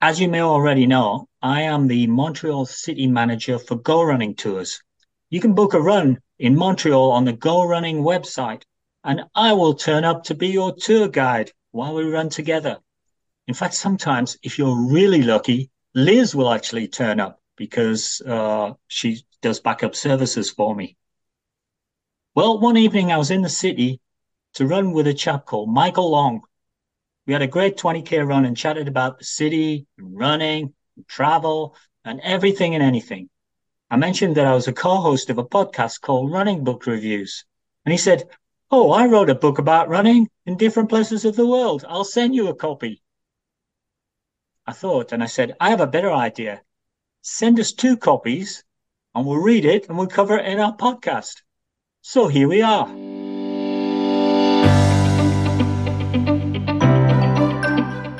As 0.00 0.20
you 0.20 0.28
may 0.28 0.42
already 0.42 0.86
know, 0.86 1.26
I 1.40 1.62
am 1.62 1.86
the 1.86 2.06
Montreal 2.06 2.66
City 2.66 3.06
Manager 3.06 3.58
for 3.58 3.76
Go 3.76 4.02
Running 4.02 4.34
Tours. 4.34 4.82
You 5.30 5.40
can 5.40 5.54
book 5.54 5.72
a 5.72 5.80
run 5.80 6.20
in 6.38 6.54
Montreal 6.54 7.12
on 7.12 7.24
the 7.24 7.32
Go 7.32 7.64
Running 7.64 8.02
website, 8.02 8.62
and 9.04 9.24
I 9.34 9.54
will 9.54 9.72
turn 9.72 10.04
up 10.04 10.24
to 10.24 10.34
be 10.34 10.48
your 10.48 10.74
tour 10.74 11.08
guide 11.08 11.50
while 11.70 11.94
we 11.94 12.04
run 12.04 12.28
together. 12.28 12.78
In 13.46 13.54
fact, 13.54 13.72
sometimes, 13.72 14.36
if 14.42 14.58
you're 14.58 14.76
really 14.76 15.22
lucky, 15.22 15.70
Liz 15.94 16.34
will 16.34 16.52
actually 16.52 16.88
turn 16.88 17.18
up 17.18 17.40
because 17.56 18.20
uh, 18.20 18.74
she 18.88 19.24
does 19.40 19.60
backup 19.60 19.94
services 19.94 20.50
for 20.50 20.76
me. 20.76 20.94
Well, 22.34 22.60
one 22.60 22.76
evening 22.76 23.12
I 23.12 23.16
was 23.16 23.30
in 23.30 23.40
the 23.40 23.48
city 23.48 24.02
to 24.54 24.66
run 24.66 24.92
with 24.92 25.06
a 25.06 25.14
chap 25.14 25.46
called 25.46 25.70
Michael 25.70 26.10
Long. 26.10 26.42
We 27.26 27.32
had 27.32 27.42
a 27.42 27.48
great 27.48 27.76
20K 27.76 28.26
run 28.26 28.44
and 28.44 28.56
chatted 28.56 28.86
about 28.86 29.18
the 29.18 29.24
city, 29.24 29.86
running, 29.98 30.74
travel, 31.08 31.74
and 32.04 32.20
everything 32.20 32.74
and 32.74 32.82
anything. 32.82 33.28
I 33.90 33.96
mentioned 33.96 34.36
that 34.36 34.46
I 34.46 34.54
was 34.54 34.68
a 34.68 34.72
co 34.72 34.96
host 34.96 35.28
of 35.30 35.38
a 35.38 35.44
podcast 35.44 36.00
called 36.00 36.30
Running 36.30 36.62
Book 36.62 36.86
Reviews. 36.86 37.44
And 37.84 37.92
he 37.92 37.98
said, 37.98 38.28
Oh, 38.70 38.90
I 38.90 39.06
wrote 39.06 39.30
a 39.30 39.34
book 39.34 39.58
about 39.58 39.88
running 39.88 40.28
in 40.44 40.56
different 40.56 40.88
places 40.88 41.24
of 41.24 41.36
the 41.36 41.46
world. 41.46 41.84
I'll 41.88 42.04
send 42.04 42.34
you 42.34 42.48
a 42.48 42.54
copy. 42.54 43.02
I 44.66 44.72
thought, 44.72 45.12
and 45.12 45.22
I 45.22 45.26
said, 45.26 45.56
I 45.60 45.70
have 45.70 45.80
a 45.80 45.86
better 45.86 46.12
idea. 46.12 46.62
Send 47.22 47.60
us 47.60 47.72
two 47.72 47.96
copies 47.96 48.64
and 49.14 49.24
we'll 49.26 49.38
read 49.38 49.64
it 49.64 49.88
and 49.88 49.96
we'll 49.96 50.08
cover 50.08 50.36
it 50.36 50.46
in 50.46 50.58
our 50.58 50.76
podcast. 50.76 51.42
So 52.02 52.28
here 52.28 52.48
we 52.48 52.62
are. 52.62 53.15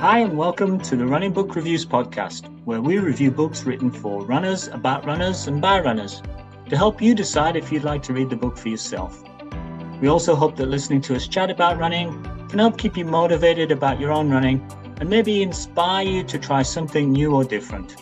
Hi, 0.08 0.20
and 0.20 0.38
welcome 0.38 0.78
to 0.82 0.94
the 0.94 1.04
Running 1.04 1.32
Book 1.32 1.56
Reviews 1.56 1.84
podcast, 1.84 2.48
where 2.64 2.80
we 2.80 3.00
review 3.00 3.32
books 3.32 3.64
written 3.64 3.90
for 3.90 4.24
runners, 4.24 4.68
about 4.68 5.04
runners, 5.04 5.48
and 5.48 5.60
by 5.60 5.80
runners 5.80 6.22
to 6.68 6.76
help 6.76 7.02
you 7.02 7.12
decide 7.12 7.56
if 7.56 7.72
you'd 7.72 7.82
like 7.82 8.04
to 8.04 8.12
read 8.12 8.30
the 8.30 8.36
book 8.36 8.56
for 8.56 8.68
yourself. 8.68 9.20
We 10.00 10.06
also 10.06 10.36
hope 10.36 10.54
that 10.58 10.66
listening 10.66 11.00
to 11.00 11.16
us 11.16 11.26
chat 11.26 11.50
about 11.50 11.78
running 11.78 12.22
can 12.48 12.60
help 12.60 12.78
keep 12.78 12.96
you 12.96 13.04
motivated 13.04 13.72
about 13.72 13.98
your 13.98 14.12
own 14.12 14.30
running 14.30 14.64
and 15.00 15.10
maybe 15.10 15.42
inspire 15.42 16.06
you 16.06 16.22
to 16.22 16.38
try 16.38 16.62
something 16.62 17.10
new 17.10 17.34
or 17.34 17.42
different. 17.42 17.96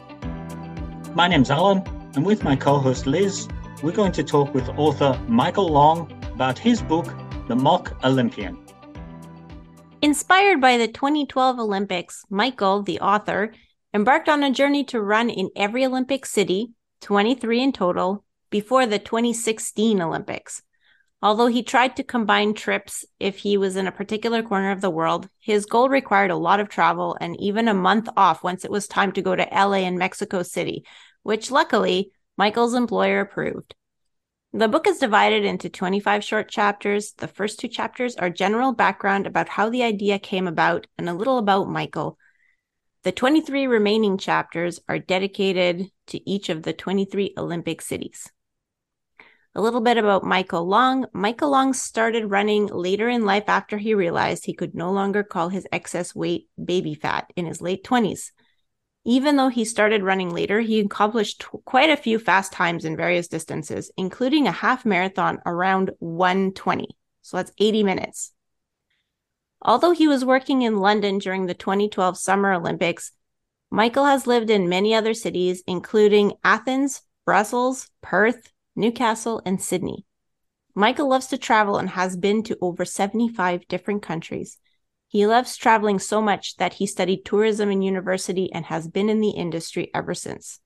My 1.16 1.26
name's 1.26 1.50
Alan, 1.50 1.82
and 2.16 2.26
with 2.26 2.44
my 2.44 2.54
co 2.54 2.76
host 2.76 3.06
Liz, 3.06 3.48
we're 3.82 3.92
going 3.92 4.12
to 4.12 4.22
talk 4.22 4.52
with 4.52 4.68
author 4.76 5.18
Michael 5.26 5.70
Long 5.70 6.12
about 6.34 6.58
his 6.58 6.82
book, 6.82 7.06
The 7.48 7.56
Mock 7.56 7.96
Olympian. 8.04 8.63
Inspired 10.04 10.60
by 10.60 10.76
the 10.76 10.86
2012 10.86 11.58
Olympics, 11.58 12.26
Michael, 12.28 12.82
the 12.82 13.00
author, 13.00 13.54
embarked 13.94 14.28
on 14.28 14.42
a 14.42 14.50
journey 14.50 14.84
to 14.84 15.00
run 15.00 15.30
in 15.30 15.48
every 15.56 15.82
Olympic 15.86 16.26
city, 16.26 16.72
23 17.00 17.62
in 17.62 17.72
total, 17.72 18.22
before 18.50 18.84
the 18.84 18.98
2016 18.98 20.02
Olympics. 20.02 20.60
Although 21.22 21.46
he 21.46 21.62
tried 21.62 21.96
to 21.96 22.04
combine 22.04 22.52
trips 22.52 23.06
if 23.18 23.38
he 23.38 23.56
was 23.56 23.76
in 23.76 23.86
a 23.86 23.92
particular 23.92 24.42
corner 24.42 24.72
of 24.72 24.82
the 24.82 24.90
world, 24.90 25.26
his 25.40 25.64
goal 25.64 25.88
required 25.88 26.30
a 26.30 26.36
lot 26.36 26.60
of 26.60 26.68
travel 26.68 27.16
and 27.18 27.40
even 27.40 27.66
a 27.66 27.72
month 27.72 28.10
off 28.14 28.44
once 28.44 28.66
it 28.66 28.70
was 28.70 28.86
time 28.86 29.12
to 29.12 29.22
go 29.22 29.34
to 29.34 29.48
LA 29.50 29.86
and 29.88 29.96
Mexico 29.96 30.42
City, 30.42 30.84
which 31.22 31.50
luckily 31.50 32.12
Michael's 32.36 32.74
employer 32.74 33.20
approved. 33.20 33.74
The 34.56 34.68
book 34.68 34.86
is 34.86 34.98
divided 34.98 35.44
into 35.44 35.68
25 35.68 36.22
short 36.22 36.48
chapters. 36.48 37.12
The 37.14 37.26
first 37.26 37.58
two 37.58 37.66
chapters 37.66 38.14
are 38.14 38.30
general 38.30 38.72
background 38.72 39.26
about 39.26 39.48
how 39.48 39.68
the 39.68 39.82
idea 39.82 40.20
came 40.20 40.46
about 40.46 40.86
and 40.96 41.08
a 41.08 41.12
little 41.12 41.38
about 41.38 41.68
Michael. 41.68 42.18
The 43.02 43.10
23 43.10 43.66
remaining 43.66 44.16
chapters 44.16 44.78
are 44.88 45.00
dedicated 45.00 45.90
to 46.06 46.30
each 46.30 46.50
of 46.50 46.62
the 46.62 46.72
23 46.72 47.34
Olympic 47.36 47.82
cities. 47.82 48.30
A 49.56 49.60
little 49.60 49.80
bit 49.80 49.98
about 49.98 50.22
Michael 50.22 50.68
Long. 50.68 51.06
Michael 51.12 51.50
Long 51.50 51.72
started 51.72 52.30
running 52.30 52.66
later 52.68 53.08
in 53.08 53.24
life 53.24 53.48
after 53.48 53.76
he 53.76 53.92
realized 53.92 54.44
he 54.44 54.54
could 54.54 54.76
no 54.76 54.92
longer 54.92 55.24
call 55.24 55.48
his 55.48 55.66
excess 55.72 56.14
weight 56.14 56.46
baby 56.64 56.94
fat 56.94 57.28
in 57.34 57.46
his 57.46 57.60
late 57.60 57.82
20s. 57.82 58.30
Even 59.04 59.36
though 59.36 59.48
he 59.48 59.64
started 59.64 60.02
running 60.02 60.30
later, 60.30 60.60
he 60.60 60.80
accomplished 60.80 61.40
t- 61.40 61.58
quite 61.64 61.90
a 61.90 61.96
few 61.96 62.18
fast 62.18 62.52
times 62.52 62.84
in 62.84 62.96
various 62.96 63.28
distances, 63.28 63.90
including 63.96 64.46
a 64.46 64.52
half 64.52 64.86
marathon 64.86 65.40
around 65.44 65.90
120. 65.98 66.88
So 67.20 67.36
that's 67.36 67.52
80 67.58 67.82
minutes. 67.82 68.32
Although 69.60 69.92
he 69.92 70.08
was 70.08 70.24
working 70.24 70.62
in 70.62 70.78
London 70.78 71.18
during 71.18 71.46
the 71.46 71.54
2012 71.54 72.16
Summer 72.18 72.52
Olympics, 72.52 73.12
Michael 73.70 74.04
has 74.06 74.26
lived 74.26 74.50
in 74.50 74.68
many 74.68 74.94
other 74.94 75.14
cities, 75.14 75.62
including 75.66 76.34
Athens, 76.44 77.02
Brussels, 77.24 77.90
Perth, 78.02 78.52
Newcastle, 78.76 79.42
and 79.44 79.60
Sydney. 79.60 80.04
Michael 80.74 81.08
loves 81.08 81.28
to 81.28 81.38
travel 81.38 81.78
and 81.78 81.90
has 81.90 82.16
been 82.16 82.42
to 82.44 82.58
over 82.60 82.84
75 82.84 83.66
different 83.68 84.02
countries. 84.02 84.58
He 85.14 85.28
loves 85.28 85.56
traveling 85.56 86.00
so 86.00 86.20
much 86.20 86.56
that 86.56 86.72
he 86.72 86.88
studied 86.88 87.24
tourism 87.24 87.70
in 87.70 87.82
university 87.82 88.52
and 88.52 88.64
has 88.64 88.88
been 88.88 89.08
in 89.08 89.20
the 89.20 89.30
industry 89.30 89.88
ever 89.94 90.12
since. 90.12 90.58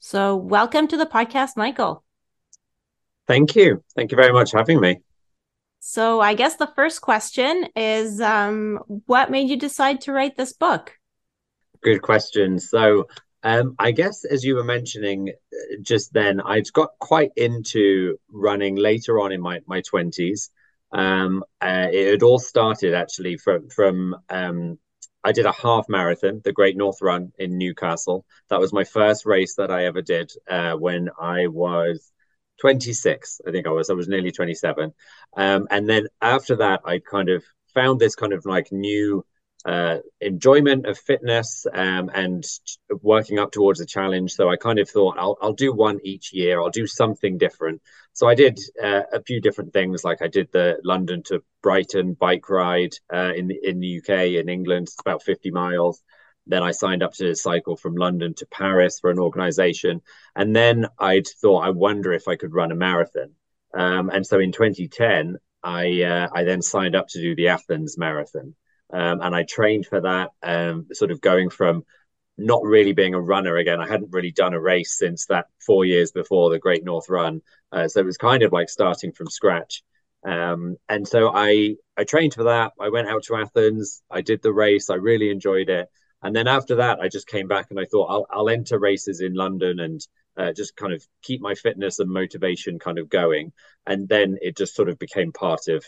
So, 0.00 0.34
welcome 0.34 0.88
to 0.88 0.96
the 0.96 1.06
podcast, 1.06 1.50
Michael. 1.56 2.02
Thank 3.28 3.54
you. 3.54 3.84
Thank 3.94 4.10
you 4.10 4.16
very 4.16 4.32
much 4.32 4.50
for 4.50 4.58
having 4.58 4.80
me. 4.80 4.98
So, 5.78 6.20
I 6.20 6.34
guess 6.34 6.56
the 6.56 6.72
first 6.74 7.02
question 7.02 7.68
is 7.76 8.20
um, 8.20 8.80
what 9.06 9.30
made 9.30 9.48
you 9.48 9.56
decide 9.56 10.00
to 10.00 10.12
write 10.12 10.36
this 10.36 10.54
book? 10.54 10.98
Good 11.82 12.02
question. 12.02 12.58
So, 12.58 13.06
um, 13.44 13.76
I 13.78 13.92
guess 13.92 14.24
as 14.24 14.42
you 14.42 14.56
were 14.56 14.64
mentioning 14.64 15.28
uh, 15.30 15.76
just 15.82 16.12
then, 16.12 16.40
I'd 16.40 16.72
got 16.72 16.98
quite 16.98 17.30
into 17.36 18.18
running 18.28 18.74
later 18.74 19.20
on 19.20 19.30
in 19.30 19.40
my 19.40 19.60
my 19.68 19.82
twenties. 19.82 20.50
Um, 20.92 21.44
uh, 21.60 21.88
it 21.92 22.10
had 22.10 22.22
all 22.22 22.38
started 22.38 22.94
actually 22.94 23.36
from 23.38 23.68
from 23.68 24.16
um, 24.28 24.78
I 25.24 25.32
did 25.32 25.46
a 25.46 25.52
half 25.52 25.88
marathon, 25.88 26.40
the 26.44 26.52
Great 26.52 26.76
North 26.76 27.00
Run 27.00 27.32
in 27.38 27.56
Newcastle. 27.58 28.26
That 28.50 28.60
was 28.60 28.72
my 28.72 28.84
first 28.84 29.24
race 29.24 29.54
that 29.56 29.70
I 29.70 29.86
ever 29.86 30.02
did 30.02 30.32
uh, 30.48 30.74
when 30.74 31.10
I 31.20 31.46
was 31.46 32.12
26. 32.60 33.40
I 33.46 33.52
think 33.52 33.66
I 33.66 33.70
was. 33.70 33.90
I 33.90 33.94
was 33.94 34.08
nearly 34.08 34.32
27. 34.32 34.92
Um, 35.36 35.68
and 35.70 35.88
then 35.88 36.08
after 36.20 36.56
that, 36.56 36.80
I 36.84 36.98
kind 36.98 37.28
of 37.28 37.44
found 37.74 38.00
this 38.00 38.14
kind 38.16 38.32
of 38.32 38.44
like 38.44 38.72
new 38.72 39.24
uh, 39.64 39.98
enjoyment 40.20 40.86
of 40.86 40.98
fitness 40.98 41.66
um, 41.72 42.10
and 42.14 42.44
working 43.00 43.38
up 43.38 43.52
towards 43.52 43.80
a 43.80 43.86
challenge. 43.86 44.32
So 44.32 44.50
I 44.50 44.56
kind 44.56 44.78
of 44.78 44.88
thought 44.88 45.18
I'll 45.18 45.36
I'll 45.40 45.52
do 45.52 45.72
one 45.72 46.00
each 46.02 46.32
year. 46.32 46.60
I'll 46.60 46.70
do 46.70 46.86
something 46.86 47.38
different. 47.38 47.82
So 48.12 48.28
I 48.28 48.34
did 48.34 48.58
uh, 48.82 49.02
a 49.12 49.22
few 49.22 49.40
different 49.40 49.72
things. 49.72 50.04
Like 50.04 50.22
I 50.22 50.28
did 50.28 50.50
the 50.52 50.78
London 50.84 51.22
to 51.24 51.42
Brighton 51.62 52.14
bike 52.14 52.48
ride 52.48 52.94
uh, 53.12 53.32
in 53.36 53.48
the 53.48 53.58
in 53.62 53.80
the 53.80 53.98
UK 53.98 54.40
in 54.40 54.48
England. 54.48 54.88
It's 54.88 55.00
about 55.00 55.22
50 55.22 55.50
miles. 55.50 56.02
Then 56.46 56.62
I 56.62 56.72
signed 56.72 57.02
up 57.04 57.12
to 57.14 57.34
cycle 57.36 57.76
from 57.76 57.94
London 57.94 58.34
to 58.34 58.46
Paris 58.46 58.98
for 59.00 59.10
an 59.10 59.20
organization. 59.20 60.02
And 60.34 60.56
then 60.56 60.86
I'd 60.98 61.28
thought, 61.28 61.64
I 61.64 61.70
wonder 61.70 62.12
if 62.12 62.26
I 62.26 62.34
could 62.34 62.52
run 62.52 62.72
a 62.72 62.74
marathon. 62.74 63.34
Um, 63.72 64.10
and 64.10 64.26
so 64.26 64.40
in 64.40 64.50
2010, 64.50 65.38
I 65.62 66.02
uh, 66.02 66.28
I 66.34 66.44
then 66.44 66.62
signed 66.62 66.96
up 66.96 67.06
to 67.08 67.20
do 67.20 67.36
the 67.36 67.48
Athens 67.48 67.96
Marathon. 67.96 68.54
Um, 68.92 69.20
and 69.22 69.34
I 69.34 69.44
trained 69.44 69.86
for 69.86 70.00
that, 70.00 70.30
um, 70.42 70.86
sort 70.92 71.10
of 71.10 71.20
going 71.20 71.50
from 71.50 71.84
not 72.38 72.62
really 72.64 72.92
being 72.92 73.14
a 73.14 73.20
runner 73.20 73.56
again. 73.56 73.80
I 73.80 73.88
hadn't 73.88 74.12
really 74.12 74.32
done 74.32 74.54
a 74.54 74.60
race 74.60 74.98
since 74.98 75.26
that 75.26 75.46
four 75.64 75.84
years 75.84 76.12
before 76.12 76.50
the 76.50 76.58
Great 76.58 76.84
North 76.84 77.08
Run, 77.08 77.42
uh, 77.72 77.88
so 77.88 78.00
it 78.00 78.06
was 78.06 78.16
kind 78.16 78.42
of 78.42 78.52
like 78.52 78.68
starting 78.68 79.12
from 79.12 79.28
scratch. 79.28 79.82
Um, 80.24 80.76
and 80.88 81.06
so 81.06 81.30
I 81.34 81.76
I 81.96 82.04
trained 82.04 82.34
for 82.34 82.44
that. 82.44 82.72
I 82.80 82.88
went 82.90 83.08
out 83.08 83.24
to 83.24 83.36
Athens. 83.36 84.02
I 84.10 84.20
did 84.20 84.42
the 84.42 84.52
race. 84.52 84.88
I 84.90 84.94
really 84.94 85.30
enjoyed 85.30 85.68
it. 85.68 85.88
And 86.22 86.34
then 86.34 86.46
after 86.46 86.76
that, 86.76 87.00
I 87.00 87.08
just 87.08 87.26
came 87.26 87.48
back 87.48 87.66
and 87.70 87.80
I 87.80 87.84
thought 87.86 88.06
I'll, 88.06 88.26
I'll 88.30 88.48
enter 88.48 88.78
races 88.78 89.20
in 89.20 89.34
London 89.34 89.80
and 89.80 90.00
uh, 90.36 90.52
just 90.52 90.76
kind 90.76 90.92
of 90.92 91.06
keep 91.22 91.40
my 91.40 91.54
fitness 91.54 91.98
and 91.98 92.10
motivation 92.10 92.78
kind 92.78 92.98
of 92.98 93.08
going. 93.08 93.52
And 93.86 94.08
then 94.08 94.38
it 94.40 94.56
just 94.56 94.74
sort 94.74 94.88
of 94.88 94.98
became 94.98 95.32
part 95.32 95.68
of 95.68 95.84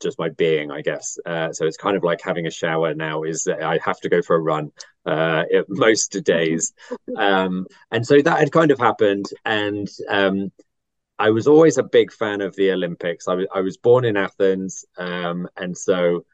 just 0.00 0.18
my 0.18 0.28
being, 0.30 0.70
I 0.70 0.82
guess. 0.82 1.18
Uh, 1.24 1.52
so 1.52 1.66
it's 1.66 1.76
kind 1.76 1.96
of 1.96 2.04
like 2.04 2.20
having 2.22 2.46
a 2.46 2.50
shower 2.50 2.94
now. 2.94 3.22
Is 3.22 3.46
I 3.48 3.78
have 3.84 4.00
to 4.00 4.08
go 4.08 4.22
for 4.22 4.36
a 4.36 4.40
run 4.40 4.70
uh, 5.06 5.44
most 5.68 6.12
days, 6.24 6.72
um, 7.16 7.66
and 7.90 8.06
so 8.06 8.20
that 8.20 8.38
had 8.38 8.52
kind 8.52 8.70
of 8.70 8.78
happened. 8.78 9.26
And 9.44 9.88
um, 10.08 10.52
I 11.18 11.30
was 11.30 11.46
always 11.46 11.78
a 11.78 11.82
big 11.82 12.12
fan 12.12 12.40
of 12.40 12.54
the 12.56 12.72
Olympics. 12.72 13.28
I 13.28 13.34
was 13.34 13.46
I 13.54 13.60
was 13.60 13.76
born 13.76 14.04
in 14.04 14.16
Athens, 14.16 14.84
um, 14.98 15.48
and 15.56 15.76
so 15.76 16.24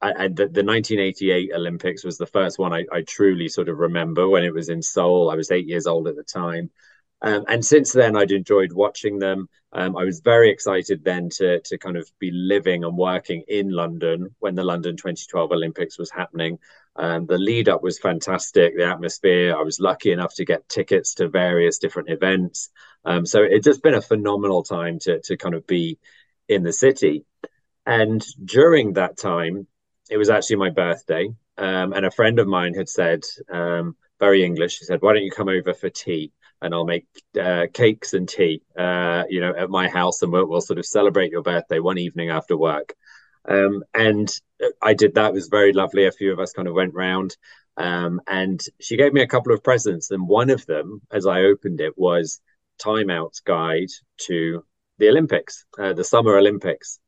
I, 0.00 0.28
the, 0.28 0.46
the, 0.46 0.62
1988 0.62 1.50
Olympics 1.54 2.04
was 2.04 2.18
the 2.18 2.26
first 2.26 2.56
one 2.58 2.72
I, 2.72 2.84
I, 2.92 3.02
truly 3.02 3.48
sort 3.48 3.68
of 3.68 3.78
remember 3.78 4.28
when 4.28 4.44
it 4.44 4.54
was 4.54 4.68
in 4.68 4.80
Seoul. 4.80 5.28
I 5.28 5.34
was 5.34 5.50
eight 5.50 5.66
years 5.66 5.88
old 5.88 6.06
at 6.06 6.14
the 6.14 6.22
time. 6.22 6.70
Um, 7.20 7.44
and 7.48 7.64
since 7.64 7.92
then, 7.92 8.16
I'd 8.16 8.30
enjoyed 8.30 8.72
watching 8.72 9.18
them. 9.18 9.48
Um, 9.72 9.96
I 9.96 10.04
was 10.04 10.20
very 10.20 10.50
excited 10.50 11.04
then 11.04 11.28
to 11.36 11.60
to 11.60 11.78
kind 11.78 11.96
of 11.96 12.10
be 12.18 12.30
living 12.30 12.84
and 12.84 12.96
working 12.96 13.42
in 13.48 13.70
London 13.70 14.34
when 14.38 14.54
the 14.54 14.64
London 14.64 14.96
2012 14.96 15.52
Olympics 15.52 15.98
was 15.98 16.10
happening. 16.10 16.58
Um, 16.96 17.26
the 17.26 17.38
lead 17.38 17.68
up 17.68 17.82
was 17.82 17.98
fantastic. 17.98 18.76
The 18.76 18.86
atmosphere. 18.86 19.56
I 19.56 19.62
was 19.62 19.80
lucky 19.80 20.12
enough 20.12 20.34
to 20.36 20.44
get 20.44 20.68
tickets 20.68 21.14
to 21.14 21.28
various 21.28 21.78
different 21.78 22.10
events. 22.10 22.70
Um, 23.04 23.26
so 23.26 23.42
it's 23.42 23.66
just 23.66 23.82
been 23.82 23.94
a 23.94 24.02
phenomenal 24.02 24.62
time 24.62 24.98
to 25.00 25.20
to 25.20 25.36
kind 25.36 25.54
of 25.54 25.66
be 25.66 25.98
in 26.48 26.62
the 26.62 26.72
city. 26.72 27.24
And 27.86 28.24
during 28.44 28.94
that 28.94 29.16
time, 29.16 29.66
it 30.10 30.18
was 30.18 30.30
actually 30.30 30.56
my 30.56 30.70
birthday, 30.70 31.28
um, 31.56 31.92
and 31.92 32.06
a 32.06 32.10
friend 32.10 32.38
of 32.38 32.46
mine 32.46 32.74
had 32.74 32.88
said, 32.88 33.24
um, 33.50 33.96
very 34.20 34.44
English. 34.44 34.78
He 34.78 34.84
said, 34.84 35.02
"Why 35.02 35.14
don't 35.14 35.24
you 35.24 35.30
come 35.30 35.48
over 35.48 35.74
for 35.74 35.90
tea?" 35.90 36.32
And 36.60 36.74
I'll 36.74 36.84
make 36.84 37.06
uh, 37.40 37.66
cakes 37.72 38.14
and 38.14 38.28
tea, 38.28 38.62
uh, 38.76 39.24
you 39.28 39.40
know, 39.40 39.54
at 39.56 39.70
my 39.70 39.88
house, 39.88 40.22
and 40.22 40.32
we'll, 40.32 40.46
we'll, 40.46 40.60
sort 40.60 40.78
of 40.78 40.86
celebrate 40.86 41.30
your 41.30 41.42
birthday 41.42 41.78
one 41.78 41.98
evening 41.98 42.30
after 42.30 42.56
work. 42.56 42.94
Um, 43.48 43.84
and 43.94 44.28
I 44.82 44.94
did 44.94 45.14
that. 45.14 45.30
It 45.30 45.34
was 45.34 45.48
very 45.48 45.72
lovely. 45.72 46.06
A 46.06 46.12
few 46.12 46.32
of 46.32 46.40
us 46.40 46.52
kind 46.52 46.68
of 46.68 46.74
went 46.74 46.94
round, 46.94 47.36
um, 47.76 48.20
and 48.26 48.60
she 48.80 48.96
gave 48.96 49.12
me 49.12 49.22
a 49.22 49.28
couple 49.28 49.52
of 49.54 49.62
presents, 49.62 50.10
and 50.10 50.28
one 50.28 50.50
of 50.50 50.66
them, 50.66 51.00
as 51.12 51.26
I 51.26 51.42
opened 51.42 51.80
it, 51.80 51.96
was 51.96 52.40
Time 52.78 53.10
Out's 53.10 53.40
guide 53.40 53.90
to 54.26 54.64
the 54.98 55.08
Olympics, 55.08 55.64
uh, 55.78 55.92
the 55.92 56.04
Summer 56.04 56.36
Olympics. 56.36 56.98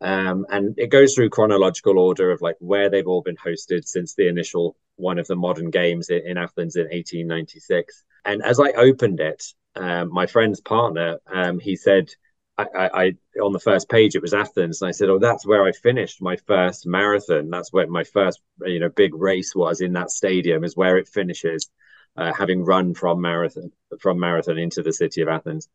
Um, 0.00 0.44
and 0.50 0.74
it 0.78 0.88
goes 0.88 1.14
through 1.14 1.30
chronological 1.30 1.98
order 1.98 2.30
of 2.30 2.42
like 2.42 2.56
where 2.58 2.90
they've 2.90 3.06
all 3.06 3.22
been 3.22 3.36
hosted 3.36 3.86
since 3.86 4.14
the 4.14 4.28
initial 4.28 4.76
one 4.96 5.18
of 5.18 5.26
the 5.26 5.36
modern 5.36 5.70
games 5.70 6.10
in, 6.10 6.26
in 6.26 6.36
Athens 6.36 6.76
in 6.76 6.84
1896. 6.84 8.04
And 8.26 8.42
as 8.42 8.60
I 8.60 8.72
opened 8.72 9.20
it, 9.20 9.44
um, 9.76 10.12
my 10.12 10.26
friend's 10.26 10.60
partner, 10.60 11.18
um, 11.32 11.58
he 11.60 11.76
said, 11.76 12.10
I, 12.58 12.66
I, 12.76 13.02
I, 13.04 13.12
on 13.40 13.52
the 13.52 13.60
first 13.60 13.88
page 13.88 14.14
it 14.16 14.22
was 14.22 14.34
Athens, 14.34 14.80
and 14.82 14.88
I 14.88 14.92
said, 14.92 15.10
"Oh, 15.10 15.18
that's 15.18 15.46
where 15.46 15.64
I 15.64 15.72
finished 15.72 16.22
my 16.22 16.36
first 16.36 16.86
marathon. 16.86 17.50
That's 17.50 17.72
where 17.72 17.86
my 17.86 18.04
first, 18.04 18.40
you 18.64 18.80
know, 18.80 18.88
big 18.88 19.14
race 19.14 19.54
was 19.54 19.80
in 19.80 19.92
that 19.92 20.10
stadium. 20.10 20.64
Is 20.64 20.76
where 20.76 20.96
it 20.96 21.08
finishes, 21.08 21.70
uh, 22.16 22.32
having 22.32 22.64
run 22.64 22.94
from 22.94 23.20
marathon 23.20 23.72
from 24.00 24.18
marathon 24.18 24.58
into 24.58 24.82
the 24.82 24.92
city 24.92 25.20
of 25.22 25.28
Athens." 25.28 25.68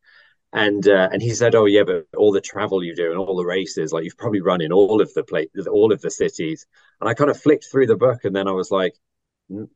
And 0.53 0.87
uh, 0.87 1.09
and 1.13 1.21
he 1.21 1.33
said, 1.35 1.55
"Oh 1.55 1.65
yeah, 1.65 1.83
but 1.83 2.07
all 2.17 2.31
the 2.31 2.41
travel 2.41 2.83
you 2.83 2.95
do 2.95 3.11
and 3.11 3.19
all 3.19 3.37
the 3.37 3.45
races, 3.45 3.93
like 3.93 4.03
you've 4.03 4.17
probably 4.17 4.41
run 4.41 4.61
in 4.61 4.73
all 4.73 5.01
of 5.01 5.13
the 5.13 5.23
all 5.71 5.93
of 5.93 6.01
the 6.01 6.11
cities." 6.11 6.65
And 6.99 7.09
I 7.09 7.13
kind 7.13 7.29
of 7.29 7.39
flicked 7.39 7.67
through 7.71 7.87
the 7.87 7.95
book, 7.95 8.25
and 8.25 8.35
then 8.35 8.47
I 8.47 8.51
was 8.51 8.71
like, 8.71 8.95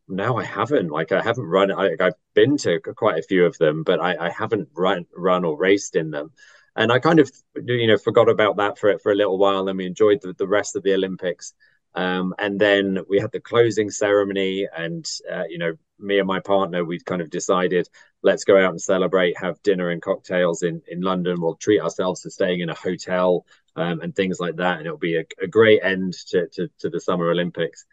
no, 0.07 0.37
I 0.37 0.43
haven't. 0.43 0.89
Like 0.89 1.11
I 1.11 1.21
haven't 1.21 1.45
run. 1.45 1.71
I, 1.71 1.95
have 1.99 2.13
been 2.33 2.57
to 2.57 2.79
quite 2.79 3.19
a 3.19 3.23
few 3.23 3.45
of 3.45 3.57
them, 3.57 3.83
but 3.83 3.99
I, 3.99 4.27
I, 4.27 4.29
haven't 4.29 4.69
run, 4.75 5.05
run 5.15 5.45
or 5.45 5.57
raced 5.57 5.95
in 5.95 6.11
them. 6.11 6.31
And 6.75 6.91
I 6.91 6.99
kind 6.99 7.19
of, 7.19 7.31
you 7.55 7.87
know, 7.87 7.97
forgot 7.97 8.29
about 8.29 8.57
that 8.57 8.77
for 8.77 8.89
it 8.89 9.01
for 9.01 9.11
a 9.11 9.15
little 9.15 9.37
while. 9.37 9.67
And 9.67 9.77
we 9.77 9.85
enjoyed 9.85 10.21
the, 10.21 10.33
the 10.33 10.47
rest 10.47 10.75
of 10.75 10.83
the 10.83 10.93
Olympics. 10.93 11.53
Um, 11.95 12.35
and 12.37 12.59
then 12.59 12.99
we 13.07 13.19
had 13.19 13.31
the 13.31 13.39
closing 13.39 13.89
ceremony, 13.89 14.67
and 14.75 15.09
uh, 15.31 15.45
you 15.47 15.57
know, 15.57 15.73
me 15.97 16.19
and 16.19 16.27
my 16.27 16.41
partner, 16.41 16.83
we 16.83 16.99
kind 16.99 17.21
of 17.21 17.29
decided, 17.29 17.87
let's 18.21 18.43
go 18.43 18.57
out 18.57 18.71
and 18.71 18.81
celebrate, 18.81 19.39
have 19.39 19.63
dinner 19.63 19.89
and 19.89 20.01
cocktails 20.01 20.61
in 20.61 20.81
in 20.87 20.99
London. 20.99 21.39
We'll 21.39 21.55
treat 21.55 21.79
ourselves 21.79 22.21
to 22.21 22.31
staying 22.31 22.59
in 22.59 22.69
a 22.69 22.75
hotel 22.75 23.45
um, 23.77 24.01
and 24.01 24.13
things 24.13 24.41
like 24.41 24.57
that, 24.57 24.77
and 24.77 24.85
it'll 24.85 24.97
be 24.97 25.17
a, 25.17 25.25
a 25.41 25.47
great 25.47 25.81
end 25.83 26.13
to, 26.31 26.47
to 26.55 26.69
to 26.79 26.89
the 26.89 26.99
Summer 26.99 27.29
Olympics. 27.29 27.85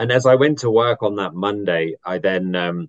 And 0.00 0.10
as 0.10 0.24
I 0.24 0.36
went 0.36 0.60
to 0.60 0.70
work 0.70 1.02
on 1.02 1.16
that 1.16 1.34
Monday, 1.34 1.94
I 2.02 2.16
then 2.16 2.56
um, 2.56 2.88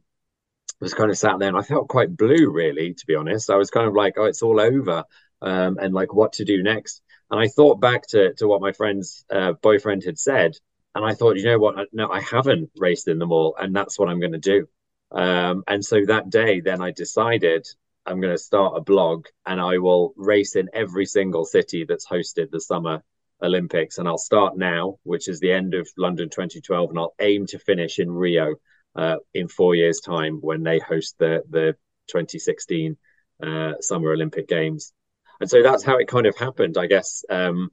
was 0.80 0.94
kind 0.94 1.12
of 1.12 1.18
sat 1.18 1.40
there 1.40 1.50
and 1.50 1.58
I 1.58 1.62
felt 1.62 1.90
quite 1.90 2.16
blue, 2.16 2.50
really, 2.50 2.94
to 2.94 3.06
be 3.06 3.16
honest. 3.16 3.50
I 3.50 3.58
was 3.58 3.70
kind 3.70 3.86
of 3.86 3.94
like, 3.94 4.14
oh, 4.16 4.24
it's 4.24 4.42
all 4.42 4.62
over, 4.62 5.04
um, 5.42 5.78
and 5.78 5.94
like 5.94 6.14
what 6.14 6.32
to 6.34 6.46
do 6.46 6.64
next. 6.64 7.02
And 7.30 7.38
I 7.38 7.50
thought 7.50 7.82
back 7.82 8.08
to 8.12 8.34
to 8.36 8.48
what 8.48 8.62
my 8.62 8.72
friend's 8.72 9.26
uh, 9.30 9.52
boyfriend 9.62 10.06
had 10.06 10.18
said, 10.18 10.54
and 10.96 11.04
I 11.04 11.14
thought, 11.14 11.36
you 11.36 11.44
know 11.44 11.60
what? 11.60 11.90
No, 11.92 12.10
I 12.10 12.22
haven't 12.22 12.72
raced 12.78 13.10
in 13.10 13.20
them 13.20 13.34
all, 13.34 13.58
and 13.60 13.76
that's 13.76 14.00
what 14.00 14.08
I'm 14.08 14.22
going 14.22 14.32
to 14.32 14.40
do. 14.40 14.70
Um, 15.12 15.66
and 15.68 15.84
so 15.84 16.06
that 16.06 16.30
day, 16.30 16.62
then 16.62 16.82
I 16.82 16.92
decided 16.92 17.68
I'm 18.06 18.22
going 18.22 18.34
to 18.34 18.42
start 18.42 18.78
a 18.78 18.82
blog, 18.82 19.26
and 19.46 19.60
I 19.60 19.80
will 19.80 20.14
race 20.16 20.56
in 20.56 20.70
every 20.74 21.06
single 21.06 21.44
city 21.44 21.84
that's 21.84 22.08
hosted 22.08 22.52
the 22.52 22.62
summer 22.62 23.04
Olympics, 23.42 23.98
and 23.98 24.08
I'll 24.08 24.18
start 24.18 24.58
now, 24.58 24.98
which 25.04 25.28
is 25.28 25.40
the 25.40 25.52
end 25.52 25.74
of 25.74 25.90
London 25.98 26.30
2012, 26.30 26.90
and 26.90 27.00
I'll 27.00 27.16
aim 27.20 27.46
to 27.48 27.60
finish 27.60 28.00
in 28.00 28.12
Rio 28.12 28.56
uh, 28.96 29.18
in 29.34 29.48
four 29.48 29.76
years' 29.76 30.00
time 30.00 30.38
when 30.42 30.64
they 30.64 30.80
host 30.80 31.16
the 31.20 31.44
the 31.50 31.76
2016 32.08 32.98
uh, 33.42 33.74
Summer 33.80 34.12
Olympic 34.12 34.48
Games. 34.48 34.94
And 35.40 35.50
so 35.50 35.64
that's 35.64 35.84
how 35.84 35.98
it 35.98 36.08
kind 36.08 36.28
of 36.28 36.38
happened, 36.38 36.78
I 36.78 36.86
guess. 36.86 37.24
Um, 37.30 37.72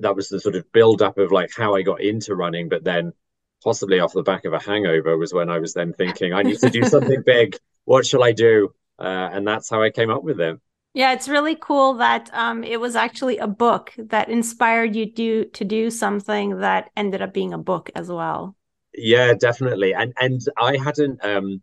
that 0.00 0.16
was 0.16 0.28
the 0.28 0.40
sort 0.40 0.56
of 0.56 0.70
build 0.72 1.02
up 1.02 1.18
of 1.18 1.30
like 1.30 1.50
how 1.56 1.74
I 1.74 1.82
got 1.82 2.00
into 2.00 2.34
running, 2.34 2.68
but 2.68 2.82
then 2.82 3.12
possibly 3.62 4.00
off 4.00 4.12
the 4.12 4.22
back 4.22 4.44
of 4.44 4.52
a 4.52 4.58
hangover 4.58 5.16
was 5.16 5.32
when 5.32 5.50
I 5.50 5.58
was 5.58 5.74
then 5.74 5.92
thinking 5.92 6.32
I 6.32 6.42
need 6.42 6.58
to 6.60 6.70
do 6.70 6.82
something 6.84 7.22
big. 7.26 7.56
What 7.84 8.06
shall 8.06 8.24
I 8.24 8.32
do? 8.32 8.74
Uh, 8.98 9.28
and 9.32 9.46
that's 9.46 9.70
how 9.70 9.82
I 9.82 9.90
came 9.90 10.10
up 10.10 10.24
with 10.24 10.40
it. 10.40 10.58
Yeah, 10.96 11.12
it's 11.12 11.28
really 11.28 11.58
cool 11.60 11.92
that 11.98 12.30
um, 12.32 12.64
it 12.64 12.80
was 12.80 12.96
actually 12.96 13.36
a 13.36 13.46
book 13.46 13.92
that 13.98 14.30
inspired 14.30 14.96
you 14.96 15.04
do 15.04 15.44
to 15.44 15.62
do 15.62 15.90
something 15.90 16.60
that 16.60 16.88
ended 16.96 17.20
up 17.20 17.34
being 17.34 17.52
a 17.52 17.58
book 17.58 17.90
as 17.94 18.08
well. 18.08 18.56
Yeah, 18.94 19.34
definitely. 19.34 19.92
And 19.92 20.14
and 20.18 20.40
I 20.56 20.78
hadn't 20.78 21.22
um, 21.22 21.60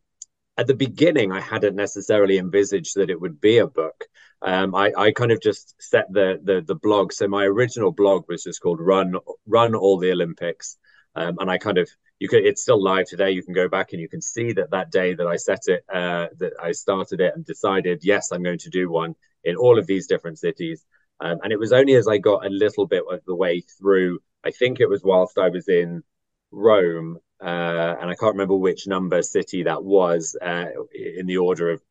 at 0.56 0.68
the 0.68 0.76
beginning 0.76 1.32
I 1.32 1.42
hadn't 1.42 1.76
necessarily 1.76 2.38
envisaged 2.38 2.96
that 2.96 3.10
it 3.10 3.20
would 3.20 3.42
be 3.42 3.58
a 3.58 3.66
book. 3.66 4.06
Um, 4.44 4.76
I, 4.76 4.92
I 4.96 5.12
kind 5.12 5.32
of 5.32 5.42
just 5.42 5.74
set 5.82 6.06
the, 6.14 6.40
the 6.44 6.62
the 6.62 6.76
blog. 6.76 7.12
So 7.12 7.28
my 7.28 7.46
original 7.46 7.92
blog 7.92 8.26
was 8.30 8.44
just 8.44 8.62
called 8.62 8.80
Run 8.80 9.16
Run 9.48 9.74
All 9.74 9.98
the 9.98 10.12
Olympics, 10.12 10.78
um, 11.16 11.38
and 11.40 11.50
I 11.50 11.58
kind 11.58 11.80
of 11.80 11.90
you 12.24 12.30
could 12.30 12.46
it's 12.46 12.62
still 12.62 12.82
live 12.82 13.06
today. 13.06 13.32
You 13.32 13.44
can 13.44 13.54
go 13.54 13.68
back 13.68 13.92
and 13.92 14.02
you 14.02 14.08
can 14.08 14.22
see 14.22 14.54
that 14.54 14.72
that 14.72 14.92
day 14.92 15.14
that 15.14 15.28
i 15.28 15.36
set 15.36 15.64
it 15.68 15.84
uh, 15.94 16.28
that 16.40 16.54
i 16.68 16.72
started 16.72 17.20
it 17.20 17.34
and 17.36 17.46
decided 17.46 18.00
yes 18.02 18.32
i'm 18.32 18.44
going 18.44 18.60
to 18.60 18.70
do 18.70 18.90
one 18.90 19.14
in 19.44 19.58
all 19.58 19.78
of 19.78 19.88
these 19.88 20.08
different 20.08 20.40
cities. 20.40 20.86
Um, 21.20 21.40
and 21.44 21.52
it 21.52 21.60
was 21.60 21.74
only 21.74 21.96
as 21.96 22.08
i 22.08 22.18
got 22.18 22.46
a 22.46 22.50
little 22.50 22.88
bit 22.88 23.04
of 23.12 23.20
the 23.28 23.36
way 23.36 23.60
through 23.78 24.20
i 24.46 24.52
think 24.52 24.80
it 24.80 24.88
was 24.88 25.04
whilst 25.04 25.38
i 25.38 25.50
was 25.50 25.68
in 25.68 26.02
rome 26.52 27.18
uh, 27.42 27.96
and 28.00 28.10
i 28.10 28.16
can't 28.16 28.36
remember 28.36 28.56
which 28.56 28.88
number 28.88 29.22
city 29.22 29.64
that 29.64 29.84
was 29.84 30.38
uh, 30.42 30.68
in 31.20 31.26
the 31.26 31.38
order 31.38 31.72
of 31.72 31.82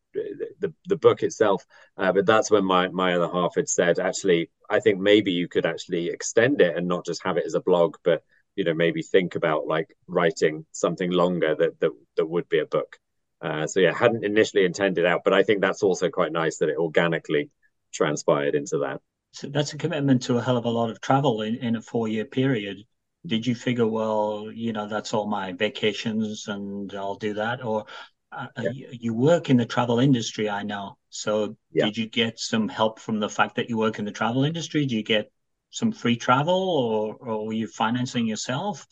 the, 0.61 0.73
the 0.87 0.97
book 0.97 1.21
itself 1.21 1.63
uh, 1.97 2.11
but 2.11 2.25
that's 2.25 2.49
when 2.49 2.65
my, 2.65 2.87
my 2.87 3.13
other 3.13 3.31
half 3.31 3.53
had 3.55 3.69
said 3.69 3.99
actually 3.99 4.49
i 4.69 4.79
think 4.79 4.99
maybe 4.99 5.31
you 5.31 5.47
could 5.47 5.67
actually 5.67 6.09
extend 6.09 6.59
it 6.59 6.75
and 6.75 6.87
not 6.87 7.05
just 7.05 7.23
have 7.23 7.37
it 7.37 7.45
as 7.45 7.53
a 7.53 7.67
blog 7.69 7.97
but 8.03 8.23
you 8.55 8.63
know 8.63 8.73
maybe 8.73 9.01
think 9.01 9.35
about 9.35 9.67
like 9.67 9.95
writing 10.07 10.65
something 10.71 11.11
longer 11.11 11.55
that 11.55 11.79
that, 11.79 11.91
that 12.17 12.25
would 12.25 12.47
be 12.49 12.59
a 12.59 12.65
book. 12.65 12.97
Uh, 13.41 13.67
so 13.67 13.81
yeah 13.81 13.93
hadn't 13.93 14.23
initially 14.23 14.63
intended 14.63 15.05
out 15.05 15.19
but 15.25 15.33
i 15.33 15.43
think 15.43 15.59
that's 15.59 15.83
also 15.83 16.09
quite 16.09 16.31
nice 16.31 16.59
that 16.59 16.69
it 16.69 16.77
organically 16.77 17.51
transpired 17.93 18.55
into 18.55 18.79
that. 18.79 18.99
So 19.31 19.47
that's 19.47 19.73
a 19.73 19.77
commitment 19.77 20.23
to 20.23 20.37
a 20.37 20.41
hell 20.41 20.57
of 20.57 20.65
a 20.65 20.69
lot 20.69 20.89
of 20.89 20.99
travel 20.99 21.41
in, 21.41 21.55
in 21.55 21.75
a 21.75 21.81
four 21.81 22.07
year 22.07 22.25
period. 22.25 22.83
Did 23.25 23.47
you 23.47 23.55
figure 23.55 23.87
well 23.87 24.51
you 24.53 24.73
know 24.73 24.87
that's 24.87 25.13
all 25.13 25.27
my 25.27 25.53
vacations 25.53 26.47
and 26.47 26.93
i'll 26.93 27.15
do 27.15 27.35
that? 27.35 27.63
Or 27.63 27.85
uh, 28.31 28.47
yeah. 28.59 28.69
you, 28.71 28.87
you 28.91 29.13
work 29.13 29.49
in 29.49 29.57
the 29.57 29.65
travel 29.65 29.99
industry 29.99 30.49
i 30.49 30.63
know. 30.63 30.97
So 31.09 31.55
yeah. 31.71 31.85
did 31.85 31.97
you 31.97 32.09
get 32.09 32.39
some 32.39 32.67
help 32.67 32.99
from 32.99 33.19
the 33.19 33.29
fact 33.29 33.55
that 33.55 33.69
you 33.69 33.77
work 33.77 33.99
in 33.99 34.05
the 34.05 34.11
travel 34.11 34.43
industry? 34.43 34.85
Do 34.85 34.95
you 34.95 35.03
get 35.03 35.31
some 35.73 35.91
free 35.91 36.15
travel 36.15 36.53
or, 36.53 37.15
or 37.15 37.47
were 37.47 37.53
you 37.53 37.67
financing 37.67 38.27
yourself? 38.27 38.85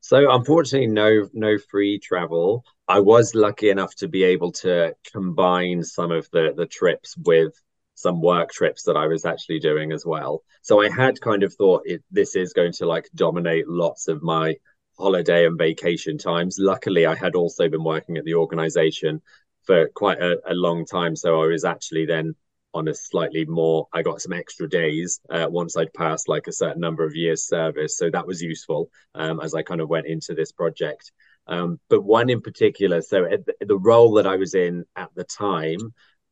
So 0.00 0.30
unfortunately, 0.30 0.88
no 0.88 1.28
no 1.32 1.58
free 1.58 1.98
travel. 2.00 2.64
I 2.88 2.98
was 3.00 3.34
lucky 3.34 3.70
enough 3.70 3.94
to 3.96 4.08
be 4.08 4.24
able 4.24 4.52
to 4.64 4.94
combine 5.12 5.82
some 5.84 6.10
of 6.10 6.28
the 6.32 6.52
the 6.56 6.66
trips 6.66 7.16
with 7.24 7.52
some 7.94 8.20
work 8.20 8.50
trips 8.50 8.82
that 8.84 8.96
I 8.96 9.06
was 9.06 9.24
actually 9.24 9.60
doing 9.60 9.92
as 9.92 10.04
well. 10.04 10.42
So 10.62 10.80
I 10.80 10.88
had 10.88 11.20
kind 11.20 11.42
of 11.42 11.54
thought 11.54 11.82
it, 11.84 12.02
this 12.10 12.34
is 12.34 12.52
going 12.52 12.72
to 12.74 12.86
like 12.86 13.08
dominate 13.14 13.68
lots 13.68 14.08
of 14.08 14.22
my 14.22 14.56
holiday 14.98 15.46
and 15.46 15.58
vacation 15.58 16.18
times. 16.18 16.56
Luckily, 16.58 17.06
I 17.06 17.14
had 17.14 17.36
also 17.36 17.68
been 17.68 17.84
working 17.84 18.16
at 18.16 18.24
the 18.24 18.34
organization 18.34 19.22
for 19.62 19.88
quite 19.94 20.20
a, 20.20 20.38
a 20.48 20.54
long 20.54 20.84
time, 20.84 21.14
so 21.14 21.42
I 21.42 21.46
was 21.46 21.64
actually 21.64 22.06
then 22.06 22.34
on 22.74 22.88
a 22.88 22.94
slightly 22.94 23.44
more 23.46 23.88
i 23.92 24.02
got 24.02 24.20
some 24.20 24.32
extra 24.32 24.68
days 24.68 25.20
uh, 25.30 25.46
once 25.48 25.76
i'd 25.76 25.92
passed 25.94 26.28
like 26.28 26.46
a 26.46 26.52
certain 26.52 26.80
number 26.80 27.04
of 27.04 27.16
years 27.16 27.46
service. 27.46 27.96
So 27.96 28.10
that 28.10 28.26
was 28.26 28.42
useful 28.42 28.90
um, 29.14 29.40
as 29.40 29.54
i 29.54 29.62
kind 29.62 29.80
of 29.80 29.88
went 29.88 30.06
into 30.06 30.34
this 30.34 30.52
project. 30.52 31.12
Um, 31.46 31.80
but 31.88 32.02
one 32.02 32.28
in 32.28 32.42
particular 32.42 33.00
so 33.00 33.22
the, 33.22 33.54
the 33.66 33.78
role 33.78 34.12
that 34.14 34.26
i 34.26 34.36
was 34.36 34.54
in 34.54 34.84
at 34.96 35.08
the 35.14 35.24
time 35.24 35.78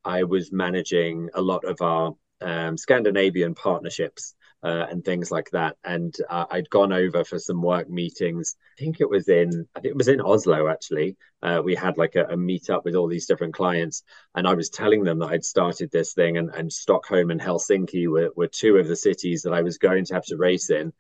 i 0.05 0.25
was 0.25 0.53
managing 0.53 1.31
a 1.35 1.41
lot 1.41 1.65
of 1.65 1.81
our 1.81 2.13
um, 2.43 2.77
scandinavian 2.77 3.55
partnerships 3.55 4.35
uh, 4.63 4.87
and 4.91 5.05
things 5.05 5.31
like 5.31 5.51
that. 5.53 5.77
And 5.85 6.15
uh, 6.29 6.47
I'd 6.51 6.71
gone 6.71 6.93
over 6.93 7.25
for 7.25 7.39
some 7.39 7.63
work 7.63 7.89
meetings. 7.89 8.57
I 8.79 8.83
think 8.83 9.01
it 9.01 9.09
was 9.09 9.29
in 9.29 9.67
I 9.75 9.81
think 9.81 9.93
it 9.93 9.97
was 9.97 10.09
in 10.09 10.21
Oslo 10.21 10.69
actually. 10.69 11.17
Uh, 11.43 11.61
we 11.65 11.75
had 11.75 11.99
like 11.99 12.17
a, 12.17 12.25
a 12.25 12.37
meetup 12.37 12.85
with 12.85 12.95
all 12.95 13.09
these 13.09 13.27
different 13.27 13.55
clients, 13.55 14.03
and 14.35 14.47
I 14.47 14.55
was 14.55 14.71
telling 14.71 15.05
them 15.05 15.19
that 15.21 15.29
I'd 15.29 15.45
started 15.45 15.91
this 15.91 16.15
thing, 16.15 16.39
and, 16.39 16.51
and 16.51 16.73
Stockholm 16.73 17.31
and 17.31 17.41
Helsinki 17.41 18.09
were, 18.09 18.31
were 18.35 18.49
two 18.49 18.77
of 18.77 18.89
the 18.89 18.97
cities 18.97 19.43
that 19.43 19.53
I 19.53 19.63
was 19.63 19.79
going 19.79 20.05
to 20.07 20.15
have 20.15 20.25
to 20.27 20.37
race 20.37 20.71
in. 20.71 20.93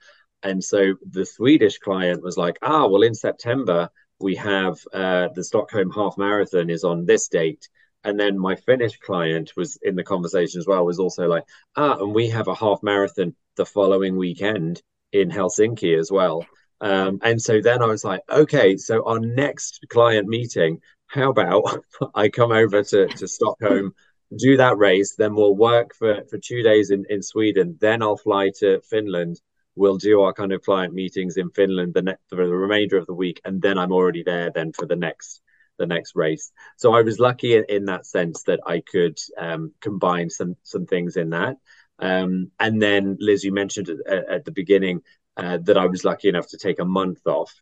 And 0.43 0.63
so 0.63 0.95
the 1.11 1.27
Swedish 1.27 1.79
client 1.79 2.23
was 2.23 2.37
like, 2.37 2.59
ah, 2.63 2.87
well, 2.87 3.03
in 3.03 3.15
September 3.15 3.89
we 4.21 4.37
have 4.37 4.79
uh, 4.93 5.29
the 5.35 5.45
Stockholm 5.45 5.91
Half 5.91 6.17
Marathon 6.17 6.71
is 6.71 6.85
on 6.85 7.05
this 7.05 7.29
date 7.29 7.69
and 8.07 8.19
then 8.19 8.39
my 8.39 8.55
Finnish 8.55 8.97
client 8.99 9.53
was 9.57 9.79
in 9.83 9.97
the 9.97 10.05
conversation 10.05 10.61
as 10.61 10.67
well, 10.67 10.87
was 10.87 11.01
also 11.01 11.27
like, 11.27 11.43
ah, 11.75 11.99
and 11.99 12.15
we 12.15 12.29
have 12.29 12.47
a 12.47 12.55
half 12.55 12.81
marathon 12.81 13.35
the 13.57 13.67
following 13.67 14.17
weekend 14.17 14.81
in 15.13 15.29
Helsinki 15.29 15.99
as 15.99 16.11
well. 16.11 16.47
Um, 16.81 17.19
and 17.23 17.43
so 17.43 17.61
then 17.61 17.83
I 17.83 17.87
was 17.87 18.05
like, 18.05 18.21
okay, 18.31 18.77
so 18.77 19.05
our 19.05 19.19
next 19.19 19.85
client 19.89 20.29
meeting, 20.29 20.81
how 21.09 21.31
about 21.31 21.85
I 22.15 22.29
come 22.29 22.53
over 22.53 22.85
to, 22.85 23.09
to 23.09 23.27
Stockholm, 23.27 23.93
do 24.39 24.57
that 24.57 24.79
race, 24.79 25.17
then 25.17 25.35
we'll 25.35 25.57
work 25.57 25.93
for, 25.93 26.23
for 26.31 26.39
two 26.39 26.63
days 26.63 26.91
in, 26.91 27.07
in 27.11 27.23
Sweden, 27.23 27.77
then 27.81 28.03
I'll 28.03 28.17
fly 28.17 28.53
to 28.61 28.81
Finland. 28.83 29.41
We'll 29.75 29.99
do 29.99 30.23
our 30.23 30.33
kind 30.33 30.53
of 30.53 30.63
client 30.63 30.95
meetings 30.95 31.37
in 31.37 31.51
Finland 31.51 31.95
the 31.95 32.03
ne- 32.03 32.17
for 32.29 32.37
the 32.37 32.55
remainder 32.55 32.99
of 32.99 33.07
the 33.07 33.15
week, 33.15 33.41
and 33.45 33.61
then 33.61 33.79
I'm 33.79 33.93
already 33.93 34.23
there 34.23 34.53
then 34.55 34.73
for 34.73 34.87
the 34.87 34.97
next 34.97 35.43
the 35.78 35.87
next 35.87 36.16
race. 36.16 36.52
So 36.76 36.95
I 36.95 37.02
was 37.02 37.18
lucky 37.18 37.56
in, 37.68 37.87
that 37.87 38.06
sense 38.06 38.42
that 38.45 38.61
I 38.66 38.80
could 38.80 39.18
um, 39.38 39.73
combine 39.80 40.30
some 40.30 40.56
some 40.62 40.87
things 40.87 41.16
in 41.16 41.30
that. 41.30 41.56
Um, 41.99 42.50
and 42.61 42.80
then, 42.80 43.16
Liz, 43.21 43.45
you 43.45 43.52
mentioned 43.52 43.88
at, 43.88 44.28
at 44.28 44.45
the 44.45 44.52
beginning 44.52 45.02
uh, 45.37 45.59
that 45.62 45.78
I 45.78 45.87
was 45.87 46.04
lucky 46.04 46.28
enough 46.28 46.49
to 46.49 46.59
take 46.59 46.78
a 46.78 46.85
month 46.85 47.26
off. 47.26 47.54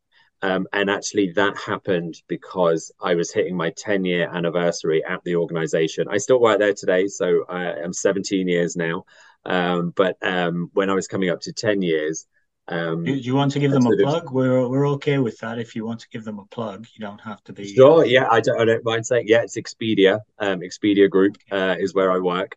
Um, 0.43 0.67
and 0.73 0.91
actually, 0.91 1.33
that 1.33 1.57
happened 1.57 2.21
because 2.29 2.93
I 3.01 3.15
was 3.15 3.33
hitting 3.33 3.57
my 3.57 3.73
10 3.77 4.05
year 4.05 4.29
anniversary 4.31 5.03
at 5.05 5.21
the 5.25 5.37
organization. 5.37 6.07
I 6.11 6.19
still 6.19 6.41
work 6.41 6.59
there 6.59 6.75
today, 6.75 7.07
so 7.07 7.45
I, 7.49 7.81
am 7.83 7.93
17 7.93 8.47
years 8.47 8.77
now. 8.77 9.05
Um, 9.47 9.93
but 9.97 10.17
um, 10.23 10.71
when 10.75 10.91
I 10.91 10.95
was 10.95 11.07
coming 11.07 11.31
up 11.31 11.41
to 11.43 11.53
10 11.53 11.83
years, 11.83 12.27
um, 12.67 13.05
do, 13.05 13.15
do, 13.15 13.21
you 13.21 13.35
want 13.35 13.53
to 13.53 13.59
give 13.59 13.73
them 13.73 13.87
a 13.87 13.97
plug? 13.97 14.31
We're 14.33 14.67
we're 14.67 14.89
okay 14.93 15.19
with 15.19 15.39
that. 15.39 15.59
If 15.59 15.77
you 15.77 15.85
want 15.85 16.01
to 16.01 16.09
give 16.09 16.25
them 16.25 16.39
a 16.39 16.47
plug, 16.47 16.87
you 16.95 17.05
don't 17.05 17.21
have 17.21 17.43
to 17.45 17.53
be. 17.53 17.75
Sure. 17.75 18.07
Yeah, 18.07 18.27
I 18.31 18.41
don't, 18.41 18.59
I 18.59 18.65
don't 18.65 18.85
mind 18.85 19.07
saying. 19.07 19.27
Yeah, 19.29 19.43
it's 19.43 19.57
Expedia. 19.57 20.21
Um, 20.39 20.61
Expedia 20.61 21.11
Group 21.11 21.37
uh, 21.51 21.77
is 21.79 21.95
where 21.95 22.11
I 22.11 22.19
work. 22.19 22.57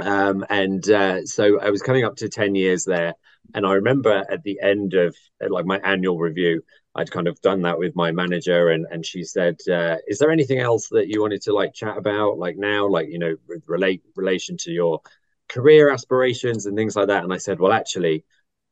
Um, 0.00 0.46
and 0.48 0.88
uh, 0.88 1.26
so 1.26 1.60
I 1.60 1.70
was 1.70 1.82
coming 1.82 2.04
up 2.04 2.16
to 2.16 2.28
ten 2.28 2.54
years 2.54 2.84
there, 2.84 3.14
and 3.54 3.66
I 3.66 3.72
remember 3.72 4.24
at 4.30 4.44
the 4.44 4.60
end 4.62 4.94
of 4.94 5.16
like 5.40 5.66
my 5.66 5.78
annual 5.78 6.18
review, 6.18 6.62
I'd 6.94 7.10
kind 7.10 7.26
of 7.26 7.40
done 7.40 7.62
that 7.62 7.80
with 7.80 7.96
my 7.96 8.12
manager, 8.12 8.68
and 8.68 8.86
and 8.88 9.04
she 9.04 9.24
said, 9.24 9.56
uh, 9.68 9.96
"Is 10.06 10.18
there 10.18 10.30
anything 10.30 10.60
else 10.60 10.88
that 10.90 11.08
you 11.08 11.20
wanted 11.20 11.42
to 11.42 11.52
like 11.52 11.74
chat 11.74 11.96
about, 11.98 12.38
like 12.38 12.56
now, 12.56 12.86
like 12.86 13.08
you 13.08 13.18
know, 13.18 13.34
relate 13.66 14.02
relation 14.14 14.56
to 14.58 14.70
your 14.70 15.00
career 15.48 15.90
aspirations 15.90 16.66
and 16.66 16.76
things 16.76 16.94
like 16.94 17.08
that?" 17.08 17.24
And 17.24 17.32
I 17.32 17.38
said, 17.38 17.58
"Well, 17.58 17.72
actually." 17.72 18.24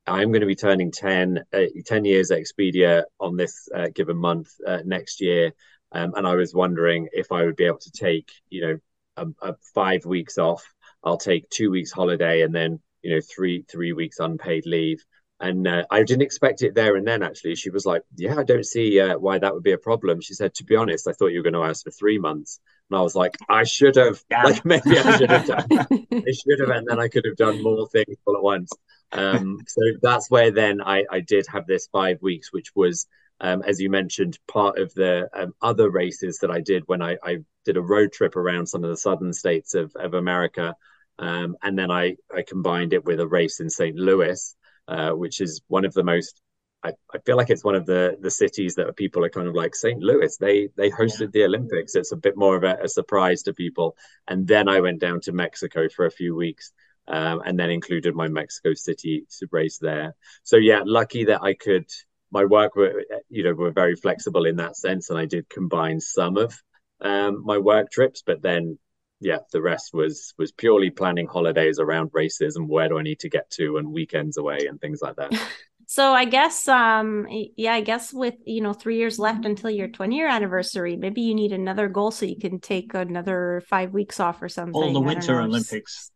I'm 0.07 0.31
going 0.31 0.41
to 0.41 0.47
be 0.47 0.55
turning 0.55 0.93
10, 0.93 1.45
uh, 1.53 1.61
10 1.85 2.05
years 2.05 2.31
at 2.31 2.41
Expedia 2.41 3.05
on 3.19 3.37
this 3.37 3.69
uh, 3.75 3.89
given 3.95 4.17
month 4.17 4.49
uh, 4.67 4.79
next 4.85 5.21
year. 5.21 5.53
Um, 5.93 6.15
and 6.15 6.27
I 6.27 6.35
was 6.35 6.55
wondering 6.55 7.09
if 7.13 7.33
I 7.33 7.45
would 7.45 7.57
be 7.57 7.67
able 7.67 7.79
to 7.79 7.91
take, 7.91 8.31
you 8.49 8.61
know, 8.61 8.79
a, 9.17 9.51
a 9.51 9.55
five 9.75 10.05
weeks 10.05 10.39
off. 10.39 10.65
I'll 11.03 11.19
take 11.19 11.49
two 11.51 11.71
weeks 11.71 11.93
holiday 11.93 12.43
and 12.43 12.55
then, 12.55 12.81
you 13.03 13.15
know, 13.15 13.21
three 13.21 13.65
three 13.69 13.93
weeks 13.93 14.19
unpaid 14.19 14.67
leave. 14.67 15.05
And 15.39 15.69
uh, 15.69 15.85
I 15.91 16.03
didn't 16.03 16.23
expect 16.23 16.63
it 16.63 16.75
there 16.75 16.97
and 16.97 17.07
then. 17.07 17.23
Actually, 17.23 17.57
she 17.57 17.71
was 17.71 17.85
like, 17.85 18.03
"Yeah, 18.17 18.39
I 18.39 18.43
don't 18.43 18.65
see 18.65 18.99
uh, 18.99 19.19
why 19.19 19.39
that 19.39 19.53
would 19.53 19.63
be 19.63 19.73
a 19.73 19.79
problem." 19.79 20.21
She 20.23 20.33
said, 20.35 20.55
"To 20.55 20.65
be 20.65 20.77
honest, 20.77 21.07
I 21.07 21.13
thought 21.13 21.29
you 21.29 21.41
were 21.41 21.51
going 21.51 21.63
to 21.63 21.69
ask 21.69 21.85
for 21.85 21.91
three 21.91 22.19
months." 22.19 22.59
And 22.91 22.99
I 22.99 23.03
was 23.03 23.15
like, 23.15 23.37
"I 23.49 23.65
should 23.65 23.97
have. 23.97 24.23
Like 24.31 24.65
maybe 24.65 24.99
I 24.99 25.17
should 25.19 25.31
have 25.31 25.47
done. 25.47 25.67
I 25.71 26.33
should 26.33 26.61
have, 26.61 26.71
and 26.71 26.87
then 26.89 26.99
I 26.99 27.09
could 27.09 27.27
have 27.27 27.37
done 27.37 27.63
more 27.63 27.87
things 27.89 28.17
all 28.25 28.37
at 28.37 28.43
once." 28.43 28.73
Um, 29.13 29.59
so 29.67 29.81
that's 30.03 30.31
where 30.31 30.51
then 30.51 30.81
I, 30.81 31.05
I 31.11 31.21
did 31.21 31.47
have 31.53 31.67
this 31.67 31.89
five 31.93 32.21
weeks, 32.23 32.53
which 32.53 32.75
was, 32.75 33.07
um, 33.41 33.63
as 33.63 33.81
you 33.81 33.91
mentioned, 33.91 34.39
part 34.49 34.79
of 34.79 34.93
the 34.95 35.29
um, 35.33 35.55
other 35.63 35.91
races 35.91 36.39
that 36.39 36.51
I 36.51 36.61
did 36.61 36.83
when 36.87 37.03
I, 37.03 37.17
I, 37.23 37.39
did 37.65 37.77
a 37.77 37.83
road 37.83 38.13
trip 38.13 38.37
around 38.37 38.67
some 38.67 38.85
of 38.85 38.91
the 38.91 38.97
southern 38.97 39.33
states 39.33 39.75
of, 39.75 39.93
of 39.97 40.15
America. 40.15 40.77
Um, 41.19 41.57
and 41.65 41.77
then 41.77 41.91
I, 41.91 42.15
I 42.33 42.43
combined 42.47 42.93
it 42.93 43.05
with 43.05 43.19
a 43.19 43.27
race 43.27 43.59
in 43.59 43.69
St. 43.69 43.97
Louis, 43.97 44.55
uh, 44.87 45.11
which 45.11 45.41
is 45.41 45.63
one 45.67 45.85
of 45.85 45.93
the 45.93 46.05
most 46.05 46.41
I, 46.85 46.93
I, 47.13 47.19
feel 47.25 47.37
like 47.37 47.51
it's 47.51 47.65
one 47.65 47.75
of 47.75 47.87
the 47.87 48.17
the 48.21 48.31
cities 48.31 48.77
that 48.77 48.97
people 48.97 49.25
are 49.25 49.31
kind 49.31 49.49
of 49.49 49.55
like 49.55 49.75
St. 49.75 50.01
Louis. 50.01 50.37
They 50.37 50.69
they 50.77 50.91
hosted 50.91 51.21
yeah. 51.21 51.27
the 51.33 51.45
Olympics. 51.45 51.97
It's 51.97 52.13
a 52.13 52.17
bit 52.17 52.37
more 52.37 52.55
of 52.55 52.63
a, 52.63 52.79
a, 52.85 52.89
surprise 52.89 53.43
to 53.45 53.55
people. 53.55 53.97
And 54.29 54.47
then 54.47 54.69
I 54.69 54.81
went 54.81 55.01
down 55.01 55.21
to 55.23 55.33
Mexico 55.33 55.89
for 55.89 56.07
a 56.07 56.11
few 56.11 56.37
weeks 56.37 56.73
um, 57.09 57.43
and 57.45 57.59
then 57.59 57.71
included 57.71 58.15
my 58.15 58.29
Mexico 58.29 58.75
City 58.75 59.27
race 59.51 59.79
there. 59.79 60.15
So 60.43 60.57
yeah, 60.57 60.83
lucky 60.85 61.25
that 61.27 61.43
I 61.43 61.55
could. 61.55 61.87
My 62.33 62.45
work 62.45 62.75
were 62.77 63.05
you 63.29 63.45
know 63.45 63.53
were 63.53 63.71
very 63.71 63.95
flexible 63.97 64.47
in 64.47 64.57
that 64.57 64.77
sense, 64.77 65.11
and 65.11 65.19
I 65.19 65.27
did 65.27 65.49
combine 65.49 66.01
some 66.01 66.37
of 66.37 66.55
um, 67.01 67.45
my 67.45 67.59
work 67.59 67.91
trips, 67.91 68.23
but 68.27 68.43
then 68.43 68.79
yeah, 69.21 69.39
the 69.53 69.63
rest 69.63 69.95
was 69.95 70.35
was 70.39 70.53
purely 70.53 70.91
planning 70.91 71.27
holidays 71.27 71.79
around 71.79 72.11
races 72.13 72.57
and 72.57 72.69
where 72.69 72.89
do 72.89 72.99
I 72.99 73.03
need 73.03 73.21
to 73.21 73.31
get 73.31 73.51
to 73.53 73.79
and 73.79 73.93
weekends 73.93 74.37
away 74.37 74.67
and 74.69 74.81
things 74.81 75.01
like 75.03 75.17
that. 75.17 75.33
So 75.89 76.13
I 76.13 76.25
guess 76.25 76.67
um 76.67 77.29
yeah, 77.57 77.75
I 77.75 77.81
guess 77.81 78.13
with 78.13 78.35
you 78.45 78.61
know 78.61 78.73
3 78.73 78.97
years 78.97 79.21
left 79.21 79.45
until 79.45 79.71
your 79.71 79.87
20 79.87 80.17
year 80.17 80.27
anniversary, 80.27 80.97
maybe 80.97 81.21
you 81.21 81.33
need 81.33 81.53
another 81.53 81.89
goal 81.89 82.11
so 82.11 82.27
you 82.27 82.37
can 82.37 82.59
take 82.59 82.93
another 82.95 83.63
5 83.69 83.93
weeks 83.93 84.19
off 84.19 84.43
or 84.43 84.49
something. 84.49 84.75
All 84.75 84.93
the 84.93 85.01
winter 85.01 85.41
Olympics. 85.41 86.11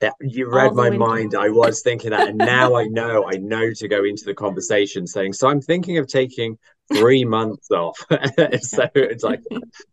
Yeah, 0.00 0.10
you 0.20 0.48
read 0.48 0.74
my 0.74 0.90
mind. 0.90 1.34
I 1.34 1.48
was 1.48 1.82
thinking 1.82 2.10
that, 2.10 2.28
and 2.28 2.38
now 2.38 2.76
I 2.76 2.84
know. 2.84 3.28
I 3.28 3.36
know 3.36 3.72
to 3.72 3.88
go 3.88 4.04
into 4.04 4.24
the 4.24 4.34
conversation 4.34 5.06
saying, 5.06 5.32
"So 5.32 5.48
I'm 5.48 5.60
thinking 5.60 5.98
of 5.98 6.06
taking 6.06 6.56
three 6.94 7.24
months 7.24 7.70
off." 7.72 7.98
so 8.60 8.86
it's 8.94 9.24
like 9.24 9.40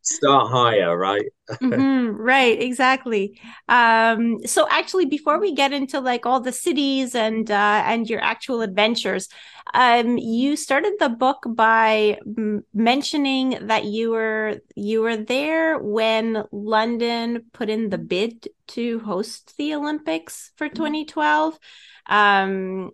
start 0.01 0.51
higher, 0.51 0.95
right? 0.95 1.25
mm-hmm, 1.63 2.15
right, 2.15 2.61
exactly. 2.61 3.39
Um, 3.67 4.45
so 4.45 4.67
actually, 4.69 5.05
before 5.05 5.39
we 5.39 5.55
get 5.55 5.73
into 5.73 5.99
like 5.99 6.27
all 6.27 6.39
the 6.39 6.51
cities 6.51 7.15
and 7.15 7.49
uh, 7.49 7.83
and 7.85 8.07
your 8.07 8.21
actual 8.21 8.61
adventures, 8.61 9.27
um, 9.73 10.17
you 10.19 10.55
started 10.55 10.93
the 10.99 11.09
book 11.09 11.43
by 11.47 12.19
m- 12.25 12.63
mentioning 12.75 13.57
that 13.67 13.85
you 13.85 14.11
were 14.11 14.61
you 14.75 15.01
were 15.01 15.17
there 15.17 15.79
when 15.79 16.43
London 16.51 17.45
put 17.53 17.69
in 17.69 17.89
the 17.89 17.97
bid 17.97 18.47
to 18.67 18.99
host 18.99 19.55
the 19.57 19.73
Olympics 19.75 20.51
for 20.55 20.69
2012. 20.69 21.59
Um, 22.07 22.91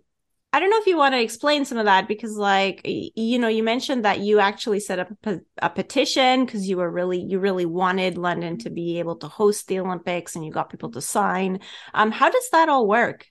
I 0.54 0.60
don't 0.60 0.68
know 0.68 0.78
if 0.78 0.86
you 0.86 0.98
want 0.98 1.14
to 1.14 1.22
explain 1.22 1.64
some 1.64 1.78
of 1.78 1.86
that 1.86 2.06
because, 2.06 2.36
like, 2.36 2.82
you 2.84 3.38
know, 3.38 3.48
you 3.48 3.62
mentioned 3.62 4.04
that 4.04 4.20
you 4.20 4.38
actually 4.38 4.80
set 4.80 4.98
up 4.98 5.08
a, 5.24 5.40
a 5.62 5.70
petition 5.70 6.44
because 6.44 6.68
you 6.68 6.76
were 6.76 6.90
really, 6.90 7.20
you 7.22 7.38
really 7.38 7.64
wanted 7.64 8.18
London 8.18 8.58
to 8.58 8.70
be 8.70 8.98
able 8.98 9.16
to 9.16 9.28
host 9.28 9.66
the 9.66 9.80
Olympics, 9.80 10.36
and 10.36 10.44
you 10.44 10.52
got 10.52 10.68
people 10.68 10.90
to 10.90 11.00
sign. 11.00 11.60
Um, 11.94 12.10
how 12.10 12.30
does 12.30 12.50
that 12.50 12.68
all 12.68 12.86
work? 12.86 13.26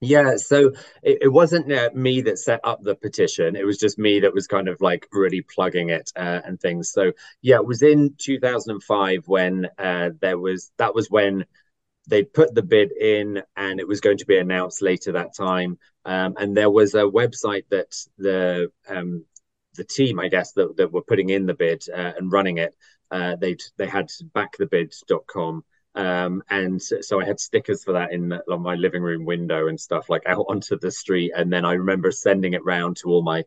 Yeah, 0.00 0.36
so 0.36 0.72
it, 1.02 1.18
it 1.22 1.32
wasn't 1.32 1.72
uh, 1.72 1.90
me 1.94 2.20
that 2.22 2.38
set 2.38 2.60
up 2.64 2.82
the 2.82 2.94
petition. 2.94 3.56
It 3.56 3.64
was 3.64 3.78
just 3.78 3.98
me 3.98 4.20
that 4.20 4.34
was 4.34 4.46
kind 4.46 4.68
of 4.68 4.80
like 4.80 5.06
really 5.12 5.40
plugging 5.42 5.90
it 5.90 6.10
uh, 6.16 6.40
and 6.44 6.60
things. 6.60 6.90
So 6.90 7.12
yeah, 7.40 7.56
it 7.56 7.66
was 7.66 7.82
in 7.82 8.14
2005 8.18 9.22
when 9.26 9.68
uh, 9.78 10.10
there 10.20 10.38
was 10.38 10.72
that 10.76 10.94
was 10.94 11.10
when 11.10 11.46
they 12.06 12.22
put 12.24 12.54
the 12.54 12.62
bid 12.62 12.92
in 12.92 13.42
and 13.56 13.80
it 13.80 13.88
was 13.88 14.00
going 14.00 14.18
to 14.18 14.26
be 14.26 14.38
announced 14.38 14.82
later 14.82 15.12
that 15.12 15.34
time. 15.34 15.78
Um, 16.04 16.34
and 16.38 16.56
there 16.56 16.70
was 16.70 16.94
a 16.94 17.02
website 17.02 17.64
that 17.70 17.94
the 18.18 18.70
um, 18.88 19.24
the 19.74 19.84
team, 19.84 20.20
I 20.20 20.28
guess, 20.28 20.52
that, 20.52 20.76
that 20.76 20.92
were 20.92 21.02
putting 21.02 21.30
in 21.30 21.46
the 21.46 21.54
bid 21.54 21.84
uh, 21.92 22.12
and 22.16 22.30
running 22.30 22.58
it. 22.58 22.74
Uh, 23.10 23.36
they 23.36 23.56
they 23.76 23.86
had 23.86 24.08
backthebid.com 24.34 25.64
um, 25.94 26.42
and 26.50 26.82
so 26.82 27.20
I 27.20 27.24
had 27.24 27.38
stickers 27.38 27.84
for 27.84 27.92
that 27.92 28.12
in 28.12 28.32
on 28.32 28.62
my 28.62 28.74
living 28.74 29.02
room 29.02 29.24
window 29.24 29.68
and 29.68 29.78
stuff 29.78 30.10
like 30.10 30.22
out 30.26 30.46
onto 30.48 30.78
the 30.78 30.90
street. 30.90 31.32
And 31.36 31.52
then 31.52 31.64
I 31.64 31.74
remember 31.74 32.10
sending 32.10 32.54
it 32.54 32.64
round 32.64 32.96
to 32.98 33.08
all 33.08 33.22
my 33.22 33.44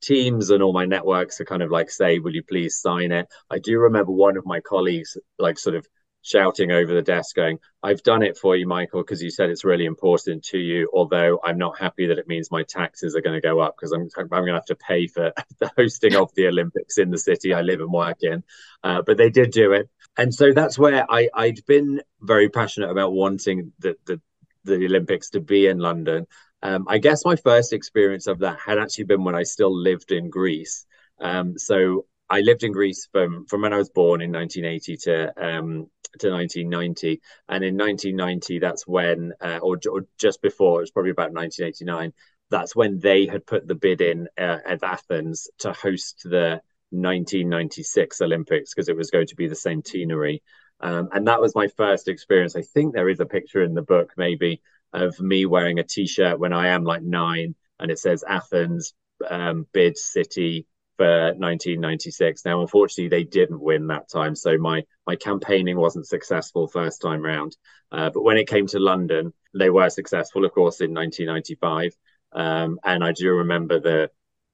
teams 0.00 0.48
and 0.50 0.62
all 0.62 0.72
my 0.72 0.86
networks 0.86 1.36
to 1.36 1.44
kind 1.44 1.62
of 1.62 1.70
like 1.70 1.90
say, 1.90 2.18
"Will 2.18 2.34
you 2.34 2.42
please 2.42 2.78
sign 2.78 3.12
it?" 3.12 3.28
I 3.50 3.58
do 3.58 3.78
remember 3.78 4.12
one 4.12 4.36
of 4.36 4.46
my 4.46 4.60
colleagues 4.60 5.18
like 5.38 5.58
sort 5.58 5.76
of 5.76 5.86
shouting 6.22 6.70
over 6.70 6.92
the 6.92 7.02
desk 7.02 7.34
going 7.34 7.58
i've 7.82 8.02
done 8.02 8.22
it 8.22 8.36
for 8.36 8.56
you 8.56 8.66
michael 8.66 9.02
because 9.02 9.22
you 9.22 9.30
said 9.30 9.48
it's 9.48 9.64
really 9.64 9.86
important 9.86 10.44
to 10.44 10.58
you 10.58 10.90
although 10.92 11.40
i'm 11.42 11.58
not 11.58 11.78
happy 11.78 12.06
that 12.06 12.18
it 12.18 12.28
means 12.28 12.50
my 12.50 12.62
taxes 12.62 13.16
are 13.16 13.22
going 13.22 13.40
to 13.40 13.46
go 13.46 13.58
up 13.58 13.74
because 13.76 13.92
I'm, 13.92 14.08
I'm 14.18 14.28
going 14.28 14.46
to 14.48 14.54
have 14.54 14.64
to 14.66 14.76
pay 14.76 15.06
for 15.06 15.32
the 15.60 15.70
hosting 15.76 16.14
of 16.16 16.30
the 16.34 16.48
olympics 16.48 16.98
in 16.98 17.10
the 17.10 17.18
city 17.18 17.54
i 17.54 17.62
live 17.62 17.80
and 17.80 17.92
work 17.92 18.18
in 18.22 18.42
uh, 18.84 19.02
but 19.06 19.16
they 19.16 19.30
did 19.30 19.50
do 19.50 19.72
it 19.72 19.88
and 20.16 20.34
so 20.34 20.52
that's 20.52 20.78
where 20.78 21.10
I, 21.10 21.28
I'd 21.32 21.64
been 21.66 22.02
very 22.20 22.48
passionate 22.48 22.90
about 22.90 23.12
wanting 23.12 23.72
the, 23.78 23.96
the 24.06 24.20
the 24.64 24.84
Olympics 24.86 25.30
to 25.30 25.40
be 25.40 25.66
in 25.66 25.78
London. 25.78 26.26
Um, 26.62 26.86
I 26.88 26.98
guess 26.98 27.24
my 27.24 27.36
first 27.36 27.72
experience 27.72 28.26
of 28.26 28.40
that 28.40 28.58
had 28.64 28.78
actually 28.78 29.04
been 29.04 29.24
when 29.24 29.34
I 29.34 29.44
still 29.44 29.74
lived 29.74 30.12
in 30.12 30.28
Greece. 30.28 30.84
Um, 31.20 31.58
so 31.58 32.06
I 32.28 32.40
lived 32.40 32.62
in 32.62 32.72
Greece 32.72 33.08
from 33.10 33.46
from 33.46 33.62
when 33.62 33.72
I 33.72 33.78
was 33.78 33.90
born 33.90 34.20
in 34.20 34.32
1980 34.32 34.96
to 35.04 35.42
um, 35.42 35.86
to 36.18 36.30
1990, 36.30 37.20
and 37.48 37.64
in 37.64 37.76
1990 37.76 38.58
that's 38.58 38.86
when, 38.86 39.32
uh, 39.40 39.58
or, 39.62 39.78
or 39.90 40.06
just 40.18 40.42
before, 40.42 40.78
it 40.78 40.82
was 40.82 40.90
probably 40.90 41.10
about 41.10 41.32
1989. 41.32 42.12
That's 42.50 42.74
when 42.74 42.98
they 42.98 43.26
had 43.26 43.46
put 43.46 43.66
the 43.66 43.74
bid 43.76 44.00
in 44.00 44.28
uh, 44.36 44.58
at 44.66 44.82
Athens 44.82 45.48
to 45.58 45.72
host 45.72 46.22
the 46.24 46.60
1996 46.90 48.20
Olympics 48.20 48.74
because 48.74 48.88
it 48.88 48.96
was 48.96 49.10
going 49.10 49.28
to 49.28 49.36
be 49.36 49.46
the 49.46 49.54
centenary. 49.54 50.42
Um, 50.80 51.08
and 51.12 51.28
that 51.28 51.40
was 51.40 51.54
my 51.54 51.68
first 51.68 52.08
experience. 52.08 52.56
I 52.56 52.62
think 52.62 52.92
there 52.92 53.08
is 53.08 53.20
a 53.20 53.26
picture 53.26 53.62
in 53.62 53.74
the 53.74 53.82
book, 53.82 54.12
maybe, 54.16 54.62
of 54.92 55.20
me 55.20 55.46
wearing 55.46 55.78
a 55.78 55.84
t-shirt 55.84 56.40
when 56.40 56.52
I 56.52 56.68
am 56.68 56.84
like 56.84 57.02
nine, 57.02 57.54
and 57.78 57.90
it 57.90 57.98
says 57.98 58.24
Athens 58.26 58.94
um, 59.28 59.66
bid 59.72 59.96
city 59.96 60.66
for 61.00 61.32
1996. 61.38 62.44
Now, 62.44 62.60
unfortunately, 62.60 63.08
they 63.08 63.24
didn't 63.24 63.62
win 63.62 63.86
that 63.86 64.10
time, 64.10 64.36
so 64.36 64.58
my 64.58 64.84
my 65.06 65.16
campaigning 65.16 65.78
wasn't 65.78 66.06
successful 66.06 66.68
first 66.68 67.00
time 67.00 67.22
round. 67.22 67.56
Uh, 67.90 68.10
but 68.10 68.22
when 68.22 68.36
it 68.36 68.46
came 68.46 68.66
to 68.66 68.78
London, 68.78 69.32
they 69.54 69.70
were 69.70 69.88
successful, 69.88 70.44
of 70.44 70.52
course, 70.52 70.82
in 70.82 70.92
1995. 70.92 71.96
Um, 72.32 72.78
and 72.84 73.02
I 73.02 73.12
do 73.12 73.30
remember 73.30 73.80
the 73.80 74.10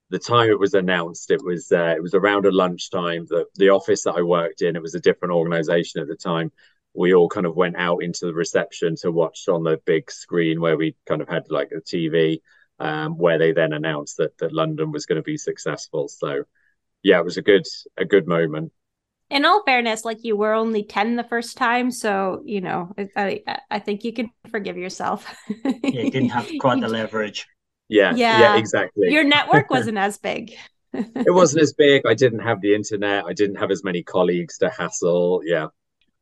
the 0.09 0.19
time 0.19 0.49
it 0.49 0.57
was 0.57 0.73
announced. 0.73 1.31
It 1.31 1.43
was 1.43 1.69
uh, 1.69 1.95
it 1.97 2.01
was 2.01 2.13
around 2.13 2.45
a 2.45 2.51
lunchtime. 2.51 3.25
The 3.27 3.45
the 3.55 3.69
office 3.69 4.03
that 4.03 4.15
I 4.15 4.21
worked 4.21 4.61
in, 4.61 4.77
it 4.77 4.81
was 4.81 4.95
a 4.95 5.01
different 5.01 5.33
organisation 5.33 6.01
at 6.01 6.07
the 6.07 6.15
time 6.15 6.53
we 6.93 7.13
all 7.13 7.29
kind 7.29 7.45
of 7.45 7.55
went 7.55 7.75
out 7.75 8.01
into 8.01 8.25
the 8.25 8.33
reception 8.33 8.95
to 8.95 9.11
watch 9.11 9.47
on 9.49 9.63
the 9.63 9.79
big 9.85 10.09
screen 10.09 10.61
where 10.61 10.77
we 10.77 10.95
kind 11.05 11.21
of 11.21 11.27
had 11.27 11.51
like 11.51 11.71
a 11.71 11.81
TV, 11.81 12.39
um, 12.79 13.17
where 13.17 13.37
they 13.37 13.51
then 13.51 13.73
announced 13.73 14.17
that 14.17 14.37
that 14.37 14.53
London 14.53 14.91
was 14.91 15.05
going 15.05 15.17
to 15.17 15.23
be 15.23 15.37
successful. 15.37 16.07
So, 16.07 16.43
yeah, 17.03 17.19
it 17.19 17.25
was 17.25 17.37
a 17.37 17.41
good 17.41 17.65
a 17.97 18.05
good 18.05 18.27
moment. 18.27 18.71
In 19.29 19.43
all 19.43 19.63
fairness, 19.65 20.05
like 20.05 20.23
you 20.23 20.37
were 20.37 20.53
only 20.53 20.83
ten 20.83 21.15
the 21.15 21.23
first 21.23 21.57
time, 21.57 21.91
so 21.91 22.41
you 22.45 22.61
know 22.61 22.93
I 23.15 23.41
I 23.69 23.79
think 23.79 24.03
you 24.03 24.13
can 24.13 24.29
forgive 24.49 24.77
yourself. 24.77 25.25
yeah, 25.65 26.01
you 26.01 26.11
didn't 26.11 26.29
have 26.29 26.49
quite 26.59 26.79
the 26.79 26.87
leverage. 26.87 27.45
Yeah, 27.89 28.13
yeah, 28.15 28.39
yeah, 28.39 28.57
exactly. 28.57 29.11
Your 29.11 29.23
network 29.23 29.69
wasn't 29.77 29.97
as 29.97 30.17
big. 30.17 30.53
it 30.93 31.33
wasn't 31.33 31.61
as 31.61 31.73
big. 31.73 32.05
I 32.05 32.13
didn't 32.13 32.39
have 32.39 32.61
the 32.61 32.73
internet. 32.73 33.25
I 33.25 33.33
didn't 33.33 33.57
have 33.57 33.71
as 33.71 33.83
many 33.83 34.03
colleagues 34.03 34.57
to 34.59 34.69
hassle. 34.69 35.41
Yeah. 35.43 35.67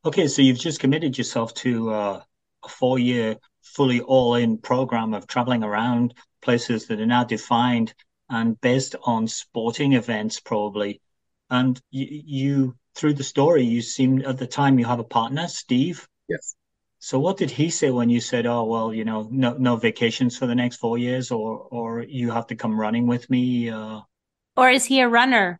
Okay, 0.03 0.27
so 0.27 0.41
you've 0.41 0.59
just 0.59 0.79
committed 0.79 1.17
yourself 1.17 1.53
to 1.55 1.89
uh, 1.91 2.21
a 2.63 2.69
four 2.69 2.99
year, 2.99 3.37
fully 3.63 4.01
all 4.01 4.35
in 4.35 4.57
program 4.57 5.13
of 5.13 5.27
traveling 5.27 5.63
around 5.63 6.13
places 6.45 6.87
that 6.87 7.01
are 7.01 7.05
now 7.05 7.25
defined 7.25 7.93
and 8.29 8.59
based 8.61 8.95
on 9.03 9.27
sporting 9.27 9.93
events, 9.93 10.39
probably. 10.39 11.01
And 11.49 11.79
you, 11.91 12.07
you 12.25 12.75
through 12.95 13.15
the 13.15 13.23
story, 13.23 13.63
you 13.63 13.81
seem 13.81 14.21
at 14.25 14.37
the 14.37 14.47
time 14.47 14.79
you 14.79 14.85
have 14.85 14.99
a 14.99 15.03
partner, 15.19 15.47
Steve. 15.47 16.07
Yes. 16.29 16.55
So 16.99 17.19
what 17.19 17.37
did 17.37 17.51
he 17.51 17.69
say 17.69 17.91
when 17.91 18.09
you 18.09 18.21
said, 18.21 18.45
"Oh 18.45 18.63
well, 18.63 18.93
you 18.93 19.05
know, 19.05 19.27
no 19.29 19.53
no 19.59 19.75
vacations 19.75 20.37
for 20.37 20.47
the 20.47 20.55
next 20.55 20.77
four 20.77 20.97
years, 20.97 21.29
or 21.29 21.67
or 21.69 22.01
you 22.01 22.31
have 22.31 22.47
to 22.47 22.55
come 22.55 22.79
running 22.79 23.05
with 23.05 23.29
me"? 23.29 23.69
Uh... 23.69 23.99
Or 24.57 24.69
is 24.69 24.85
he 24.85 25.01
a 25.01 25.09
runner? 25.09 25.59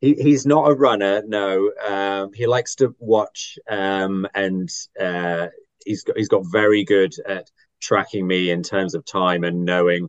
he, 0.00 0.14
he's 0.14 0.46
not 0.46 0.70
a 0.70 0.74
runner. 0.74 1.22
No, 1.26 1.72
um, 1.86 2.32
he 2.32 2.46
likes 2.46 2.74
to 2.76 2.94
watch, 2.98 3.58
um, 3.68 4.26
and 4.34 4.68
uh, 5.00 5.48
he's 5.84 6.04
got 6.04 6.16
he's 6.16 6.28
got 6.28 6.46
very 6.46 6.84
good 6.84 7.14
at 7.26 7.50
tracking 7.80 8.26
me 8.26 8.50
in 8.50 8.62
terms 8.62 8.94
of 8.94 9.04
time 9.04 9.44
and 9.44 9.64
knowing 9.64 10.08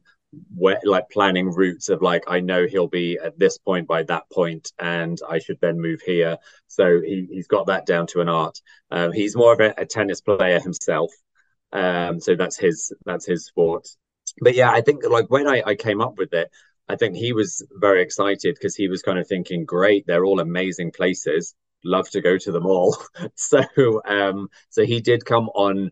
where, 0.56 0.80
like 0.84 1.10
planning 1.10 1.50
routes 1.50 1.90
of 1.90 2.02
like 2.02 2.24
I 2.28 2.40
know 2.40 2.68
he'll 2.68 2.88
be 2.88 3.18
at 3.24 3.40
this 3.40 3.58
point 3.58 3.88
by 3.88 4.04
that 4.04 4.30
point, 4.32 4.72
and 4.80 5.18
I 5.28 5.40
should 5.40 5.60
then 5.62 5.80
move 5.80 6.02
here. 6.02 6.38
So 6.68 7.02
he 7.02 7.28
he's 7.32 7.48
got 7.48 7.68
that 7.68 7.86
down 7.86 8.08
to 8.08 8.22
an 8.22 8.30
art. 8.30 8.60
Um, 8.92 9.12
he's 9.12 9.36
more 9.36 9.54
of 9.54 9.60
a, 9.60 9.74
a 9.78 9.86
tennis 9.86 10.22
player 10.22 10.60
himself, 10.60 11.12
um, 11.72 12.20
so 12.20 12.36
that's 12.36 12.58
his 12.58 12.94
that's 13.06 13.26
his 13.26 13.46
sport. 13.46 13.88
But 14.42 14.56
yeah, 14.56 14.72
I 14.72 14.82
think 14.82 15.04
like 15.10 15.30
when 15.30 15.48
I, 15.48 15.64
I 15.66 15.76
came 15.76 16.02
up 16.02 16.18
with 16.18 16.34
it, 16.34 16.50
I 16.88 16.96
think 16.96 17.16
he 17.16 17.34
was 17.34 17.66
very 17.72 18.02
excited 18.02 18.56
because 18.56 18.76
he 18.76 18.88
was 18.88 19.02
kind 19.02 19.20
of 19.20 19.28
thinking, 19.28 19.66
great, 19.66 20.06
they're 20.08 20.26
all 20.26 20.40
amazing 20.40 20.92
places. 20.92 21.56
Love 21.84 22.10
to 22.12 22.22
go 22.22 22.38
to 22.38 22.52
them 22.52 22.66
all. 22.66 22.98
so 23.36 23.64
um, 24.06 24.50
so 24.70 24.86
he 24.86 25.02
did 25.02 25.26
come 25.26 25.50
on 25.50 25.91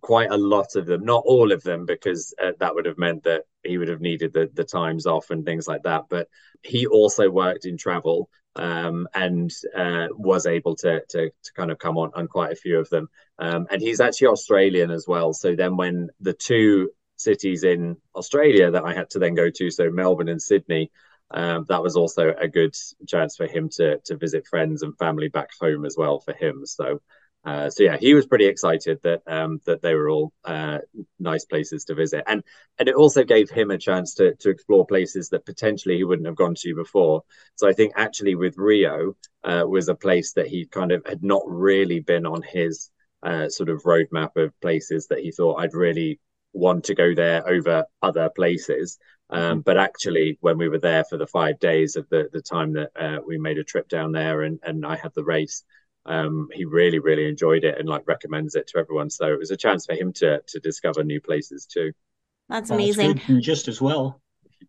quite 0.00 0.30
a 0.30 0.36
lot 0.36 0.76
of 0.76 0.86
them, 0.86 1.04
not 1.04 1.24
all 1.26 1.52
of 1.52 1.62
them, 1.62 1.86
because 1.86 2.34
uh, 2.42 2.52
that 2.60 2.74
would 2.74 2.86
have 2.86 2.98
meant 2.98 3.24
that 3.24 3.44
he 3.64 3.78
would 3.78 3.88
have 3.88 4.00
needed 4.00 4.32
the, 4.32 4.50
the 4.52 4.64
times 4.64 5.06
off 5.06 5.30
and 5.30 5.44
things 5.44 5.66
like 5.66 5.82
that. 5.84 6.04
But 6.08 6.28
he 6.62 6.86
also 6.86 7.30
worked 7.30 7.64
in 7.64 7.76
travel 7.76 8.28
um, 8.56 9.08
and 9.14 9.50
uh, 9.76 10.08
was 10.10 10.46
able 10.46 10.76
to, 10.76 11.02
to, 11.08 11.30
to 11.30 11.52
kind 11.56 11.70
of 11.70 11.78
come 11.78 11.96
on 11.96 12.10
on 12.14 12.26
quite 12.26 12.52
a 12.52 12.56
few 12.56 12.78
of 12.78 12.88
them. 12.90 13.08
Um, 13.38 13.66
and 13.70 13.80
he's 13.80 14.00
actually 14.00 14.28
Australian 14.28 14.90
as 14.90 15.06
well. 15.06 15.32
So 15.32 15.54
then 15.54 15.76
when 15.76 16.08
the 16.20 16.32
two 16.34 16.90
cities 17.16 17.64
in 17.64 17.96
Australia 18.14 18.70
that 18.70 18.84
I 18.84 18.94
had 18.94 19.10
to 19.10 19.18
then 19.18 19.34
go 19.34 19.50
to, 19.50 19.70
so 19.70 19.90
Melbourne 19.90 20.28
and 20.28 20.42
Sydney. 20.42 20.90
Um, 21.30 21.66
that 21.68 21.82
was 21.82 21.94
also 21.96 22.34
a 22.40 22.48
good 22.48 22.74
chance 23.06 23.36
for 23.36 23.46
him 23.46 23.68
to 23.76 23.98
to 24.06 24.16
visit 24.16 24.46
friends 24.46 24.82
and 24.82 24.96
family 24.96 25.28
back 25.28 25.50
home 25.60 25.84
as 25.84 25.94
well 25.94 26.20
for 26.20 26.32
him. 26.32 26.64
So, 26.64 27.02
uh, 27.44 27.70
so 27.70 27.84
yeah, 27.84 27.96
he 27.96 28.14
was 28.14 28.26
pretty 28.26 28.46
excited 28.46 28.98
that 29.04 29.22
um, 29.26 29.60
that 29.64 29.80
they 29.80 29.94
were 29.94 30.10
all 30.10 30.32
uh, 30.44 30.78
nice 31.18 31.44
places 31.44 31.84
to 31.84 31.94
visit, 31.94 32.24
and 32.26 32.42
and 32.78 32.88
it 32.88 32.94
also 32.94 33.24
gave 33.24 33.48
him 33.48 33.70
a 33.70 33.78
chance 33.78 34.14
to 34.14 34.34
to 34.36 34.50
explore 34.50 34.84
places 34.86 35.30
that 35.30 35.46
potentially 35.46 35.96
he 35.96 36.04
wouldn't 36.04 36.26
have 36.26 36.36
gone 36.36 36.54
to 36.56 36.74
before. 36.74 37.22
So 37.54 37.68
I 37.68 37.72
think 37.72 37.92
actually 37.96 38.34
with 38.34 38.58
Rio 38.58 39.16
uh, 39.44 39.64
was 39.66 39.88
a 39.88 39.94
place 39.94 40.32
that 40.32 40.48
he 40.48 40.66
kind 40.66 40.92
of 40.92 41.06
had 41.06 41.22
not 41.22 41.42
really 41.46 42.00
been 42.00 42.26
on 42.26 42.42
his 42.42 42.90
uh, 43.22 43.48
sort 43.48 43.68
of 43.68 43.82
roadmap 43.82 44.36
of 44.36 44.60
places 44.60 45.06
that 45.08 45.20
he 45.20 45.30
thought 45.30 45.60
I'd 45.60 45.74
really 45.74 46.20
want 46.52 46.84
to 46.84 46.94
go 46.94 47.14
there 47.14 47.48
over 47.48 47.84
other 48.02 48.30
places. 48.30 48.98
Um, 49.30 49.40
mm-hmm. 49.40 49.60
but 49.60 49.76
actually, 49.76 50.38
when 50.40 50.58
we 50.58 50.68
were 50.68 50.78
there 50.78 51.04
for 51.04 51.18
the 51.18 51.26
five 51.26 51.58
days 51.58 51.96
of 51.96 52.08
the, 52.08 52.28
the 52.32 52.42
time 52.42 52.72
that 52.74 52.90
uh, 52.96 53.18
we 53.26 53.38
made 53.38 53.58
a 53.58 53.64
trip 53.64 53.88
down 53.88 54.12
there 54.12 54.42
and, 54.42 54.58
and 54.62 54.86
I 54.86 54.96
had 54.96 55.12
the 55.14 55.24
race, 55.24 55.64
um, 56.08 56.48
he 56.52 56.64
really, 56.64 56.98
really 56.98 57.28
enjoyed 57.28 57.64
it 57.64 57.78
and 57.78 57.88
like 57.88 58.02
recommends 58.06 58.54
it 58.54 58.66
to 58.68 58.78
everyone. 58.78 59.10
So 59.10 59.26
it 59.26 59.38
was 59.38 59.50
a 59.50 59.56
chance 59.56 59.86
for 59.86 59.94
him 59.94 60.12
to 60.14 60.40
to 60.46 60.60
discover 60.60 61.04
new 61.04 61.20
places 61.20 61.66
too. 61.66 61.92
That's 62.48 62.70
amazing. 62.70 63.20
That's 63.28 63.44
just 63.44 63.68
as 63.68 63.80
well. 63.80 64.20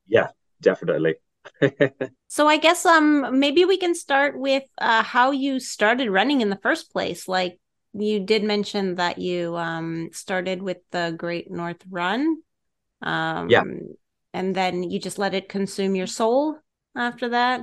Yeah, 0.06 0.28
definitely. 0.62 1.16
so 2.28 2.48
I 2.48 2.58
guess 2.58 2.86
um 2.86 3.40
maybe 3.40 3.64
we 3.64 3.78
can 3.78 3.96
start 3.96 4.38
with 4.38 4.64
uh, 4.78 5.02
how 5.02 5.32
you 5.32 5.60
started 5.60 6.10
running 6.10 6.42
in 6.42 6.50
the 6.50 6.60
first 6.62 6.92
place. 6.92 7.28
Like 7.28 7.58
you 7.94 8.20
did 8.20 8.44
mention 8.44 8.96
that 8.96 9.18
you 9.18 9.56
um, 9.56 10.10
started 10.12 10.62
with 10.62 10.78
the 10.92 11.14
Great 11.18 11.50
North 11.50 11.82
Run. 11.90 12.38
Um, 13.02 13.50
yeah. 13.50 13.64
And 14.34 14.56
then 14.56 14.84
you 14.84 15.00
just 15.00 15.18
let 15.18 15.34
it 15.34 15.50
consume 15.50 15.96
your 15.96 16.08
soul 16.08 16.58
after 16.96 17.30
that. 17.30 17.62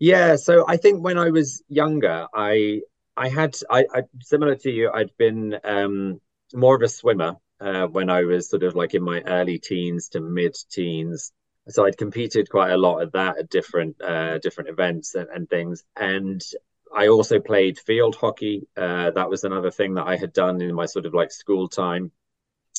Yeah. 0.00 0.34
So 0.36 0.64
I 0.66 0.76
think 0.78 1.04
when 1.04 1.16
I 1.16 1.30
was 1.30 1.62
younger, 1.68 2.26
I 2.34 2.80
I 3.16 3.28
had 3.28 3.54
I, 3.70 3.84
I 3.94 4.02
similar 4.20 4.56
to 4.56 4.70
you. 4.70 4.90
I'd 4.90 5.16
been 5.18 5.58
um, 5.64 6.20
more 6.54 6.74
of 6.74 6.82
a 6.82 6.88
swimmer 6.88 7.36
uh, 7.60 7.86
when 7.86 8.10
I 8.10 8.22
was 8.24 8.48
sort 8.48 8.62
of 8.62 8.74
like 8.74 8.94
in 8.94 9.02
my 9.02 9.20
early 9.22 9.58
teens 9.58 10.08
to 10.10 10.20
mid 10.20 10.56
teens. 10.70 11.32
So 11.68 11.86
I'd 11.86 11.96
competed 11.96 12.50
quite 12.50 12.72
a 12.72 12.76
lot 12.76 13.02
at 13.02 13.12
that 13.12 13.38
at 13.38 13.50
different 13.50 14.00
uh, 14.02 14.38
different 14.38 14.70
events 14.70 15.14
and, 15.14 15.28
and 15.34 15.48
things. 15.48 15.84
And 15.96 16.40
I 16.94 17.08
also 17.08 17.40
played 17.40 17.78
field 17.78 18.16
hockey. 18.16 18.66
Uh, 18.76 19.10
that 19.12 19.30
was 19.30 19.44
another 19.44 19.70
thing 19.70 19.94
that 19.94 20.06
I 20.06 20.16
had 20.16 20.32
done 20.32 20.60
in 20.60 20.74
my 20.74 20.86
sort 20.86 21.06
of 21.06 21.14
like 21.14 21.30
school 21.30 21.68
time. 21.68 22.10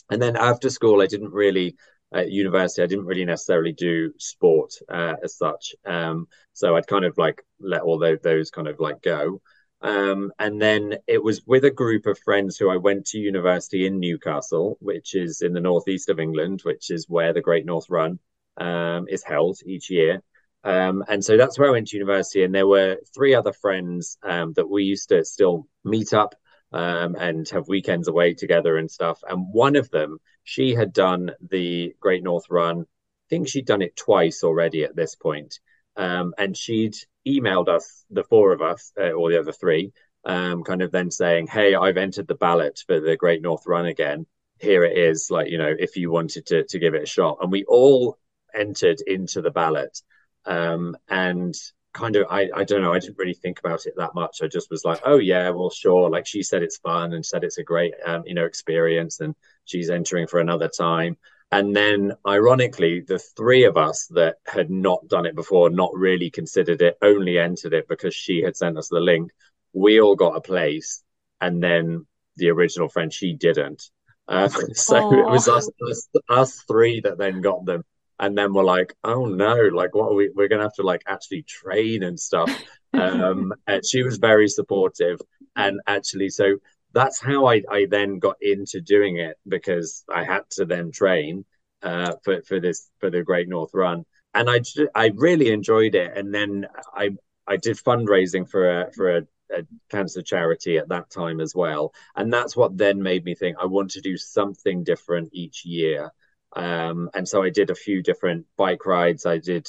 And 0.09 0.21
then 0.21 0.35
after 0.35 0.69
school, 0.69 1.01
I 1.01 1.07
didn't 1.07 1.31
really, 1.31 1.75
at 2.13 2.29
university, 2.31 2.83
I 2.83 2.87
didn't 2.87 3.05
really 3.05 3.25
necessarily 3.25 3.73
do 3.73 4.13
sport 4.17 4.73
uh, 4.89 5.15
as 5.23 5.37
such. 5.37 5.75
Um, 5.85 6.27
so 6.53 6.75
I'd 6.75 6.87
kind 6.87 7.05
of 7.05 7.17
like 7.17 7.43
let 7.59 7.81
all 7.81 7.97
those, 7.97 8.19
those 8.21 8.51
kind 8.51 8.67
of 8.67 8.79
like 8.79 9.01
go. 9.01 9.41
Um, 9.83 10.31
and 10.39 10.61
then 10.61 10.95
it 11.07 11.21
was 11.21 11.45
with 11.45 11.65
a 11.65 11.71
group 11.71 12.05
of 12.05 12.17
friends 12.19 12.57
who 12.57 12.69
I 12.69 12.77
went 12.77 13.05
to 13.07 13.19
university 13.19 13.85
in 13.85 13.99
Newcastle, 13.99 14.77
which 14.79 15.13
is 15.13 15.41
in 15.41 15.51
the 15.51 15.59
northeast 15.59 16.09
of 16.09 16.19
England, 16.19 16.61
which 16.63 16.89
is 16.89 17.09
where 17.09 17.33
the 17.33 17.41
Great 17.41 17.65
North 17.65 17.89
Run 17.89 18.17
um, 18.57 19.07
is 19.09 19.23
held 19.23 19.59
each 19.65 19.89
year. 19.89 20.21
Um, 20.63 21.03
and 21.09 21.23
so 21.23 21.35
that's 21.35 21.59
where 21.59 21.67
I 21.67 21.71
went 21.71 21.89
to 21.89 21.97
university. 21.97 22.43
And 22.43 22.55
there 22.55 22.67
were 22.67 22.97
three 23.13 23.35
other 23.35 23.51
friends 23.51 24.17
um, 24.23 24.53
that 24.53 24.69
we 24.69 24.83
used 24.83 25.09
to 25.09 25.25
still 25.25 25.67
meet 25.83 26.13
up 26.13 26.33
um, 26.71 27.15
and 27.19 27.47
have 27.49 27.67
weekends 27.67 28.07
away 28.07 28.35
together 28.35 28.77
and 28.77 28.89
stuff. 28.89 29.19
And 29.27 29.47
one 29.51 29.75
of 29.75 29.89
them, 29.91 30.19
she 30.45 30.73
had 30.73 30.93
done 30.93 31.31
the 31.49 31.93
Great 31.99 32.23
North 32.23 32.45
Run. 32.49 32.81
I 32.81 33.27
think 33.29 33.49
she'd 33.49 33.65
done 33.65 33.81
it 33.81 33.97
twice 33.97 34.45
already 34.45 34.85
at 34.85 34.95
this 34.95 35.15
point. 35.15 35.59
Um, 35.97 36.33
and 36.37 36.55
she'd 36.55 36.95
emailed 37.27 37.69
us, 37.69 38.05
the 38.09 38.23
four 38.23 38.51
of 38.53 38.61
us, 38.61 38.91
uh, 38.99 39.11
or 39.11 39.29
the 39.29 39.39
other 39.39 39.51
three, 39.51 39.93
um, 40.25 40.63
kind 40.63 40.81
of 40.81 40.91
then 40.91 41.11
saying, 41.11 41.47
Hey, 41.47 41.75
I've 41.75 41.97
entered 41.97 42.27
the 42.27 42.35
ballot 42.35 42.81
for 42.87 42.99
the 42.99 43.17
Great 43.17 43.41
North 43.41 43.65
Run 43.65 43.85
again. 43.85 44.25
here 44.59 44.83
it 44.83 44.97
is 44.97 45.29
like 45.31 45.49
you 45.49 45.57
know 45.57 45.73
if 45.77 45.97
you 45.97 46.11
wanted 46.11 46.45
to 46.47 46.63
to 46.65 46.79
give 46.79 46.93
it 46.95 47.03
a 47.03 47.05
shot. 47.05 47.37
And 47.41 47.51
we 47.51 47.63
all 47.65 48.17
entered 48.53 49.01
into 49.07 49.41
the 49.41 49.51
ballot. 49.51 50.01
Um, 50.45 50.97
and 51.09 51.55
kind 51.93 52.15
of 52.15 52.25
I, 52.29 52.49
I 52.55 52.63
don't 52.63 52.81
know 52.81 52.91
i 52.91 52.99
didn't 52.99 53.19
really 53.19 53.35
think 53.35 53.59
about 53.59 53.85
it 53.85 53.93
that 53.97 54.15
much. 54.15 54.41
I 54.41 54.47
just 54.47 54.69
was 54.71 54.83
like 54.85 55.01
oh 55.05 55.17
yeah 55.17 55.49
well 55.51 55.69
sure. 55.69 56.09
Like 56.09 56.27
she 56.27 56.43
said 56.43 56.63
it's 56.63 56.77
fun 56.77 57.13
and 57.13 57.25
said 57.25 57.43
it's 57.43 57.57
a 57.59 57.63
great 57.63 57.93
um, 58.05 58.23
you 58.25 58.33
know 58.33 58.45
experience 58.45 59.19
and 59.19 59.35
she's 59.65 59.89
entering 59.89 60.27
for 60.27 60.39
another 60.39 60.69
time 60.69 61.17
and 61.57 61.75
then 61.75 62.13
ironically 62.27 63.01
the 63.01 63.19
three 63.19 63.63
of 63.63 63.77
us 63.77 64.07
that 64.07 64.35
had 64.45 64.69
not 64.69 65.07
done 65.07 65.25
it 65.25 65.35
before 65.35 65.69
not 65.69 65.91
really 65.93 66.29
considered 66.29 66.81
it 66.81 66.97
only 67.01 67.37
entered 67.37 67.73
it 67.73 67.87
because 67.87 68.13
she 68.13 68.41
had 68.41 68.55
sent 68.57 68.77
us 68.77 68.89
the 68.89 68.99
link 68.99 69.31
we 69.73 69.99
all 69.99 70.15
got 70.15 70.37
a 70.37 70.41
place. 70.41 71.03
And 71.41 71.61
then 71.61 72.05
the 72.37 72.49
original 72.49 72.87
friend 72.87 73.11
she 73.11 73.33
didn't. 73.33 73.89
Um, 74.27 74.49
so 74.73 74.95
Aww. 74.95 75.27
it 75.27 75.29
was 75.29 75.47
us, 75.47 75.69
us, 75.89 76.09
us 76.29 76.63
three 76.67 77.01
that 77.01 77.17
then 77.17 77.41
got 77.41 77.65
them. 77.65 77.83
And 78.19 78.37
then 78.37 78.53
we're 78.53 78.63
like 78.63 78.93
oh 79.03 79.25
no. 79.25 79.55
Like 79.73 79.93
what 79.95 80.11
are 80.11 80.15
we 80.15 80.29
we're 80.33 80.47
gonna 80.47 80.63
have 80.63 80.75
to 80.75 80.83
like 80.83 81.01
actually 81.07 81.43
train 81.43 82.03
and 82.03 82.19
stuff. 82.19 82.49
Um 82.95 83.55
and 83.65 83.83
she 83.83 84.03
was 84.03 84.17
very 84.17 84.47
supportive. 84.47 85.19
And 85.55 85.81
actually 85.87 86.29
so 86.29 86.57
that's 86.93 87.21
how 87.21 87.47
I, 87.47 87.63
I 87.69 87.87
then 87.89 88.19
got 88.19 88.37
into 88.41 88.81
doing 88.81 89.17
it 89.17 89.37
because 89.47 90.03
I 90.13 90.23
had 90.23 90.43
to 90.51 90.65
then 90.65 90.91
train 90.91 91.45
uh, 91.81 92.13
for 92.23 92.41
for 92.43 92.59
this 92.59 92.89
for 92.99 93.09
the 93.09 93.23
Great 93.23 93.49
North 93.49 93.71
Run, 93.73 94.05
and 94.33 94.49
I 94.49 94.61
I 94.95 95.11
really 95.15 95.51
enjoyed 95.51 95.95
it. 95.95 96.15
And 96.15 96.33
then 96.33 96.67
I 96.93 97.11
I 97.47 97.57
did 97.57 97.77
fundraising 97.77 98.49
for 98.49 98.81
a 98.81 98.91
for 98.93 99.17
a, 99.17 99.21
a 99.51 99.63
cancer 99.89 100.21
charity 100.21 100.77
at 100.77 100.89
that 100.89 101.09
time 101.09 101.41
as 101.41 101.53
well, 101.55 101.93
and 102.15 102.31
that's 102.31 102.55
what 102.55 102.77
then 102.77 103.01
made 103.01 103.25
me 103.25 103.35
think 103.35 103.57
I 103.59 103.65
want 103.65 103.91
to 103.91 104.01
do 104.01 104.17
something 104.17 104.83
different 104.83 105.29
each 105.33 105.65
year. 105.65 106.11
Um, 106.55 107.09
and 107.15 107.27
so 107.27 107.41
I 107.43 107.49
did 107.49 107.71
a 107.71 107.75
few 107.75 108.03
different 108.03 108.45
bike 108.57 108.85
rides. 108.85 109.25
I 109.25 109.39
did 109.39 109.67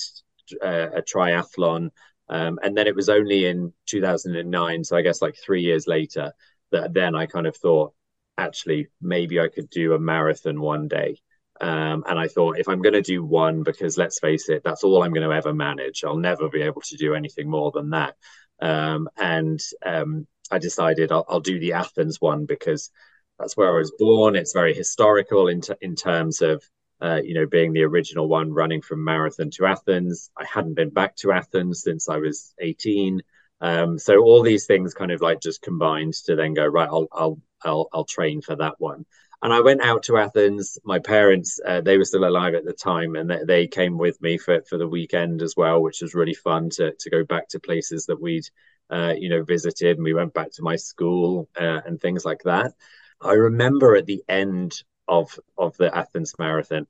uh, 0.63 0.91
a 0.95 1.03
triathlon, 1.03 1.91
um, 2.29 2.59
and 2.63 2.77
then 2.77 2.87
it 2.87 2.95
was 2.95 3.09
only 3.09 3.47
in 3.47 3.73
2009, 3.87 4.85
so 4.85 4.97
I 4.97 5.03
guess 5.03 5.23
like 5.23 5.37
three 5.37 5.63
years 5.63 5.87
later, 5.87 6.33
that 6.75 6.93
then 6.93 7.15
I 7.15 7.27
kind 7.27 7.47
of 7.47 7.57
thought, 7.57 7.95
actually, 8.39 8.89
maybe 9.01 9.41
I 9.41 9.49
could 9.49 9.71
do 9.71 9.95
a 9.95 9.99
marathon 9.99 10.61
one 10.61 10.89
day. 10.89 11.19
Um, 11.61 12.05
and 12.07 12.19
I 12.19 12.29
thought, 12.29 12.59
if 12.59 12.69
I'm 12.69 12.83
going 12.83 12.95
to 12.95 13.03
do 13.03 13.25
one, 13.25 13.63
because 13.63 13.97
let's 13.97 14.19
face 14.19 14.49
it, 14.49 14.63
that's 14.65 14.85
all 14.85 15.03
I'm 15.03 15.13
going 15.13 15.29
to 15.29 15.35
ever 15.35 15.55
manage. 15.55 16.05
I'll 16.05 16.17
never 16.17 16.49
be 16.49 16.63
able 16.63 16.83
to 16.83 16.97
do 16.97 17.15
anything 17.15 17.49
more 17.49 17.71
than 17.73 17.91
that. 17.91 18.17
Um, 18.61 19.09
and 19.17 19.61
um, 19.85 20.27
I 20.51 20.59
decided 20.59 21.13
I'll, 21.13 21.25
I'll, 21.29 21.41
do 21.41 21.59
the 21.59 21.75
Athens 21.75 22.21
one 22.21 22.47
because 22.47 22.91
that's 23.39 23.57
where 23.57 23.69
I 23.73 23.79
was 23.79 23.93
born. 23.99 24.37
It's 24.37 24.53
very 24.53 24.75
historical 24.75 25.49
in, 25.49 25.61
t- 25.61 25.75
in 25.81 25.97
terms 25.97 26.43
of 26.43 26.63
uh, 27.01 27.21
you 27.23 27.35
know, 27.35 27.47
being 27.47 27.73
the 27.73 27.83
original 27.83 28.29
one 28.29 28.53
running 28.53 28.81
from 28.81 29.05
Marathon 29.05 29.51
to 29.51 29.67
Athens. 29.67 30.31
I 30.39 30.45
hadn't 30.45 30.75
been 30.75 30.91
back 30.91 31.17
to 31.17 31.33
Athens 31.33 31.83
since 31.83 32.09
I 32.09 32.17
was 32.17 32.55
18. 32.59 33.21
Um, 33.65 33.99
so 33.99 34.19
all 34.19 34.43
these 34.43 34.67
things 34.67 34.93
kind 34.93 35.11
of 35.11 35.23
like 35.23 35.41
just 35.41 35.63
combined 35.63 36.13
to 36.27 36.37
then 36.37 36.53
go 36.53 36.67
right. 36.67 36.89
I'll 36.89 37.09
I'll 37.11 37.39
I'll, 37.65 37.89
I'll 37.95 38.05
train 38.05 38.43
for 38.43 38.55
that 38.57 38.75
one. 38.79 39.07
And 39.43 39.55
I 39.55 39.61
went 39.63 39.81
out 39.83 40.03
to 40.05 40.19
Athens. 40.19 40.79
My 40.85 40.99
parents, 40.99 41.59
uh, 41.67 41.81
they 41.81 41.97
were 41.97 42.05
still 42.05 42.27
alive 42.27 42.55
at 42.55 42.67
the 42.67 42.75
time, 42.75 43.17
and 43.17 43.31
they, 43.31 43.41
they 43.47 43.67
came 43.67 43.97
with 43.97 44.21
me 44.21 44.37
for, 44.37 44.61
for 44.69 44.77
the 44.77 44.87
weekend 44.87 45.41
as 45.41 45.55
well, 45.57 45.81
which 45.83 46.03
was 46.03 46.15
really 46.15 46.35
fun 46.35 46.69
to 46.77 46.93
to 46.93 47.11
go 47.11 47.25
back 47.25 47.49
to 47.49 47.59
places 47.59 48.05
that 48.07 48.21
we'd, 48.21 48.45
uh, 48.91 49.15
you 49.17 49.31
know, 49.31 49.43
visited. 49.43 49.97
And 49.97 50.05
we 50.05 50.13
went 50.13 50.35
back 50.35 50.51
to 50.53 50.63
my 50.63 50.77
school 50.77 51.49
uh, 51.59 51.81
and 51.87 51.99
things 51.99 52.27
like 52.27 52.43
that. 52.45 52.75
I 53.23 53.33
remember 53.33 53.97
at 53.97 54.05
the 54.05 54.23
end 54.29 54.83
of 55.09 55.39
of 55.57 55.75
the 55.79 55.91
Athens 55.97 56.35
Marathon, 56.39 56.87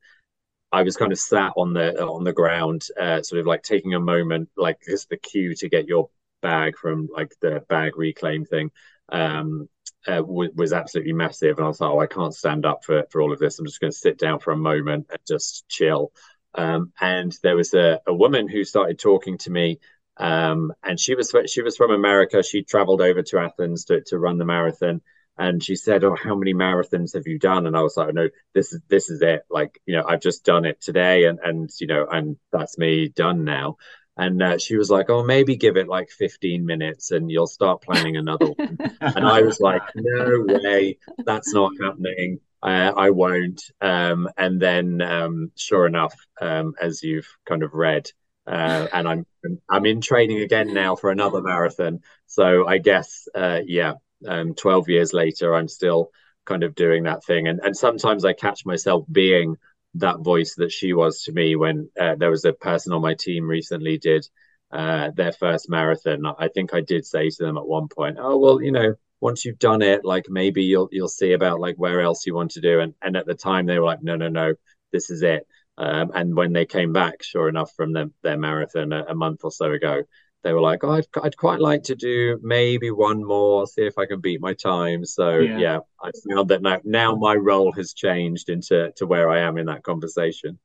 I 0.72 0.82
was 0.82 0.96
kind 0.96 1.12
of 1.12 1.20
sat 1.20 1.52
on 1.56 1.72
the 1.72 2.04
on 2.04 2.24
the 2.24 2.32
ground, 2.32 2.82
uh, 3.00 3.22
sort 3.22 3.38
of 3.38 3.46
like 3.46 3.62
taking 3.62 3.94
a 3.94 4.00
moment, 4.00 4.48
like 4.56 4.78
just 4.84 5.08
the 5.08 5.16
cue 5.16 5.54
to 5.54 5.68
get 5.68 5.87
your 5.87 6.08
bag 6.44 6.76
from 6.78 7.09
like 7.12 7.33
the 7.40 7.64
bag 7.68 7.96
reclaim 7.98 8.44
thing. 8.44 8.70
Um, 9.11 9.68
uh, 10.07 10.16
w- 10.16 10.52
was 10.54 10.72
absolutely 10.72 11.14
massive, 11.14 11.57
and 11.57 11.64
I 11.64 11.68
was 11.68 11.80
like, 11.80 11.90
oh, 11.90 12.00
I 12.00 12.07
can't 12.07 12.35
stand 12.35 12.66
up 12.66 12.85
for 12.85 13.04
for 13.11 13.22
all 13.22 13.33
of 13.33 13.38
this. 13.38 13.59
I'm 13.59 13.66
just 13.66 13.80
going 13.80 13.92
to 13.92 13.98
sit 13.98 14.18
down 14.18 14.38
for 14.40 14.52
a 14.52 14.57
moment 14.57 15.07
and 15.11 15.18
just 15.26 15.64
chill. 15.68 16.12
Um, 16.54 16.92
and 17.00 17.37
there 17.42 17.57
was 17.57 17.74
a, 17.74 18.00
a 18.07 18.14
woman 18.14 18.48
who 18.48 18.64
started 18.64 18.98
talking 18.98 19.38
to 19.38 19.50
me 19.50 19.80
um, 20.16 20.72
and 20.85 20.98
she 21.00 21.14
was 21.16 21.35
she 21.46 21.62
was 21.62 21.76
from 21.76 21.90
America. 21.90 22.42
She 22.42 22.62
traveled 22.62 23.00
over 23.02 23.22
to 23.22 23.38
Athens 23.38 23.87
to, 23.87 24.00
to 24.07 24.18
run 24.18 24.38
the 24.38 24.44
marathon, 24.44 25.00
and 25.37 25.62
she 25.62 25.74
said, 25.74 26.04
"Oh, 26.04 26.14
how 26.14 26.37
many 26.37 26.54
marathons 26.54 27.14
have 27.14 27.26
you 27.26 27.37
done?" 27.38 27.66
And 27.66 27.76
I 27.76 27.83
was 27.83 27.96
like, 27.96 28.14
"No, 28.14 28.28
this 28.54 28.72
is 28.72 28.80
this 28.88 29.11
is 29.11 29.22
it. 29.22 29.42
Like, 29.50 29.80
you 29.87 29.96
know, 29.96 30.04
I've 30.07 30.20
just 30.20 30.44
done 30.44 30.66
it 30.66 30.80
today, 30.80 31.24
and 31.24 31.40
and 31.42 31.68
you 31.80 31.88
know, 31.88 32.07
and 32.11 32.37
that's 32.52 32.78
me 32.78 33.09
done 33.09 33.42
now." 33.44 33.76
And 34.16 34.42
uh, 34.42 34.59
she 34.59 34.77
was 34.77 34.90
like, 34.90 35.11
"Oh, 35.11 35.24
maybe 35.24 35.57
give 35.57 35.77
it 35.77 35.88
like 35.88 36.11
15 36.11 36.64
minutes, 36.64 37.11
and 37.11 37.31
you'll 37.31 37.46
start 37.46 37.83
planning 37.83 38.16
another 38.16 38.46
one." 38.46 38.79
and 39.00 39.27
I 39.27 39.42
was 39.42 39.61
like, 39.61 39.83
"No 39.94 40.44
way, 40.46 40.98
that's 41.24 41.53
not 41.53 41.72
happening. 41.83 42.40
Uh, 42.62 42.92
I 42.96 43.11
won't." 43.11 43.62
Um, 43.81 44.29
and 44.37 44.61
then, 44.61 45.00
um, 45.03 45.50
sure 45.57 45.87
enough, 45.87 46.14
um, 46.40 46.74
as 46.81 47.03
you've 47.03 47.29
kind 47.44 47.62
of 47.64 47.74
read, 47.74 48.09
uh, 48.46 48.87
and 48.92 49.09
I'm 49.09 49.27
I'm 49.68 49.87
in 49.87 50.00
training 50.00 50.40
again 50.40 50.72
now 50.72 50.96
for 50.96 51.11
another 51.11 51.42
marathon. 51.42 52.00
So 52.27 52.66
I 52.66 52.79
guess, 52.79 53.27
uh, 53.35 53.61
yeah, 53.66 53.94
um, 54.27 54.55
12 54.55 54.88
years 54.88 55.12
later, 55.12 55.55
I'm 55.55 55.68
still 55.68 56.11
kind 56.44 56.62
of 56.62 56.74
doing 56.74 57.05
that 57.05 57.24
thing. 57.24 57.48
And, 57.48 57.61
and 57.62 57.77
sometimes 57.77 58.24
I 58.24 58.33
catch 58.33 58.66
myself 58.66 59.05
being 59.11 59.57
that 59.94 60.20
voice 60.20 60.54
that 60.57 60.72
she 60.72 60.92
was 60.92 61.22
to 61.22 61.33
me 61.33 61.57
when 61.57 61.88
uh, 62.00 62.14
there 62.16 62.30
was 62.30 62.44
a 62.44 62.52
person 62.52 62.92
on 62.92 63.02
my 63.02 63.14
team 63.14 63.46
recently 63.48 63.98
did 63.98 64.26
uh, 64.72 65.11
their 65.14 65.33
first 65.33 65.70
marathon. 65.70 66.24
I 66.38 66.48
think 66.48 66.74
I 66.74 66.80
did 66.80 67.07
say 67.07 67.30
to 67.30 67.42
them 67.42 67.57
at 67.57 67.66
one 67.66 67.88
point, 67.88 68.16
"Oh 68.20 68.38
well, 68.38 68.61
you 68.61 68.72
know, 68.72 68.94
once 69.20 69.44
you've 69.44 69.59
done 69.59 69.83
it, 69.83 70.04
like 70.04 70.26
maybe 70.28 70.64
you'll 70.64 70.88
you'll 70.90 71.09
see 71.09 71.33
about 71.33 71.61
like 71.61 71.76
where 71.76 72.00
else 72.00 72.26
you 72.26 72.35
want 72.35 72.52
to 72.52 72.61
do." 72.61 72.80
And 72.80 72.94
and 73.02 73.16
at 73.16 73.26
the 73.26 73.35
time 73.35 73.66
they 73.66 73.78
were 73.78 73.87
like, 73.87 74.02
"No, 74.02 74.16
no, 74.16 74.28
no, 74.28 74.54
this 74.92 75.11
is 75.11 75.22
it." 75.22 75.46
Um, 75.76 76.12
and 76.14 76.37
when 76.37 76.52
they 76.52 76.66
came 76.66 76.92
back, 76.92 77.22
sure 77.22 77.48
enough, 77.48 77.72
from 77.74 77.92
the, 77.92 78.12
their 78.22 78.38
marathon 78.38 78.92
a, 78.92 79.04
a 79.09 79.14
month 79.14 79.40
or 79.44 79.50
so 79.50 79.72
ago, 79.72 80.04
they 80.44 80.52
were 80.52 80.61
like, 80.61 80.85
"Oh, 80.85 80.92
I'd, 80.92 81.07
I'd 81.22 81.37
quite 81.37 81.59
like 81.59 81.83
to 81.85 81.96
do 81.96 82.38
maybe 82.42 82.90
one 82.90 83.24
more, 83.24 83.66
see 83.66 83.83
if 83.83 83.98
I 83.98 84.07
can 84.07 84.20
beat 84.20 84.40
my 84.40 84.52
time." 84.52 85.04
So 85.04 85.38
yeah, 85.38 85.59
yeah 85.59 85.78
I 86.00 86.11
found 86.30 86.50
that 86.50 86.62
now 86.62 86.80
now 86.85 87.14
my 87.16 87.35
role 87.35 87.72
has 87.72 87.94
changed 87.94 88.50
into 88.50 88.92
to 88.96 89.07
where 89.07 89.30
I 89.30 89.40
am 89.40 89.59
in 89.59 89.66
that 89.66 89.83
conversation. 89.83 90.59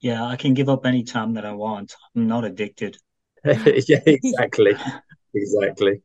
Yeah, 0.00 0.24
I 0.24 0.36
can 0.36 0.54
give 0.54 0.68
up 0.68 0.86
any 0.86 1.04
time 1.04 1.34
that 1.34 1.44
I 1.44 1.52
want. 1.52 1.94
I'm 2.16 2.26
not 2.26 2.44
addicted. 2.44 2.96
yeah, 3.44 4.00
exactly, 4.06 4.74
exactly. 5.34 6.02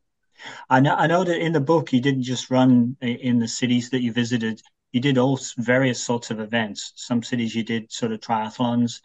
I 0.69 0.81
know. 0.81 0.95
I 0.95 1.07
know 1.07 1.23
that 1.23 1.39
in 1.39 1.53
the 1.53 1.61
book 1.61 1.93
you 1.93 2.01
didn't 2.01 2.23
just 2.23 2.51
run 2.51 2.97
in 3.01 3.39
the 3.39 3.47
cities 3.47 3.89
that 3.91 4.01
you 4.01 4.11
visited. 4.11 4.61
You 4.91 4.99
did 4.99 5.17
all 5.17 5.39
various 5.57 6.03
sorts 6.03 6.31
of 6.31 6.41
events. 6.41 6.91
Some 6.95 7.23
cities 7.23 7.55
you 7.55 7.63
did 7.63 7.91
sort 7.91 8.11
of 8.11 8.19
triathlons 8.19 8.99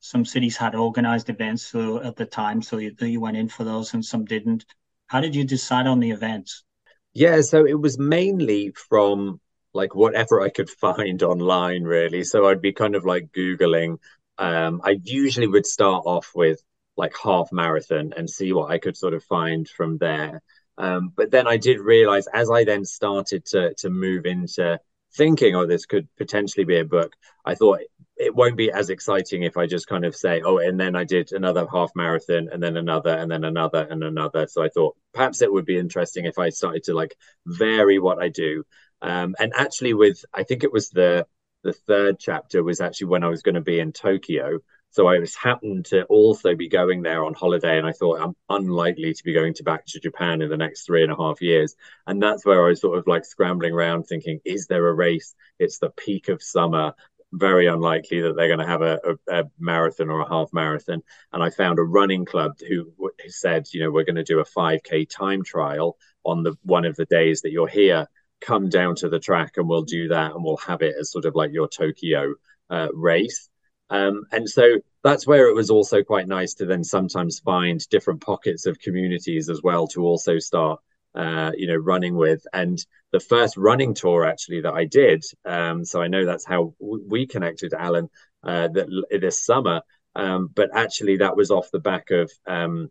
some 0.00 0.24
cities 0.24 0.56
had 0.56 0.74
organized 0.74 1.28
events 1.28 1.62
so 1.62 2.02
at 2.02 2.16
the 2.16 2.26
time, 2.26 2.62
so 2.62 2.78
you, 2.78 2.94
you 3.00 3.20
went 3.20 3.36
in 3.36 3.48
for 3.48 3.64
those, 3.64 3.94
and 3.94 4.04
some 4.04 4.24
didn't. 4.24 4.64
How 5.06 5.20
did 5.20 5.34
you 5.34 5.44
decide 5.44 5.86
on 5.86 6.00
the 6.00 6.10
events? 6.10 6.64
Yeah, 7.12 7.40
so 7.42 7.66
it 7.66 7.80
was 7.80 7.98
mainly 7.98 8.72
from 8.88 9.40
like 9.74 9.94
whatever 9.94 10.40
I 10.40 10.48
could 10.48 10.70
find 10.80 11.22
online, 11.22 11.84
really. 11.84 12.24
So 12.24 12.46
I'd 12.46 12.62
be 12.62 12.72
kind 12.72 12.94
of 12.94 13.04
like 13.04 13.32
Googling. 13.32 13.98
Um, 14.38 14.80
I 14.84 14.98
usually 15.04 15.46
would 15.46 15.66
start 15.66 16.04
off 16.06 16.32
with 16.34 16.62
like 16.96 17.14
half 17.16 17.52
marathon 17.52 18.12
and 18.16 18.28
see 18.28 18.52
what 18.52 18.70
I 18.70 18.78
could 18.78 18.96
sort 18.96 19.14
of 19.14 19.24
find 19.24 19.68
from 19.68 19.98
there. 19.98 20.42
Um, 20.78 21.12
but 21.14 21.30
then 21.30 21.46
I 21.46 21.56
did 21.56 21.78
realize 21.78 22.26
as 22.32 22.50
I 22.50 22.64
then 22.64 22.84
started 22.84 23.44
to 23.46 23.74
to 23.78 23.90
move 23.90 24.24
into 24.24 24.78
thinking, 25.14 25.54
oh, 25.56 25.66
this 25.66 25.86
could 25.86 26.08
potentially 26.16 26.64
be 26.64 26.78
a 26.78 26.84
book, 26.84 27.14
I 27.44 27.54
thought 27.54 27.80
it 28.20 28.34
won't 28.34 28.56
be 28.56 28.70
as 28.70 28.90
exciting 28.90 29.44
if 29.44 29.56
I 29.56 29.66
just 29.66 29.86
kind 29.86 30.04
of 30.04 30.14
say, 30.14 30.42
oh, 30.44 30.58
and 30.58 30.78
then 30.78 30.94
I 30.94 31.04
did 31.04 31.32
another 31.32 31.66
half 31.72 31.90
marathon 31.94 32.50
and 32.52 32.62
then 32.62 32.76
another 32.76 33.16
and 33.16 33.30
then 33.30 33.44
another 33.44 33.86
and 33.90 34.04
another. 34.04 34.46
So 34.46 34.62
I 34.62 34.68
thought 34.68 34.96
perhaps 35.14 35.40
it 35.40 35.50
would 35.50 35.64
be 35.64 35.78
interesting 35.78 36.26
if 36.26 36.38
I 36.38 36.50
started 36.50 36.84
to 36.84 36.94
like 36.94 37.16
vary 37.46 37.98
what 37.98 38.22
I 38.22 38.28
do. 38.28 38.64
Um, 39.00 39.34
and 39.38 39.52
actually, 39.56 39.94
with 39.94 40.22
I 40.34 40.42
think 40.42 40.64
it 40.64 40.72
was 40.72 40.90
the 40.90 41.26
the 41.62 41.72
third 41.72 42.18
chapter 42.18 42.62
was 42.62 42.80
actually 42.80 43.08
when 43.08 43.24
I 43.24 43.28
was 43.28 43.42
going 43.42 43.54
to 43.54 43.62
be 43.62 43.80
in 43.80 43.92
Tokyo. 43.92 44.60
So 44.92 45.06
I 45.06 45.18
was 45.20 45.36
happened 45.36 45.86
to 45.86 46.04
also 46.04 46.56
be 46.56 46.68
going 46.68 47.02
there 47.02 47.24
on 47.24 47.32
holiday, 47.32 47.78
and 47.78 47.86
I 47.86 47.92
thought 47.92 48.20
I'm 48.20 48.34
unlikely 48.48 49.14
to 49.14 49.24
be 49.24 49.32
going 49.32 49.54
to 49.54 49.62
back 49.62 49.86
to 49.86 50.00
Japan 50.00 50.42
in 50.42 50.50
the 50.50 50.56
next 50.56 50.84
three 50.84 51.04
and 51.04 51.12
a 51.12 51.16
half 51.16 51.40
years. 51.40 51.76
And 52.06 52.20
that's 52.20 52.44
where 52.44 52.66
I 52.66 52.70
was 52.70 52.80
sort 52.80 52.98
of 52.98 53.06
like 53.06 53.24
scrambling 53.24 53.72
around, 53.72 54.02
thinking, 54.04 54.40
is 54.44 54.66
there 54.66 54.88
a 54.88 54.92
race? 54.92 55.34
It's 55.60 55.78
the 55.78 55.90
peak 55.90 56.28
of 56.28 56.42
summer. 56.42 56.94
Very 57.32 57.66
unlikely 57.66 58.20
that 58.22 58.34
they're 58.36 58.48
going 58.48 58.58
to 58.58 58.66
have 58.66 58.82
a, 58.82 59.00
a, 59.28 59.40
a 59.40 59.44
marathon 59.58 60.10
or 60.10 60.20
a 60.20 60.28
half 60.28 60.52
marathon. 60.52 61.02
And 61.32 61.42
I 61.42 61.50
found 61.50 61.78
a 61.78 61.82
running 61.82 62.24
club 62.24 62.52
who, 62.68 62.92
who 62.98 63.10
said, 63.28 63.66
you 63.72 63.80
know, 63.80 63.90
we're 63.90 64.04
going 64.04 64.16
to 64.16 64.24
do 64.24 64.40
a 64.40 64.44
5K 64.44 65.08
time 65.08 65.44
trial 65.44 65.96
on 66.24 66.42
the 66.42 66.54
one 66.62 66.84
of 66.84 66.96
the 66.96 67.06
days 67.06 67.42
that 67.42 67.52
you're 67.52 67.68
here. 67.68 68.08
come 68.40 68.68
down 68.68 68.94
to 68.96 69.08
the 69.08 69.20
track 69.20 69.52
and 69.56 69.68
we'll 69.68 69.82
do 69.82 70.08
that 70.08 70.32
and 70.32 70.42
we'll 70.42 70.56
have 70.56 70.82
it 70.82 70.94
as 70.98 71.12
sort 71.12 71.24
of 71.24 71.34
like 71.34 71.52
your 71.52 71.68
Tokyo 71.68 72.34
uh, 72.70 72.88
race. 72.94 73.48
Um, 73.90 74.24
and 74.32 74.48
so 74.48 74.78
that's 75.02 75.26
where 75.26 75.48
it 75.48 75.54
was 75.54 75.70
also 75.70 76.02
quite 76.02 76.28
nice 76.28 76.54
to 76.54 76.66
then 76.66 76.84
sometimes 76.84 77.40
find 77.40 77.86
different 77.88 78.20
pockets 78.20 78.66
of 78.66 78.78
communities 78.78 79.48
as 79.48 79.62
well 79.62 79.86
to 79.88 80.04
also 80.04 80.38
start 80.38 80.80
uh, 81.14 81.52
you 81.56 81.66
know, 81.66 81.76
running 81.76 82.16
with. 82.16 82.46
And 82.52 82.78
the 83.12 83.20
first 83.20 83.56
running 83.56 83.94
tour 83.94 84.24
actually 84.24 84.62
that 84.62 84.74
I 84.74 84.84
did, 84.84 85.24
um, 85.44 85.84
so 85.84 86.00
I 86.00 86.08
know 86.08 86.24
that's 86.24 86.46
how 86.46 86.74
we 86.78 87.26
connected, 87.26 87.74
Alan, 87.74 88.08
uh, 88.42 88.68
that 88.68 88.88
this 89.10 89.44
summer. 89.44 89.82
Um, 90.14 90.50
but 90.52 90.70
actually, 90.74 91.18
that 91.18 91.36
was 91.36 91.50
off 91.50 91.70
the 91.70 91.78
back 91.78 92.10
of 92.10 92.30
um, 92.46 92.90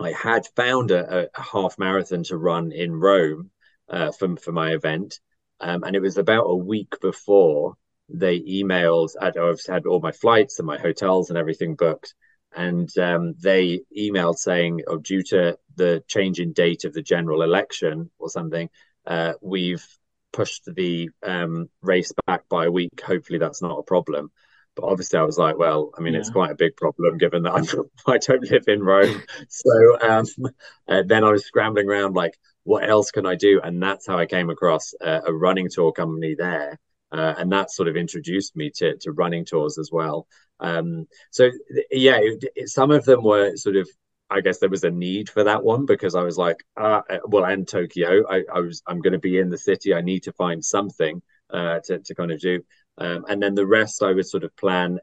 I 0.00 0.12
had 0.12 0.46
found 0.56 0.90
a, 0.90 1.28
a, 1.34 1.42
half 1.42 1.78
marathon 1.78 2.22
to 2.24 2.38
run 2.38 2.72
in 2.72 2.94
Rome 2.94 3.50
uh, 3.88 4.12
for 4.12 4.36
for 4.36 4.52
my 4.52 4.72
event, 4.72 5.20
um, 5.60 5.84
and 5.84 5.94
it 5.94 6.00
was 6.00 6.16
about 6.16 6.44
a 6.44 6.56
week 6.56 6.94
before 7.00 7.74
they 8.08 8.40
emailed. 8.40 9.10
I've 9.20 9.60
had 9.66 9.86
all 9.86 10.00
my 10.00 10.12
flights 10.12 10.58
and 10.58 10.66
my 10.66 10.78
hotels 10.78 11.28
and 11.28 11.38
everything 11.38 11.74
booked, 11.74 12.14
and 12.54 12.96
um, 12.98 13.34
they 13.40 13.80
emailed 13.96 14.36
saying, 14.36 14.82
"Oh, 14.86 14.98
due 14.98 15.22
to 15.24 15.58
the 15.76 16.02
change 16.08 16.40
in 16.40 16.52
date 16.52 16.84
of 16.84 16.92
the 16.92 17.02
general 17.02 17.42
election 17.42 18.10
or 18.18 18.28
something, 18.28 18.68
uh, 19.06 19.34
we've 19.40 19.86
pushed 20.32 20.64
the 20.66 21.10
um, 21.22 21.68
race 21.82 22.12
back 22.26 22.48
by 22.48 22.66
a 22.66 22.70
week. 22.70 23.00
Hopefully, 23.04 23.38
that's 23.38 23.62
not 23.62 23.78
a 23.78 23.82
problem." 23.84 24.30
But 24.76 24.84
obviously, 24.84 25.18
I 25.18 25.24
was 25.24 25.36
like, 25.36 25.58
well, 25.58 25.90
I 25.98 26.00
mean, 26.00 26.14
yeah. 26.14 26.20
it's 26.20 26.30
quite 26.30 26.52
a 26.52 26.54
big 26.54 26.76
problem 26.76 27.18
given 27.18 27.42
that 27.42 27.52
I'm, 27.54 27.64
I 28.06 28.18
don't 28.18 28.50
live 28.50 28.64
in 28.68 28.82
Rome. 28.82 29.22
so 29.48 30.00
um, 30.00 30.26
uh, 30.88 31.02
then 31.06 31.24
I 31.24 31.32
was 31.32 31.44
scrambling 31.44 31.88
around, 31.88 32.14
like, 32.14 32.38
what 32.64 32.88
else 32.88 33.10
can 33.10 33.26
I 33.26 33.34
do? 33.34 33.60
And 33.62 33.82
that's 33.82 34.06
how 34.06 34.18
I 34.18 34.26
came 34.26 34.50
across 34.50 34.94
uh, 35.00 35.20
a 35.26 35.32
running 35.32 35.68
tour 35.70 35.92
company 35.92 36.34
there. 36.38 36.78
Uh, 37.12 37.34
and 37.38 37.50
that 37.52 37.70
sort 37.70 37.88
of 37.88 37.96
introduced 37.96 38.54
me 38.56 38.70
to, 38.76 38.96
to 38.98 39.12
running 39.12 39.44
tours 39.44 39.78
as 39.78 39.90
well. 39.92 40.26
Um, 40.60 41.06
so 41.30 41.50
yeah, 41.90 42.18
it, 42.20 42.44
it, 42.54 42.68
some 42.68 42.90
of 42.90 43.04
them 43.04 43.24
were 43.24 43.56
sort 43.56 43.76
of 43.76 43.88
I 44.30 44.40
guess 44.40 44.58
there 44.58 44.68
was 44.68 44.84
a 44.84 44.90
need 44.90 45.28
for 45.28 45.42
that 45.44 45.64
one 45.64 45.86
because 45.86 46.14
I 46.14 46.22
was 46.22 46.38
like, 46.38 46.58
uh, 46.76 47.00
well, 47.24 47.44
and 47.44 47.66
Tokyo, 47.66 48.22
I, 48.30 48.44
I 48.54 48.60
was, 48.60 48.80
I'm 48.86 49.00
going 49.00 49.12
to 49.12 49.18
be 49.18 49.38
in 49.38 49.50
the 49.50 49.58
city. 49.58 49.92
I 49.92 50.02
need 50.02 50.22
to 50.24 50.32
find 50.32 50.64
something 50.64 51.20
uh, 51.52 51.80
to, 51.86 51.98
to 51.98 52.14
kind 52.14 52.30
of 52.30 52.38
do. 52.38 52.62
Um, 52.96 53.24
and 53.28 53.42
then 53.42 53.56
the 53.56 53.66
rest 53.66 54.04
I 54.04 54.12
would 54.12 54.28
sort 54.28 54.44
of 54.44 54.56
plan, 54.56 55.00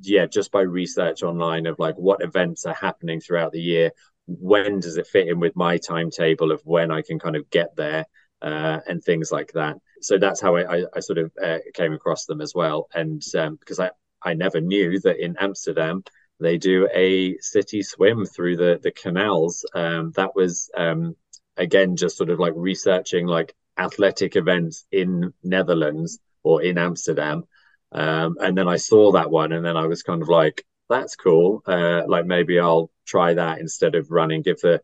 yeah, 0.00 0.24
just 0.24 0.50
by 0.50 0.62
research 0.62 1.22
online 1.22 1.66
of 1.66 1.78
like 1.78 1.96
what 1.96 2.22
events 2.22 2.64
are 2.64 2.74
happening 2.74 3.20
throughout 3.20 3.52
the 3.52 3.60
year. 3.60 3.90
When 4.26 4.80
does 4.80 4.96
it 4.96 5.06
fit 5.06 5.28
in 5.28 5.40
with 5.40 5.54
my 5.54 5.76
timetable 5.76 6.50
of 6.50 6.62
when 6.64 6.90
I 6.90 7.02
can 7.02 7.18
kind 7.18 7.36
of 7.36 7.50
get 7.50 7.76
there 7.76 8.06
uh, 8.40 8.80
and 8.86 9.02
things 9.02 9.30
like 9.30 9.52
that. 9.52 9.76
So 10.04 10.18
that's 10.18 10.40
how 10.40 10.56
I, 10.56 10.78
I, 10.78 10.84
I 10.96 11.00
sort 11.00 11.18
of 11.18 11.32
uh, 11.42 11.58
came 11.72 11.92
across 11.92 12.26
them 12.26 12.40
as 12.40 12.54
well. 12.54 12.88
And 12.94 13.22
um, 13.36 13.56
because 13.56 13.80
I, 13.80 13.90
I 14.22 14.34
never 14.34 14.60
knew 14.60 15.00
that 15.00 15.18
in 15.18 15.36
Amsterdam, 15.38 16.04
they 16.40 16.58
do 16.58 16.88
a 16.94 17.38
city 17.38 17.82
swim 17.82 18.26
through 18.26 18.56
the, 18.56 18.78
the 18.82 18.90
canals. 18.90 19.64
Um, 19.74 20.12
that 20.16 20.34
was, 20.34 20.70
um, 20.76 21.16
again, 21.56 21.96
just 21.96 22.16
sort 22.16 22.30
of 22.30 22.38
like 22.38 22.52
researching 22.54 23.26
like 23.26 23.54
athletic 23.78 24.36
events 24.36 24.84
in 24.92 25.32
Netherlands 25.42 26.18
or 26.42 26.62
in 26.62 26.76
Amsterdam. 26.78 27.44
Um, 27.92 28.36
and 28.40 28.58
then 28.58 28.68
I 28.68 28.76
saw 28.76 29.12
that 29.12 29.30
one, 29.30 29.52
and 29.52 29.64
then 29.64 29.76
I 29.76 29.86
was 29.86 30.02
kind 30.02 30.20
of 30.20 30.28
like, 30.28 30.64
"That's 30.88 31.14
cool. 31.16 31.62
Uh, 31.66 32.02
like 32.08 32.26
maybe 32.26 32.58
I'll 32.58 32.90
try 33.06 33.34
that 33.34 33.60
instead 33.60 33.94
of 33.94 34.10
running. 34.10 34.42
Give 34.42 34.60
the 34.60 34.82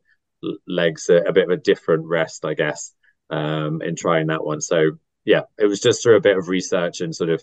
legs 0.66 1.08
a, 1.08 1.16
a 1.16 1.32
bit 1.32 1.44
of 1.44 1.50
a 1.50 1.56
different 1.56 2.06
rest, 2.06 2.44
I 2.44 2.54
guess, 2.54 2.94
um, 3.28 3.82
in 3.82 3.96
trying 3.96 4.28
that 4.28 4.44
one." 4.44 4.60
So 4.60 4.92
yeah, 5.30 5.42
it 5.58 5.66
was 5.66 5.80
just 5.80 6.02
through 6.02 6.16
a 6.16 6.20
bit 6.20 6.36
of 6.36 6.48
research 6.48 7.00
and 7.00 7.14
sort 7.14 7.30
of 7.30 7.42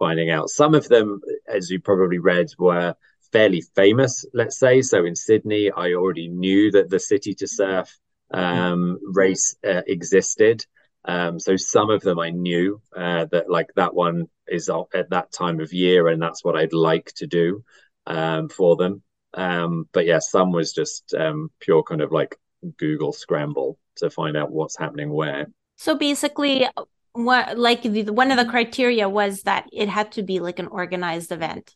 finding 0.00 0.28
out. 0.28 0.50
Some 0.50 0.74
of 0.74 0.88
them, 0.88 1.20
as 1.46 1.70
you 1.70 1.80
probably 1.80 2.18
read, 2.18 2.48
were 2.58 2.96
fairly 3.30 3.62
famous. 3.76 4.24
Let's 4.34 4.58
say 4.58 4.82
so. 4.82 5.04
In 5.04 5.14
Sydney, 5.14 5.70
I 5.70 5.92
already 5.92 6.26
knew 6.26 6.72
that 6.72 6.90
the 6.90 6.98
City 6.98 7.34
to 7.34 7.46
Surf 7.46 7.96
um, 8.32 8.98
race 9.04 9.56
uh, 9.64 9.82
existed. 9.86 10.66
Um, 11.04 11.38
so 11.38 11.54
some 11.54 11.90
of 11.90 12.02
them 12.02 12.18
I 12.18 12.30
knew 12.30 12.82
uh, 12.96 13.26
that 13.30 13.48
like 13.48 13.68
that 13.76 13.94
one 13.94 14.26
is 14.48 14.68
at 14.92 15.10
that 15.10 15.30
time 15.30 15.60
of 15.60 15.72
year, 15.72 16.08
and 16.08 16.20
that's 16.20 16.44
what 16.44 16.56
I'd 16.56 16.72
like 16.72 17.12
to 17.18 17.28
do 17.28 17.62
um, 18.08 18.48
for 18.48 18.74
them. 18.74 19.02
Um, 19.34 19.88
but 19.92 20.06
yeah, 20.06 20.18
some 20.18 20.50
was 20.50 20.72
just 20.72 21.14
um, 21.14 21.50
pure 21.60 21.84
kind 21.84 22.00
of 22.00 22.10
like 22.10 22.36
Google 22.78 23.12
scramble 23.12 23.78
to 23.98 24.10
find 24.10 24.36
out 24.36 24.50
what's 24.50 24.76
happening 24.76 25.10
where. 25.10 25.46
So 25.76 25.94
basically, 25.94 26.66
what 27.12 27.58
like 27.58 27.82
the, 27.82 28.04
one 28.12 28.30
of 28.30 28.36
the 28.36 28.50
criteria 28.50 29.08
was 29.08 29.42
that 29.42 29.68
it 29.72 29.88
had 29.88 30.12
to 30.12 30.22
be 30.22 30.40
like 30.40 30.58
an 30.58 30.68
organized 30.68 31.32
event. 31.32 31.74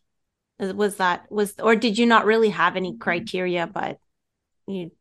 Was 0.58 0.96
that 0.96 1.30
was 1.30 1.54
or 1.58 1.74
did 1.74 1.98
you 1.98 2.06
not 2.06 2.24
really 2.24 2.50
have 2.50 2.76
any 2.76 2.96
criteria, 2.96 3.66
but 3.66 3.98
you 4.68 4.92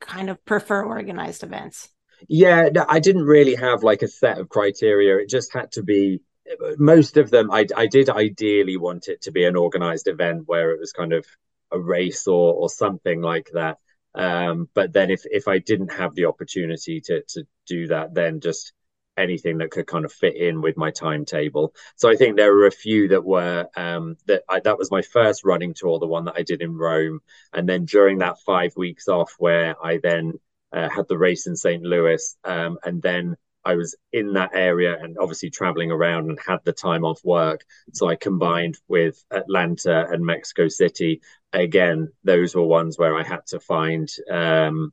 kind 0.00 0.30
of 0.30 0.42
prefer 0.44 0.82
organized 0.82 1.42
events? 1.42 1.88
Yeah, 2.28 2.68
no, 2.72 2.84
I 2.88 3.00
didn't 3.00 3.24
really 3.24 3.54
have 3.54 3.82
like 3.82 4.02
a 4.02 4.08
set 4.08 4.38
of 4.38 4.48
criteria. 4.48 5.16
It 5.18 5.28
just 5.28 5.52
had 5.52 5.72
to 5.72 5.82
be 5.82 6.20
most 6.78 7.16
of 7.16 7.30
them. 7.30 7.50
I, 7.50 7.66
I 7.76 7.86
did 7.86 8.10
ideally 8.10 8.76
want 8.76 9.08
it 9.08 9.22
to 9.22 9.32
be 9.32 9.44
an 9.44 9.56
organized 9.56 10.08
event 10.08 10.44
where 10.46 10.72
it 10.72 10.80
was 10.80 10.92
kind 10.92 11.12
of 11.12 11.26
a 11.70 11.78
race 11.78 12.26
or 12.26 12.54
or 12.54 12.68
something 12.68 13.20
like 13.20 13.50
that. 13.52 13.78
Um, 14.14 14.68
but 14.74 14.92
then 14.92 15.10
if 15.10 15.22
if 15.24 15.48
I 15.48 15.58
didn't 15.58 15.92
have 15.92 16.14
the 16.14 16.26
opportunity 16.26 17.00
to 17.02 17.22
to 17.28 17.46
do 17.66 17.86
that, 17.88 18.14
then 18.14 18.40
just 18.40 18.72
anything 19.20 19.58
that 19.58 19.70
could 19.70 19.86
kind 19.86 20.04
of 20.04 20.12
fit 20.12 20.36
in 20.36 20.60
with 20.60 20.76
my 20.76 20.90
timetable. 20.90 21.74
So 21.96 22.10
I 22.10 22.16
think 22.16 22.36
there 22.36 22.54
were 22.54 22.66
a 22.66 22.72
few 22.72 23.08
that 23.08 23.24
were 23.24 23.68
um, 23.76 24.16
that 24.26 24.42
I, 24.48 24.60
that 24.60 24.78
was 24.78 24.90
my 24.90 25.02
first 25.02 25.44
running 25.44 25.74
tour, 25.74 25.98
the 25.98 26.06
one 26.06 26.24
that 26.24 26.36
I 26.36 26.42
did 26.42 26.62
in 26.62 26.76
Rome, 26.76 27.20
and 27.52 27.68
then 27.68 27.84
during 27.84 28.18
that 28.18 28.40
five 28.40 28.72
weeks 28.76 29.08
off, 29.08 29.34
where 29.38 29.76
I 29.84 29.98
then 30.02 30.34
uh, 30.72 30.88
had 30.88 31.08
the 31.08 31.18
race 31.18 31.46
in 31.46 31.56
St. 31.56 31.82
Louis, 31.82 32.36
um, 32.44 32.78
and 32.84 33.02
then 33.02 33.36
I 33.64 33.74
was 33.74 33.96
in 34.12 34.32
that 34.34 34.50
area 34.54 34.96
and 34.98 35.18
obviously 35.18 35.50
traveling 35.50 35.90
around 35.90 36.30
and 36.30 36.38
had 36.44 36.60
the 36.64 36.72
time 36.72 37.04
off 37.04 37.20
work. 37.24 37.64
So 37.92 38.08
I 38.08 38.16
combined 38.16 38.78
with 38.88 39.22
Atlanta 39.30 40.06
and 40.10 40.24
Mexico 40.24 40.68
City. 40.68 41.20
Again, 41.52 42.12
those 42.24 42.54
were 42.54 42.64
ones 42.64 42.98
where 42.98 43.16
I 43.16 43.22
had 43.22 43.46
to 43.48 43.60
find 43.60 44.08
um, 44.30 44.92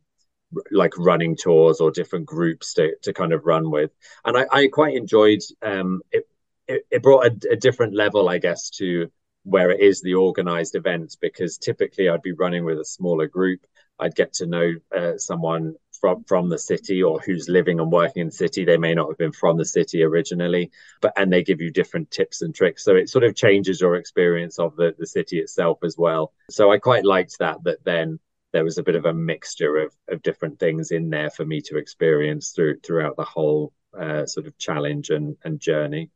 like 0.71 0.97
running 0.97 1.35
tours 1.35 1.79
or 1.81 1.91
different 1.91 2.25
groups 2.25 2.73
to, 2.75 2.95
to 3.03 3.13
kind 3.13 3.33
of 3.33 3.45
run 3.45 3.69
with. 3.69 3.91
And 4.25 4.37
I, 4.37 4.45
I 4.51 4.67
quite 4.67 4.95
enjoyed 4.95 5.39
um, 5.61 6.01
it, 6.11 6.27
it, 6.67 6.85
it 6.89 7.03
brought 7.03 7.25
a, 7.25 7.51
a 7.51 7.55
different 7.55 7.95
level, 7.95 8.29
I 8.29 8.37
guess, 8.37 8.69
to 8.71 9.11
where 9.43 9.71
it 9.71 9.79
is 9.79 10.01
the 10.01 10.15
organized 10.15 10.75
events 10.75 11.15
because 11.15 11.57
typically 11.57 12.09
I'd 12.09 12.21
be 12.21 12.33
running 12.33 12.65
with 12.65 12.79
a 12.79 12.85
smaller 12.85 13.27
group 13.27 13.65
I'd 13.99 14.15
get 14.15 14.33
to 14.33 14.45
know 14.45 14.73
uh, 14.95 15.17
someone 15.17 15.75
from 15.99 16.23
from 16.25 16.49
the 16.49 16.59
city 16.59 17.01
or 17.01 17.19
who's 17.19 17.49
living 17.49 17.79
and 17.79 17.91
working 17.91 18.21
in 18.21 18.27
the 18.27 18.33
city. 18.33 18.63
They 18.63 18.77
may 18.77 18.93
not 18.93 19.09
have 19.09 19.17
been 19.17 19.31
from 19.31 19.57
the 19.57 19.65
city 19.65 20.03
originally, 20.03 20.71
but 21.01 21.13
and 21.17 21.33
they 21.33 21.43
give 21.43 21.61
you 21.61 21.71
different 21.71 22.11
tips 22.11 22.41
and 22.41 22.53
tricks. 22.53 22.83
So 22.83 22.95
it 22.95 23.09
sort 23.09 23.23
of 23.23 23.35
changes 23.35 23.81
your 23.81 23.95
experience 23.95 24.59
of 24.59 24.75
the, 24.75 24.93
the 24.97 25.07
city 25.07 25.39
itself 25.39 25.79
as 25.83 25.97
well. 25.97 26.33
So 26.49 26.71
I 26.71 26.77
quite 26.77 27.05
liked 27.05 27.39
that 27.39 27.63
that 27.63 27.83
then 27.83 28.19
there 28.53 28.63
was 28.63 28.77
a 28.77 28.83
bit 28.83 28.95
of 28.95 29.05
a 29.05 29.13
mixture 29.13 29.77
of, 29.77 29.93
of 30.07 30.21
different 30.21 30.59
things 30.59 30.91
in 30.91 31.09
there 31.09 31.29
for 31.29 31.45
me 31.45 31.61
to 31.61 31.77
experience 31.77 32.51
through 32.51 32.79
throughout 32.79 33.17
the 33.17 33.23
whole 33.23 33.73
uh, 33.97 34.25
sort 34.25 34.47
of 34.47 34.57
challenge 34.57 35.09
and, 35.09 35.35
and 35.43 35.59
journey. 35.59 36.09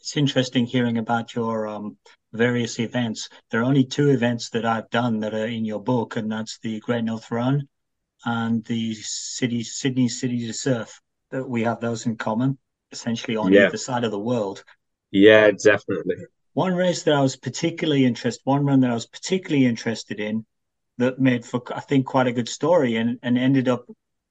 It's 0.00 0.16
interesting 0.16 0.66
hearing 0.66 0.98
about 0.98 1.34
your 1.34 1.66
um, 1.66 1.96
various 2.32 2.78
events. 2.78 3.28
There 3.50 3.60
are 3.60 3.64
only 3.64 3.84
two 3.84 4.10
events 4.10 4.50
that 4.50 4.64
I've 4.64 4.90
done 4.90 5.20
that 5.20 5.34
are 5.34 5.46
in 5.46 5.64
your 5.64 5.82
book, 5.82 6.16
and 6.16 6.30
that's 6.30 6.58
the 6.58 6.80
Great 6.80 7.04
North 7.04 7.30
Run 7.30 7.68
and 8.24 8.64
the 8.64 8.94
city 8.94 9.62
Sydney 9.64 10.08
City 10.08 10.46
to 10.46 10.52
Surf. 10.52 11.00
That 11.30 11.48
we 11.48 11.64
have 11.64 11.80
those 11.80 12.06
in 12.06 12.16
common, 12.16 12.58
essentially 12.90 13.36
on 13.36 13.52
yeah. 13.52 13.66
either 13.66 13.76
side 13.76 14.04
of 14.04 14.10
the 14.10 14.18
world. 14.18 14.64
Yeah, 15.10 15.50
definitely. 15.50 16.16
One 16.54 16.74
race 16.74 17.02
that 17.02 17.14
I 17.14 17.20
was 17.20 17.36
particularly 17.36 18.04
interested, 18.04 18.40
one 18.44 18.64
run 18.64 18.80
that 18.80 18.90
I 18.90 18.94
was 18.94 19.06
particularly 19.06 19.66
interested 19.66 20.20
in, 20.20 20.46
that 20.98 21.18
made 21.18 21.44
for 21.44 21.62
I 21.74 21.80
think 21.80 22.06
quite 22.06 22.26
a 22.26 22.32
good 22.32 22.48
story, 22.48 22.96
and 22.96 23.18
and 23.22 23.38
ended 23.38 23.68
up 23.68 23.86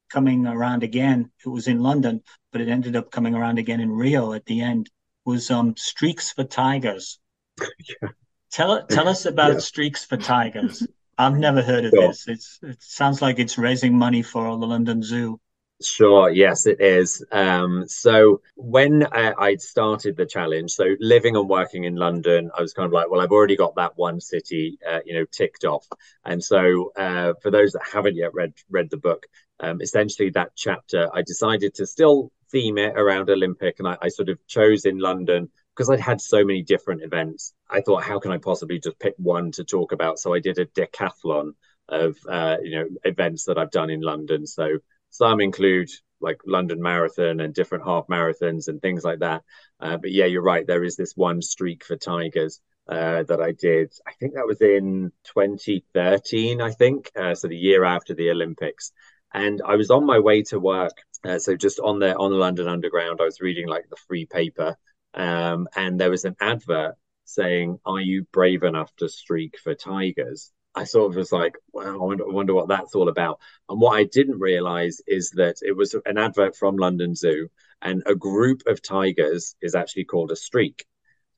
coming 0.09 0.45
around 0.45 0.83
again. 0.83 1.31
It 1.45 1.49
was 1.49 1.67
in 1.67 1.81
London, 1.81 2.21
but 2.51 2.61
it 2.61 2.69
ended 2.69 2.95
up 2.95 3.11
coming 3.11 3.35
around 3.35 3.59
again 3.59 3.79
in 3.79 3.91
Rio 3.91 4.33
at 4.33 4.45
the 4.45 4.61
end. 4.61 4.89
Was 5.25 5.51
um 5.51 5.75
Streaks 5.75 6.31
for 6.31 6.43
Tigers 6.43 7.19
yeah. 7.59 8.09
Tell 8.49 8.87
tell 8.87 9.09
us 9.09 9.25
about 9.25 9.53
yeah. 9.53 9.59
Streaks 9.59 10.05
for 10.05 10.15
Tigers. 10.15 10.87
I've 11.17 11.37
never 11.37 11.61
heard 11.61 11.83
of 11.83 11.91
sure. 11.91 12.07
this. 12.07 12.27
It's 12.29 12.59
it 12.63 12.81
sounds 12.81 13.21
like 13.21 13.39
it's 13.39 13.57
raising 13.57 13.97
money 13.97 14.21
for 14.21 14.57
the 14.57 14.65
London 14.65 15.03
Zoo. 15.03 15.39
Sure, 15.79 16.31
yes, 16.31 16.65
it 16.65 16.81
is. 16.81 17.23
Um, 17.31 17.87
so 17.87 18.41
when 18.55 19.03
uh, 19.03 19.33
I 19.37 19.57
started 19.57 20.17
the 20.17 20.25
challenge, 20.25 20.71
so 20.71 20.95
living 20.99 21.35
and 21.35 21.47
working 21.47 21.83
in 21.83 21.95
London, 21.95 22.49
I 22.57 22.61
was 22.63 22.73
kind 22.73 22.87
of 22.87 22.93
like, 22.93 23.11
well, 23.11 23.21
I've 23.21 23.31
already 23.31 23.55
got 23.55 23.75
that 23.75 23.95
one 23.95 24.19
city, 24.19 24.79
uh, 24.89 25.01
you 25.05 25.13
know, 25.13 25.25
ticked 25.31 25.65
off. 25.65 25.85
And 26.25 26.43
so 26.43 26.91
uh, 26.97 27.33
for 27.43 27.51
those 27.51 27.73
that 27.73 27.83
haven't 27.93 28.15
yet 28.15 28.33
read 28.33 28.53
read 28.71 28.89
the 28.89 28.97
book, 28.97 29.27
um, 29.59 29.79
essentially 29.79 30.31
that 30.31 30.53
chapter, 30.55 31.09
I 31.13 31.21
decided 31.21 31.75
to 31.75 31.85
still 31.85 32.31
theme 32.51 32.79
it 32.79 32.97
around 32.97 33.29
Olympic, 33.29 33.75
and 33.77 33.87
I, 33.87 33.97
I 34.01 34.07
sort 34.07 34.29
of 34.29 34.39
chose 34.47 34.85
in 34.85 34.97
London 34.97 35.51
because 35.75 35.91
I'd 35.91 35.99
had 35.99 36.21
so 36.21 36.43
many 36.43 36.63
different 36.63 37.03
events. 37.03 37.53
I 37.69 37.81
thought, 37.81 38.03
how 38.03 38.17
can 38.17 38.31
I 38.31 38.39
possibly 38.39 38.79
just 38.79 38.97
pick 38.97 39.13
one 39.17 39.51
to 39.51 39.63
talk 39.63 39.91
about? 39.91 40.17
So 40.17 40.33
I 40.33 40.39
did 40.39 40.57
a 40.57 40.65
decathlon 40.65 41.51
of 41.89 42.17
uh, 42.27 42.57
you 42.63 42.79
know 42.79 42.85
events 43.03 43.45
that 43.45 43.59
I've 43.59 43.71
done 43.71 43.91
in 43.91 44.01
London. 44.01 44.47
So 44.47 44.79
some 45.09 45.41
include 45.41 45.89
like 46.19 46.39
London 46.45 46.81
Marathon 46.81 47.39
and 47.39 47.53
different 47.53 47.85
half 47.85 48.07
marathons 48.07 48.67
and 48.67 48.81
things 48.81 49.03
like 49.03 49.19
that. 49.19 49.43
Uh, 49.79 49.97
but 49.97 50.11
yeah, 50.11 50.25
you're 50.25 50.41
right. 50.41 50.65
There 50.65 50.83
is 50.83 50.95
this 50.95 51.13
one 51.15 51.41
streak 51.41 51.83
for 51.83 51.95
Tigers 51.95 52.59
uh, 52.87 53.23
that 53.23 53.41
I 53.41 53.51
did. 53.51 53.93
I 54.07 54.13
think 54.13 54.33
that 54.33 54.47
was 54.47 54.61
in 54.61 55.11
2013. 55.25 56.61
I 56.61 56.71
think 56.71 57.11
uh, 57.15 57.35
so, 57.35 57.47
the 57.47 57.57
year 57.57 57.83
after 57.83 58.13
the 58.13 58.31
Olympics. 58.31 58.91
And 59.33 59.61
I 59.65 59.75
was 59.75 59.91
on 59.91 60.05
my 60.05 60.19
way 60.19 60.43
to 60.43 60.59
work, 60.59 60.93
uh, 61.25 61.37
so 61.39 61.55
just 61.55 61.79
on 61.79 61.99
the 61.99 62.15
on 62.15 62.31
the 62.31 62.37
London 62.37 62.67
Underground. 62.67 63.19
I 63.19 63.25
was 63.25 63.41
reading 63.41 63.67
like 63.67 63.89
the 63.89 63.97
free 64.07 64.25
paper, 64.25 64.77
um, 65.13 65.67
and 65.75 65.99
there 65.99 66.09
was 66.09 66.23
an 66.23 66.37
advert 66.39 66.95
saying, 67.25 67.77
"Are 67.85 67.99
you 67.99 68.25
brave 68.31 68.63
enough 68.63 68.95
to 68.97 69.09
streak 69.09 69.57
for 69.59 69.75
Tigers?" 69.75 70.53
I 70.77 70.83
sort 70.83 71.09
of 71.09 71.15
was 71.15 71.31
like, 71.31 71.55
wow, 71.73 71.95
I 71.95 71.97
wonder, 71.97 72.23
I 72.23 72.31
wonder, 72.31 72.53
what 72.53 72.67
that's 72.67 72.93
all 72.93 73.09
about. 73.09 73.39
And 73.67 73.81
what 73.81 73.97
I 73.97 74.03
didn't 74.03 74.39
realize 74.39 75.01
is 75.07 75.31
that 75.31 75.55
it 75.61 75.75
was 75.75 75.95
an 76.05 76.17
advert 76.17 76.55
from 76.55 76.77
London 76.77 77.15
Zoo, 77.15 77.49
and 77.81 78.03
a 78.05 78.15
group 78.15 78.61
of 78.67 78.81
tigers 78.81 79.55
is 79.61 79.75
actually 79.75 80.05
called 80.05 80.31
a 80.31 80.35
streak. 80.35 80.85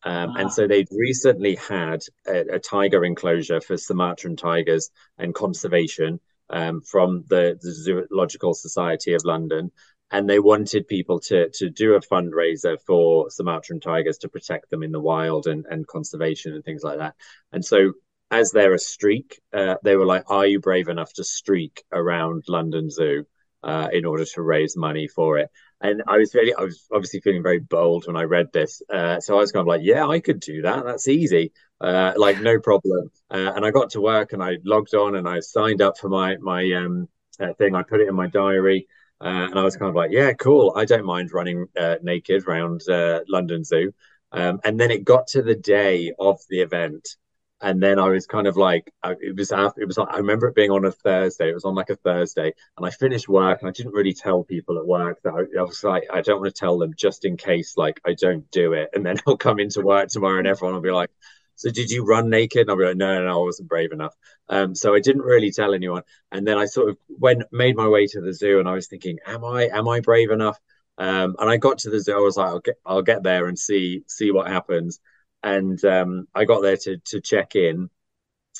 Um, 0.04 0.36
And 0.38 0.52
so 0.52 0.67
they'd 0.67 0.88
recently 0.91 1.56
had 1.56 2.02
a, 2.25 2.56
a, 2.56 2.60
tiger 2.60 3.04
enclosure 3.04 3.60
for 3.60 3.75
Sumatran 3.75 4.38
tigers 4.38 4.91
and 5.17 5.36
conservation 5.36 6.21
um, 6.49 6.82
from 6.82 7.25
the, 7.28 7.60
the, 7.62 7.71
Zoological 7.71 8.54
Society 8.54 9.13
of 9.13 9.25
London. 9.25 9.71
And 10.12 10.30
they 10.30 10.39
wanted 10.39 10.88
people 10.88 11.19
to, 11.28 11.49
to 11.49 11.69
do 11.69 11.95
a 11.95 11.99
fundraiser 11.99 12.78
for 12.88 13.30
Sumatran 13.30 13.82
tigers 13.82 14.19
to 14.19 14.30
protect 14.30 14.69
them 14.69 14.84
in 14.84 14.91
the 14.91 15.02
wild 15.02 15.47
and, 15.47 15.65
and 15.69 15.86
conservation 15.86 16.54
and 16.54 16.63
things 16.63 16.82
like 16.82 16.99
that. 16.99 17.15
And 17.52 17.63
so 17.63 17.93
as 18.32 18.52
they're 18.52 18.74
a 18.74 18.80
streak, 18.80 19.39
uh, 19.54 19.76
they 19.84 19.96
were 19.96 20.06
like, 20.06 20.24
"Are 20.30 20.46
you 20.46 20.60
brave 20.60 20.88
enough 20.89 21.13
to 21.13 21.24
streak 21.24 21.84
around 21.92 22.44
London 22.48 22.89
Zoo 22.89 23.26
uh, 23.63 23.89
in 23.92 24.06
order 24.06 24.26
to 24.26 24.42
raise 24.42 24.78
money 24.78 25.08
for 25.08 25.38
it?" 25.39 25.50
And 25.82 26.04
I 26.08 26.18
was 26.18 26.36
really, 26.36 26.54
I 26.54 26.62
was 26.63 26.88
obviously 26.92 27.22
feeling 27.22 27.44
very 27.44 27.60
bold 27.60 28.06
when 28.08 28.18
I 28.18 28.24
read 28.24 28.52
this. 28.54 28.82
Uh, 28.94 29.20
so 29.20 29.36
I 29.38 29.39
was 29.39 29.52
kind 29.52 29.62
of 29.62 29.68
like, 29.68 29.82
"Yeah, 29.84 30.08
I 30.08 30.20
could 30.20 30.39
do 30.39 30.62
that. 30.63 30.86
That's 30.86 31.08
easy, 31.08 31.52
uh, 31.82 32.13
like 32.18 32.39
no 32.42 32.60
problem." 32.60 33.12
Uh, 33.32 33.52
and 33.56 33.65
I 33.65 33.72
got 33.72 33.92
to 33.92 34.02
work 34.02 34.34
and 34.34 34.44
I 34.44 34.58
logged 34.63 34.94
on 34.96 35.15
and 35.15 35.28
I 35.28 35.39
signed 35.39 35.82
up 35.82 35.98
for 35.98 36.10
my 36.10 36.38
my 36.38 36.72
um, 36.74 37.08
uh, 37.39 37.54
thing. 37.54 37.76
I 37.76 37.84
put 37.84 38.02
it 38.02 38.08
in 38.10 38.15
my 38.15 38.28
diary. 38.28 38.88
and 39.22 39.60
I 39.60 39.63
was 39.63 39.76
kind 39.76 39.89
of 39.89 39.96
like, 39.96 40.12
yeah, 40.12 40.34
cool. 40.34 40.74
I 40.76 40.86
don't 40.86 41.06
mind 41.06 41.34
running 41.34 41.68
naked 42.02 42.48
around 42.48 42.82
London 43.28 43.63
Zoo. 43.63 43.94
Um, 44.32 44.60
and 44.63 44.80
then 44.80 44.92
it 44.92 45.04
got 45.04 45.28
to 45.30 45.42
the 45.42 45.56
day 45.56 46.13
of 46.20 46.39
the 46.50 46.62
event, 46.62 47.15
and 47.62 47.84
then 47.84 48.00
I 48.00 48.08
was 48.08 48.26
kind 48.26 48.48
of 48.48 48.56
like, 48.56 48.91
it 49.04 49.36
was 49.36 49.52
after, 49.52 49.82
it 49.82 49.86
was 49.86 49.98
like, 49.98 50.08
I 50.12 50.17
remember 50.17 50.48
it 50.48 50.56
being 50.56 50.72
on 50.72 50.86
a 50.86 50.91
Thursday. 50.91 51.50
It 51.50 51.54
was 51.54 51.65
on 51.65 51.76
like 51.76 51.89
a 51.89 51.95
Thursday, 51.95 52.54
and 52.78 52.86
I 52.86 52.89
finished 52.89 53.28
work, 53.28 53.60
and 53.62 53.69
I 53.69 53.74
didn't 53.74 53.93
really 53.93 54.13
tell 54.13 54.43
people 54.43 54.78
at 54.78 54.88
work 54.88 55.22
that 55.24 55.34
I, 55.34 55.60
I, 55.60 55.63
was 55.63 55.84
like, 55.84 56.06
I 56.12 56.22
don't 56.22 56.39
want 56.39 56.56
to 56.56 56.60
tell 56.60 56.78
them 56.78 56.93
just 56.95 57.26
in 57.26 57.36
case, 57.36 57.76
like, 57.76 58.00
I 58.06 58.13
don't 58.13 58.50
do 58.52 58.74
it, 58.74 58.89
and 58.93 59.06
then 59.06 59.17
I'll 59.28 59.38
come 59.38 59.60
into 59.60 59.82
work 59.82 60.08
tomorrow, 60.10 60.38
and 60.38 60.48
everyone 60.48 60.76
will 60.76 60.82
be 60.82 60.91
like, 60.91 61.12
so 61.56 61.69
did 61.69 61.89
you 61.91 62.06
run 62.06 62.30
naked? 62.30 62.62
And 62.62 62.69
I'll 62.69 62.78
be 62.78 62.86
like, 62.86 62.95
no, 62.95 63.13
no, 63.15 63.26
no, 63.26 63.41
I 63.41 63.43
wasn't 63.43 63.67
brave 63.67 63.91
enough. 63.91 64.15
Um, 64.48 64.74
so 64.74 64.95
I 64.95 65.02
didn't 65.02 65.24
really 65.24 65.52
tell 65.52 65.74
anyone, 65.74 66.04
and 66.32 66.48
then 66.48 66.58
I 66.58 66.65
sort 66.65 66.89
of 66.89 66.98
went, 67.10 67.43
made 67.52 67.76
my 67.76 67.89
way 67.89 68.08
to 68.08 68.22
the 68.22 68.34
zoo, 68.34 68.60
and 68.60 68.69
I 68.69 68.74
was 68.74 68.88
thinking, 68.88 69.19
am 69.26 69.43
I, 69.43 69.67
am 69.67 69.89
I 69.89 70.00
brave 70.00 70.32
enough? 70.32 70.58
Um, 70.98 71.36
and 71.39 71.50
I 71.50 71.58
got 71.58 71.80
to 71.80 71.89
the 71.89 72.00
zoo. 72.00 72.13
I 72.13 72.19
was 72.19 72.38
like, 72.38 72.48
I'll 72.48 72.60
get, 72.60 72.76
I'll 72.86 73.02
get 73.02 73.24
there 73.24 73.48
and 73.48 73.58
see, 73.58 74.04
see 74.08 74.32
what 74.32 74.48
happens 74.48 75.00
and 75.43 75.84
um, 75.86 76.28
I 76.36 76.45
got 76.45 76.62
there 76.62 76.78
to 76.78 76.97
to 76.97 77.21
check 77.21 77.56
in 77.56 77.89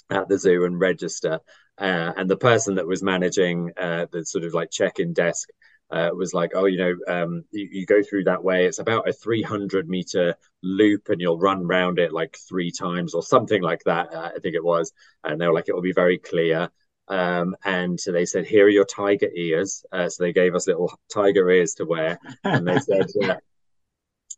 at 0.10 0.28
the 0.28 0.38
zoo 0.38 0.66
and 0.66 0.80
register. 0.80 1.40
Uh, 1.78 2.12
and 2.18 2.30
the 2.30 2.38
person 2.38 2.76
that 2.76 2.88
was 2.88 3.02
managing 3.02 3.72
uh, 3.78 4.06
the 4.12 4.26
sort 4.26 4.44
of 4.44 4.54
like 4.54 4.70
check-in 4.70 5.14
desk 5.14 5.48
uh, 5.92 6.10
was 6.14 6.34
like, 6.34 6.52
"Oh, 6.54 6.66
you 6.66 6.78
know, 6.78 6.96
um, 7.08 7.46
you, 7.52 7.70
you, 7.72 7.86
go 7.86 8.04
through 8.04 8.26
that 8.26 8.44
way. 8.44 8.66
It's 8.66 8.80
about 8.80 9.08
a 9.08 9.14
300 9.14 9.88
meter 9.88 10.36
loop, 10.62 11.10
and 11.10 11.22
you'll 11.22 11.40
run 11.40 11.66
round 11.66 11.98
it 11.98 12.12
like 12.12 12.38
three 12.48 12.72
times 12.72 13.14
or 13.14 13.24
something 13.24 13.62
like 13.62 13.84
that. 13.86 14.14
Uh, 14.14 14.32
I 14.36 14.40
think 14.40 14.56
it 14.56 14.64
was." 14.64 14.92
And 15.24 15.40
they 15.40 15.48
were 15.48 15.54
like, 15.54 15.70
"It 15.70 15.74
will 15.74 15.82
be 15.82 15.94
very 15.94 16.18
clear." 16.18 16.70
Um, 17.08 17.56
and 17.64 17.98
they 18.06 18.26
said, 18.26 18.46
"Here 18.46 18.66
are 18.66 18.70
your 18.70 18.86
tiger 18.86 19.30
ears." 19.34 19.84
Uh, 19.92 20.10
so 20.10 20.24
they 20.24 20.34
gave 20.34 20.56
us 20.56 20.68
little 20.68 20.92
tiger 21.12 21.50
ears 21.50 21.74
to 21.76 21.86
wear, 21.86 22.20
and 22.44 22.68
they 22.68 22.80
said, 22.80 23.08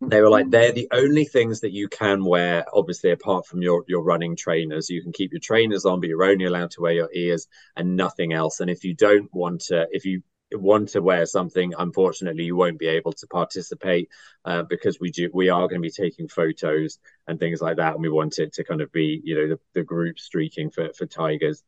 they 0.02 0.22
were 0.22 0.30
like 0.30 0.50
they're 0.50 0.72
the 0.72 0.88
only 0.92 1.26
things 1.26 1.60
that 1.62 1.72
you 1.72 1.88
can 1.88 2.26
wear 2.26 2.66
obviously 2.74 3.12
apart 3.12 3.46
from 3.46 3.62
your 3.62 3.84
your 3.88 4.04
running 4.04 4.36
trainers. 4.36 4.90
You 4.90 5.02
can 5.02 5.12
keep 5.12 5.32
your 5.32 5.40
trainers 5.40 5.86
on 5.86 6.00
but 6.00 6.10
you're 6.10 6.24
only 6.24 6.46
allowed 6.46 6.72
to 6.72 6.82
wear 6.82 6.94
your 6.94 7.10
ears 7.14 7.48
and 7.76 7.96
nothing 7.96 8.34
else. 8.34 8.60
And 8.60 8.70
if 8.70 8.84
you 8.84 8.94
don't 8.94 9.34
want 9.34 9.62
to 9.62 9.88
if 9.92 10.06
you 10.06 10.22
want 10.54 10.90
to 10.90 11.02
wear 11.02 11.26
something, 11.26 11.74
unfortunately, 11.78 12.44
you 12.44 12.56
won't 12.56 12.80
be 12.80 12.88
able 12.88 13.14
to 13.14 13.28
participate 13.28 14.10
uh, 14.46 14.64
because 14.64 15.00
we 15.00 15.12
do 15.12 15.30
we 15.34 15.50
are 15.50 15.68
going 15.68 15.82
to 15.82 15.88
be 15.88 15.92
taking 15.92 16.28
photos 16.28 17.00
and 17.28 17.40
things 17.40 17.62
like 17.62 17.78
that, 17.78 17.94
and 17.94 18.02
we 18.02 18.10
want 18.10 18.40
it 18.40 18.54
to 18.54 18.64
kind 18.64 18.82
of 18.82 18.92
be 18.92 19.22
you 19.24 19.36
know 19.36 19.48
the, 19.48 19.60
the 19.74 19.84
group 19.84 20.20
streaking 20.20 20.70
for 20.70 20.92
for 20.94 21.06
tigers. 21.06 21.64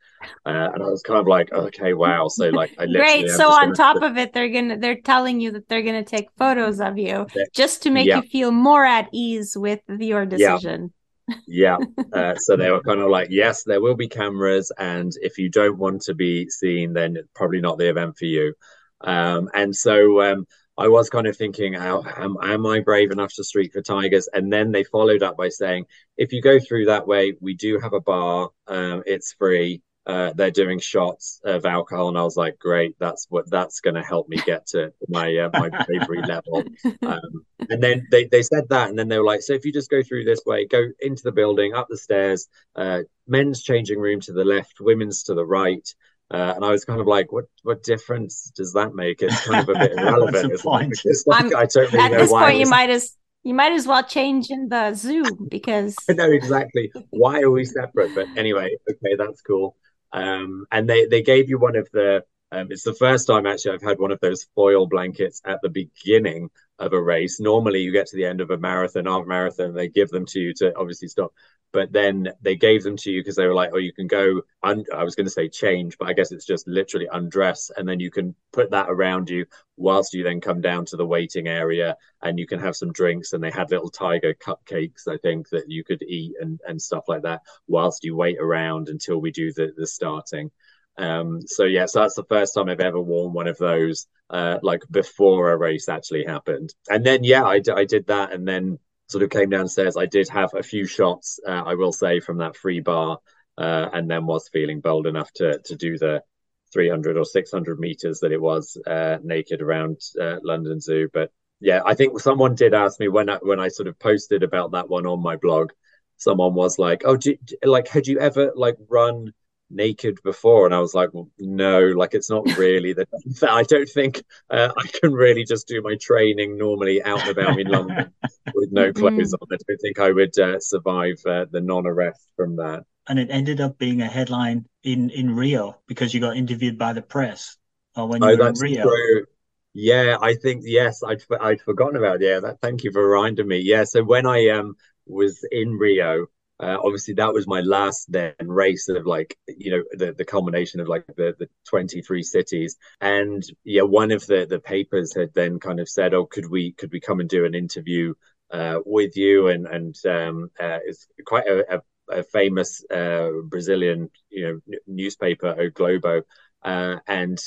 Uh, 0.46 0.70
and 0.74 0.84
I 0.84 0.88
was 0.88 1.02
kind 1.04 1.20
of 1.20 1.28
like, 1.28 1.52
okay, 1.52 1.94
wow. 1.94 2.28
So 2.28 2.50
like, 2.50 2.76
I 2.80 2.88
great. 2.88 3.30
So 3.30 3.50
on 3.50 3.74
top 3.74 4.02
of 4.02 4.18
it, 4.18 4.34
they're 4.34 4.50
gonna 4.50 4.78
they're 4.78 5.02
telling 5.02 5.40
you 5.40 5.52
that 5.52 5.68
they're 5.68 5.82
gonna 5.82 6.04
take 6.04 6.30
photos 6.38 6.80
of 6.80 6.98
you 6.98 7.28
just 7.54 7.84
to 7.84 7.90
make 7.90 8.08
yeah. 8.08 8.18
you 8.18 8.22
feel 8.24 8.52
more 8.52 8.86
at 8.86 9.10
ease 9.12 9.58
with 9.58 9.82
your 9.88 10.26
decision. 10.26 10.82
Yeah 10.82 11.00
yeah. 11.48 11.78
Uh, 12.12 12.36
so 12.36 12.56
they 12.56 12.72
were 12.72 12.82
kind 12.82 13.00
of 13.00 13.10
like, 13.10 13.30
yes, 13.32 13.64
there 13.64 13.82
will 13.82 13.96
be 13.96 14.08
cameras, 14.08 14.72
and 14.78 15.12
if 15.22 15.38
you 15.38 15.50
don't 15.50 15.78
want 15.78 16.02
to 16.04 16.14
be 16.14 16.50
seen, 16.50 16.94
then 16.94 17.18
it's 17.18 17.30
probably 17.34 17.62
not 17.62 17.78
the 17.78 17.90
event 17.90 18.18
for 18.18 18.26
you. 18.26 18.54
Um, 19.02 19.50
and 19.54 19.76
so 19.76 20.22
um, 20.22 20.48
I 20.78 20.88
was 20.88 21.10
kind 21.10 21.28
of 21.28 21.38
thinking, 21.38 21.76
am, 21.76 22.38
am 22.42 22.66
I 22.66 22.80
brave 22.80 23.12
enough 23.12 23.34
to 23.36 23.44
streak 23.44 23.74
for 23.74 23.82
tigers? 23.82 24.30
And 24.34 24.52
then 24.52 24.72
they 24.72 24.84
followed 24.84 25.24
up 25.24 25.38
by 25.38 25.50
saying, 25.50 25.86
if 26.18 26.34
you 26.34 26.42
go 26.42 26.60
through 26.60 26.86
that 26.86 27.08
way, 27.08 27.36
we 27.40 27.54
do 27.54 27.80
have 27.80 27.94
a 27.94 28.02
bar. 28.02 28.50
Um, 28.68 29.04
it's 29.06 29.34
free 29.34 29.82
uh, 30.06 30.34
they're 30.34 30.52
doing 30.52 30.80
shots 30.80 31.40
of 31.46 31.66
alcohol, 31.66 32.10
and 32.10 32.18
I 32.18 32.24
was 32.24 32.36
like, 32.36 32.60
great, 32.60 32.96
that's 33.00 33.26
what 33.30 33.50
that's 33.50 33.80
going 33.80 33.96
to 33.96 34.04
help 34.04 34.28
me 34.28 34.38
get 34.46 34.68
to 34.68 34.92
my 35.08 35.36
uh, 35.38 35.50
my 35.54 35.70
bravery 35.86 36.22
level. 36.22 36.64
Um, 37.02 37.46
and 37.70 37.82
then 37.82 38.08
they 38.12 38.26
they 38.26 38.42
said 38.42 38.66
that, 38.70 38.90
and 38.90 38.98
then 38.98 39.08
they 39.08 39.18
were 39.18 39.26
like, 39.26 39.42
so 39.42 39.54
if 39.54 39.66
you 39.66 39.74
just 39.74 39.90
go 39.90 40.02
through 40.04 40.24
this 40.24 40.42
way, 40.46 40.66
go 40.66 40.86
into 41.00 41.24
the 41.24 41.32
building, 41.32 41.74
up 41.74 41.88
the 41.90 41.98
stairs, 41.98 42.48
uh, 42.76 43.00
men's 43.28 43.62
changing 43.64 44.00
room 44.00 44.20
to 44.22 44.34
the 44.34 44.44
left, 44.44 44.80
women's 44.80 45.24
to 45.24 45.34
the 45.34 45.46
right. 45.46 45.88
Uh, 46.32 46.54
and 46.56 46.66
I 46.66 46.72
was 46.72 46.86
kind 46.86 47.00
of 47.00 47.08
like, 47.08 47.32
what 47.32 47.46
what 47.64 47.84
difference 47.84 48.52
does 48.56 48.74
that 48.74 48.96
make? 48.96 49.22
It's 49.22 49.46
kind 49.46 49.62
of 49.62 49.76
a 49.76 49.80
bit 49.80 49.92
irrelevant. 49.98 50.66
like, 50.66 51.54
I 51.54 51.66
don't 51.66 51.94
really 51.94 52.00
at 52.00 52.12
this 52.12 52.32
point, 52.32 52.58
you 52.58 52.68
might 52.68 52.90
as 52.90 53.16
you 53.44 53.54
might 53.54 53.74
as 53.74 53.86
well 53.86 54.04
change 54.04 54.50
in 54.50 54.70
the 54.70 54.94
zoo 54.94 55.24
because 55.50 55.96
I 56.10 56.14
know 56.14 56.32
exactly 56.32 56.92
why 57.10 57.42
are 57.42 57.52
we 57.52 57.66
separate. 57.66 58.16
But 58.16 58.28
anyway, 58.38 58.76
okay, 58.90 59.16
that's 59.18 59.42
cool. 59.42 59.76
Um, 60.14 60.66
and 60.72 60.90
they 60.90 61.06
they 61.06 61.22
gave 61.22 61.50
you 61.50 61.58
one 61.60 61.76
of 61.76 61.90
the. 61.92 62.24
Um, 62.52 62.68
it's 62.70 62.84
the 62.84 62.94
first 62.94 63.26
time 63.28 63.48
actually 63.48 63.74
I've 63.74 63.82
had 63.82 64.00
one 64.00 64.12
of 64.12 64.20
those 64.20 64.46
foil 64.56 64.86
blankets 64.86 65.42
at 65.44 65.60
the 65.64 65.70
beginning 65.70 66.52
of 66.80 66.94
a 66.94 67.02
race. 67.02 67.40
Normally, 67.40 67.82
you 67.82 67.92
get 67.92 68.08
to 68.08 68.16
the 68.16 68.26
end 68.26 68.42
of 68.42 68.50
a 68.50 68.58
marathon, 68.58 69.06
half 69.06 69.26
marathon, 69.26 69.74
they 69.74 69.90
give 69.90 70.10
them 70.10 70.26
to 70.28 70.40
you 70.40 70.54
to 70.56 70.76
obviously 70.76 71.08
stop 71.08 71.34
but 71.74 71.92
then 71.92 72.30
they 72.42 72.56
gave 72.56 72.84
them 72.84 72.96
to 72.96 73.12
you 73.12 73.20
because 73.20 73.36
they 73.36 73.48
were 73.48 73.56
like, 73.56 73.72
oh, 73.74 73.80
you 73.80 73.92
can 73.92 74.06
go. 74.06 74.42
Un- 74.62 74.86
I 74.94 75.04
was 75.04 75.16
going 75.16 75.26
to 75.26 75.32
say 75.32 75.50
change, 75.50 75.98
but 75.98 76.08
I 76.08 76.14
guess 76.14 76.32
it's 76.32 76.46
just 76.46 76.68
literally 76.68 77.08
undress, 77.12 77.72
and 77.76 77.90
then 77.90 78.00
you 78.00 78.12
can 78.12 78.36
put 78.54 78.70
that 78.72 78.90
around 78.90 79.30
you 79.30 79.46
whilst 79.76 80.14
you 80.14 80.24
then 80.24 80.40
come 80.40 80.62
down 80.62 80.86
to 80.86 80.98
the 80.98 81.06
waiting 81.06 81.48
area, 81.48 81.98
and 82.22 82.38
you 82.38 82.46
can 82.46 82.60
have 82.60 82.76
some 82.76 82.94
drinks. 82.94 83.34
And 83.34 83.44
they 83.44 83.50
had 83.50 83.72
little 83.72 83.90
tiger 83.90 84.36
cupcakes, 84.36 85.08
I 85.08 85.18
think, 85.18 85.50
that 85.50 85.68
you 85.68 85.84
could 85.84 86.04
eat 86.04 86.36
and 86.40 86.62
and 86.68 86.80
stuff 86.80 87.06
like 87.08 87.24
that 87.24 87.42
whilst 87.68 88.04
you 88.04 88.16
wait 88.16 88.38
around 88.40 88.88
until 88.88 89.20
we 89.20 89.32
do 89.32 89.52
the 89.52 89.74
the 89.76 89.88
starting. 89.88 90.52
Um, 90.98 91.42
so 91.46 91.64
yeah, 91.64 91.86
so 91.86 92.02
that's 92.02 92.16
the 92.16 92.26
first 92.26 92.54
time 92.54 92.70
I've 92.70 92.80
ever 92.80 93.02
worn 93.02 93.34
one 93.34 93.48
of 93.48 93.58
those, 93.58 94.08
uh, 94.30 94.60
like 94.62 94.82
before 94.92 95.52
a 95.52 95.58
race 95.58 95.90
actually 95.90 96.26
happened. 96.26 96.74
And 96.90 97.06
then 97.06 97.24
yeah, 97.24 97.44
I, 97.44 97.60
d- 97.60 97.72
I 97.72 97.86
did 97.86 98.08
that, 98.08 98.32
and 98.34 98.48
then 98.48 98.80
sort 99.08 99.24
of 99.24 99.30
came 99.30 99.50
downstairs, 99.50 99.98
I 99.98 100.06
did 100.06 100.30
have 100.30 100.54
a 100.54 100.64
few 100.64 100.86
shots, 100.86 101.40
uh, 101.48 101.64
I 101.66 101.76
will 101.76 101.92
say, 101.92 102.20
from 102.20 102.38
that 102.38 102.56
free 102.56 102.80
bar, 102.80 103.20
uh, 103.58 103.90
and 103.94 104.10
then 104.10 104.26
was 104.26 104.50
feeling 104.50 104.82
bold 104.82 105.08
enough 105.08 105.32
to 105.34 105.60
to 105.66 105.76
do 105.76 105.98
the 105.98 106.24
300 106.72 107.18
or 107.18 107.26
600 107.26 107.80
meters 107.80 108.20
that 108.20 108.32
it 108.32 108.42
was 108.42 108.78
uh, 108.88 109.18
naked 109.24 109.62
around 109.62 110.00
uh, 110.20 110.38
London 110.44 110.80
Zoo. 110.80 111.10
But 111.14 111.32
yeah, 111.60 111.82
I 111.86 111.94
think 111.96 112.20
someone 112.20 112.56
did 112.56 112.74
ask 112.74 113.00
me 113.00 113.08
when 113.08 113.30
I, 113.30 113.38
when 113.42 113.60
I 113.60 113.68
sort 113.70 113.88
of 113.88 113.98
posted 114.00 114.44
about 114.44 114.72
that 114.72 114.90
one 114.90 115.06
on 115.06 115.22
my 115.22 115.36
blog. 115.38 115.72
Someone 116.18 116.54
was 116.54 116.80
like, 116.80 117.04
"Oh, 117.06 117.18
do, 117.18 117.36
like 117.64 117.88
had 117.88 118.08
you 118.08 118.20
ever 118.20 118.52
like 118.56 118.76
run 118.90 119.34
naked 119.74 120.20
before 120.24 120.66
and 120.66 120.74
i 120.74 120.80
was 120.80 120.94
like 120.94 121.10
well, 121.14 121.30
no 121.40 121.80
like 121.82 122.14
it's 122.14 122.30
not 122.30 122.46
really 122.58 122.94
that 122.94 123.08
i 123.50 123.64
don't 123.64 123.90
think 123.90 124.24
uh, 124.50 124.70
i 124.78 124.88
can 125.00 125.14
really 125.14 125.44
just 125.44 125.68
do 125.68 125.82
my 125.82 125.96
training 125.96 126.58
normally 126.58 127.04
out 127.04 127.22
and 127.22 127.30
about 127.30 127.60
in 127.60 127.68
london 127.68 128.12
with 128.54 128.72
no 128.72 128.94
clothes 128.94 129.34
mm. 129.34 129.42
on 129.42 129.48
i 129.52 129.58
don't 129.68 129.82
think 129.82 130.00
i 130.00 130.12
would 130.12 130.38
uh, 130.40 130.60
survive 130.60 131.16
uh, 131.28 131.46
the 131.52 131.62
non-arrest 131.62 132.28
from 132.36 132.56
that 132.58 132.84
and 133.08 133.20
it 133.20 133.30
ended 133.32 133.60
up 133.60 133.78
being 133.78 134.02
a 134.02 134.08
headline 134.08 134.66
in 134.84 135.10
in 135.10 135.36
rio 135.36 135.78
because 135.88 136.14
you 136.14 136.20
got 136.20 136.38
interviewed 136.38 136.78
by 136.78 136.94
the 136.94 137.02
press 137.02 137.58
when 137.96 138.22
you 138.22 138.30
oh, 138.30 138.38
were 138.38 138.48
in 138.48 138.60
rio 138.60 138.84
true. 138.84 139.26
yeah 139.74 140.18
i 140.22 140.36
think 140.36 140.64
yes 140.66 141.02
i'd 141.04 141.24
i'd 141.42 141.62
forgotten 141.62 141.98
about 141.98 142.22
it. 142.22 142.28
yeah 142.28 142.40
that 142.40 142.60
thank 142.62 142.84
you 142.84 142.92
for 142.92 143.08
reminding 143.08 143.48
me 143.48 143.60
yeah 143.60 143.84
so 143.84 144.04
when 144.04 144.26
i 144.26 144.50
um 144.50 144.76
was 145.06 145.46
in 145.52 145.74
rio 145.74 146.28
uh, 146.64 146.78
obviously, 146.82 147.14
that 147.16 147.34
was 147.34 147.46
my 147.46 147.60
last 147.60 148.10
then 148.10 148.34
race 148.40 148.88
of 148.88 149.06
like 149.06 149.38
you 149.48 149.72
know 149.72 149.84
the 149.92 150.14
the 150.14 150.24
culmination 150.24 150.80
of 150.80 150.88
like 150.88 151.06
the 151.18 151.36
the 151.38 151.50
23 151.68 152.24
cities, 152.24 152.78
and 153.02 153.44
yeah, 153.66 153.82
one 153.82 154.12
of 154.12 154.26
the 154.28 154.46
the 154.50 154.60
papers 154.60 155.14
had 155.14 155.34
then 155.34 155.60
kind 155.60 155.80
of 155.82 155.90
said, 155.90 156.14
oh, 156.14 156.26
could 156.26 156.50
we 156.50 156.72
could 156.72 156.92
we 156.94 157.02
come 157.02 157.20
and 157.20 157.28
do 157.30 157.46
an 157.46 157.54
interview 157.54 158.14
uh, 158.52 158.80
with 158.86 159.18
you? 159.18 159.50
And 159.50 159.68
and 159.68 159.96
um, 160.06 160.52
uh, 160.60 160.80
it's 160.86 161.06
quite 161.26 161.48
a, 161.48 161.76
a, 161.78 162.20
a 162.20 162.24
famous 162.24 162.82
uh, 162.90 163.30
Brazilian 163.44 164.10
you 164.30 164.62
know 164.68 164.78
newspaper, 164.88 165.54
O 165.60 165.70
Globo, 165.70 166.24
uh, 166.64 166.98
and 167.08 167.38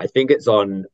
I 0.00 0.08
think 0.08 0.32
it's 0.32 0.48
on 0.48 0.86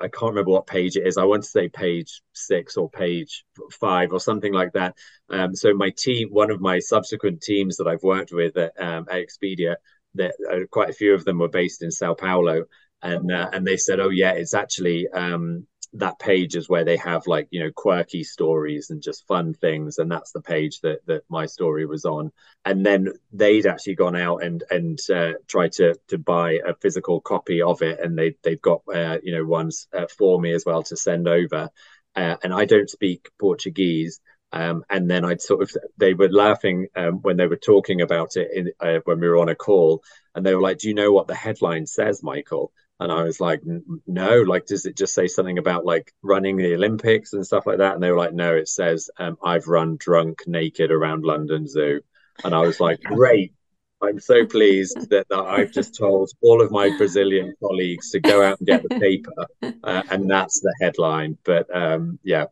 I 0.00 0.08
can't 0.08 0.30
remember 0.30 0.52
what 0.52 0.66
page 0.66 0.96
it 0.96 1.06
is. 1.06 1.16
I 1.16 1.24
want 1.24 1.42
to 1.42 1.48
say 1.48 1.68
page 1.68 2.22
six 2.32 2.76
or 2.76 2.88
page 2.90 3.44
five 3.72 4.12
or 4.12 4.20
something 4.20 4.52
like 4.52 4.72
that. 4.72 4.94
Um, 5.28 5.54
so 5.54 5.74
my 5.74 5.90
team, 5.90 6.28
one 6.30 6.50
of 6.50 6.60
my 6.60 6.78
subsequent 6.78 7.42
teams 7.42 7.76
that 7.76 7.86
I've 7.86 8.02
worked 8.02 8.32
with 8.32 8.56
at, 8.56 8.72
um, 8.80 9.06
at 9.10 9.24
Expedia, 9.24 9.76
that 10.14 10.34
uh, 10.50 10.66
quite 10.70 10.90
a 10.90 10.94
few 10.94 11.14
of 11.14 11.24
them 11.24 11.38
were 11.38 11.48
based 11.48 11.82
in 11.82 11.90
Sao 11.90 12.14
Paulo, 12.14 12.64
and 13.02 13.30
uh, 13.30 13.48
and 13.52 13.66
they 13.66 13.76
said, 13.76 14.00
oh 14.00 14.10
yeah, 14.10 14.32
it's 14.32 14.54
actually 14.54 15.06
um, 15.08 15.66
that 15.94 16.18
page 16.18 16.54
is 16.54 16.68
where 16.68 16.84
they 16.84 16.96
have 16.96 17.26
like 17.26 17.48
you 17.50 17.62
know 17.62 17.70
quirky 17.74 18.22
stories 18.22 18.90
and 18.90 19.02
just 19.02 19.26
fun 19.26 19.52
things 19.54 19.98
and 19.98 20.10
that's 20.10 20.30
the 20.32 20.40
page 20.40 20.80
that 20.80 21.04
that 21.06 21.22
my 21.28 21.46
story 21.46 21.84
was 21.84 22.04
on 22.04 22.30
and 22.64 22.86
then 22.86 23.08
they'd 23.32 23.66
actually 23.66 23.96
gone 23.96 24.14
out 24.14 24.42
and 24.42 24.62
and 24.70 24.98
uh, 25.12 25.32
tried 25.48 25.72
to 25.72 25.94
to 26.06 26.16
buy 26.16 26.58
a 26.66 26.74
physical 26.80 27.20
copy 27.20 27.60
of 27.60 27.82
it 27.82 27.98
and 28.00 28.16
they 28.16 28.34
they've 28.42 28.62
got 28.62 28.82
uh, 28.94 29.18
you 29.22 29.32
know 29.32 29.44
ones 29.44 29.88
uh, 29.96 30.06
for 30.16 30.40
me 30.40 30.52
as 30.52 30.64
well 30.64 30.82
to 30.82 30.96
send 30.96 31.26
over 31.26 31.68
uh, 32.14 32.36
and 32.42 32.54
I 32.54 32.64
don't 32.66 32.90
speak 32.90 33.28
Portuguese 33.38 34.20
um, 34.52 34.84
and 34.90 35.08
then 35.08 35.24
I'd 35.24 35.40
sort 35.40 35.62
of, 35.62 35.70
they 35.96 36.14
were 36.14 36.28
laughing 36.28 36.88
um, 36.96 37.22
when 37.22 37.36
they 37.36 37.46
were 37.46 37.56
talking 37.56 38.00
about 38.00 38.36
it 38.36 38.50
in, 38.52 38.72
uh, 38.80 39.00
when 39.04 39.20
we 39.20 39.28
were 39.28 39.38
on 39.38 39.48
a 39.48 39.54
call. 39.54 40.02
And 40.34 40.44
they 40.44 40.54
were 40.54 40.60
like, 40.60 40.78
Do 40.78 40.88
you 40.88 40.94
know 40.94 41.12
what 41.12 41.28
the 41.28 41.34
headline 41.34 41.86
says, 41.86 42.22
Michael? 42.22 42.72
And 43.00 43.10
I 43.10 43.22
was 43.22 43.40
like, 43.40 43.62
no, 44.06 44.42
like, 44.42 44.66
does 44.66 44.84
it 44.84 44.94
just 44.96 45.14
say 45.14 45.26
something 45.26 45.56
about 45.56 45.86
like 45.86 46.12
running 46.22 46.56
the 46.56 46.74
Olympics 46.74 47.32
and 47.32 47.46
stuff 47.46 47.66
like 47.66 47.78
that? 47.78 47.94
And 47.94 48.02
they 48.02 48.10
were 48.10 48.18
like, 48.18 48.34
no, 48.34 48.54
it 48.54 48.68
says, 48.68 49.08
um, 49.18 49.38
I've 49.42 49.66
run 49.68 49.96
drunk 49.98 50.42
naked 50.46 50.90
around 50.90 51.24
London 51.24 51.66
Zoo. 51.66 52.02
And 52.44 52.54
I 52.54 52.60
was 52.60 52.78
like, 52.78 53.00
great. 53.00 53.54
I'm 54.02 54.20
so 54.20 54.46
pleased 54.46 55.10
that, 55.10 55.28
that 55.28 55.38
I've 55.38 55.72
just 55.72 55.96
told 55.96 56.30
all 56.42 56.62
of 56.62 56.70
my 56.70 56.94
Brazilian 56.96 57.54
colleagues 57.62 58.10
to 58.10 58.20
go 58.20 58.42
out 58.42 58.58
and 58.58 58.66
get 58.66 58.82
the 58.82 59.00
paper. 59.00 59.46
Uh, 59.62 60.02
and 60.10 60.30
that's 60.30 60.60
the 60.60 60.74
headline. 60.80 61.38
But 61.44 61.74
um, 61.74 62.18
yeah, 62.22 62.46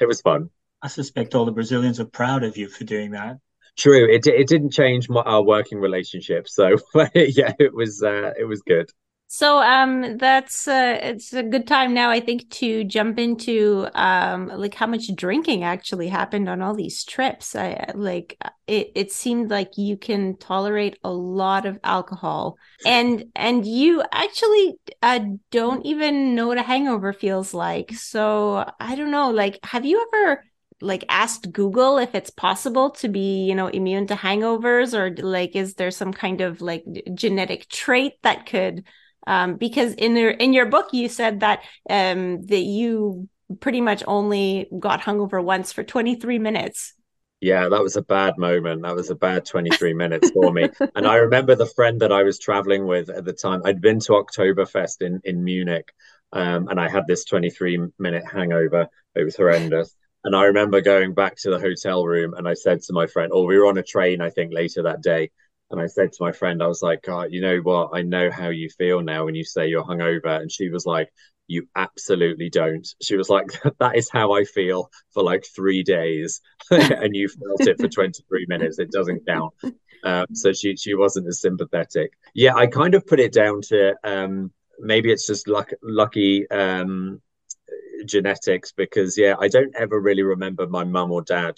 it 0.00 0.06
was 0.06 0.20
fun. 0.20 0.50
I 0.82 0.88
suspect 0.88 1.34
all 1.34 1.44
the 1.44 1.52
Brazilians 1.52 2.00
are 2.00 2.04
proud 2.04 2.42
of 2.42 2.56
you 2.56 2.68
for 2.68 2.84
doing 2.84 3.12
that. 3.12 3.38
True. 3.76 4.12
It, 4.12 4.26
it 4.26 4.48
didn't 4.48 4.70
change 4.70 5.08
my, 5.08 5.22
our 5.22 5.42
working 5.42 5.78
relationship. 5.78 6.48
So 6.48 6.76
yeah, 7.14 7.52
it 7.58 7.72
was 7.72 8.02
uh, 8.02 8.32
it 8.38 8.44
was 8.44 8.62
good. 8.62 8.90
So 9.34 9.62
um 9.62 10.18
that's 10.18 10.68
uh 10.68 10.98
it's 11.02 11.32
a 11.32 11.42
good 11.42 11.66
time 11.66 11.94
now 11.94 12.10
I 12.10 12.20
think 12.20 12.50
to 12.50 12.84
jump 12.84 13.18
into 13.18 13.88
um 13.94 14.48
like 14.48 14.74
how 14.74 14.86
much 14.86 15.06
drinking 15.14 15.64
actually 15.64 16.08
happened 16.08 16.50
on 16.50 16.60
all 16.60 16.74
these 16.74 17.02
trips. 17.02 17.56
I 17.56 17.92
like 17.94 18.36
it 18.66 18.92
it 18.94 19.10
seemed 19.10 19.50
like 19.50 19.78
you 19.78 19.96
can 19.96 20.36
tolerate 20.36 20.98
a 21.02 21.10
lot 21.10 21.64
of 21.64 21.78
alcohol 21.82 22.58
and 22.84 23.24
and 23.34 23.64
you 23.64 24.02
actually 24.12 24.74
uh 25.02 25.20
don't 25.50 25.86
even 25.86 26.34
know 26.34 26.48
what 26.48 26.58
a 26.58 26.62
hangover 26.62 27.14
feels 27.14 27.54
like. 27.54 27.94
So 27.94 28.70
I 28.80 28.96
don't 28.96 29.10
know 29.10 29.30
like 29.30 29.58
have 29.64 29.86
you 29.86 30.06
ever 30.12 30.44
like 30.82 31.06
asked 31.08 31.50
Google 31.52 31.96
if 31.96 32.14
it's 32.14 32.28
possible 32.28 32.90
to 32.90 33.08
be, 33.08 33.44
you 33.46 33.54
know, 33.54 33.68
immune 33.68 34.08
to 34.08 34.14
hangovers 34.14 34.92
or 34.92 35.16
like 35.24 35.56
is 35.56 35.72
there 35.76 35.90
some 35.90 36.12
kind 36.12 36.42
of 36.42 36.60
like 36.60 36.84
genetic 37.14 37.66
trait 37.70 38.12
that 38.24 38.44
could 38.44 38.84
um, 39.26 39.56
because 39.56 39.94
in 39.94 40.16
your 40.16 40.30
in 40.30 40.52
your 40.52 40.66
book 40.66 40.88
you 40.92 41.08
said 41.08 41.40
that 41.40 41.62
um, 41.88 42.42
that 42.46 42.62
you 42.62 43.28
pretty 43.60 43.80
much 43.80 44.02
only 44.06 44.68
got 44.78 45.00
hungover 45.00 45.42
once 45.42 45.72
for 45.72 45.82
23 45.82 46.38
minutes. 46.38 46.94
Yeah, 47.40 47.68
that 47.68 47.82
was 47.82 47.96
a 47.96 48.02
bad 48.02 48.38
moment. 48.38 48.82
That 48.82 48.94
was 48.94 49.10
a 49.10 49.16
bad 49.16 49.44
23 49.44 49.94
minutes 50.04 50.30
for 50.30 50.52
me. 50.52 50.68
And 50.94 51.06
I 51.06 51.16
remember 51.16 51.56
the 51.56 51.66
friend 51.66 52.00
that 52.00 52.12
I 52.12 52.22
was 52.22 52.38
traveling 52.38 52.86
with 52.86 53.10
at 53.10 53.24
the 53.24 53.32
time. 53.32 53.62
I'd 53.64 53.80
been 53.80 53.98
to 54.00 54.12
Oktoberfest 54.12 55.02
in 55.02 55.20
in 55.24 55.42
Munich, 55.42 55.92
um, 56.32 56.68
and 56.68 56.80
I 56.80 56.88
had 56.88 57.06
this 57.06 57.24
23 57.24 57.88
minute 57.98 58.24
hangover. 58.30 58.86
It 59.14 59.24
was 59.24 59.36
horrendous. 59.36 59.94
And 60.24 60.36
I 60.36 60.44
remember 60.44 60.80
going 60.80 61.14
back 61.14 61.36
to 61.38 61.50
the 61.50 61.58
hotel 61.58 62.06
room, 62.06 62.34
and 62.34 62.46
I 62.46 62.54
said 62.54 62.80
to 62.82 62.92
my 62.92 63.08
friend, 63.08 63.32
"Oh, 63.34 63.44
we 63.44 63.58
were 63.58 63.66
on 63.66 63.76
a 63.76 63.82
train, 63.82 64.20
I 64.20 64.30
think, 64.30 64.52
later 64.52 64.84
that 64.84 65.02
day." 65.02 65.30
And 65.72 65.80
I 65.80 65.86
said 65.86 66.12
to 66.12 66.22
my 66.22 66.32
friend, 66.32 66.62
I 66.62 66.66
was 66.66 66.82
like, 66.82 67.02
God, 67.02 67.28
you 67.30 67.40
know 67.40 67.58
what? 67.58 67.90
I 67.94 68.02
know 68.02 68.30
how 68.30 68.50
you 68.50 68.68
feel 68.68 69.00
now 69.00 69.24
when 69.24 69.34
you 69.34 69.42
say 69.44 69.68
you're 69.68 69.84
hungover. 69.84 70.40
And 70.40 70.52
she 70.52 70.68
was 70.68 70.84
like, 70.84 71.08
You 71.48 71.66
absolutely 71.74 72.50
don't. 72.50 72.86
She 73.02 73.16
was 73.16 73.30
like, 73.30 73.46
That 73.80 73.96
is 73.96 74.10
how 74.10 74.34
I 74.34 74.44
feel 74.44 74.90
for 75.12 75.22
like 75.22 75.44
three 75.56 75.82
days. 75.82 76.42
and 76.70 77.16
you 77.16 77.28
felt 77.28 77.66
it 77.66 77.80
for 77.80 77.88
23 77.96 78.46
minutes. 78.48 78.78
It 78.78 78.92
doesn't 78.92 79.26
count. 79.26 79.54
Um, 80.04 80.26
so 80.32 80.52
she 80.52 80.76
she 80.76 80.94
wasn't 80.94 81.28
as 81.28 81.40
sympathetic. 81.40 82.12
Yeah, 82.34 82.54
I 82.54 82.66
kind 82.66 82.94
of 82.94 83.06
put 83.06 83.20
it 83.20 83.32
down 83.32 83.62
to 83.68 83.94
um, 84.04 84.52
maybe 84.78 85.10
it's 85.10 85.26
just 85.26 85.48
luck, 85.48 85.70
lucky 85.82 86.48
um, 86.50 87.22
genetics 88.04 88.72
because 88.72 89.16
yeah, 89.16 89.36
I 89.38 89.48
don't 89.48 89.74
ever 89.76 89.98
really 89.98 90.22
remember 90.22 90.66
my 90.66 90.84
mum 90.84 91.12
or 91.12 91.22
dad 91.22 91.54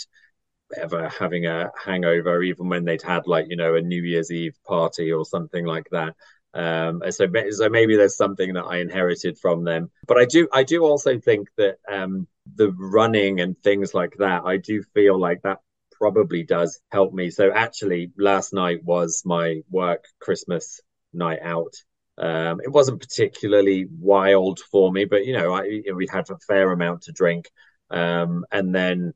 ever 0.77 1.09
having 1.09 1.47
a 1.47 1.71
hangover, 1.83 2.43
even 2.43 2.69
when 2.69 2.85
they'd 2.85 3.03
had 3.03 3.27
like 3.27 3.47
you 3.49 3.57
know 3.57 3.75
a 3.75 3.81
New 3.81 4.03
Year's 4.03 4.31
Eve 4.31 4.57
party 4.67 5.13
or 5.13 5.25
something 5.25 5.65
like 5.65 5.89
that. 5.91 6.15
Um, 6.55 7.03
so, 7.11 7.27
so 7.51 7.69
maybe 7.69 7.97
there's 7.97 8.17
something 8.17 8.55
that 8.55 8.65
I 8.65 8.77
inherited 8.77 9.39
from 9.39 9.65
them. 9.65 9.91
But 10.07 10.19
I 10.19 10.25
do, 10.25 10.49
I 10.53 10.63
do 10.63 10.85
also 10.85 11.19
think 11.19 11.49
that 11.57 11.79
um, 11.91 12.29
the 12.55 12.71
running 12.79 13.41
and 13.41 13.61
things 13.63 13.93
like 13.93 14.15
that, 14.19 14.45
I 14.45 14.59
do 14.59 14.83
feel 14.95 15.19
like 15.19 15.43
that 15.43 15.59
probably 15.93 16.45
does 16.45 16.81
help 16.93 17.13
me. 17.13 17.31
So 17.31 17.51
actually, 17.53 18.13
last 18.17 18.53
night 18.53 18.85
was 18.85 19.23
my 19.25 19.63
work 19.69 20.05
Christmas 20.21 20.81
night 21.13 21.41
out. 21.43 21.75
Um, 22.17 22.61
it 22.61 22.71
wasn't 22.71 23.01
particularly 23.01 23.87
wild 23.99 24.61
for 24.61 24.93
me, 24.93 25.05
but 25.05 25.27
you 25.27 25.33
know, 25.37 25.53
I 25.53 25.83
we 25.95 26.07
had 26.09 26.31
a 26.31 26.39
fair 26.39 26.71
amount 26.71 27.03
to 27.03 27.13
drink, 27.13 27.51
um, 27.91 28.45
and 28.53 28.73
then 28.73 29.13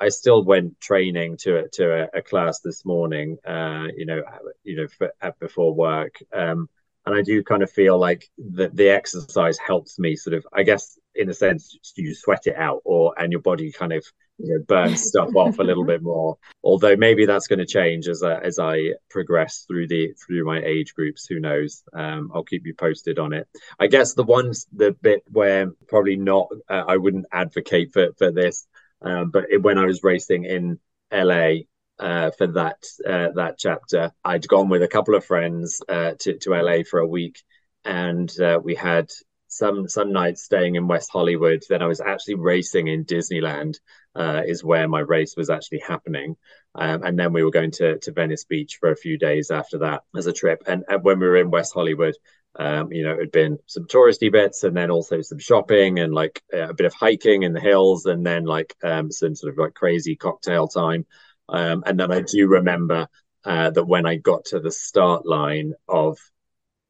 I 0.00 0.08
still 0.08 0.42
went 0.42 0.80
training 0.80 1.36
to 1.42 1.58
a, 1.58 1.68
to 1.68 2.04
a, 2.04 2.18
a 2.18 2.22
class 2.22 2.60
this 2.60 2.84
morning. 2.84 3.36
Uh, 3.46 3.88
you 3.96 4.06
know, 4.06 4.22
you 4.64 4.76
know, 4.76 4.86
for, 4.88 5.12
before 5.38 5.74
work, 5.74 6.16
um, 6.32 6.68
and 7.06 7.14
I 7.14 7.22
do 7.22 7.42
kind 7.42 7.62
of 7.62 7.70
feel 7.70 7.98
like 7.98 8.28
the 8.38 8.68
the 8.68 8.88
exercise 8.88 9.58
helps 9.58 9.98
me 9.98 10.16
sort 10.16 10.34
of, 10.34 10.46
I 10.52 10.62
guess, 10.62 10.98
in 11.14 11.28
a 11.28 11.34
sense, 11.34 11.76
you 11.96 12.14
sweat 12.14 12.46
it 12.46 12.56
out, 12.56 12.82
or 12.84 13.14
and 13.18 13.32
your 13.32 13.40
body 13.40 13.72
kind 13.72 13.92
of 13.92 14.04
you 14.38 14.54
know, 14.54 14.64
burns 14.66 15.02
stuff 15.02 15.34
off 15.34 15.58
a 15.58 15.62
little 15.62 15.84
bit 15.92 16.02
more. 16.02 16.38
Although 16.62 16.96
maybe 16.96 17.26
that's 17.26 17.46
going 17.46 17.58
to 17.58 17.66
change 17.66 18.08
as 18.08 18.22
I, 18.22 18.38
as 18.40 18.58
I 18.58 18.94
progress 19.10 19.64
through 19.66 19.88
the 19.88 20.14
through 20.14 20.44
my 20.44 20.60
age 20.62 20.94
groups. 20.94 21.26
Who 21.26 21.40
knows? 21.40 21.82
Um, 21.92 22.30
I'll 22.34 22.44
keep 22.44 22.66
you 22.66 22.74
posted 22.74 23.18
on 23.18 23.32
it. 23.32 23.48
I 23.78 23.86
guess 23.86 24.14
the 24.14 24.22
ones 24.22 24.66
the 24.72 24.92
bit 24.92 25.24
where 25.30 25.72
probably 25.88 26.16
not, 26.16 26.48
uh, 26.68 26.84
I 26.86 26.96
wouldn't 26.96 27.26
advocate 27.32 27.92
for 27.92 28.08
for 28.18 28.30
this 28.30 28.66
um, 29.02 29.30
but 29.30 29.46
it, 29.50 29.62
when 29.62 29.78
I 29.78 29.86
was 29.86 30.02
racing 30.02 30.44
in 30.44 30.78
LA 31.12 31.64
uh, 31.98 32.30
for 32.32 32.46
that 32.48 32.82
uh, 33.06 33.28
that 33.34 33.56
chapter, 33.58 34.12
I'd 34.24 34.48
gone 34.48 34.68
with 34.68 34.82
a 34.82 34.88
couple 34.88 35.14
of 35.14 35.24
friends 35.24 35.82
uh, 35.88 36.12
to 36.20 36.38
to 36.38 36.54
LA 36.54 36.82
for 36.88 37.00
a 37.00 37.06
week, 37.06 37.42
and 37.84 38.30
uh, 38.40 38.58
we 38.62 38.74
had 38.74 39.10
some 39.48 39.88
some 39.88 40.12
nights 40.12 40.44
staying 40.44 40.76
in 40.76 40.88
West 40.88 41.10
Hollywood. 41.12 41.62
Then 41.68 41.82
I 41.82 41.86
was 41.86 42.00
actually 42.00 42.36
racing 42.36 42.88
in 42.88 43.04
Disneyland, 43.04 43.78
uh, 44.14 44.42
is 44.46 44.64
where 44.64 44.88
my 44.88 45.00
race 45.00 45.36
was 45.36 45.50
actually 45.50 45.80
happening. 45.80 46.36
Um, 46.74 47.02
and 47.02 47.18
then 47.18 47.32
we 47.32 47.42
were 47.42 47.50
going 47.50 47.72
to 47.72 47.98
to 47.98 48.12
Venice 48.12 48.44
Beach 48.44 48.78
for 48.80 48.90
a 48.90 48.96
few 48.96 49.18
days 49.18 49.50
after 49.50 49.78
that 49.78 50.02
as 50.16 50.26
a 50.26 50.32
trip. 50.32 50.62
And, 50.66 50.84
and 50.88 51.02
when 51.02 51.18
we 51.18 51.26
were 51.26 51.36
in 51.36 51.50
West 51.50 51.74
Hollywood, 51.74 52.14
um, 52.58 52.92
you 52.92 53.04
know, 53.04 53.12
it 53.12 53.20
had 53.20 53.32
been 53.32 53.58
some 53.66 53.86
touristy 53.86 54.30
bits 54.30 54.64
and 54.64 54.76
then 54.76 54.90
also 54.90 55.20
some 55.22 55.38
shopping 55.38 56.00
and 56.00 56.12
like 56.12 56.42
a 56.52 56.74
bit 56.74 56.86
of 56.86 56.94
hiking 56.94 57.44
in 57.44 57.52
the 57.52 57.60
hills 57.60 58.06
and 58.06 58.26
then 58.26 58.44
like 58.44 58.74
um, 58.82 59.10
some 59.10 59.34
sort 59.34 59.52
of 59.52 59.58
like 59.58 59.74
crazy 59.74 60.16
cocktail 60.16 60.66
time. 60.66 61.06
Um, 61.48 61.82
and 61.86 61.98
then 61.98 62.12
I 62.12 62.22
do 62.22 62.48
remember 62.48 63.08
uh, 63.44 63.70
that 63.70 63.84
when 63.84 64.06
I 64.06 64.16
got 64.16 64.46
to 64.46 64.60
the 64.60 64.70
start 64.70 65.26
line 65.26 65.74
of 65.88 66.18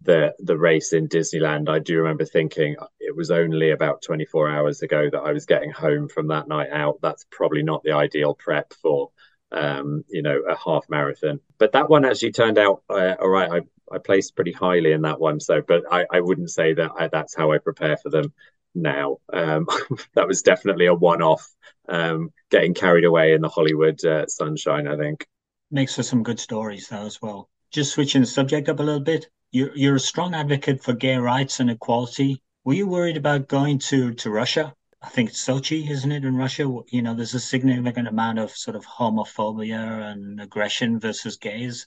the 0.03 0.35
the 0.39 0.57
race 0.57 0.95
in 0.95 1.09
Disneyland, 1.09 1.69
I 1.69 1.79
do 1.79 1.99
remember 1.99 2.25
thinking 2.25 2.77
it 2.99 3.15
was 3.15 3.31
only 3.31 3.71
about 3.71 4.03
24 4.03 4.49
hours 4.49 4.83
ago 4.83 5.11
that 5.11 5.21
I 5.21 5.33
was 5.33 5.45
getting 5.45 5.71
home 5.71 6.09
from 6.09 6.29
that 6.29 6.49
night 6.49 6.71
out. 6.73 7.01
That's 7.03 7.27
probably 7.31 7.63
not 7.63 7.83
the 7.83 7.93
ideal 7.93 8.35
prep 8.35 8.73
for 8.83 9.11
um, 9.53 10.05
you 10.09 10.23
know 10.23 10.41
a 10.49 10.57
half 10.57 10.85
marathon. 10.89 11.41
But 11.59 11.73
that 11.73 11.89
one 11.91 12.05
actually 12.05 12.33
turned 12.33 12.59
out 12.59 12.83
uh, 12.89 13.15
all 13.21 13.29
right. 13.29 13.51
I 13.51 13.61
I 13.95 13.99
placed 13.99 14.37
pretty 14.37 14.53
highly 14.53 14.93
in 14.93 15.03
that 15.03 15.21
one. 15.21 15.41
So, 15.41 15.63
but 15.67 15.83
I 15.91 16.07
I 16.13 16.21
wouldn't 16.21 16.51
say 16.51 16.75
that 16.75 16.93
I, 16.99 17.09
that's 17.09 17.35
how 17.35 17.53
I 17.53 17.59
prepare 17.59 17.97
for 17.97 18.11
them 18.11 18.33
now. 18.75 19.19
Um, 19.33 19.67
that 20.15 20.29
was 20.29 20.43
definitely 20.43 20.87
a 20.87 20.95
one 20.95 21.23
off. 21.23 21.47
Um, 21.89 22.31
getting 22.51 22.75
carried 22.75 23.05
away 23.05 23.33
in 23.33 23.41
the 23.41 23.49
Hollywood 23.49 24.05
uh, 24.05 24.27
sunshine, 24.27 24.87
I 24.87 24.97
think. 24.97 25.27
Makes 25.71 25.97
for 25.97 26.03
some 26.03 26.23
good 26.23 26.41
stories 26.41 26.89
though 26.89 27.07
as 27.07 27.21
well. 27.21 27.49
Just 27.71 27.93
switching 27.93 28.23
the 28.23 28.27
subject 28.27 28.69
up 28.69 28.81
a 28.81 28.83
little 28.83 29.01
bit. 29.01 29.29
You're 29.53 29.77
you're 29.77 29.97
a 29.97 30.01
strong 30.01 30.35
advocate 30.35 30.83
for 30.83 30.93
gay 30.93 31.17
rights 31.17 31.61
and 31.61 31.71
equality. 31.71 32.43
Were 32.65 32.75
you 32.75 32.87
worried 32.87 33.17
about 33.17 33.49
going 33.49 33.79
to 33.91 34.15
to 34.15 34.31
Russia? 34.31 34.75
I 35.03 35.09
think 35.09 35.31
Sochi, 35.31 35.89
isn't 35.89 36.13
it, 36.13 36.25
in 36.25 36.37
Russia? 36.37 36.63
You 36.89 37.03
know, 37.03 37.15
there's 37.15 37.35
a 37.35 37.41
significant 37.41 38.07
amount 38.07 38.39
of 38.39 38.51
sort 38.51 38.77
of 38.77 38.85
homophobia 38.85 40.13
and 40.13 40.41
aggression 40.41 41.01
versus 41.01 41.37
gays. 41.37 41.87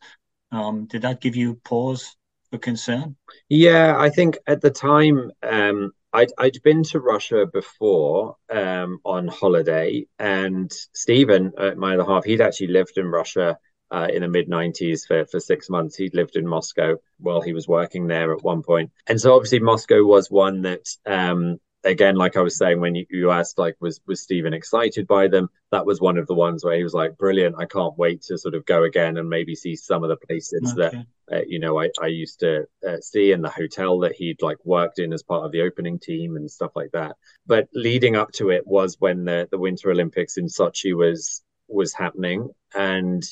Um, 0.51 0.85
did 0.85 1.03
that 1.03 1.21
give 1.21 1.35
you 1.35 1.55
pause 1.63 2.15
for 2.49 2.57
concern? 2.57 3.15
Yeah, 3.49 3.95
I 3.97 4.09
think 4.09 4.37
at 4.47 4.61
the 4.61 4.71
time 4.71 5.31
um, 5.43 5.91
I'd 6.11 6.31
I'd 6.37 6.61
been 6.63 6.83
to 6.85 6.99
Russia 6.99 7.45
before 7.45 8.35
um, 8.49 8.99
on 9.03 9.27
holiday, 9.27 10.05
and 10.17 10.71
Stephen, 10.93 11.51
uh, 11.57 11.71
my 11.75 11.95
other 11.95 12.05
half, 12.05 12.25
he'd 12.25 12.41
actually 12.41 12.67
lived 12.67 12.97
in 12.97 13.07
Russia 13.07 13.57
uh, 13.91 14.07
in 14.11 14.21
the 14.21 14.27
mid 14.27 14.47
'90s 14.47 15.07
for 15.07 15.25
for 15.25 15.39
six 15.39 15.69
months. 15.69 15.95
He'd 15.95 16.15
lived 16.15 16.35
in 16.35 16.47
Moscow 16.47 16.97
while 17.17 17.41
he 17.41 17.53
was 17.53 17.67
working 17.67 18.07
there 18.07 18.33
at 18.33 18.43
one 18.43 18.63
point, 18.63 18.91
and 19.07 19.19
so 19.19 19.33
obviously 19.33 19.59
Moscow 19.59 20.03
was 20.03 20.29
one 20.31 20.63
that 20.63 20.87
um, 21.05 21.59
again, 21.83 22.15
like 22.15 22.37
I 22.37 22.41
was 22.41 22.57
saying, 22.57 22.79
when 22.79 22.95
you, 22.95 23.05
you 23.09 23.31
asked, 23.31 23.57
like, 23.57 23.75
was 23.79 23.99
was 24.07 24.21
Stephen 24.21 24.53
excited 24.53 25.07
by 25.07 25.27
them? 25.27 25.49
That 25.71 25.85
was 25.85 26.01
one 26.01 26.17
of 26.17 26.27
the 26.27 26.33
ones 26.33 26.63
where 26.63 26.77
he 26.77 26.83
was 26.83 26.93
like, 26.93 27.17
brilliant! 27.17 27.55
I 27.57 27.65
can't 27.65 27.97
wait 27.97 28.21
to 28.23 28.37
sort 28.37 28.55
of 28.55 28.65
go 28.65 28.83
again 28.83 29.17
and 29.17 29.29
maybe 29.29 29.55
see 29.55 29.75
some 29.75 30.03
of 30.03 30.09
the 30.09 30.17
places 30.27 30.73
okay. 30.77 31.05
that 31.27 31.35
uh, 31.35 31.41
you 31.47 31.59
know 31.59 31.79
I 31.79 31.89
I 32.01 32.07
used 32.07 32.39
to 32.41 32.65
uh, 32.87 32.97
see 33.01 33.31
in 33.31 33.41
the 33.41 33.49
hotel 33.49 33.99
that 33.99 34.15
he'd 34.15 34.41
like 34.41 34.63
worked 34.65 34.99
in 34.99 35.13
as 35.13 35.23
part 35.23 35.45
of 35.45 35.51
the 35.51 35.61
opening 35.61 35.99
team 35.99 36.35
and 36.35 36.49
stuff 36.49 36.71
like 36.75 36.91
that. 36.91 37.15
But 37.45 37.67
leading 37.73 38.15
up 38.15 38.31
to 38.33 38.49
it 38.49 38.65
was 38.65 38.97
when 38.99 39.25
the 39.25 39.47
the 39.51 39.59
Winter 39.59 39.91
Olympics 39.91 40.37
in 40.37 40.45
Sochi 40.47 40.95
was 40.95 41.41
was 41.67 41.93
happening 41.93 42.49
and 42.75 43.23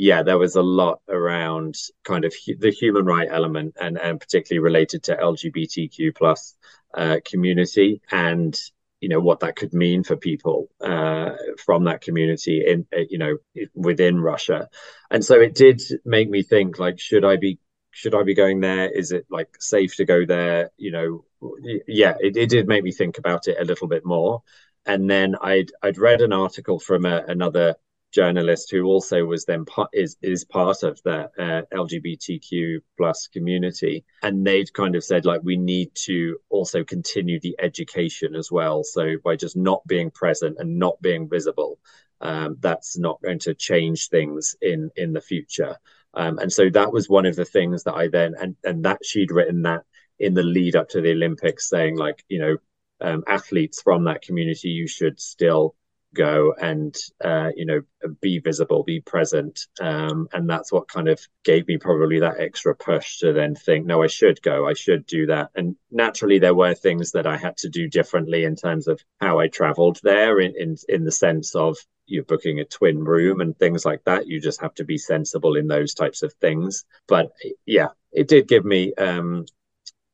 yeah, 0.00 0.22
there 0.22 0.38
was 0.38 0.54
a 0.54 0.62
lot 0.62 1.00
around 1.08 1.74
kind 2.04 2.24
of 2.24 2.32
hu- 2.32 2.56
the 2.56 2.70
human 2.70 3.04
right 3.04 3.26
element 3.28 3.74
and, 3.80 3.98
and 3.98 4.20
particularly 4.20 4.62
related 4.62 5.02
to 5.02 5.16
LGBTQ 5.16 6.14
plus 6.14 6.54
uh, 6.94 7.18
community 7.24 8.00
and 8.10 8.58
you 9.00 9.08
know 9.08 9.20
what 9.20 9.40
that 9.40 9.56
could 9.56 9.72
mean 9.72 10.02
for 10.02 10.16
people 10.16 10.68
uh, 10.80 11.30
from 11.64 11.84
that 11.84 12.00
community 12.00 12.64
in 12.66 12.86
uh, 12.92 13.02
you 13.08 13.18
know 13.18 13.36
within 13.74 14.20
Russia, 14.20 14.68
and 15.10 15.24
so 15.24 15.40
it 15.40 15.54
did 15.54 15.80
make 16.04 16.28
me 16.28 16.42
think 16.42 16.78
like 16.78 16.98
should 16.98 17.24
I 17.24 17.36
be 17.36 17.58
should 17.90 18.14
I 18.14 18.22
be 18.22 18.34
going 18.34 18.60
there? 18.60 18.88
Is 18.90 19.12
it 19.12 19.26
like 19.30 19.48
safe 19.60 19.96
to 19.96 20.04
go 20.04 20.24
there? 20.24 20.70
You 20.76 20.92
know, 20.92 21.24
yeah, 21.86 22.14
it, 22.20 22.36
it 22.36 22.48
did 22.48 22.68
make 22.68 22.84
me 22.84 22.92
think 22.92 23.18
about 23.18 23.48
it 23.48 23.56
a 23.60 23.64
little 23.64 23.88
bit 23.88 24.04
more. 24.04 24.42
And 24.86 25.08
then 25.10 25.36
I'd 25.40 25.70
I'd 25.82 25.98
read 25.98 26.20
an 26.20 26.32
article 26.32 26.78
from 26.78 27.04
a, 27.04 27.24
another 27.28 27.76
journalist 28.12 28.70
who 28.70 28.84
also 28.84 29.24
was 29.24 29.44
then 29.44 29.64
part, 29.64 29.90
is 29.92 30.16
is 30.22 30.44
part 30.44 30.82
of 30.82 31.00
the 31.04 31.30
uh, 31.38 31.62
LGBTQ 31.74 32.78
plus 32.96 33.28
community, 33.28 34.04
and 34.22 34.46
they'd 34.46 34.72
kind 34.72 34.96
of 34.96 35.04
said 35.04 35.24
like 35.24 35.40
we 35.42 35.56
need 35.56 35.90
to 35.94 36.38
also 36.48 36.84
continue 36.84 37.38
the 37.40 37.56
education 37.58 38.34
as 38.34 38.50
well. 38.50 38.82
So 38.82 39.16
by 39.24 39.36
just 39.36 39.56
not 39.56 39.86
being 39.86 40.10
present 40.10 40.56
and 40.58 40.78
not 40.78 41.00
being 41.02 41.28
visible, 41.28 41.78
um, 42.20 42.56
that's 42.60 42.98
not 42.98 43.22
going 43.22 43.40
to 43.40 43.54
change 43.54 44.08
things 44.08 44.56
in 44.60 44.90
in 44.96 45.12
the 45.12 45.20
future. 45.20 45.76
Um, 46.14 46.38
and 46.38 46.52
so 46.52 46.70
that 46.70 46.92
was 46.92 47.08
one 47.08 47.26
of 47.26 47.36
the 47.36 47.44
things 47.44 47.84
that 47.84 47.94
I 47.94 48.08
then 48.08 48.34
and 48.40 48.56
and 48.64 48.84
that 48.84 49.04
she'd 49.04 49.30
written 49.30 49.62
that 49.62 49.82
in 50.18 50.34
the 50.34 50.42
lead 50.42 50.74
up 50.76 50.88
to 50.90 51.00
the 51.00 51.12
Olympics, 51.12 51.68
saying 51.68 51.96
like 51.96 52.24
you 52.28 52.38
know 52.38 52.56
um, 53.00 53.22
athletes 53.26 53.82
from 53.82 54.04
that 54.04 54.22
community, 54.22 54.68
you 54.70 54.88
should 54.88 55.20
still 55.20 55.74
go 56.14 56.54
and 56.60 56.96
uh, 57.24 57.50
you 57.54 57.66
know 57.66 57.80
be 58.20 58.38
visible 58.38 58.82
be 58.82 59.00
present. 59.00 59.66
Um, 59.80 60.28
and 60.32 60.48
that's 60.48 60.72
what 60.72 60.88
kind 60.88 61.08
of 61.08 61.20
gave 61.44 61.66
me 61.68 61.78
probably 61.78 62.20
that 62.20 62.40
extra 62.40 62.74
push 62.74 63.18
to 63.18 63.32
then 63.32 63.54
think 63.54 63.86
no 63.86 64.02
i 64.02 64.06
should 64.06 64.40
go. 64.42 64.68
I 64.68 64.74
should 64.74 65.06
do 65.06 65.26
that. 65.26 65.50
And 65.54 65.76
naturally 65.90 66.38
there 66.38 66.54
were 66.54 66.74
things 66.74 67.12
that 67.12 67.26
i 67.26 67.36
had 67.36 67.56
to 67.58 67.68
do 67.68 67.88
differently 67.88 68.44
in 68.44 68.56
terms 68.56 68.88
of 68.88 69.00
how 69.20 69.38
i 69.38 69.48
traveled 69.48 70.00
there 70.02 70.40
in 70.40 70.54
in, 70.56 70.76
in 70.88 71.04
the 71.04 71.12
sense 71.12 71.54
of 71.54 71.76
you're 72.06 72.24
booking 72.24 72.58
a 72.60 72.64
twin 72.64 73.04
room 73.04 73.42
and 73.42 73.58
things 73.58 73.84
like 73.84 74.02
that. 74.04 74.26
You 74.26 74.40
just 74.40 74.62
have 74.62 74.72
to 74.76 74.84
be 74.84 74.96
sensible 74.96 75.56
in 75.56 75.68
those 75.68 75.92
types 75.92 76.22
of 76.22 76.32
things. 76.34 76.86
But 77.06 77.30
yeah 77.66 77.88
it 78.12 78.28
did 78.28 78.48
give 78.48 78.64
me 78.64 78.94
um, 78.94 79.44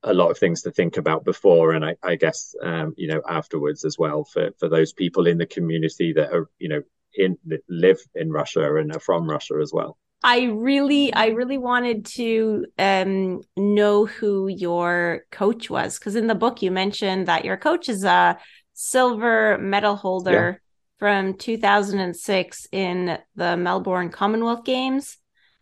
a 0.04 0.14
lot 0.14 0.30
of 0.30 0.38
things 0.38 0.62
to 0.62 0.70
think 0.70 0.96
about 0.96 1.24
before 1.24 1.72
and 1.72 1.84
I, 1.84 1.96
I 2.02 2.16
guess 2.16 2.54
um, 2.62 2.94
you 2.96 3.08
know 3.08 3.22
afterwards 3.28 3.84
as 3.84 3.98
well 3.98 4.24
for 4.24 4.50
for 4.58 4.68
those 4.68 4.92
people 4.92 5.26
in 5.26 5.38
the 5.38 5.46
community 5.46 6.12
that 6.12 6.32
are 6.32 6.48
you 6.58 6.68
know 6.68 6.82
in 7.14 7.38
live 7.68 7.98
in 8.14 8.30
Russia 8.30 8.76
and 8.76 8.94
are 8.94 9.00
from 9.00 9.28
Russia 9.28 9.54
as 9.62 9.72
well. 9.72 9.96
I 10.22 10.44
really, 10.44 11.12
I 11.12 11.26
really 11.28 11.58
wanted 11.58 12.06
to 12.06 12.64
um, 12.78 13.42
know 13.58 14.06
who 14.06 14.48
your 14.48 15.26
coach 15.30 15.68
was 15.68 15.98
because 15.98 16.16
in 16.16 16.28
the 16.28 16.34
book 16.34 16.62
you 16.62 16.70
mentioned 16.70 17.28
that 17.28 17.44
your 17.44 17.58
coach 17.58 17.90
is 17.90 18.04
a 18.04 18.38
silver 18.72 19.58
medal 19.58 19.96
holder 19.96 20.60
yeah. 20.62 20.98
from 20.98 21.34
2006 21.34 22.66
in 22.72 23.18
the 23.36 23.56
Melbourne 23.58 24.08
Commonwealth 24.08 24.64
Games, 24.64 25.18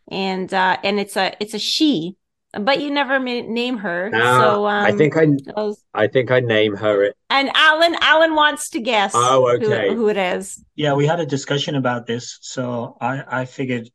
and 0.08 0.52
uh, 0.54 0.76
and 0.84 1.00
it's 1.00 1.16
a 1.16 1.34
it's 1.40 1.54
a 1.54 1.58
she 1.58 2.16
but 2.60 2.80
you 2.80 2.90
never 2.90 3.18
name 3.18 3.78
her. 3.78 4.10
Uh, 4.14 4.40
so 4.40 4.66
um, 4.66 4.84
I 4.84 4.92
think 4.92 5.16
I, 5.16 5.26
was... 5.56 5.82
I 5.94 6.06
think 6.06 6.30
I 6.30 6.40
name 6.40 6.76
her 6.76 7.02
it. 7.02 7.16
And 7.30 7.50
Alan, 7.54 7.96
Alan 8.00 8.34
wants 8.34 8.70
to 8.70 8.80
guess. 8.80 9.12
Oh, 9.14 9.50
okay. 9.56 9.88
Who, 9.88 9.96
who, 9.96 10.08
it 10.08 10.16
is? 10.16 10.62
Yeah, 10.74 10.94
we 10.94 11.06
had 11.06 11.20
a 11.20 11.26
discussion 11.26 11.76
about 11.76 12.06
this, 12.06 12.38
so 12.42 12.96
I, 13.00 13.40
I 13.40 13.44
figured 13.46 13.88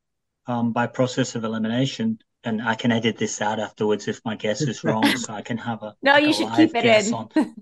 um, 0.48 0.72
by 0.72 0.88
process 0.88 1.36
of 1.36 1.44
elimination, 1.44 2.20
and 2.44 2.62
I 2.62 2.76
can 2.76 2.92
edit 2.92 3.18
this 3.18 3.42
out 3.42 3.60
afterwards 3.60 4.08
if 4.08 4.22
my 4.26 4.36
guess 4.36 4.62
is 4.62 4.84
wrong, 4.84 5.06
so 5.18 5.34
I 5.34 5.42
can 5.42 5.58
have 5.58 5.84
a 5.84 5.96
no. 6.02 6.14
Like 6.14 6.24
you 6.24 6.30
a 6.30 6.34
should 6.34 6.54
keep 6.54 6.72
it 6.74 6.86
in. 6.86 7.56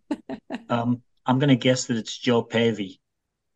um, 0.70 1.02
I'm 1.26 1.40
going 1.40 1.50
to 1.50 1.56
guess 1.56 1.86
that 1.86 1.98
it's 1.98 2.18
Jo 2.18 2.44
Pavey. 2.44 3.02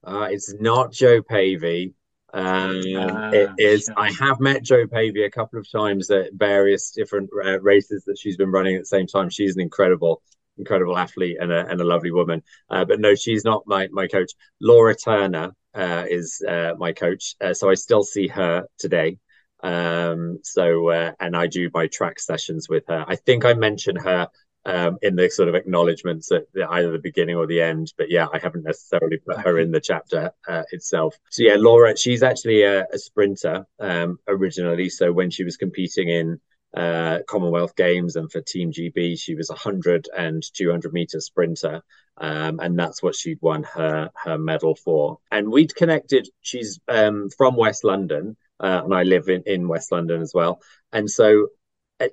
Uh, 0.04 0.28
it's 0.32 0.54
not 0.60 0.92
Jo 0.92 1.22
Pavey. 1.22 1.94
Um, 2.34 2.82
uh, 2.96 3.32
it 3.32 3.50
is. 3.58 3.86
Sure. 3.86 3.96
I 3.98 4.12
have 4.12 4.40
met 4.40 4.64
Jo 4.64 4.88
Pavey 4.88 5.24
a 5.24 5.32
couple 5.32 5.60
of 5.60 5.70
times 5.70 6.10
at 6.12 6.34
various 6.34 6.92
different 6.92 7.30
uh, 7.34 7.60
races 7.62 8.04
that 8.06 8.18
she's 8.18 8.38
been 8.38 8.52
running 8.52 8.76
at 8.76 8.82
the 8.82 8.86
same 8.86 9.08
time. 9.08 9.30
She's 9.30 9.56
an 9.56 9.62
incredible, 9.62 10.22
incredible 10.58 10.98
athlete 10.98 11.38
and 11.40 11.52
a, 11.52 11.68
and 11.68 11.80
a 11.82 11.86
lovely 11.86 12.12
woman. 12.12 12.44
Uh, 12.70 12.86
but 12.86 13.00
no, 13.00 13.16
she's 13.16 13.44
not 13.44 13.64
my 13.66 13.88
my 13.92 14.08
coach. 14.08 14.32
Laura 14.62 14.96
Turner 14.96 15.52
uh, 15.74 16.06
is 16.10 16.42
uh, 16.48 16.74
my 16.78 16.94
coach, 16.94 17.36
uh, 17.42 17.54
so 17.54 17.70
I 17.70 17.74
still 17.76 18.04
see 18.04 18.28
her 18.28 18.66
today. 18.78 19.18
Um, 19.62 20.40
so 20.44 20.90
and 21.20 21.36
I 21.36 21.48
do 21.48 21.70
my 21.74 21.88
track 21.88 22.20
sessions 22.20 22.70
with 22.70 22.84
her. 22.88 23.04
I 23.08 23.16
think 23.16 23.44
I 23.44 23.54
mentioned 23.54 24.00
her 24.02 24.30
um, 24.70 24.98
in 25.02 25.16
the 25.16 25.30
sort 25.30 25.50
of 25.50 25.56
acknowledgements 25.56 26.32
at 26.32 26.44
the, 26.54 26.70
either 26.70 26.92
the 26.92 27.00
beginning 27.00 27.36
or 27.36 27.48
the 27.48 27.62
end. 27.62 27.92
But 27.98 28.12
yeah, 28.12 28.28
I 28.32 28.38
haven't 28.38 28.64
necessarily 28.64 29.18
put 29.18 29.40
her 29.40 29.58
in 29.58 29.72
the 29.72 29.82
chapter 29.82 30.32
uh, 30.48 30.64
itself. 30.72 31.16
So 31.32 31.44
yeah, 31.44 31.56
Laura, 31.58 31.98
she's 31.98 32.22
actually 32.24 32.62
a, 32.64 32.86
a 32.86 32.98
sprinter 32.98 33.66
um, 33.80 34.20
originally. 34.28 34.90
So 34.90 35.12
when 35.12 35.32
she 35.32 35.44
was 35.44 35.58
competing 35.58 36.10
in 36.10 36.40
uh, 36.76 37.20
Commonwealth 37.28 37.76
Games 37.76 38.16
and 38.16 38.32
for 38.32 38.42
Team 38.42 38.72
GB, 38.72 39.20
she 39.20 39.34
was 39.34 39.50
a 39.50 39.54
100 39.54 40.08
and 40.16 40.44
200 40.54 40.94
meter 40.94 41.20
sprinter. 41.20 41.82
Um, 42.18 42.60
and 42.60 42.78
that's 42.78 43.02
what 43.02 43.16
she'd 43.16 43.40
won 43.42 43.64
her 43.64 44.12
her 44.24 44.38
medal 44.38 44.76
for. 44.76 45.18
And 45.32 45.50
we'd 45.50 45.74
connected. 45.74 46.28
She's 46.42 46.80
um, 46.88 47.30
from 47.38 47.56
West 47.56 47.84
London, 47.84 48.36
uh, 48.60 48.82
and 48.84 48.94
I 48.94 49.04
live 49.04 49.30
in, 49.30 49.44
in 49.46 49.70
West 49.70 49.92
London 49.92 50.22
as 50.22 50.34
well. 50.34 50.60
And 50.92 51.10
so 51.10 51.48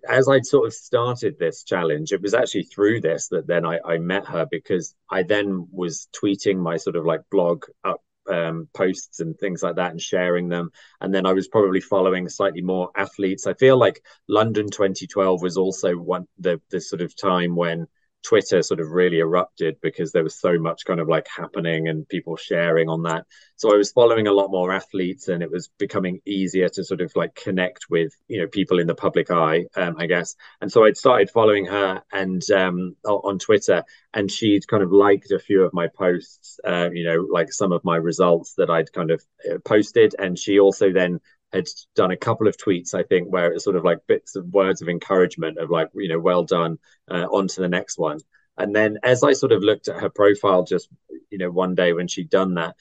as 0.08 0.28
I'd 0.28 0.46
sort 0.46 0.66
of 0.66 0.74
started 0.74 1.38
this 1.38 1.62
challenge, 1.62 2.12
it 2.12 2.22
was 2.22 2.34
actually 2.34 2.64
through 2.64 3.00
this 3.00 3.28
that 3.28 3.46
then 3.46 3.64
I, 3.64 3.78
I 3.84 3.98
met 3.98 4.26
her 4.26 4.46
because 4.50 4.94
I 5.10 5.22
then 5.22 5.68
was 5.70 6.08
tweeting 6.12 6.58
my 6.58 6.76
sort 6.76 6.96
of 6.96 7.04
like 7.04 7.20
blog 7.30 7.64
up 7.84 8.00
um, 8.28 8.68
posts 8.74 9.20
and 9.20 9.38
things 9.38 9.62
like 9.62 9.76
that 9.76 9.92
and 9.92 10.00
sharing 10.00 10.48
them. 10.48 10.70
And 11.00 11.14
then 11.14 11.26
I 11.26 11.32
was 11.32 11.48
probably 11.48 11.80
following 11.80 12.28
slightly 12.28 12.62
more 12.62 12.90
athletes. 12.96 13.46
I 13.46 13.54
feel 13.54 13.78
like 13.78 14.02
London 14.28 14.70
2012 14.70 15.42
was 15.42 15.56
also 15.56 15.94
one 15.94 16.26
the 16.38 16.60
the 16.70 16.80
sort 16.80 17.02
of 17.02 17.16
time 17.16 17.54
when 17.54 17.86
Twitter 18.22 18.62
sort 18.62 18.80
of 18.80 18.90
really 18.90 19.20
erupted 19.20 19.76
because 19.80 20.12
there 20.12 20.24
was 20.24 20.38
so 20.38 20.58
much 20.58 20.84
kind 20.84 21.00
of 21.00 21.08
like 21.08 21.26
happening 21.28 21.88
and 21.88 22.08
people 22.08 22.36
sharing 22.36 22.88
on 22.88 23.02
that. 23.04 23.24
So 23.56 23.72
I 23.72 23.76
was 23.76 23.92
following 23.92 24.26
a 24.26 24.32
lot 24.32 24.50
more 24.50 24.72
athletes 24.72 25.28
and 25.28 25.42
it 25.42 25.50
was 25.50 25.70
becoming 25.78 26.20
easier 26.26 26.68
to 26.70 26.84
sort 26.84 27.00
of 27.00 27.12
like 27.14 27.34
connect 27.34 27.86
with, 27.88 28.12
you 28.28 28.40
know, 28.40 28.48
people 28.48 28.78
in 28.80 28.86
the 28.86 28.94
public 28.94 29.30
eye, 29.30 29.66
um, 29.76 29.96
I 29.98 30.06
guess. 30.06 30.34
And 30.60 30.70
so 30.70 30.84
I'd 30.84 30.96
started 30.96 31.30
following 31.30 31.66
her 31.66 32.02
and 32.12 32.42
um, 32.50 32.96
on 33.04 33.38
Twitter 33.38 33.84
and 34.12 34.30
she'd 34.30 34.66
kind 34.66 34.82
of 34.82 34.92
liked 34.92 35.30
a 35.30 35.38
few 35.38 35.62
of 35.62 35.72
my 35.72 35.88
posts, 35.88 36.58
uh, 36.66 36.90
you 36.92 37.04
know, 37.04 37.26
like 37.30 37.52
some 37.52 37.72
of 37.72 37.84
my 37.84 37.96
results 37.96 38.54
that 38.54 38.70
I'd 38.70 38.92
kind 38.92 39.10
of 39.10 39.22
uh, 39.50 39.58
posted. 39.64 40.14
And 40.18 40.38
she 40.38 40.58
also 40.58 40.92
then 40.92 41.20
had 41.52 41.66
done 41.94 42.10
a 42.10 42.16
couple 42.16 42.48
of 42.48 42.56
tweets, 42.56 42.94
I 42.94 43.02
think, 43.02 43.28
where 43.28 43.52
it's 43.52 43.64
sort 43.64 43.76
of 43.76 43.84
like 43.84 44.06
bits 44.06 44.36
of 44.36 44.46
words 44.46 44.82
of 44.82 44.88
encouragement 44.88 45.58
of 45.58 45.70
like, 45.70 45.88
you 45.94 46.08
know, 46.08 46.18
well 46.18 46.44
done, 46.44 46.78
uh, 47.10 47.26
on 47.30 47.48
to 47.48 47.60
the 47.60 47.68
next 47.68 47.98
one. 47.98 48.18
And 48.58 48.74
then 48.74 48.98
as 49.02 49.22
I 49.22 49.32
sort 49.32 49.52
of 49.52 49.62
looked 49.62 49.88
at 49.88 50.00
her 50.00 50.10
profile 50.10 50.64
just, 50.64 50.88
you 51.30 51.38
know, 51.38 51.50
one 51.50 51.74
day 51.74 51.92
when 51.92 52.08
she'd 52.08 52.30
done 52.30 52.54
that, 52.54 52.76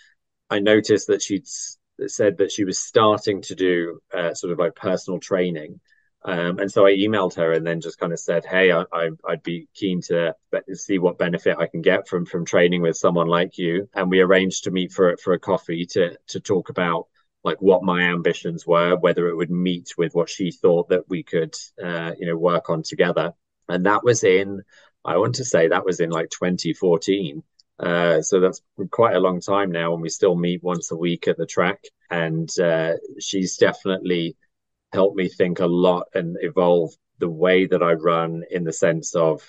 I 0.50 0.60
noticed 0.60 1.08
that 1.08 1.22
she'd 1.22 1.48
said 2.08 2.38
that 2.38 2.52
she 2.52 2.64
was 2.64 2.80
starting 2.80 3.42
to 3.44 3.56
do 3.56 4.00
uh, 4.14 4.34
sort 4.34 4.54
of 4.54 4.60
like 4.60 4.76
personal 4.76 5.20
training. 5.20 5.80
Um, 6.24 6.58
and 6.60 6.72
so 6.72 6.88
I 6.88 6.94
emailed 6.94 7.36
her 7.36 7.52
and 7.52 7.66
then 7.66 7.82
just 7.82 8.00
kind 8.00 8.12
of 8.12 8.20
said, 8.20 8.46
"Hey, 8.46 8.72
I, 8.72 8.84
I, 8.92 9.10
would 9.24 9.44
be 9.44 9.68
keen 9.76 10.02
to 10.04 10.34
see 10.74 10.98
what 10.98 11.20
benefit 11.20 11.58
I 11.60 11.68
can 11.68 11.82
get 11.82 12.08
from 12.08 12.26
from 12.26 12.46
training 12.46 12.82
with 12.82 12.98
someone 12.98 13.28
like 13.28 13.60
you." 13.60 13.88
And 13.94 14.10
we 14.10 14.22
arranged 14.22 14.64
to 14.64 14.72
meet 14.72 14.92
for 14.92 15.16
for 15.18 15.34
a 15.34 15.40
coffee 15.40 15.86
to 15.92 16.18
to 16.30 16.40
talk 16.40 16.70
about 16.70 17.08
like 17.46 17.62
what 17.62 17.84
my 17.84 18.02
ambitions 18.02 18.66
were, 18.66 18.98
whether 18.98 19.30
it 19.30 19.36
would 19.36 19.52
meet 19.52 19.94
with 19.98 20.16
what 20.16 20.30
she 20.30 20.52
thought 20.52 20.90
that 20.90 21.08
we 21.08 21.22
could, 21.22 21.56
uh, 21.82 22.12
you 22.18 22.26
know, 22.26 22.36
work 22.36 22.72
on 22.72 22.82
together. 22.82 23.34
And 23.70 23.86
that 23.86 24.04
was 24.04 24.24
in, 24.24 24.64
I 25.06 25.18
want 25.18 25.36
to 25.36 25.46
say 25.46 25.68
that 25.68 25.86
was 25.86 26.00
in 26.00 26.10
like 26.10 26.32
2014. 26.32 27.44
Uh, 27.80 28.22
so 28.22 28.40
that's 28.40 28.62
quite 28.90 29.16
a 29.16 29.20
long 29.20 29.42
time 29.42 29.72
now, 29.72 29.94
and 29.94 30.02
we 30.02 30.10
still 30.10 30.36
meet 30.36 30.64
once 30.64 30.92
a 30.92 30.96
week 30.96 31.28
at 31.28 31.38
the 31.38 31.46
track. 31.46 31.84
And 32.10 32.50
uh, 32.60 32.94
she's 33.20 33.58
definitely 33.58 34.36
helped 34.92 35.16
me 35.16 35.30
think 35.30 35.60
a 35.60 35.68
lot 35.68 36.08
and 36.16 36.38
evolve 36.42 36.94
the 37.20 37.30
way 37.30 37.68
that 37.68 37.84
I 37.84 37.94
run 37.94 38.44
in 38.50 38.64
the 38.64 38.74
sense 38.74 39.14
of, 39.14 39.42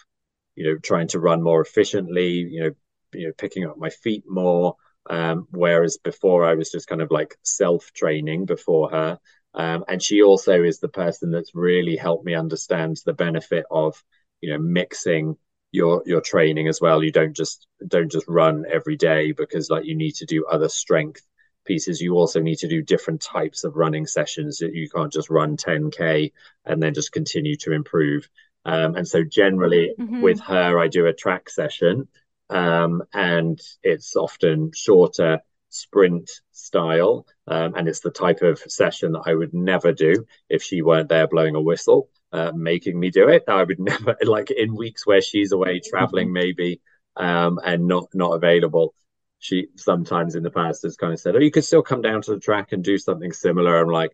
you 0.55 0.65
know, 0.65 0.77
trying 0.79 1.09
to 1.09 1.21
run 1.21 1.43
more 1.43 1.63
efficiently, 1.63 2.29
you 2.29 2.61
know, 2.61 2.71
you 3.15 3.29
know, 3.29 3.33
picking 3.39 3.65
up 3.65 3.79
my 3.79 3.89
feet 3.89 4.25
more, 4.29 4.77
um, 5.09 5.47
whereas 5.51 5.99
before 5.99 6.45
I 6.45 6.55
was 6.55 6.71
just 6.71 6.89
kind 6.89 7.03
of 7.03 7.11
like 7.11 7.37
self 7.43 7.93
training 7.93 8.47
before 8.47 8.91
her. 8.91 9.19
Um, 9.55 9.85
and 9.89 10.03
she 10.03 10.23
also 10.23 10.63
is 10.63 10.81
the 10.81 10.89
person 10.89 11.31
that's 11.31 11.55
really 11.55 11.97
helped 11.97 12.27
me 12.27 12.35
understand 12.35 12.99
the 13.05 13.15
benefit 13.15 13.65
of, 13.71 14.03
you 14.41 14.51
know, 14.51 14.59
mixing 14.59 15.37
your 15.73 16.03
your 16.07 16.21
training 16.21 16.69
as 16.69 16.81
well. 16.81 17.03
You 17.03 17.13
don't 17.13 17.35
just 17.35 17.67
don't 17.87 18.11
just 18.11 18.27
run 18.29 18.65
every 18.71 18.97
day 18.97 19.33
because 19.33 19.71
like 19.71 19.85
you 19.85 19.95
need 19.95 20.15
to 20.17 20.27
do 20.27 20.45
other 20.47 20.69
strength 20.69 21.23
pieces. 21.65 22.01
You 22.01 22.15
also 22.15 22.41
need 22.41 22.59
to 22.59 22.69
do 22.69 22.83
different 22.83 23.21
types 23.21 23.65
of 23.65 23.77
running 23.77 24.07
sessions. 24.07 24.61
You 24.61 24.89
can't 24.89 25.13
just 25.13 25.31
run 25.31 25.57
10k 25.57 26.33
and 26.65 26.83
then 26.83 26.95
just 26.95 27.13
continue 27.13 27.57
to 27.57 27.73
improve. 27.73 28.29
Um, 28.65 28.97
and 28.97 29.07
so 29.07 29.23
generally 29.23 29.95
mm-hmm. 29.99 30.23
with 30.23 30.41
her, 30.41 30.79
I 30.79 30.89
do 30.89 31.07
a 31.07 31.13
track 31.13 31.49
session 31.49 32.09
um, 32.51 33.03
and 33.13 33.61
it's 33.83 34.17
often 34.17 34.71
shorter 34.75 35.41
sprint 35.69 36.31
style. 36.53 37.27
Um, 37.47 37.75
and 37.77 37.89
it's 37.89 38.01
the 38.01 38.11
type 38.11 38.43
of 38.43 38.59
session 38.59 39.13
that 39.13 39.25
I 39.27 39.35
would 39.35 39.55
never 39.55 39.93
do 39.93 40.27
if 40.49 40.63
she 40.63 40.83
weren't 40.83 41.09
there 41.09 41.27
blowing 41.29 41.55
a 41.55 41.61
whistle, 41.61 42.09
uh, 42.33 42.53
making 42.55 42.99
me 42.99 43.11
do 43.11 43.29
it. 43.29 43.45
I 43.49 43.63
would 43.63 43.79
never, 43.93 44.17
like 44.25 44.51
in 44.51 44.75
weeks 44.75 45.07
where 45.07 45.21
she's 45.23 45.53
away 45.53 45.81
traveling, 45.81 46.33
maybe, 46.33 46.81
um, 47.17 47.59
and 47.65 47.87
not 47.87 48.09
not 48.15 48.33
available. 48.35 48.95
She 49.39 49.69
sometimes 49.77 50.35
in 50.35 50.43
the 50.43 50.51
past 50.51 50.83
has 50.83 50.97
kind 50.97 51.13
of 51.13 51.21
said, 51.21 51.37
"Oh, 51.37 51.41
you 51.41 51.51
could 51.51 51.65
still 51.65 51.83
come 51.83 52.03
down 52.03 52.23
to 52.23 52.35
the 52.35 52.41
track 52.41 52.73
and 52.73 52.83
do 52.83 52.99
something 52.99 53.33
similar." 53.33 53.77
I'm 53.79 53.89
like, 53.89 54.13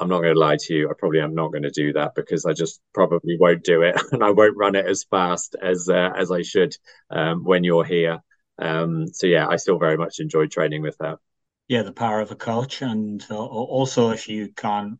I'm 0.00 0.08
not 0.08 0.22
going 0.22 0.34
to 0.34 0.40
lie 0.40 0.56
to 0.58 0.74
you. 0.74 0.88
I 0.88 0.94
probably 0.98 1.20
am 1.20 1.34
not 1.34 1.52
going 1.52 1.62
to 1.62 1.70
do 1.70 1.92
that 1.92 2.14
because 2.14 2.46
I 2.46 2.52
just 2.52 2.80
probably 2.94 3.36
won't 3.38 3.62
do 3.62 3.82
it, 3.82 4.00
and 4.12 4.24
I 4.24 4.30
won't 4.30 4.56
run 4.56 4.74
it 4.74 4.86
as 4.86 5.04
fast 5.04 5.56
as 5.62 5.88
uh, 5.88 6.10
as 6.16 6.30
I 6.30 6.42
should 6.42 6.74
um, 7.10 7.44
when 7.44 7.64
you're 7.64 7.84
here. 7.84 8.18
Um, 8.58 9.06
so 9.12 9.26
yeah, 9.26 9.46
I 9.46 9.56
still 9.56 9.78
very 9.78 9.96
much 9.96 10.20
enjoy 10.20 10.46
training 10.46 10.82
with 10.82 10.96
her. 11.00 11.18
Yeah, 11.68 11.82
the 11.82 11.92
power 11.92 12.20
of 12.20 12.30
a 12.30 12.36
coach, 12.36 12.82
and 12.82 13.24
uh, 13.30 13.36
also 13.36 14.10
if 14.10 14.28
you 14.28 14.48
can't 14.56 14.98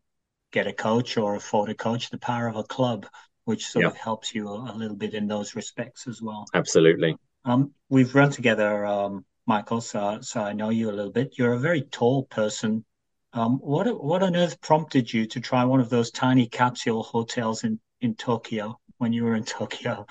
get 0.51 0.67
a 0.67 0.73
coach 0.73 1.17
or 1.17 1.35
afford 1.35 1.69
a 1.69 1.75
coach, 1.75 2.09
the 2.09 2.17
power 2.17 2.47
of 2.47 2.55
a 2.55 2.63
club, 2.63 3.07
which 3.45 3.65
sort 3.65 3.83
yeah. 3.83 3.89
of 3.89 3.97
helps 3.97 4.35
you 4.35 4.47
a, 4.47 4.71
a, 4.71 4.75
little 4.75 4.95
bit 4.95 5.13
in 5.13 5.27
those 5.27 5.55
respects 5.55 6.07
as 6.07 6.21
well. 6.21 6.45
Absolutely. 6.53 7.17
Um, 7.45 7.71
we've 7.89 8.13
run 8.13 8.31
together, 8.31 8.85
um, 8.85 9.25
Michael, 9.45 9.81
so 9.81 10.19
so 10.21 10.41
I 10.41 10.53
know 10.53 10.69
you 10.69 10.89
a 10.89 10.93
little 10.93 11.11
bit. 11.11 11.37
You're 11.37 11.53
a 11.53 11.59
very 11.59 11.81
tall 11.81 12.23
person 12.25 12.85
um, 13.33 13.59
what 13.59 13.87
what 14.03 14.23
on 14.23 14.35
earth 14.35 14.61
prompted 14.61 15.11
you 15.11 15.25
to 15.27 15.39
try 15.39 15.63
one 15.65 15.79
of 15.79 15.89
those 15.89 16.11
tiny 16.11 16.47
capsule 16.47 17.03
hotels 17.03 17.63
in 17.63 17.79
in 18.01 18.15
Tokyo 18.15 18.79
when 18.97 19.13
you 19.13 19.23
were 19.23 19.35
in 19.35 19.45
Tokyo? 19.45 20.05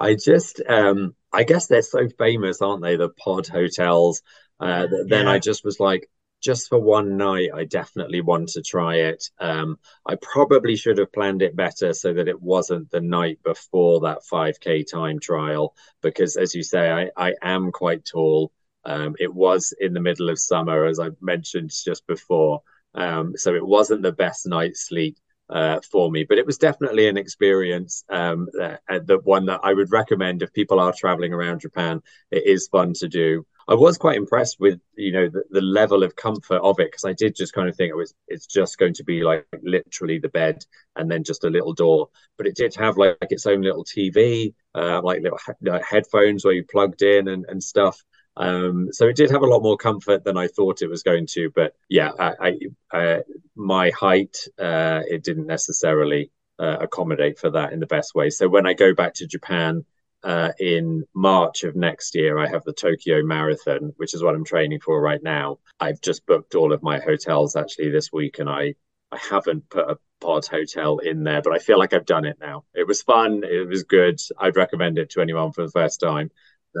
I 0.00 0.14
just, 0.14 0.60
um, 0.68 1.14
I 1.32 1.44
guess 1.44 1.66
they're 1.66 1.82
so 1.82 2.08
famous, 2.18 2.62
aren't 2.62 2.82
they? 2.82 2.96
The 2.96 3.10
pod 3.10 3.46
hotels. 3.46 4.22
Uh, 4.60 4.86
then 5.06 5.26
yeah. 5.26 5.30
I 5.30 5.38
just 5.38 5.64
was 5.64 5.78
like, 5.80 6.08
just 6.42 6.68
for 6.68 6.78
one 6.78 7.16
night, 7.16 7.50
I 7.54 7.64
definitely 7.64 8.20
want 8.20 8.50
to 8.50 8.62
try 8.62 8.96
it. 8.96 9.30
Um, 9.40 9.78
I 10.06 10.16
probably 10.20 10.76
should 10.76 10.98
have 10.98 11.12
planned 11.12 11.42
it 11.42 11.56
better 11.56 11.94
so 11.94 12.12
that 12.12 12.28
it 12.28 12.40
wasn't 12.40 12.90
the 12.90 13.00
night 13.00 13.38
before 13.42 14.00
that 14.00 14.22
5K 14.30 14.84
time 14.90 15.20
trial, 15.20 15.74
because 16.02 16.36
as 16.36 16.54
you 16.54 16.62
say, 16.62 16.90
I, 16.90 17.10
I 17.16 17.34
am 17.40 17.72
quite 17.72 18.04
tall. 18.04 18.52
Um, 18.86 19.16
it 19.18 19.32
was 19.32 19.74
in 19.80 19.94
the 19.94 20.00
middle 20.00 20.30
of 20.30 20.38
summer, 20.38 20.84
as 20.84 20.98
I 21.00 21.10
mentioned 21.20 21.72
just 21.84 22.06
before. 22.06 22.62
Um, 22.94 23.36
so 23.36 23.54
it 23.54 23.66
wasn't 23.66 24.02
the 24.02 24.12
best 24.12 24.46
night's 24.46 24.86
sleep 24.86 25.16
uh, 25.50 25.80
for 25.90 26.10
me, 26.10 26.24
but 26.24 26.38
it 26.38 26.46
was 26.46 26.58
definitely 26.58 27.08
an 27.08 27.16
experience. 27.16 28.04
Um, 28.08 28.48
uh, 28.60 28.76
the 28.88 29.20
one 29.24 29.46
that 29.46 29.60
I 29.62 29.74
would 29.74 29.92
recommend 29.92 30.42
if 30.42 30.52
people 30.52 30.80
are 30.80 30.92
traveling 30.96 31.32
around 31.32 31.60
Japan. 31.60 32.00
It 32.30 32.46
is 32.46 32.68
fun 32.68 32.92
to 32.94 33.08
do. 33.08 33.46
I 33.66 33.74
was 33.74 33.96
quite 33.96 34.16
impressed 34.18 34.60
with 34.60 34.78
you 34.94 35.12
know 35.12 35.28
the, 35.28 35.42
the 35.50 35.60
level 35.60 36.02
of 36.02 36.16
comfort 36.16 36.60
of 36.62 36.78
it 36.80 36.88
because 36.90 37.04
I 37.04 37.14
did 37.14 37.34
just 37.34 37.54
kind 37.54 37.68
of 37.68 37.76
think 37.76 37.90
it 37.90 37.96
was 37.96 38.14
it's 38.28 38.46
just 38.46 38.78
going 38.78 38.92
to 38.94 39.04
be 39.04 39.22
like 39.22 39.46
literally 39.62 40.18
the 40.18 40.28
bed 40.28 40.64
and 40.96 41.10
then 41.10 41.24
just 41.24 41.44
a 41.44 41.50
little 41.50 41.72
door, 41.72 42.08
but 42.36 42.46
it 42.46 42.56
did 42.56 42.74
have 42.76 42.96
like, 42.98 43.16
like 43.20 43.32
its 43.32 43.46
own 43.46 43.62
little 43.62 43.84
TV, 43.84 44.54
uh, 44.74 45.00
like 45.02 45.22
little 45.22 45.38
he- 45.46 45.70
headphones 45.88 46.44
where 46.44 46.54
you 46.54 46.64
plugged 46.64 47.02
in 47.02 47.28
and, 47.28 47.46
and 47.48 47.62
stuff. 47.62 48.02
Um, 48.36 48.88
so 48.92 49.06
it 49.06 49.16
did 49.16 49.30
have 49.30 49.42
a 49.42 49.46
lot 49.46 49.62
more 49.62 49.76
comfort 49.76 50.24
than 50.24 50.36
I 50.36 50.48
thought 50.48 50.82
it 50.82 50.90
was 50.90 51.02
going 51.02 51.26
to. 51.32 51.50
But 51.54 51.74
yeah, 51.88 52.10
I, 52.18 52.58
I 52.92 52.96
uh, 52.96 53.20
my 53.54 53.90
height 53.90 54.36
uh, 54.58 55.02
it 55.08 55.22
didn't 55.22 55.46
necessarily 55.46 56.30
uh, 56.58 56.78
accommodate 56.80 57.38
for 57.38 57.50
that 57.50 57.72
in 57.72 57.80
the 57.80 57.86
best 57.86 58.14
way. 58.14 58.30
So 58.30 58.48
when 58.48 58.66
I 58.66 58.74
go 58.74 58.94
back 58.94 59.14
to 59.14 59.26
Japan 59.26 59.84
uh, 60.22 60.52
in 60.58 61.04
March 61.14 61.64
of 61.64 61.76
next 61.76 62.14
year, 62.14 62.38
I 62.38 62.48
have 62.48 62.64
the 62.64 62.72
Tokyo 62.72 63.22
Marathon, 63.22 63.92
which 63.96 64.14
is 64.14 64.22
what 64.22 64.34
I'm 64.34 64.44
training 64.44 64.80
for 64.80 65.00
right 65.00 65.22
now. 65.22 65.58
I've 65.78 66.00
just 66.00 66.26
booked 66.26 66.54
all 66.54 66.72
of 66.72 66.82
my 66.82 66.98
hotels 66.98 67.56
actually 67.56 67.90
this 67.90 68.12
week, 68.12 68.38
and 68.38 68.48
I 68.48 68.74
I 69.12 69.18
haven't 69.18 69.68
put 69.70 69.88
a 69.88 69.98
pod 70.20 70.46
hotel 70.46 70.98
in 70.98 71.22
there, 71.22 71.42
but 71.42 71.52
I 71.52 71.58
feel 71.58 71.78
like 71.78 71.92
I've 71.92 72.06
done 72.06 72.24
it 72.24 72.38
now. 72.40 72.64
It 72.74 72.86
was 72.86 73.02
fun. 73.02 73.42
It 73.44 73.68
was 73.68 73.84
good. 73.84 74.18
I'd 74.38 74.56
recommend 74.56 74.98
it 74.98 75.10
to 75.10 75.20
anyone 75.20 75.52
for 75.52 75.62
the 75.64 75.70
first 75.70 76.00
time. 76.00 76.30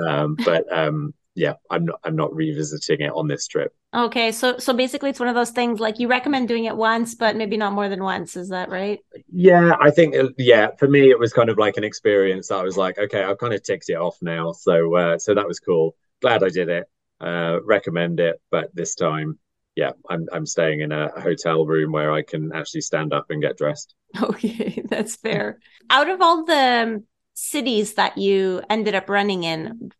Um, 0.04 0.36
but 0.44 0.64
um, 0.72 1.14
yeah, 1.34 1.54
I'm 1.70 1.84
not 1.84 2.00
I'm 2.04 2.16
not 2.16 2.34
revisiting 2.34 3.00
it 3.00 3.12
on 3.12 3.26
this 3.26 3.46
trip. 3.46 3.74
Okay, 3.94 4.32
so 4.32 4.58
so 4.58 4.72
basically 4.72 5.10
it's 5.10 5.20
one 5.20 5.28
of 5.28 5.34
those 5.34 5.50
things 5.50 5.80
like 5.80 5.98
you 5.98 6.08
recommend 6.08 6.48
doing 6.48 6.64
it 6.64 6.76
once, 6.76 7.14
but 7.14 7.36
maybe 7.36 7.56
not 7.56 7.72
more 7.72 7.88
than 7.88 8.02
once. 8.02 8.36
Is 8.36 8.48
that 8.50 8.68
right? 8.68 9.00
Yeah, 9.32 9.76
I 9.80 9.90
think 9.90 10.14
uh, 10.14 10.28
yeah. 10.38 10.68
For 10.78 10.88
me, 10.88 11.10
it 11.10 11.18
was 11.18 11.32
kind 11.32 11.48
of 11.48 11.58
like 11.58 11.76
an 11.76 11.84
experience. 11.84 12.50
I 12.50 12.62
was 12.62 12.76
like, 12.76 12.98
okay, 12.98 13.22
I've 13.24 13.38
kind 13.38 13.54
of 13.54 13.62
ticked 13.62 13.88
it 13.88 13.94
off 13.94 14.16
now, 14.22 14.52
so 14.52 14.94
uh, 14.96 15.18
so 15.18 15.34
that 15.34 15.46
was 15.46 15.58
cool. 15.60 15.96
Glad 16.22 16.44
I 16.44 16.48
did 16.50 16.68
it. 16.68 16.86
Uh, 17.20 17.58
recommend 17.64 18.20
it, 18.20 18.40
but 18.50 18.74
this 18.74 18.94
time, 18.94 19.38
yeah, 19.74 19.92
I'm 20.08 20.28
I'm 20.32 20.46
staying 20.46 20.80
in 20.80 20.92
a 20.92 21.08
hotel 21.20 21.66
room 21.66 21.92
where 21.92 22.12
I 22.12 22.22
can 22.22 22.52
actually 22.52 22.82
stand 22.82 23.12
up 23.12 23.26
and 23.30 23.42
get 23.42 23.58
dressed. 23.58 23.94
Okay, 24.22 24.80
that's 24.88 25.16
fair. 25.16 25.58
Out 25.90 26.08
of 26.08 26.20
all 26.22 26.44
the 26.44 27.02
cities 27.34 27.94
that 27.94 28.16
you 28.16 28.62
ended 28.70 28.94
up 28.94 29.08
running 29.08 29.42
in 29.42 29.90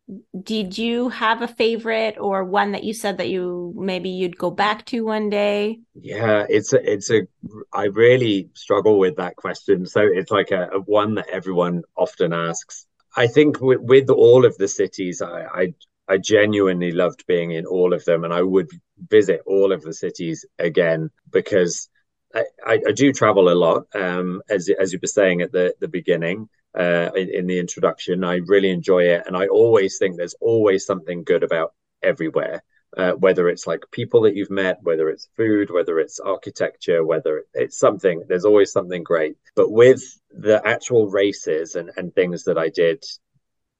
did 0.41 0.77
you 0.77 1.09
have 1.09 1.41
a 1.41 1.47
favorite 1.47 2.15
or 2.17 2.45
one 2.45 2.71
that 2.71 2.83
you 2.85 2.93
said 2.93 3.17
that 3.17 3.29
you 3.29 3.73
maybe 3.75 4.09
you'd 4.09 4.37
go 4.37 4.49
back 4.49 4.85
to 4.85 5.01
one 5.01 5.29
day? 5.29 5.79
Yeah 5.95 6.45
it's 6.47 6.71
a 6.73 6.93
it's 6.93 7.11
a 7.11 7.27
i 7.73 7.85
really 7.85 8.49
struggle 8.53 8.97
with 8.97 9.17
that 9.17 9.35
question. 9.35 9.85
So 9.85 10.01
it's 10.01 10.31
like 10.31 10.51
a, 10.51 10.69
a 10.73 10.79
one 10.79 11.15
that 11.15 11.29
everyone 11.29 11.83
often 11.97 12.31
asks. 12.33 12.87
I 13.17 13.27
think 13.27 13.61
with, 13.61 13.79
with 13.81 14.09
all 14.09 14.45
of 14.45 14.57
the 14.57 14.67
cities 14.67 15.21
I, 15.21 15.43
I 15.43 15.73
I 16.07 16.17
genuinely 16.17 16.91
loved 16.91 17.25
being 17.27 17.51
in 17.51 17.65
all 17.65 17.93
of 17.93 18.05
them, 18.05 18.23
and 18.23 18.33
I 18.33 18.43
would 18.43 18.69
visit 19.09 19.41
all 19.45 19.71
of 19.71 19.81
the 19.81 19.93
cities 19.93 20.45
again 20.59 21.09
because 21.31 21.89
I, 22.33 22.79
I 22.87 22.91
do 22.91 23.11
travel 23.13 23.49
a 23.49 23.55
lot, 23.55 23.87
um, 23.95 24.41
as 24.49 24.69
as 24.79 24.93
you 24.93 24.99
were 25.01 25.07
saying 25.07 25.41
at 25.41 25.51
the 25.51 25.73
the 25.79 25.87
beginning, 25.87 26.49
uh, 26.77 27.09
in, 27.15 27.29
in, 27.29 27.47
the 27.47 27.59
introduction. 27.59 28.23
I 28.23 28.35
really 28.47 28.71
enjoy 28.71 29.03
it, 29.03 29.23
and 29.27 29.35
I 29.35 29.47
always 29.47 29.97
think 29.97 30.17
there's 30.17 30.35
always 30.41 30.85
something 30.85 31.23
good 31.23 31.43
about 31.43 31.73
everywhere. 32.03 32.63
Uh, 32.97 33.11
whether 33.11 33.49
it's 33.49 33.67
like 33.67 33.83
people 33.91 34.21
that 34.21 34.35
you've 34.35 34.49
met, 34.49 34.77
whether 34.81 35.09
it's 35.09 35.27
food, 35.35 35.69
whether 35.69 35.99
it's 35.99 36.21
architecture, 36.21 37.03
whether 37.03 37.43
it's 37.53 37.77
something, 37.77 38.23
there's 38.29 38.45
always 38.45 38.71
something 38.71 39.03
great. 39.03 39.35
But 39.53 39.69
with 39.69 40.01
the 40.31 40.65
actual 40.65 41.09
races 41.09 41.75
and, 41.75 41.91
and 41.97 42.15
things 42.15 42.45
that 42.45 42.57
I 42.57 42.69
did, 42.69 43.03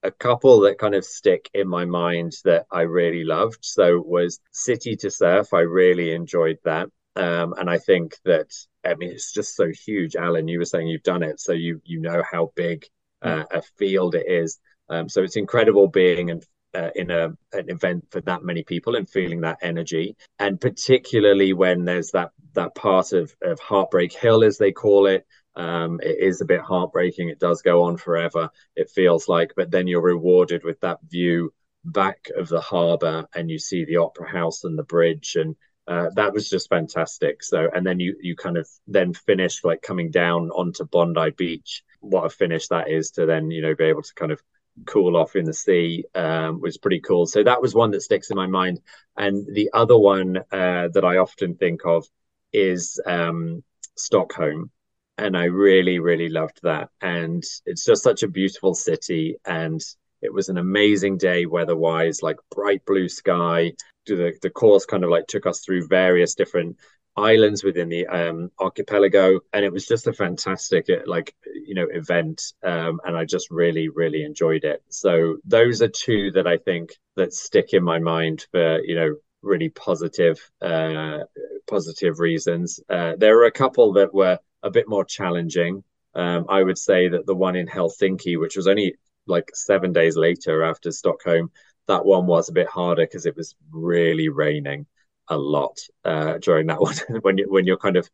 a 0.04 0.12
couple 0.12 0.60
that 0.62 0.80
kind 0.80 0.96
of 0.96 1.06
stick 1.06 1.50
in 1.54 1.68
my 1.68 1.86
mind 1.86 2.34
that 2.43 2.66
I 2.72 2.82
really 2.82 3.24
loved. 3.24 3.60
So 3.62 4.02
was 4.06 4.39
City 4.52 4.96
to 4.98 5.10
Surf. 5.10 5.54
I 5.54 5.62
really 5.62 6.14
enjoyed 6.14 6.60
that. 6.66 6.89
Um, 7.16 7.54
and 7.58 7.70
I 7.70 7.78
think 7.78 8.18
that 8.26 8.54
I 8.86 8.95
mean 8.95 9.11
it's 9.11 9.31
just 9.33 9.55
so 9.55 9.67
huge. 9.86 10.15
Alan, 10.15 10.47
you 10.47 10.59
were 10.59 10.65
saying 10.65 10.88
you've 10.88 11.03
done 11.03 11.23
it, 11.23 11.39
so 11.39 11.53
you 11.53 11.81
you 11.86 11.99
know 11.99 12.23
how 12.29 12.51
big 12.55 12.86
uh, 13.21 13.43
a 13.51 13.61
field 13.77 14.15
it 14.15 14.27
is. 14.27 14.59
Um, 14.89 15.09
so 15.09 15.23
it's 15.23 15.36
incredible 15.38 15.88
being 15.88 16.29
in 16.29 16.41
uh, 16.75 16.89
in 16.95 17.09
a 17.11 17.29
an 17.53 17.69
event 17.69 18.05
for 18.11 18.21
that 18.21 18.43
many 18.43 18.63
people 18.63 18.95
and 18.95 19.09
feeling 19.09 19.41
that 19.41 19.59
energy, 19.61 20.15
and 20.39 20.59
particularly 20.59 21.53
when 21.53 21.86
there's 21.86 22.11
that 22.11 22.31
that 22.53 22.75
part 22.75 23.13
of 23.13 23.33
of 23.41 23.59
Heartbreak 23.59 24.13
Hill, 24.13 24.43
as 24.43 24.57
they 24.57 24.71
call 24.71 25.07
it. 25.07 25.25
Um, 25.57 26.01
it 26.03 26.17
is 26.19 26.41
a 26.41 26.45
bit 26.45 26.59
heartbreaking. 26.59 27.29
It 27.29 27.39
does 27.39 27.61
go 27.61 27.83
on 27.83 27.95
forever. 27.95 28.49
It 28.75 28.89
feels 28.89 29.29
like, 29.29 29.53
but 29.55 29.71
then 29.71 29.88
you're 29.88 30.01
rewarded 30.01 30.65
with 30.65 30.81
that 30.81 30.99
view 31.09 31.53
back 31.86 32.29
of 32.36 32.49
the 32.49 32.59
harbour, 32.59 33.27
and 33.33 33.49
you 33.49 33.57
see 33.57 33.86
the 33.86 33.97
opera 33.97 34.29
house 34.29 34.65
and 34.65 34.77
the 34.77 34.83
bridge, 34.83 35.38
and 35.38 35.55
uh, 35.88 36.09
that 36.15 36.33
was 36.33 36.49
just 36.49 36.69
fantastic. 36.69 37.43
So, 37.43 37.69
and 37.73 37.86
then 37.86 37.99
you 37.99 38.15
you 38.19 38.36
kind 38.36 38.57
of 38.57 38.67
then 38.88 39.13
finish 39.13 39.63
like 39.63 39.81
coming 39.81 40.11
down 40.11 40.49
onto 40.49 40.86
Bondi 40.86 41.31
Beach. 41.31 41.83
What 41.99 42.25
a 42.25 42.29
finish 42.29 42.67
that 42.69 42.89
is 42.89 43.11
to 43.11 43.25
then 43.25 43.51
you 43.51 43.61
know 43.61 43.75
be 43.75 43.86
able 43.86 44.01
to 44.01 44.13
kind 44.15 44.31
of 44.31 44.41
cool 44.86 45.15
off 45.15 45.36
in 45.36 45.45
the 45.45 45.53
sea 45.53 46.03
um, 46.15 46.59
was 46.59 46.77
pretty 46.77 46.99
cool. 46.99 47.25
So 47.25 47.43
that 47.43 47.61
was 47.61 47.73
one 47.73 47.91
that 47.91 48.01
sticks 48.01 48.29
in 48.29 48.36
my 48.36 48.47
mind. 48.47 48.81
And 49.15 49.47
the 49.53 49.69
other 49.73 49.97
one 49.97 50.38
uh, 50.51 50.89
that 50.93 51.05
I 51.05 51.17
often 51.17 51.55
think 51.55 51.86
of 51.86 52.05
is 52.51 52.99
um, 53.05 53.63
Stockholm. 53.95 54.71
And 55.17 55.38
I 55.38 55.45
really, 55.45 55.99
really 55.99 56.27
loved 56.27 56.59
that. 56.63 56.89
And 56.99 57.43
it's 57.65 57.86
just 57.86 58.03
such 58.03 58.23
a 58.23 58.27
beautiful 58.27 58.73
city. 58.73 59.38
And 59.45 59.81
it 60.22 60.34
was 60.34 60.49
an 60.49 60.57
amazing 60.57 61.18
day 61.18 61.45
weather 61.45 61.76
wise, 61.76 62.22
like 62.22 62.38
bright 62.51 62.86
blue 62.86 63.09
sky, 63.09 63.74
the, 64.05 64.34
the 64.41 64.49
course 64.49 64.86
kind 64.86 65.03
of 65.03 65.09
like 65.09 65.28
took 65.28 65.45
us 65.45 65.59
through 65.59 65.88
various 65.88 66.36
different 66.36 66.78
islands 67.18 67.63
within 67.63 67.89
the 67.89 68.05
um, 68.07 68.51
archipelago 68.59 69.39
and 69.53 69.63
it 69.63 69.72
was 69.72 69.86
just 69.86 70.07
a 70.07 70.13
fantastic 70.13 70.89
uh, 70.89 71.01
like 71.05 71.34
you 71.66 71.74
know 71.74 71.88
event 71.89 72.41
um, 72.63 72.99
and 73.05 73.16
i 73.16 73.24
just 73.24 73.49
really 73.49 73.88
really 73.89 74.24
enjoyed 74.24 74.66
it. 74.66 74.84
So 74.89 75.38
those 75.45 75.82
are 75.82 75.88
two 75.88 76.32
that 76.32 76.45
i 76.45 76.57
think 76.57 76.97
that 77.16 77.34
stick 77.34 77.70
in 77.72 77.84
my 77.84 77.99
mind 77.99 78.45
for 78.51 78.82
you 78.84 78.95
know 78.95 79.16
really 79.41 79.70
positive 79.70 80.39
uh, 80.61 81.20
positive 81.68 82.20
reasons. 82.20 82.80
Uh, 82.89 83.13
there 83.18 83.39
are 83.39 83.45
a 83.45 83.51
couple 83.51 83.93
that 83.93 84.13
were 84.13 84.39
a 84.63 84.72
bit 84.72 84.89
more 84.89 85.05
challenging. 85.05 85.84
Um, 86.16 86.45
i 86.49 86.63
would 86.63 86.78
say 86.78 87.09
that 87.09 87.26
the 87.26 87.36
one 87.36 87.57
in 87.57 87.68
helsinki 87.68 88.39
which 88.39 88.55
was 88.55 88.68
only 88.68 88.95
like 89.28 89.51
seven 89.53 89.93
days 89.93 90.15
later 90.15 90.63
after 90.63 90.91
stockholm 90.91 91.51
that 91.88 92.05
one 92.05 92.26
was 92.26 92.49
a 92.49 92.53
bit 92.53 92.67
harder 92.67 93.03
because 93.03 93.26
it 93.26 93.36
was 93.36 93.55
really 93.71 94.30
raining 94.30 94.86
a 95.30 95.38
lot 95.38 95.78
uh, 96.03 96.38
during 96.39 96.67
that 96.67 96.82
one 96.82 96.95
when 97.21 97.38
you 97.38 97.45
when 97.49 97.65
you're 97.65 97.78
kind 97.78 97.97
of 97.97 98.09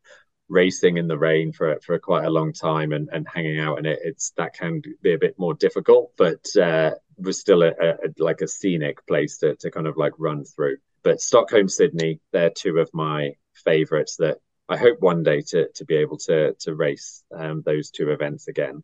racing 0.48 0.98
in 0.98 1.08
the 1.08 1.18
rain 1.18 1.52
for 1.52 1.78
for 1.84 1.98
quite 1.98 2.24
a 2.24 2.30
long 2.30 2.52
time 2.52 2.92
and, 2.92 3.08
and 3.12 3.26
hanging 3.32 3.58
out 3.58 3.78
in 3.78 3.86
it 3.86 3.98
it's 4.02 4.32
that 4.36 4.52
can 4.54 4.82
be 5.00 5.14
a 5.14 5.18
bit 5.18 5.38
more 5.38 5.54
difficult 5.54 6.12
but 6.18 6.44
uh 6.56 6.90
was 7.16 7.38
still 7.38 7.62
a, 7.62 7.70
a, 7.80 7.96
like 8.18 8.40
a 8.40 8.48
scenic 8.48 9.06
place 9.06 9.38
to, 9.38 9.54
to 9.56 9.70
kind 9.70 9.86
of 9.86 9.96
like 9.96 10.12
run 10.18 10.44
through. 10.44 10.76
But 11.04 11.20
stockholm 11.20 11.68
sydney 11.68 12.20
they're 12.32 12.50
two 12.50 12.78
of 12.78 12.90
my 12.92 13.32
favorites 13.64 14.16
that 14.16 14.38
i 14.68 14.76
hope 14.76 15.00
one 15.00 15.22
day 15.22 15.42
to 15.42 15.68
to 15.74 15.84
be 15.84 15.96
able 15.96 16.16
to 16.16 16.54
to 16.60 16.74
race 16.74 17.22
um, 17.36 17.62
those 17.64 17.90
two 17.90 18.10
events 18.10 18.48
again 18.48 18.82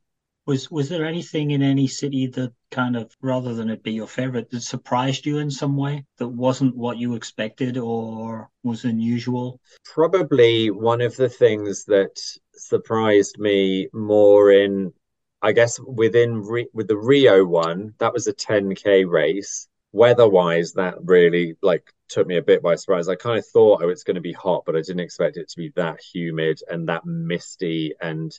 was 0.48 0.70
was 0.70 0.88
there 0.88 1.04
anything 1.04 1.50
in 1.50 1.62
any 1.62 1.86
city 1.86 2.26
that 2.26 2.50
kind 2.70 2.96
of, 2.96 3.14
rather 3.20 3.52
than 3.52 3.68
it 3.68 3.82
be 3.82 3.92
your 3.92 4.06
favorite, 4.06 4.50
that 4.50 4.62
surprised 4.62 5.26
you 5.26 5.38
in 5.38 5.50
some 5.50 5.76
way 5.76 6.06
that 6.16 6.26
wasn't 6.26 6.74
what 6.74 6.96
you 6.96 7.14
expected 7.14 7.76
or 7.76 8.48
was 8.62 8.84
unusual? 8.84 9.60
Probably 9.84 10.70
one 10.70 11.02
of 11.02 11.14
the 11.16 11.28
things 11.28 11.84
that 11.84 12.18
surprised 12.54 13.38
me 13.38 13.88
more 13.92 14.50
in, 14.50 14.94
I 15.42 15.52
guess, 15.52 15.78
within 15.80 16.42
with 16.72 16.88
the 16.88 16.96
Rio 16.96 17.44
one, 17.44 17.92
that 17.98 18.14
was 18.14 18.26
a 18.26 18.32
10k 18.32 19.06
race. 19.06 19.68
Weather-wise, 19.92 20.72
that 20.74 20.94
really 21.04 21.56
like 21.60 21.92
took 22.08 22.26
me 22.26 22.38
a 22.38 22.42
bit 22.42 22.62
by 22.62 22.74
surprise. 22.76 23.08
I 23.08 23.16
kind 23.16 23.38
of 23.38 23.46
thought, 23.46 23.82
oh, 23.82 23.90
it's 23.90 24.04
going 24.04 24.14
to 24.14 24.20
be 24.22 24.32
hot, 24.32 24.64
but 24.64 24.76
I 24.76 24.80
didn't 24.80 25.00
expect 25.00 25.36
it 25.36 25.48
to 25.50 25.56
be 25.56 25.72
that 25.76 26.00
humid 26.00 26.60
and 26.68 26.88
that 26.88 27.04
misty 27.04 27.94
and 28.00 28.32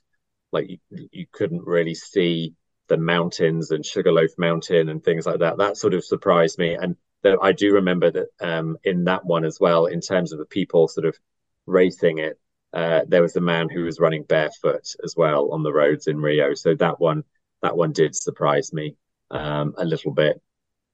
like 0.51 0.69
you, 0.69 1.09
you 1.11 1.25
couldn't 1.31 1.65
really 1.65 1.95
see 1.95 2.53
the 2.87 2.97
mountains 2.97 3.71
and 3.71 3.85
Sugarloaf 3.85 4.31
Mountain 4.37 4.89
and 4.89 5.03
things 5.03 5.25
like 5.25 5.39
that. 5.39 5.57
That 5.57 5.77
sort 5.77 5.93
of 5.93 6.03
surprised 6.03 6.57
me. 6.57 6.75
And 6.75 6.95
I 7.41 7.51
do 7.51 7.73
remember 7.73 8.11
that 8.11 8.27
um, 8.41 8.77
in 8.83 9.05
that 9.05 9.25
one 9.25 9.45
as 9.45 9.59
well, 9.59 9.85
in 9.85 10.01
terms 10.01 10.33
of 10.33 10.39
the 10.39 10.45
people 10.45 10.87
sort 10.87 11.05
of 11.05 11.17
racing 11.65 12.17
it, 12.17 12.39
uh, 12.73 13.01
there 13.07 13.21
was 13.21 13.35
a 13.35 13.41
man 13.41 13.69
who 13.69 13.83
was 13.83 13.99
running 13.99 14.23
barefoot 14.23 14.93
as 15.03 15.15
well 15.15 15.51
on 15.51 15.63
the 15.63 15.73
roads 15.73 16.07
in 16.07 16.17
Rio. 16.17 16.53
So 16.53 16.75
that 16.75 16.99
one, 16.99 17.23
that 17.61 17.77
one 17.77 17.93
did 17.93 18.15
surprise 18.15 18.73
me 18.73 18.95
um, 19.31 19.73
a 19.77 19.85
little 19.85 20.11
bit. 20.11 20.41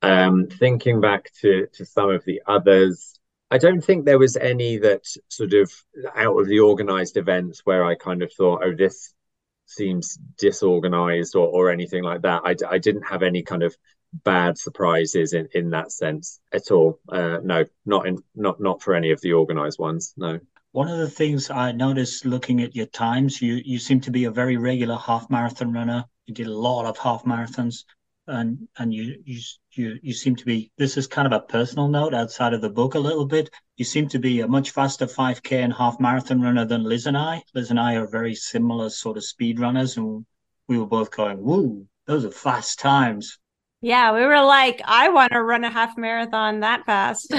Um, 0.01 0.47
thinking 0.47 1.01
back 1.01 1.31
to 1.41 1.67
to 1.73 1.85
some 1.85 2.11
of 2.11 2.23
the 2.25 2.41
others, 2.45 3.19
I 3.49 3.57
don't 3.57 3.81
think 3.81 4.05
there 4.05 4.19
was 4.19 4.37
any 4.37 4.77
that 4.79 5.01
sort 5.29 5.53
of 5.53 5.71
out 6.15 6.37
of 6.37 6.47
the 6.47 6.59
organized 6.59 7.17
events 7.17 7.61
where 7.63 7.83
I 7.83 7.95
kind 7.95 8.21
of 8.21 8.31
thought, 8.31 8.61
oh, 8.63 8.75
this 8.75 9.13
seems 9.65 10.17
disorganized 10.37 11.35
or, 11.35 11.47
or 11.47 11.71
anything 11.71 12.03
like 12.03 12.21
that. 12.21 12.41
I, 12.45 12.55
I 12.69 12.77
didn't 12.77 13.03
have 13.03 13.23
any 13.23 13.43
kind 13.43 13.63
of 13.63 13.75
bad 14.23 14.57
surprises 14.57 15.33
in, 15.33 15.47
in 15.53 15.71
that 15.71 15.91
sense 15.91 16.39
at 16.53 16.71
all. 16.71 16.99
Uh, 17.09 17.39
no, 17.43 17.65
not 17.85 18.07
in 18.07 18.17
not 18.35 18.59
not 18.59 18.81
for 18.81 18.93
any 18.93 19.11
of 19.11 19.21
the 19.21 19.33
organized 19.33 19.79
ones. 19.79 20.13
No. 20.17 20.39
One 20.71 20.89
of 20.89 20.97
the 20.97 21.09
things 21.09 21.49
I 21.49 21.71
noticed 21.71 22.25
looking 22.25 22.61
at 22.61 22.75
your 22.75 22.85
times, 22.87 23.41
you 23.41 23.61
you 23.63 23.79
seem 23.79 24.01
to 24.01 24.11
be 24.11 24.25
a 24.25 24.31
very 24.31 24.57
regular 24.57 24.97
half 24.97 25.29
marathon 25.29 25.73
runner. 25.73 26.05
You 26.25 26.33
did 26.33 26.47
a 26.47 26.57
lot 26.57 26.85
of 26.85 26.97
half 26.97 27.23
marathons 27.23 27.83
and 28.27 28.67
and 28.77 28.93
you 28.93 29.21
you 29.25 29.39
you 29.71 29.99
you 30.01 30.13
seem 30.13 30.35
to 30.35 30.45
be 30.45 30.71
this 30.77 30.97
is 30.97 31.07
kind 31.07 31.25
of 31.25 31.33
a 31.33 31.45
personal 31.45 31.87
note 31.87 32.13
outside 32.13 32.53
of 32.53 32.61
the 32.61 32.69
book 32.69 32.95
a 32.95 32.99
little 32.99 33.25
bit. 33.25 33.49
You 33.77 33.85
seem 33.85 34.07
to 34.09 34.19
be 34.19 34.41
a 34.41 34.47
much 34.47 34.71
faster 34.71 35.05
5k 35.05 35.63
and 35.63 35.73
half 35.73 35.99
marathon 35.99 36.41
runner 36.41 36.65
than 36.65 36.83
liz 36.83 37.05
and 37.05 37.17
i. 37.17 37.43
Liz 37.53 37.69
and 37.69 37.79
i 37.79 37.95
are 37.95 38.07
very 38.07 38.35
similar 38.35 38.89
sort 38.89 39.17
of 39.17 39.23
speed 39.23 39.59
runners 39.59 39.97
and 39.97 40.25
we 40.67 40.79
were 40.79 40.87
both 40.87 41.11
going 41.11 41.43
woo 41.43 41.87
those 42.07 42.25
are 42.25 42.31
fast 42.31 42.79
times. 42.79 43.37
Yeah 43.81 44.13
we 44.13 44.25
were 44.25 44.43
like 44.43 44.81
i 44.85 45.09
want 45.09 45.31
to 45.31 45.43
run 45.43 45.63
a 45.63 45.69
half 45.69 45.97
marathon 45.97 46.61
that 46.61 46.85
fast. 46.85 47.33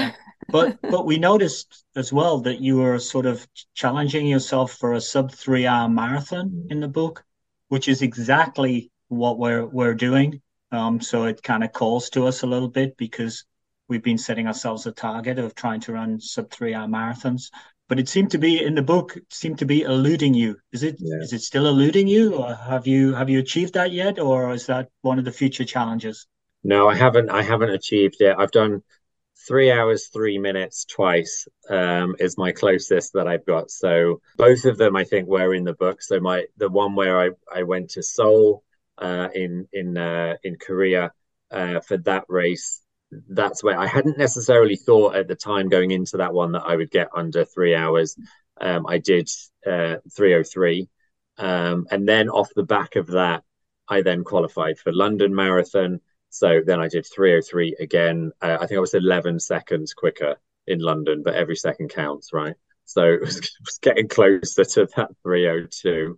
But 0.49 0.79
but 0.81 1.05
we 1.05 1.17
noticed 1.17 1.83
as 1.97 2.13
well 2.13 2.39
that 2.41 2.61
you 2.61 2.77
were 2.77 2.99
sort 2.99 3.25
of 3.25 3.45
challenging 3.73 4.25
yourself 4.25 4.71
for 4.73 4.93
a 4.93 5.01
sub 5.01 5.33
three 5.33 5.67
hour 5.67 5.89
marathon 5.89 6.67
in 6.69 6.79
the 6.79 6.87
book 6.87 7.25
which 7.67 7.89
is 7.89 8.01
exactly 8.01 8.89
what 9.09 9.37
we're 9.37 9.65
we're 9.65 9.93
doing 9.93 10.41
um, 10.71 11.01
so 11.01 11.25
it 11.25 11.43
kind 11.43 11.63
of 11.63 11.71
calls 11.71 12.09
to 12.11 12.27
us 12.27 12.43
a 12.43 12.47
little 12.47 12.67
bit 12.67 12.97
because 12.97 13.45
we've 13.87 14.03
been 14.03 14.17
setting 14.17 14.47
ourselves 14.47 14.85
a 14.85 14.91
target 14.91 15.39
of 15.39 15.55
trying 15.55 15.79
to 15.81 15.93
run 15.93 16.19
sub 16.19 16.51
three 16.51 16.73
hour 16.73 16.87
marathons. 16.87 17.51
But 17.89 17.99
it 17.99 18.09
seemed 18.09 18.31
to 18.31 18.37
be 18.37 18.61
in 18.61 18.75
the 18.75 18.81
book 18.81 19.17
seemed 19.29 19.59
to 19.59 19.65
be 19.65 19.83
eluding 19.83 20.33
you. 20.33 20.57
Is 20.73 20.83
it 20.83 20.97
yeah. 20.99 21.21
is 21.21 21.31
it 21.31 21.41
still 21.41 21.67
eluding 21.67 22.07
you, 22.07 22.35
or 22.35 22.53
have 22.53 22.85
you 22.85 23.13
have 23.13 23.29
you 23.29 23.39
achieved 23.39 23.75
that 23.75 23.93
yet, 23.93 24.19
or 24.19 24.51
is 24.53 24.65
that 24.65 24.89
one 25.01 25.19
of 25.19 25.25
the 25.25 25.31
future 25.31 25.63
challenges? 25.63 26.27
No, 26.65 26.89
I 26.89 26.95
haven't. 26.95 27.29
I 27.29 27.43
haven't 27.43 27.69
achieved 27.69 28.17
it. 28.19 28.35
I've 28.37 28.51
done 28.51 28.83
three 29.47 29.71
hours 29.71 30.07
three 30.07 30.37
minutes 30.37 30.83
twice 30.83 31.47
um, 31.69 32.15
is 32.19 32.37
my 32.37 32.51
closest 32.51 33.13
that 33.13 33.27
I've 33.27 33.45
got. 33.45 33.71
So 33.71 34.19
both 34.35 34.65
of 34.65 34.77
them 34.77 34.97
I 34.97 35.05
think 35.05 35.29
were 35.29 35.53
in 35.53 35.63
the 35.63 35.73
book. 35.73 36.01
So 36.01 36.19
my 36.19 36.45
the 36.57 36.69
one 36.69 36.93
where 36.93 37.21
I 37.21 37.29
I 37.53 37.63
went 37.63 37.91
to 37.91 38.03
Seoul 38.03 38.63
uh, 38.97 39.29
in 39.33 39.67
in 39.73 39.97
uh, 39.97 40.35
in 40.43 40.57
Korea 40.57 41.11
uh, 41.51 41.79
for 41.81 41.97
that 41.97 42.25
race. 42.27 42.81
That's 43.29 43.63
where 43.63 43.79
I 43.79 43.87
hadn't 43.87 44.17
necessarily 44.17 44.75
thought 44.75 45.15
at 45.15 45.27
the 45.27 45.35
time 45.35 45.69
going 45.69 45.91
into 45.91 46.17
that 46.17 46.33
one 46.33 46.51
that 46.53 46.63
I 46.65 46.75
would 46.75 46.91
get 46.91 47.09
under 47.15 47.45
three 47.45 47.73
hours. 47.73 48.17
Um, 48.59 48.85
I 48.87 48.97
did 48.97 49.29
uh, 49.65 49.97
303, 50.15 50.89
um, 51.37 51.87
and 51.91 52.07
then 52.07 52.29
off 52.29 52.49
the 52.55 52.63
back 52.63 52.95
of 52.95 53.07
that, 53.07 53.43
I 53.87 54.01
then 54.01 54.23
qualified 54.23 54.79
for 54.79 54.91
London 54.91 55.33
Marathon. 55.33 56.01
So 56.29 56.61
then 56.65 56.79
I 56.79 56.89
did 56.89 57.05
303 57.05 57.77
again. 57.79 58.31
Uh, 58.41 58.57
I 58.59 58.67
think 58.67 58.77
I 58.77 58.81
was 58.81 58.93
11 58.93 59.39
seconds 59.39 59.93
quicker 59.93 60.35
in 60.65 60.79
London, 60.79 61.23
but 61.23 61.35
every 61.35 61.55
second 61.55 61.89
counts, 61.89 62.33
right? 62.33 62.55
So 62.85 63.03
it 63.03 63.21
was, 63.21 63.37
it 63.37 63.49
was 63.61 63.79
getting 63.81 64.07
closer 64.07 64.65
to 64.65 64.87
that 64.95 65.11
302. 65.23 66.17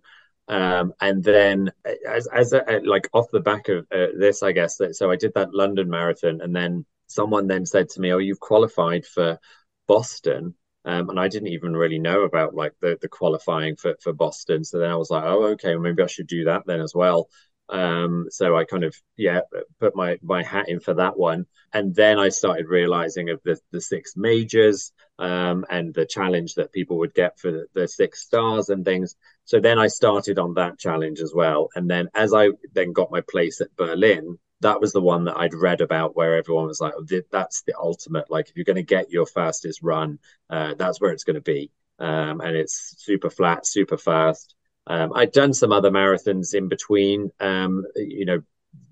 Um, 0.50 0.94
and 1.00 1.22
then 1.22 1.70
as 2.06 2.26
as 2.26 2.52
a, 2.52 2.80
like 2.84 3.08
off 3.12 3.30
the 3.30 3.38
back 3.40 3.68
of 3.68 3.86
uh, 3.92 4.08
this, 4.18 4.42
I 4.42 4.50
guess 4.50 4.76
that 4.78 4.96
so 4.96 5.08
I 5.10 5.14
did 5.16 5.32
that 5.34 5.54
London 5.54 5.88
marathon, 5.88 6.40
and 6.40 6.54
then 6.54 6.84
someone 7.06 7.46
then 7.46 7.64
said 7.66 7.88
to 7.90 8.00
me, 8.00 8.12
"Oh, 8.12 8.18
you've 8.18 8.40
qualified 8.40 9.06
for 9.06 9.38
Boston." 9.86 10.54
Um, 10.84 11.08
and 11.10 11.20
I 11.20 11.28
didn't 11.28 11.48
even 11.48 11.76
really 11.76 12.00
know 12.00 12.22
about 12.22 12.54
like 12.54 12.72
the 12.80 12.98
the 13.00 13.08
qualifying 13.08 13.76
for 13.76 13.94
for 14.02 14.12
Boston. 14.12 14.64
So 14.64 14.80
then 14.80 14.90
I 14.90 14.96
was 14.96 15.10
like, 15.10 15.22
oh, 15.24 15.44
okay, 15.52 15.74
well, 15.74 15.82
maybe 15.84 16.02
I 16.02 16.06
should 16.08 16.26
do 16.26 16.44
that 16.44 16.64
then 16.66 16.80
as 16.80 16.94
well. 16.94 17.28
Um, 17.68 18.26
so 18.30 18.56
I 18.56 18.64
kind 18.64 18.82
of 18.82 18.96
yeah 19.16 19.42
put 19.78 19.94
my 19.94 20.18
my 20.22 20.42
hat 20.42 20.68
in 20.68 20.80
for 20.80 20.94
that 20.94 21.16
one, 21.16 21.46
and 21.72 21.94
then 21.94 22.18
I 22.18 22.28
started 22.30 22.66
realizing 22.66 23.30
of 23.30 23.40
the 23.44 23.60
the 23.70 23.80
six 23.80 24.14
majors 24.16 24.92
um, 25.20 25.64
and 25.70 25.94
the 25.94 26.06
challenge 26.06 26.54
that 26.54 26.72
people 26.72 26.98
would 26.98 27.14
get 27.14 27.38
for 27.38 27.52
the, 27.52 27.66
the 27.74 27.86
six 27.86 28.22
stars 28.22 28.70
and 28.70 28.84
things. 28.84 29.14
So 29.50 29.58
then 29.58 29.80
I 29.80 29.88
started 29.88 30.38
on 30.38 30.54
that 30.54 30.78
challenge 30.78 31.18
as 31.18 31.32
well, 31.34 31.70
and 31.74 31.90
then 31.90 32.08
as 32.14 32.32
I 32.32 32.50
then 32.72 32.92
got 32.92 33.10
my 33.10 33.20
place 33.20 33.60
at 33.60 33.74
Berlin, 33.74 34.38
that 34.60 34.80
was 34.80 34.92
the 34.92 35.00
one 35.00 35.24
that 35.24 35.36
I'd 35.36 35.54
read 35.54 35.80
about 35.80 36.14
where 36.14 36.36
everyone 36.36 36.68
was 36.68 36.80
like, 36.80 36.94
oh, 36.96 37.04
that's 37.32 37.62
the 37.62 37.74
ultimate. 37.76 38.30
Like, 38.30 38.48
if 38.48 38.54
you're 38.54 38.64
going 38.64 38.76
to 38.76 38.84
get 38.84 39.10
your 39.10 39.26
fastest 39.26 39.80
run, 39.82 40.20
uh, 40.50 40.74
that's 40.78 41.00
where 41.00 41.10
it's 41.10 41.24
going 41.24 41.34
to 41.34 41.40
be. 41.40 41.72
Um, 41.98 42.40
and 42.40 42.56
it's 42.56 42.94
super 42.98 43.28
flat, 43.28 43.66
super 43.66 43.98
fast. 43.98 44.54
Um, 44.86 45.10
I'd 45.16 45.32
done 45.32 45.52
some 45.52 45.72
other 45.72 45.90
marathons 45.90 46.54
in 46.54 46.68
between, 46.68 47.32
um, 47.40 47.86
you 47.96 48.26
know, 48.26 48.42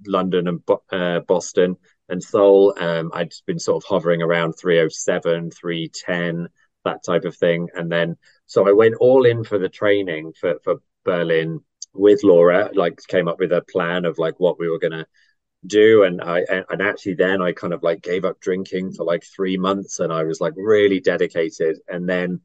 London 0.09 0.49
and 0.49 0.63
uh, 0.91 1.21
Boston 1.21 1.77
and 2.09 2.21
Seoul. 2.21 2.75
Um, 2.81 3.13
I'd 3.15 3.31
been 3.47 3.61
sort 3.61 3.85
of 3.85 3.89
hovering 3.89 4.23
around 4.23 4.55
307, 4.55 5.53
310, 5.53 6.49
that 6.85 7.05
type 7.05 7.27
of 7.27 7.37
thing. 7.37 7.69
And 7.77 7.93
then, 7.93 8.17
so 8.49 8.67
I 8.67 8.73
went 8.73 8.97
all 8.97 9.27
in 9.27 9.45
for 9.45 9.59
the 9.59 9.69
training 9.69 10.33
for, 10.33 10.59
for 10.65 10.77
Berlin 11.05 11.61
with 11.95 12.25
Laura, 12.25 12.71
like 12.75 12.99
came 13.07 13.29
up 13.29 13.39
with 13.39 13.53
a 13.53 13.63
plan 13.63 14.07
of 14.07 14.19
like 14.19 14.41
what 14.41 14.59
we 14.59 14.69
were 14.69 14.79
going 14.79 14.93
to 14.93 15.07
do. 15.67 16.03
And 16.05 16.23
i 16.23 16.41
and 16.71 16.81
actually 16.81 17.15
then 17.15 17.43
i 17.43 17.53
kind 17.53 17.75
of 17.75 17.83
like 17.83 18.01
gave 18.01 18.25
up 18.25 18.41
drinking 18.41 18.93
for 18.93 19.05
like 19.05 19.25
three 19.25 19.59
months 19.59 19.99
and 19.99 20.13
i 20.13 20.25
was 20.25 20.41
like 20.41 20.55
really 20.57 21.01
dedicated. 21.01 21.79
And 21.89 22.09
then 22.09 22.41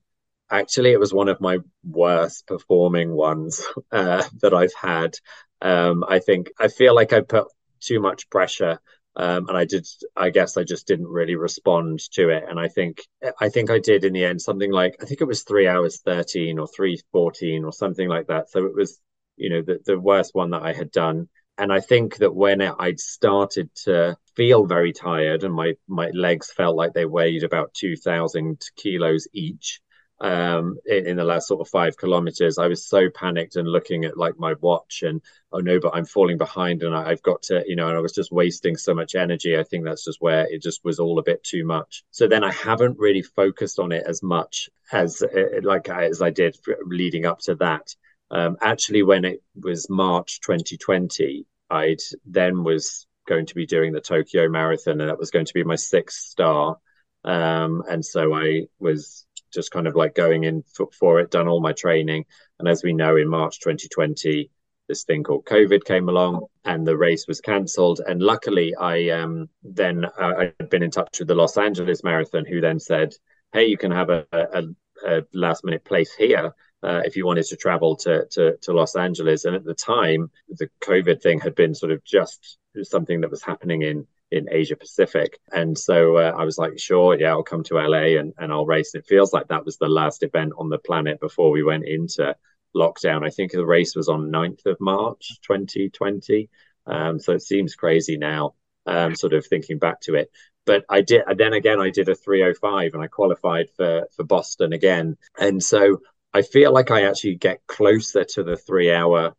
actually 0.49 0.91
it 0.91 0.99
was 0.99 1.13
one 1.13 1.29
of 1.29 1.39
my 1.39 1.59
worst 1.87 2.47
performing 2.47 3.11
ones 3.13 3.63
uh, 3.91 4.23
that 4.41 4.53
i've 4.53 4.73
had. 4.73 5.15
Um, 5.61 6.03
i 6.07 6.19
think 6.19 6.51
i 6.59 6.67
feel 6.67 6.93
like 6.93 7.13
i 7.13 7.21
put 7.21 7.47
too 7.79 8.01
much 8.01 8.29
pressure 8.29 8.79
um, 9.15 9.47
and 9.47 9.57
i 9.57 9.65
did 9.65 9.85
i 10.15 10.29
guess 10.29 10.57
i 10.57 10.63
just 10.63 10.87
didn't 10.87 11.07
really 11.07 11.35
respond 11.35 11.99
to 12.11 12.29
it. 12.29 12.43
And 12.47 12.59
i 12.59 12.67
think 12.67 13.01
i 13.39 13.49
think 13.49 13.69
i 13.69 13.79
did 13.79 14.03
in 14.05 14.13
the 14.13 14.25
end 14.25 14.41
something 14.41 14.71
like 14.71 14.95
i 15.01 15.05
think 15.05 15.21
it 15.21 15.25
was 15.27 15.43
three 15.43 15.67
hours 15.67 16.01
13 16.01 16.59
or 16.59 16.67
314 16.67 17.63
or 17.65 17.71
something 17.71 18.09
like 18.09 18.27
that. 18.27 18.49
So 18.49 18.65
it 18.65 18.75
was 18.75 18.99
you 19.37 19.49
know 19.49 19.61
the, 19.61 19.79
the 19.85 19.99
worst 19.99 20.33
one 20.33 20.51
that 20.51 20.63
i 20.63 20.73
had 20.73 20.91
done. 20.91 21.29
And 21.57 21.71
I 21.71 21.81
think 21.81 22.17
that 22.17 22.33
when 22.33 22.61
I'd 22.63 22.99
started 22.99 23.69
to 23.83 24.17
feel 24.35 24.65
very 24.65 24.91
tired 24.91 25.43
and 25.43 25.53
my 25.53 25.75
my 25.87 26.09
legs 26.09 26.51
felt 26.51 26.75
like 26.75 26.93
they 26.93 27.05
weighed 27.05 27.43
about 27.43 27.73
two 27.75 27.95
thousand 27.95 28.61
kilos 28.75 29.27
each 29.33 29.79
um, 30.23 30.77
in, 30.85 31.05
in, 31.05 31.17
the 31.17 31.23
last 31.25 31.49
sort 31.49 31.59
of 31.59 31.67
five 31.67 31.97
kilometers, 31.97 32.57
I 32.57 32.67
was 32.67 32.87
so 32.87 33.09
panicked 33.09 33.57
and 33.57 33.67
looking 33.67 34.05
at 34.05 34.17
like 34.17 34.39
my 34.39 34.53
watch 34.61 35.03
and 35.03 35.21
oh 35.51 35.59
no, 35.59 35.81
but 35.81 35.93
I'm 35.93 36.05
falling 36.05 36.37
behind 36.37 36.81
and 36.81 36.95
I, 36.95 37.09
have 37.09 37.21
got 37.21 37.41
to 37.43 37.61
you 37.67 37.75
know, 37.75 37.89
and 37.89 37.97
I 37.97 37.99
was 37.99 38.13
just 38.13 38.31
wasting 38.31 38.77
so 38.77 38.93
much 38.93 39.15
energy. 39.15 39.57
I 39.57 39.63
think 39.63 39.83
that's 39.83 40.05
just 40.05 40.21
where 40.21 40.47
it 40.49 40.61
just 40.61 40.79
was 40.85 40.97
all 40.97 41.19
a 41.19 41.23
bit 41.23 41.43
too 41.43 41.65
much. 41.65 42.05
So 42.11 42.29
then 42.29 42.41
I 42.41 42.53
haven't 42.53 42.97
really 42.97 43.21
focused 43.21 43.79
on 43.79 43.91
it 43.91 44.05
as 44.07 44.23
much 44.23 44.69
as 44.93 45.21
uh, 45.21 45.59
like 45.61 45.89
as 45.89 46.21
I 46.21 46.29
did 46.29 46.57
leading 46.85 47.25
up 47.25 47.39
to 47.41 47.55
that. 47.55 47.93
Um, 48.31 48.55
actually, 48.61 49.03
when 49.03 49.25
it 49.25 49.43
was 49.61 49.89
March 49.89 50.39
2020, 50.39 51.45
I'd 51.69 51.99
then 52.25 52.63
was 52.63 53.07
going 53.27 53.45
to 53.47 53.55
be 53.55 53.65
doing 53.65 53.91
the 53.91 53.99
Tokyo 53.99 54.47
Marathon, 54.47 55.01
and 55.01 55.09
that 55.09 55.19
was 55.19 55.31
going 55.31 55.45
to 55.47 55.53
be 55.53 55.65
my 55.65 55.75
sixth 55.75 56.29
star. 56.29 56.77
Um, 57.25 57.83
and 57.89 58.05
so 58.05 58.33
I 58.33 58.67
was 58.79 59.22
just 59.53 59.71
kind 59.71 59.87
of 59.87 59.95
like 59.95 60.15
going 60.15 60.43
in 60.43 60.63
for, 60.73 60.87
for, 60.97 61.19
it, 61.19 61.31
done 61.31 61.47
all 61.47 61.61
my 61.61 61.73
training. 61.73 62.25
And 62.59 62.67
as 62.67 62.83
we 62.83 62.93
know, 62.93 63.15
in 63.15 63.27
March 63.27 63.59
2020, 63.59 64.49
this 64.87 65.03
thing 65.03 65.23
called 65.23 65.45
COVID 65.45 65.85
came 65.85 66.09
along, 66.09 66.45
and 66.65 66.85
the 66.85 66.97
race 66.97 67.25
was 67.27 67.39
cancelled. 67.39 68.01
And 68.05 68.21
luckily, 68.21 68.75
I 68.75 69.09
um, 69.09 69.49
then 69.63 70.05
uh, 70.05 70.33
I 70.37 70.53
had 70.59 70.69
been 70.69 70.83
in 70.83 70.91
touch 70.91 71.19
with 71.19 71.27
the 71.27 71.35
Los 71.35 71.57
Angeles 71.57 72.03
Marathon, 72.03 72.45
who 72.45 72.59
then 72.59 72.79
said, 72.79 73.13
"Hey, 73.53 73.65
you 73.65 73.77
can 73.77 73.91
have 73.91 74.09
a, 74.09 74.25
a, 74.33 74.63
a 75.05 75.23
last 75.33 75.63
minute 75.63 75.85
place 75.85 76.13
here." 76.13 76.53
uh, 76.83 77.01
if 77.05 77.15
you 77.15 77.25
wanted 77.25 77.45
to 77.45 77.55
travel 77.55 77.95
to, 77.95 78.25
to, 78.31 78.57
to 78.57 78.73
Los 78.73 78.95
Angeles. 78.95 79.45
And 79.45 79.55
at 79.55 79.63
the 79.63 79.73
time, 79.73 80.29
the 80.49 80.69
COVID 80.81 81.21
thing 81.21 81.39
had 81.39 81.55
been 81.55 81.73
sort 81.73 81.91
of 81.91 82.03
just 82.03 82.57
something 82.83 83.21
that 83.21 83.31
was 83.31 83.41
happening 83.41 83.83
in 83.83 84.05
in 84.33 84.47
Asia 84.51 84.75
Pacific. 84.75 85.39
And 85.51 85.77
so 85.77 86.17
uh, 86.17 86.33
I 86.37 86.43
was 86.43 86.57
like, 86.57 86.79
sure, 86.79 87.17
yeah, 87.17 87.29
I'll 87.29 87.43
come 87.43 87.63
to 87.65 87.75
LA 87.75 88.19
and, 88.19 88.33
and 88.37 88.51
I'll 88.51 88.65
race. 88.65 88.93
And 88.93 89.03
it 89.03 89.07
feels 89.07 89.31
like 89.31 89.47
that 89.47 89.65
was 89.65 89.77
the 89.77 89.87
last 89.87 90.23
event 90.23 90.53
on 90.57 90.69
the 90.69 90.79
planet 90.79 91.19
before 91.19 91.51
we 91.51 91.63
went 91.63 91.85
into 91.85 92.35
lockdown. 92.75 93.25
I 93.25 93.29
think 93.29 93.51
the 93.51 93.65
race 93.65 93.95
was 93.95 94.09
on 94.09 94.31
9th 94.31 94.65
of 94.65 94.77
March 94.79 95.39
2020. 95.43 96.49
Um, 96.87 97.19
so 97.19 97.33
it 97.33 97.43
seems 97.43 97.75
crazy 97.75 98.17
now, 98.17 98.55
um, 98.87 99.15
sort 99.15 99.33
of 99.33 99.45
thinking 99.45 99.77
back 99.77 100.01
to 100.01 100.15
it. 100.15 100.31
But 100.65 100.83
I 100.89 101.01
did, 101.01 101.21
then 101.37 101.53
again, 101.53 101.79
I 101.79 101.91
did 101.91 102.09
a 102.09 102.15
305 102.15 102.93
and 102.93 103.03
I 103.03 103.07
qualified 103.07 103.67
for, 103.77 104.07
for 104.15 104.23
Boston 104.23 104.73
again. 104.73 105.17
And 105.37 105.61
so 105.61 106.01
I 106.33 106.41
feel 106.41 106.73
like 106.73 106.89
I 106.89 107.03
actually 107.03 107.35
get 107.35 107.67
closer 107.67 108.23
to 108.23 108.43
the 108.43 108.57
three 108.57 108.91
hour 108.91 109.35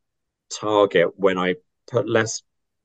target 0.61 1.09
when 1.17 1.39
I 1.39 1.57
put 1.91 2.09
less 2.09 2.43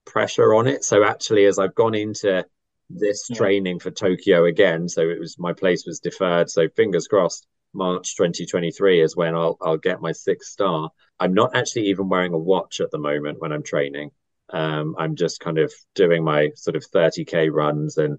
pressure 0.09 0.53
on 0.53 0.67
it. 0.67 0.83
So 0.83 1.03
actually, 1.03 1.45
as 1.45 1.59
I've 1.59 1.75
gone 1.75 1.95
into 1.95 2.45
this 2.89 3.27
yeah. 3.29 3.37
training 3.37 3.79
for 3.79 3.91
Tokyo 3.91 4.45
again, 4.45 4.89
so 4.89 5.01
it 5.01 5.19
was 5.19 5.37
my 5.39 5.53
place 5.53 5.85
was 5.85 5.99
deferred. 5.99 6.49
So 6.49 6.67
fingers 6.75 7.07
crossed, 7.07 7.47
March 7.73 8.15
2023 8.15 9.01
is 9.01 9.15
when 9.15 9.35
I'll 9.35 9.57
I'll 9.61 9.77
get 9.77 10.01
my 10.01 10.11
sixth 10.11 10.49
star. 10.49 10.89
I'm 11.19 11.33
not 11.33 11.55
actually 11.55 11.87
even 11.87 12.09
wearing 12.09 12.33
a 12.33 12.37
watch 12.37 12.81
at 12.81 12.91
the 12.91 12.97
moment 12.97 13.39
when 13.39 13.51
I'm 13.51 13.63
training. 13.63 14.11
Um, 14.51 14.95
I'm 14.97 15.15
just 15.15 15.39
kind 15.39 15.59
of 15.59 15.71
doing 15.93 16.23
my 16.23 16.49
sort 16.55 16.75
of 16.75 16.83
30k 16.83 17.51
runs 17.51 17.97
and 17.97 18.17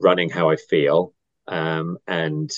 running 0.00 0.28
how 0.28 0.50
I 0.50 0.56
feel. 0.56 1.14
Um, 1.48 1.96
and 2.06 2.50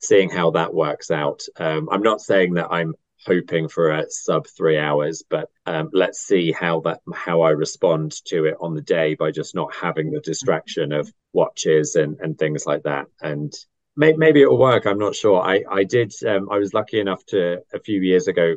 seeing 0.00 0.30
how 0.30 0.50
that 0.52 0.74
works 0.74 1.10
out. 1.10 1.42
Um, 1.56 1.88
I'm 1.92 2.02
not 2.02 2.20
saying 2.20 2.54
that 2.54 2.68
I'm 2.70 2.94
hoping 3.26 3.68
for 3.68 3.90
a 3.90 4.04
sub 4.10 4.46
three 4.46 4.78
hours, 4.78 5.22
but 5.28 5.48
um, 5.66 5.90
let's 5.92 6.20
see 6.20 6.52
how 6.52 6.80
that 6.80 7.00
how 7.14 7.42
I 7.42 7.50
respond 7.50 8.12
to 8.26 8.44
it 8.46 8.56
on 8.60 8.74
the 8.74 8.82
day 8.82 9.14
by 9.14 9.30
just 9.30 9.54
not 9.54 9.74
having 9.74 10.10
the 10.10 10.20
distraction 10.20 10.92
of 10.92 11.12
watches 11.32 11.96
and 11.96 12.18
and 12.20 12.38
things 12.38 12.66
like 12.66 12.82
that. 12.84 13.06
And 13.20 13.52
may, 13.96 14.12
maybe 14.14 14.42
it 14.42 14.50
will 14.50 14.58
work. 14.58 14.86
I'm 14.86 14.98
not 14.98 15.14
sure. 15.14 15.40
I 15.40 15.62
I 15.70 15.84
did. 15.84 16.12
Um, 16.26 16.48
I 16.50 16.58
was 16.58 16.74
lucky 16.74 17.00
enough 17.00 17.24
to 17.26 17.62
a 17.72 17.80
few 17.80 18.00
years 18.00 18.28
ago 18.28 18.56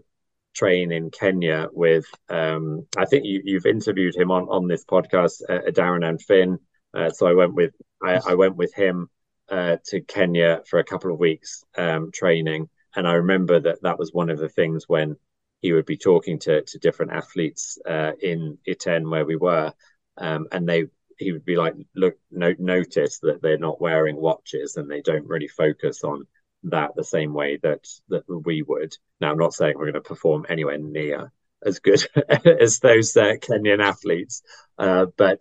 train 0.54 0.92
in 0.92 1.10
Kenya 1.10 1.68
with. 1.72 2.06
Um, 2.30 2.86
I 2.98 3.06
think 3.06 3.26
you, 3.26 3.42
you've 3.44 3.66
interviewed 3.66 4.16
him 4.16 4.32
on 4.32 4.44
on 4.44 4.68
this 4.68 4.86
podcast, 4.86 5.42
uh, 5.50 5.72
Darren 5.72 6.08
and 6.08 6.22
Finn. 6.22 6.60
Uh, 6.94 7.10
so 7.10 7.28
I 7.28 7.34
went 7.34 7.54
with 7.54 7.74
I, 8.02 8.20
I 8.26 8.36
went 8.36 8.56
with 8.56 8.74
him 8.74 9.10
uh, 9.50 9.78
to 9.88 10.02
Kenya 10.02 10.62
for 10.70 10.80
a 10.80 10.84
couple 10.84 11.12
of 11.12 11.20
weeks 11.20 11.64
um, 11.78 12.12
training, 12.12 12.70
and 12.96 13.08
I 13.08 13.14
remember 13.14 13.60
that 13.60 13.82
that 13.84 14.00
was 14.00 14.14
one 14.14 14.30
of 14.30 14.40
the 14.40 14.50
things 14.50 14.88
when 14.88 15.18
he 15.62 15.74
would 15.74 15.86
be 15.86 15.98
talking 15.98 16.40
to 16.40 16.62
to 16.62 16.80
different 16.80 17.14
athletes 17.14 17.78
uh, 17.88 18.12
in 18.22 18.58
Iten 18.68 19.10
where 19.10 19.26
we 19.26 19.36
were, 19.36 19.74
um, 20.18 20.48
and 20.52 20.68
they 20.68 20.86
he 21.18 21.32
would 21.32 21.46
be 21.46 21.56
like, 21.56 21.76
look, 21.96 22.16
no, 22.32 22.54
notice 22.60 23.20
that 23.20 23.42
they're 23.42 23.58
not 23.58 23.80
wearing 23.82 24.16
watches 24.18 24.78
and 24.78 24.90
they 24.90 25.02
don't 25.02 25.28
really 25.28 25.48
focus 25.48 26.04
on 26.04 26.28
that 26.64 26.92
the 26.96 27.04
same 27.04 27.34
way 27.34 27.58
that 27.64 27.88
that 28.10 28.24
we 28.28 28.62
would. 28.62 28.94
Now, 29.20 29.32
I'm 29.32 29.38
not 29.38 29.54
saying 29.54 29.76
we're 29.76 29.92
going 29.92 29.94
to 29.96 30.02
perform 30.02 30.46
anywhere 30.50 30.78
near 30.78 31.32
as 31.66 31.80
good 31.80 32.06
as 32.62 32.80
those 32.80 33.16
uh, 33.16 33.36
Kenyan 33.42 33.82
athletes, 33.82 34.44
uh, 34.78 35.06
but 35.18 35.40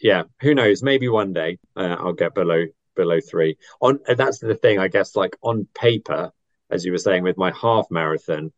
yeah, 0.00 0.24
who 0.40 0.54
knows? 0.54 0.82
Maybe 0.82 1.08
one 1.08 1.32
day 1.32 1.58
uh, 1.76 1.96
I'll 1.98 2.12
get 2.12 2.34
below 2.34 2.66
below 2.96 3.20
three. 3.20 3.56
On 3.80 4.00
that's 4.06 4.38
the 4.38 4.54
thing, 4.54 4.78
I 4.78 4.88
guess. 4.88 5.16
Like 5.16 5.36
on 5.42 5.68
paper, 5.74 6.32
as 6.70 6.84
you 6.84 6.92
were 6.92 6.98
saying 6.98 7.22
with 7.22 7.36
my 7.36 7.52
half 7.52 7.86
marathon, 7.90 8.52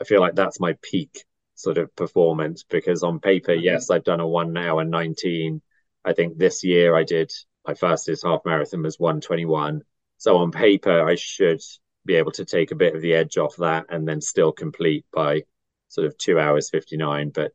I 0.00 0.04
feel 0.04 0.20
like 0.20 0.34
that's 0.34 0.60
my 0.60 0.76
peak 0.82 1.24
sort 1.54 1.78
of 1.78 1.94
performance 1.96 2.64
because 2.68 3.02
on 3.02 3.18
paper, 3.18 3.52
yes, 3.52 3.90
I've 3.90 4.04
done 4.04 4.20
a 4.20 4.26
one 4.26 4.56
hour 4.56 4.84
nineteen. 4.84 5.62
I 6.04 6.12
think 6.12 6.38
this 6.38 6.62
year 6.62 6.94
I 6.94 7.04
did 7.04 7.32
my 7.66 7.74
fastest 7.74 8.24
half 8.24 8.40
marathon 8.44 8.82
was 8.82 8.98
one 8.98 9.20
twenty 9.20 9.46
one. 9.46 9.82
So 10.18 10.36
on 10.38 10.50
paper, 10.52 11.06
I 11.06 11.16
should 11.16 11.60
be 12.04 12.14
able 12.14 12.32
to 12.32 12.44
take 12.44 12.70
a 12.70 12.76
bit 12.76 12.94
of 12.94 13.02
the 13.02 13.14
edge 13.14 13.36
off 13.36 13.56
that 13.56 13.86
and 13.88 14.06
then 14.06 14.20
still 14.20 14.52
complete 14.52 15.04
by 15.12 15.42
sort 15.88 16.06
of 16.06 16.16
two 16.16 16.38
hours 16.38 16.70
fifty 16.70 16.96
nine. 16.96 17.30
But 17.30 17.52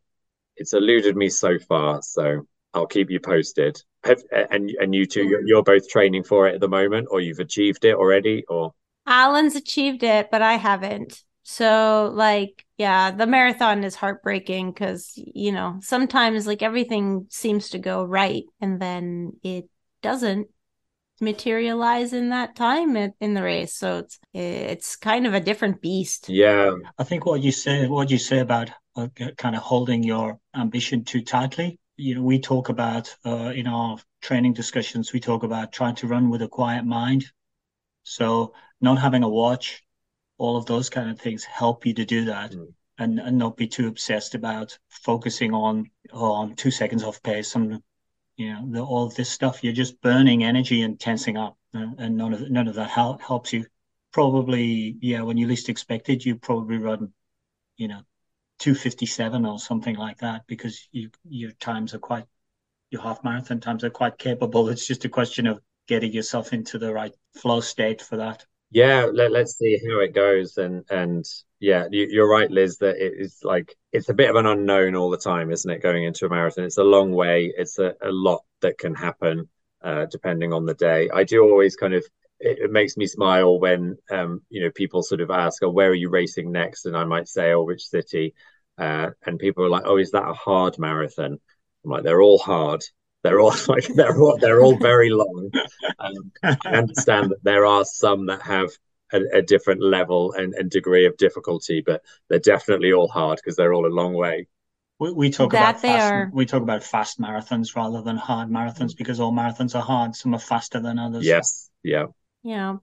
it's 0.58 0.74
eluded 0.74 1.16
me 1.16 1.30
so 1.30 1.58
far. 1.60 2.02
So 2.02 2.48
I'll 2.74 2.88
keep 2.88 3.10
you 3.10 3.20
posted. 3.20 3.82
Have, 4.04 4.22
and 4.32 4.70
and 4.80 4.96
you 4.96 5.06
two, 5.06 5.44
you're 5.46 5.64
both 5.64 5.88
training 5.90 6.24
for 6.24 6.48
it 6.48 6.56
at 6.56 6.62
the 6.62 6.68
moment, 6.68 7.08
or 7.12 7.22
you've 7.22 7.40
achieved 7.40 7.86
it 7.86 7.96
already, 7.96 8.44
or 8.50 8.74
Alan's 9.12 9.58
achieved 9.58 10.04
it, 10.04 10.32
but 10.32 10.42
I 10.42 10.54
haven't. 10.54 11.22
So, 11.44 12.12
like, 12.14 12.66
yeah, 12.78 13.12
the 13.12 13.28
marathon 13.28 13.84
is 13.84 13.96
heartbreaking 13.96 14.72
because, 14.72 15.12
you 15.16 15.52
know, 15.52 15.80
sometimes 15.82 16.48
like 16.48 16.64
everything 16.64 17.28
seems 17.30 17.70
to 17.72 17.80
go 17.80 18.06
right 18.06 18.44
and 18.62 18.82
then 18.82 19.34
it 19.44 19.66
doesn't 20.02 20.48
materialize 21.20 22.14
in 22.14 22.30
that 22.30 22.56
time 22.56 22.96
in 22.96 23.34
the 23.34 23.44
race. 23.44 23.76
So 23.76 23.98
it's 23.98 24.20
it's 24.34 24.96
kind 24.96 25.28
of 25.28 25.34
a 25.34 25.42
different 25.42 25.82
beast. 25.82 26.30
Yeah, 26.30 26.72
I 26.98 27.04
think 27.04 27.26
what 27.26 27.44
you 27.44 27.52
say, 27.52 27.88
what 27.88 28.10
you 28.10 28.18
say 28.18 28.40
about 28.40 28.72
uh, 28.96 29.08
kind 29.38 29.58
of 29.58 29.62
holding 29.62 30.04
your 30.04 30.40
ambition 30.56 31.04
too 31.04 31.22
tightly. 31.22 31.80
You 31.98 32.16
know, 32.16 32.24
we 32.24 32.40
talk 32.40 32.70
about 32.70 33.14
uh, 33.26 33.52
in 33.54 33.68
our 33.68 33.98
training 34.22 34.54
discussions, 34.54 35.12
we 35.12 35.20
talk 35.20 35.44
about 35.44 35.74
trying 35.74 35.96
to 35.96 36.08
run 36.08 36.30
with 36.30 36.42
a 36.42 36.48
quiet 36.48 36.86
mind. 36.86 37.26
So 38.04 38.54
not 38.80 39.00
having 39.00 39.24
a 39.24 39.30
watch, 39.30 39.84
all 40.38 40.58
of 40.58 40.66
those 40.66 40.90
kind 40.90 41.10
of 41.10 41.20
things 41.20 41.44
help 41.44 41.86
you 41.86 41.94
to 41.96 42.06
do 42.06 42.26
that. 42.26 42.52
Mm. 42.52 42.74
And, 42.98 43.20
and 43.20 43.38
not 43.40 43.58
be 43.58 43.68
too 43.68 43.88
obsessed 43.88 44.36
about 44.36 44.78
focusing 44.90 45.56
on 45.56 45.90
on 46.14 46.56
two 46.56 46.70
seconds 46.70 47.04
off 47.04 47.24
pace, 47.24 47.52
some 47.52 47.82
you 48.42 48.54
know, 48.54 48.72
the, 48.72 48.82
all 48.84 49.10
this 49.10 49.30
stuff. 49.30 49.64
You're 49.64 49.74
just 49.74 50.02
burning 50.02 50.44
energy 50.44 50.82
and 50.82 51.00
tensing 51.00 51.38
up, 51.38 51.58
uh, 51.76 51.86
and 51.98 52.18
none 52.18 52.34
of 52.34 52.50
none 52.50 52.68
of 52.68 52.76
that 52.76 52.90
help, 52.90 53.22
helps 53.22 53.54
you. 53.54 53.66
Probably, 54.12 54.98
yeah, 55.02 55.22
when 55.22 55.38
you 55.38 55.48
least 55.48 55.70
expect 55.70 56.10
it, 56.10 56.26
you 56.26 56.36
probably 56.36 56.78
run, 56.78 57.14
you 57.78 57.88
know, 57.88 58.02
two 58.60 58.76
fifty 58.76 59.06
seven 59.06 59.46
or 59.46 59.60
something 59.60 59.96
like 59.96 60.18
that 60.20 60.46
because 60.48 60.88
you 60.92 61.10
your 61.28 61.52
times 61.52 61.94
are 61.94 62.00
quite 62.00 62.26
your 62.90 63.02
half 63.02 63.24
marathon 63.24 63.60
times 63.60 63.84
are 63.84 63.90
quite 63.90 64.18
capable. 64.18 64.70
It's 64.70 64.88
just 64.88 65.06
a 65.06 65.10
question 65.10 65.48
of 65.48 65.62
getting 65.88 66.12
yourself 66.12 66.54
into 66.54 66.78
the 66.78 66.94
right 66.94 67.14
flow 67.36 67.60
state 67.60 68.02
for 68.02 68.18
that. 68.18 68.46
Yeah, 68.72 69.08
let, 69.12 69.32
let's 69.32 69.58
see 69.58 69.80
how 69.88 70.00
it 70.00 70.14
goes. 70.14 70.58
And 70.58 70.86
and 70.90 71.26
yeah, 71.60 71.88
you, 71.92 72.24
are 72.24 72.30
right, 72.30 72.50
Liz, 72.50 72.78
that 72.78 72.98
it 72.98 73.14
is 73.18 73.40
like 73.44 73.76
it's 73.92 74.10
a 74.10 74.14
bit 74.14 74.30
of 74.30 74.36
an 74.36 74.46
unknown 74.46 74.96
all 74.96 75.10
the 75.10 75.18
time, 75.18 75.52
isn't 75.52 75.70
it? 75.70 75.84
Going 75.84 76.06
into 76.06 76.26
a 76.26 76.30
marathon, 76.30 76.64
it's 76.64 76.78
a 76.78 76.84
long 76.84 77.12
way. 77.12 77.54
It's 77.56 77.80
a, 77.80 77.94
a 78.02 78.12
lot 78.12 78.42
that 78.62 78.78
can 78.78 78.96
happen 78.96 79.50
uh, 79.84 80.06
depending 80.06 80.54
on 80.54 80.66
the 80.66 80.74
day. 80.74 81.10
I 81.14 81.24
do 81.24 81.44
always 81.44 81.76
kind 81.76 81.94
of 81.94 82.06
it, 82.40 82.60
it, 82.60 82.72
makes 82.72 82.98
me 82.98 83.06
smile 83.06 83.60
when 83.60 83.98
um, 84.10 84.42
you 84.50 84.64
know 84.64 84.72
people 84.72 85.04
sort 85.04 85.22
of 85.22 85.32
ask, 85.32 85.62
"Oh, 85.64 85.70
where 85.70 85.90
are 85.90 85.96
you 85.96 86.10
racing 86.10 86.52
next?" 86.52 86.86
And 86.86 86.96
I 86.96 87.04
might 87.04 87.28
say, 87.28 87.52
"Oh, 87.52 87.64
which 87.64 87.88
city?" 87.88 88.34
Uh, 88.78 89.12
and 89.26 89.38
people 89.38 89.64
are 89.66 89.70
like, 89.70 89.84
"Oh, 89.86 89.98
is 89.98 90.12
that 90.12 90.28
a 90.28 90.34
hard 90.34 90.80
marathon?" 90.80 91.40
I'm 91.84 91.92
like, 91.92 92.04
"They're 92.04 92.22
all 92.22 92.40
hard. 92.40 92.84
They're 93.24 93.40
all 93.40 93.54
like 93.68 93.88
they're 93.88 94.20
all 94.20 94.38
they're 94.38 94.62
all 94.62 94.78
very 94.78 95.10
long. 95.10 95.52
Um, 96.00 96.32
I 96.44 96.58
understand 96.70 97.32
that 97.32 97.44
there 97.44 97.66
are 97.66 97.86
some 97.86 98.26
that 98.28 98.42
have 98.42 98.70
a, 99.14 99.22
a 99.34 99.42
different 99.42 99.82
level 99.82 100.34
and, 100.34 100.54
and, 100.54 100.70
degree 100.70 101.06
of 101.06 101.18
difficulty, 101.18 101.84
but 101.86 102.02
they're 102.30 102.40
definitely 102.40 102.94
all 102.94 103.08
hard 103.08 103.38
because 103.38 103.56
they're 103.56 103.74
all 103.74 103.86
a 103.86 103.94
long 103.94 104.14
way. 104.14 104.48
We, 105.00 105.12
we 105.12 105.30
talk 105.32 105.52
that 105.52 105.70
about 105.70 105.82
fast, 105.82 106.14
are... 106.14 106.32
we 106.34 106.46
talk 106.46 106.62
about 106.62 106.84
fast 106.84 107.20
marathons 107.20 107.76
rather 107.76 108.02
than 108.02 108.18
hard 108.18 108.50
marathons 108.50 108.96
because 108.96 109.20
all 109.20 109.32
marathons 109.32 109.76
are 109.76 109.82
hard. 109.82 110.16
Some 110.16 110.34
are 110.34 110.40
faster 110.40 110.80
than 110.80 111.00
others. 111.00 111.26
Yes. 111.26 111.70
Yeah. 111.84 112.06
Yeah. 112.44 112.78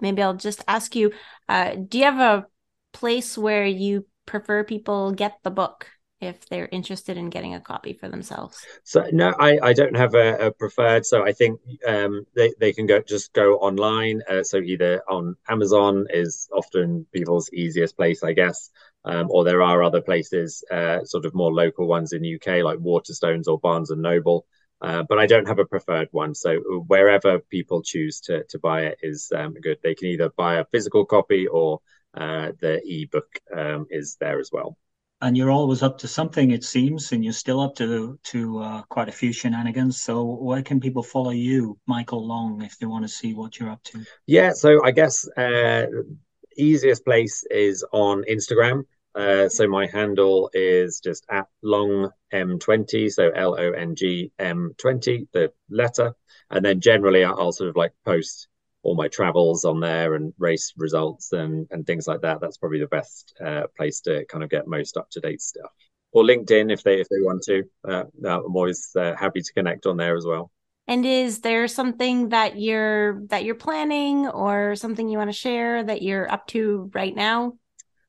Maybe 0.00 0.22
I'll 0.22 0.34
just 0.34 0.62
ask 0.68 0.94
you: 0.94 1.12
uh, 1.48 1.74
Do 1.76 1.98
you 1.98 2.04
have 2.04 2.20
a 2.20 2.46
place 2.92 3.36
where 3.36 3.66
you 3.66 4.06
prefer 4.26 4.64
people 4.64 5.12
get 5.12 5.38
the 5.42 5.50
book? 5.50 5.88
If 6.22 6.48
they're 6.48 6.68
interested 6.70 7.16
in 7.16 7.30
getting 7.30 7.54
a 7.54 7.60
copy 7.60 7.92
for 7.92 8.08
themselves? 8.08 8.64
So 8.84 9.06
no, 9.12 9.34
I, 9.38 9.58
I 9.62 9.72
don't 9.72 9.96
have 9.96 10.14
a, 10.14 10.46
a 10.46 10.50
preferred. 10.52 11.04
So 11.04 11.24
I 11.24 11.32
think 11.32 11.60
um, 11.86 12.24
they, 12.34 12.52
they 12.60 12.72
can 12.72 12.86
go 12.86 13.00
just 13.00 13.32
go 13.32 13.56
online. 13.56 14.22
Uh, 14.28 14.42
so 14.42 14.58
either 14.58 15.02
on 15.08 15.36
Amazon 15.48 16.06
is 16.10 16.48
often 16.52 17.06
people's 17.12 17.50
easiest 17.52 17.96
place, 17.96 18.22
I 18.22 18.32
guess, 18.32 18.70
um, 19.04 19.26
or 19.30 19.44
there 19.44 19.62
are 19.62 19.82
other 19.82 20.00
places, 20.00 20.64
uh, 20.70 21.04
sort 21.04 21.26
of 21.26 21.34
more 21.34 21.52
local 21.52 21.86
ones 21.86 22.12
in 22.12 22.24
UK 22.24 22.62
like 22.62 22.78
Waterstones 22.78 23.48
or 23.48 23.58
Barnes 23.58 23.90
and 23.90 24.02
Noble. 24.02 24.46
Uh, 24.80 25.04
but 25.08 25.18
I 25.18 25.26
don't 25.26 25.46
have 25.46 25.60
a 25.60 25.64
preferred 25.64 26.08
one. 26.10 26.34
So 26.34 26.58
wherever 26.86 27.38
people 27.38 27.82
choose 27.82 28.20
to 28.22 28.44
to 28.50 28.58
buy 28.58 28.82
it 28.86 28.98
is 29.02 29.30
um, 29.34 29.54
good. 29.54 29.78
They 29.82 29.94
can 29.94 30.08
either 30.08 30.30
buy 30.30 30.56
a 30.56 30.64
physical 30.64 31.04
copy 31.04 31.46
or 31.46 31.80
uh, 32.14 32.52
the 32.60 32.80
ebook 32.84 33.40
um, 33.56 33.86
is 33.90 34.16
there 34.20 34.40
as 34.40 34.50
well 34.52 34.76
and 35.22 35.36
you're 35.36 35.50
always 35.50 35.82
up 35.82 35.98
to 35.98 36.08
something 36.08 36.50
it 36.50 36.64
seems 36.64 37.12
and 37.12 37.24
you're 37.24 37.32
still 37.32 37.60
up 37.60 37.76
to 37.76 38.18
to 38.24 38.58
uh, 38.58 38.82
quite 38.82 39.08
a 39.08 39.12
few 39.12 39.32
shenanigans. 39.32 40.02
So 40.02 40.24
where 40.24 40.62
can 40.62 40.80
people 40.80 41.02
follow 41.02 41.30
you 41.30 41.78
michael 41.86 42.26
long 42.26 42.62
if 42.62 42.78
they 42.78 42.86
want 42.86 43.04
to 43.04 43.08
see 43.08 43.32
what 43.32 43.58
you're 43.58 43.70
up 43.70 43.82
to? 43.84 44.04
Yeah 44.26 44.52
so 44.52 44.84
i 44.84 44.90
guess 44.90 45.26
uh 45.38 45.86
easiest 46.56 47.04
place 47.04 47.44
is 47.50 47.84
on 47.92 48.24
instagram. 48.28 48.82
Uh, 49.14 49.46
so 49.48 49.68
my 49.68 49.86
handle 49.86 50.50
is 50.54 51.00
just 51.00 51.24
at 51.30 51.46
long 51.62 52.10
m20 52.32 53.10
so 53.10 53.30
l-o-n-g 53.30 54.32
m20 54.38 55.28
the 55.32 55.52
letter. 55.70 56.14
And 56.50 56.64
then 56.64 56.80
generally 56.80 57.24
i'll 57.24 57.52
sort 57.52 57.70
of 57.70 57.76
like 57.76 57.92
post 58.04 58.48
all 58.82 58.94
my 58.94 59.08
travels 59.08 59.64
on 59.64 59.80
there 59.80 60.14
and 60.14 60.32
race 60.38 60.72
results 60.76 61.32
and 61.32 61.66
and 61.70 61.86
things 61.86 62.06
like 62.06 62.20
that. 62.22 62.40
That's 62.40 62.56
probably 62.56 62.80
the 62.80 62.86
best 62.86 63.34
uh, 63.44 63.64
place 63.76 64.00
to 64.02 64.24
kind 64.26 64.44
of 64.44 64.50
get 64.50 64.66
most 64.66 64.96
up 64.96 65.08
to 65.10 65.20
date 65.20 65.40
stuff. 65.40 65.70
Or 66.12 66.24
LinkedIn 66.24 66.72
if 66.72 66.82
they 66.82 67.00
if 67.00 67.08
they 67.08 67.20
want 67.20 67.42
to. 67.44 67.62
Uh, 67.88 68.04
I'm 68.24 68.56
always 68.56 68.90
uh, 68.96 69.14
happy 69.16 69.40
to 69.40 69.52
connect 69.52 69.86
on 69.86 69.96
there 69.96 70.16
as 70.16 70.26
well. 70.26 70.50
And 70.88 71.06
is 71.06 71.40
there 71.40 71.68
something 71.68 72.30
that 72.30 72.58
you're 72.58 73.22
that 73.26 73.44
you're 73.44 73.54
planning 73.54 74.26
or 74.26 74.74
something 74.74 75.08
you 75.08 75.18
want 75.18 75.30
to 75.30 75.36
share 75.36 75.82
that 75.84 76.02
you're 76.02 76.30
up 76.30 76.46
to 76.48 76.90
right 76.92 77.14
now? 77.14 77.54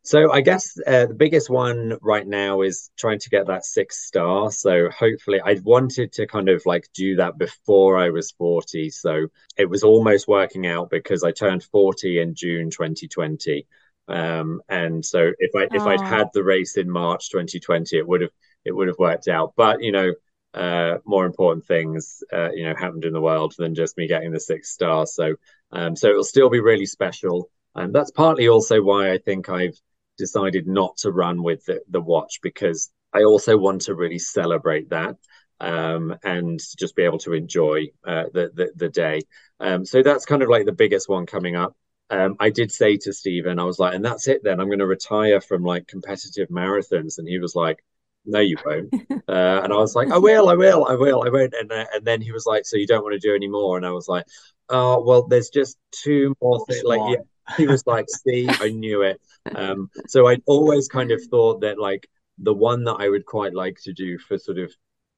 So 0.06 0.34
I 0.34 0.42
guess 0.42 0.78
uh, 0.86 1.06
the 1.06 1.14
biggest 1.14 1.50
one 1.50 1.98
right 2.02 2.28
now 2.28 2.62
is 2.62 2.92
trying 2.98 3.20
to 3.20 3.30
get 3.30 3.48
that 3.48 3.64
six 3.64 4.06
star. 4.06 4.52
So 4.52 4.90
hopefully, 4.90 5.40
I 5.44 5.56
wanted 5.64 6.12
to 6.14 6.28
kind 6.28 6.50
of 6.50 6.62
like 6.66 6.90
do 6.94 7.16
that 7.16 7.38
before 7.38 7.98
I 7.98 8.10
was 8.10 8.32
forty. 8.32 8.90
So 8.90 9.28
it 9.58 9.70
was 9.70 9.84
almost 9.84 10.28
working 10.28 10.68
out 10.68 10.90
because 10.90 11.24
I 11.24 11.32
turned 11.32 11.64
forty 11.64 12.20
in 12.20 12.36
June 12.36 12.70
2020. 12.70 13.66
Um, 14.10 14.62
and 14.68 15.06
so 15.06 15.32
if 15.40 15.52
I 15.56 15.70
if 15.74 15.88
I'd 15.88 16.02
had 16.02 16.28
the 16.34 16.44
race 16.44 16.76
in 16.76 16.90
March 16.90 17.30
2020, 17.30 17.98
it 17.98 18.06
would 18.06 18.22
have 18.22 18.32
it 18.66 18.74
would 18.74 18.90
have 18.90 19.00
worked 19.00 19.30
out. 19.30 19.54
But 19.56 19.82
you 19.82 19.94
know, 19.94 20.14
uh, 20.54 20.98
more 21.06 21.26
important 21.26 21.66
things 21.66 22.22
uh, 22.34 22.52
you 22.52 22.66
know 22.66 22.76
happened 22.76 23.06
in 23.06 23.14
the 23.14 23.22
world 23.22 23.54
than 23.58 23.74
just 23.74 23.98
me 23.98 24.08
getting 24.08 24.32
the 24.34 24.40
six 24.42 24.70
star. 24.70 25.06
So 25.06 25.36
um, 25.72 25.96
so 25.96 26.10
it'll 26.10 26.26
still 26.26 26.50
be 26.50 26.60
really 26.60 26.86
special. 26.88 27.50
And 27.74 27.96
that's 27.96 28.12
partly 28.12 28.50
also 28.50 28.82
why 28.84 29.12
I 29.14 29.18
think 29.18 29.50
I've 29.50 29.80
decided 30.18 30.68
not 30.68 30.98
to 30.98 31.12
run 31.12 31.44
with 31.44 31.66
the, 31.66 31.82
the 31.90 32.02
watch 32.02 32.40
because 32.42 32.92
I 33.14 33.24
also 33.24 33.58
want 33.58 33.82
to 33.84 33.96
really 33.96 34.20
celebrate 34.20 34.90
that 34.90 35.16
um, 35.60 36.16
and 36.24 36.60
just 36.78 36.96
be 36.96 37.04
able 37.04 37.20
to 37.20 37.34
enjoy 37.34 37.88
uh, 38.06 38.26
the, 38.34 38.52
the, 38.54 38.72
the 38.76 38.90
day. 38.90 39.22
Um, 39.60 39.86
so 39.86 40.04
that's 40.04 40.26
kind 40.26 40.42
of 40.42 40.50
like 40.50 40.66
the 40.66 40.72
biggest 40.72 41.08
one 41.08 41.26
coming 41.26 41.56
up. 41.56 41.76
Um, 42.10 42.36
I 42.40 42.50
did 42.50 42.72
say 42.72 42.98
to 42.98 43.14
Stephen, 43.14 43.60
I 43.60 43.64
was 43.64 43.80
like, 43.80 43.96
and 43.96 44.04
that's 44.04 44.28
it 44.28 44.44
then. 44.44 44.60
I'm 44.60 44.68
going 44.68 44.80
to 44.80 44.86
retire 44.88 45.42
from 45.42 45.64
like 45.64 45.88
competitive 45.88 46.50
marathons, 46.50 47.18
and 47.18 47.28
he 47.28 47.40
was 47.40 47.56
like, 47.56 47.84
no, 48.26 48.40
you 48.40 48.58
won't. 48.66 48.94
Uh, 49.26 49.62
and 49.64 49.72
I 49.72 49.78
was 49.78 49.96
like, 49.96 50.12
I 50.12 50.18
will, 50.18 50.50
I 50.50 50.54
will, 50.54 50.86
I 50.86 50.96
will, 50.96 51.24
I 51.24 51.30
won't. 51.30 51.54
And 51.58 51.72
uh, 51.72 51.86
and 51.94 52.06
then 52.06 52.22
he 52.22 52.34
was 52.34 52.46
like, 52.46 52.66
so 52.66 52.76
you 52.76 52.86
don't 52.86 53.04
want 53.04 53.14
to 53.14 53.26
do 53.26 53.34
any 53.34 53.48
more? 53.48 53.78
And 53.78 53.86
I 53.86 53.92
was 53.92 54.08
like, 54.08 54.26
oh 54.68 55.02
well, 55.02 55.28
there's 55.28 55.50
just 55.50 55.78
two 55.92 56.36
more 56.42 56.64
things. 56.66 56.84
Like, 56.84 57.00
yeah, 57.10 57.24
he 57.58 57.68
was 57.68 57.86
like, 57.86 58.06
see, 58.10 58.48
I 58.50 58.70
knew 58.70 59.02
it. 59.02 59.22
Um, 59.56 59.90
so 60.08 60.28
I'd 60.28 60.44
always 60.46 60.88
kind 60.88 61.12
of 61.12 61.22
thought 61.30 61.62
that 61.62 61.80
like 61.80 62.08
the 62.38 62.54
one 62.54 62.84
that 62.86 62.98
I 63.00 63.10
would 63.10 63.26
quite 63.26 63.54
like 63.54 63.80
to 63.84 63.94
do 63.94 64.18
for 64.18 64.38
sort 64.38 64.58
of 64.58 64.72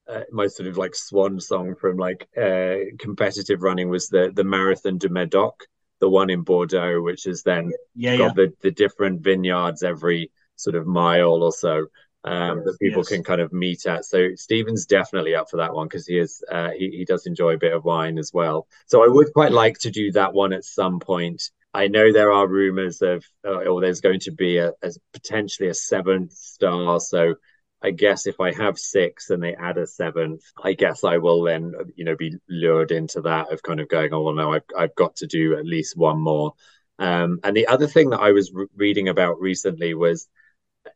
uh, 0.08 0.22
my 0.32 0.48
sort 0.48 0.68
of 0.68 0.78
like 0.78 0.96
swan 0.96 1.40
song 1.40 1.76
from 1.76 1.98
like 1.98 2.28
uh, 2.38 2.76
competitive 3.00 3.64
running 3.64 3.90
was 3.90 4.10
the 4.10 4.32
the 4.36 4.44
Marathon 4.44 4.98
de 4.98 5.10
Medoc, 5.10 5.64
the 6.00 6.10
one 6.10 6.30
in 6.30 6.42
Bordeaux, 6.42 7.02
which 7.02 7.26
is 7.26 7.44
then 7.44 7.72
yeah, 7.96 8.18
got 8.18 8.38
yeah. 8.38 8.46
the 8.46 8.54
the 8.62 8.72
different 8.72 9.22
vineyards 9.22 9.84
every 9.84 10.32
sort 10.56 10.76
of 10.76 10.86
mile 10.86 11.44
or 11.44 11.52
so. 11.52 11.88
Um, 12.24 12.64
that 12.66 12.80
people 12.82 13.02
yes. 13.02 13.10
can 13.10 13.24
kind 13.24 13.40
of 13.40 13.54
meet 13.54 13.86
at. 13.86 14.04
So 14.04 14.30
Stephen's 14.34 14.88
definitely 14.88 15.36
up 15.36 15.48
for 15.48 15.58
that 15.58 15.76
one 15.76 15.88
because 15.88 16.08
he 16.08 16.18
is 16.18 16.44
uh, 16.52 16.72
he, 16.76 16.90
he 16.90 17.06
does 17.06 17.28
enjoy 17.28 17.54
a 17.54 17.60
bit 17.60 17.72
of 17.72 17.86
wine 17.86 18.18
as 18.18 18.32
well. 18.34 18.66
So 18.88 19.04
I 19.04 19.08
would 19.08 19.32
quite 19.32 19.52
like 19.52 19.78
to 19.82 19.92
do 19.92 20.12
that 20.14 20.34
one 20.34 20.52
at 20.52 20.66
some 20.66 21.00
point. 21.00 21.52
I 21.76 21.88
know 21.88 22.12
there 22.12 22.32
are 22.32 22.48
rumors 22.48 23.02
of, 23.02 23.26
uh, 23.46 23.66
or 23.66 23.82
there's 23.82 24.00
going 24.00 24.22
to 24.22 24.32
be 24.32 24.58
a, 24.58 24.70
a, 24.82 24.92
potentially 25.12 25.68
a 25.68 25.74
seventh 25.74 26.32
star. 26.32 27.00
So 27.02 27.36
I 27.82 27.92
guess 27.92 28.28
if 28.28 28.40
I 28.40 28.54
have 28.54 28.80
six 28.80 29.30
and 29.30 29.44
they 29.44 29.56
add 29.56 29.78
a 29.78 29.86
seventh, 29.86 30.42
I 30.64 30.74
guess 30.74 31.04
I 31.04 31.18
will 31.18 31.44
then, 31.44 31.74
you 31.96 32.06
know, 32.06 32.16
be 32.16 32.38
lured 32.50 32.92
into 32.92 33.22
that 33.22 33.52
of 33.52 33.62
kind 33.62 33.82
of 33.82 33.90
going, 33.90 34.14
oh, 34.14 34.24
well, 34.24 34.34
no, 34.34 34.54
I've, 34.54 34.64
I've 34.78 34.96
got 34.96 35.18
to 35.18 35.28
do 35.28 35.58
at 35.58 35.66
least 35.66 35.98
one 35.98 36.20
more. 36.20 36.54
Um, 36.98 37.42
and 37.44 37.56
the 37.56 37.68
other 37.68 37.88
thing 37.88 38.12
that 38.12 38.22
I 38.22 38.32
was 38.32 38.54
re- 38.54 38.68
reading 38.76 39.10
about 39.10 39.42
recently 39.42 39.94
was 39.94 40.30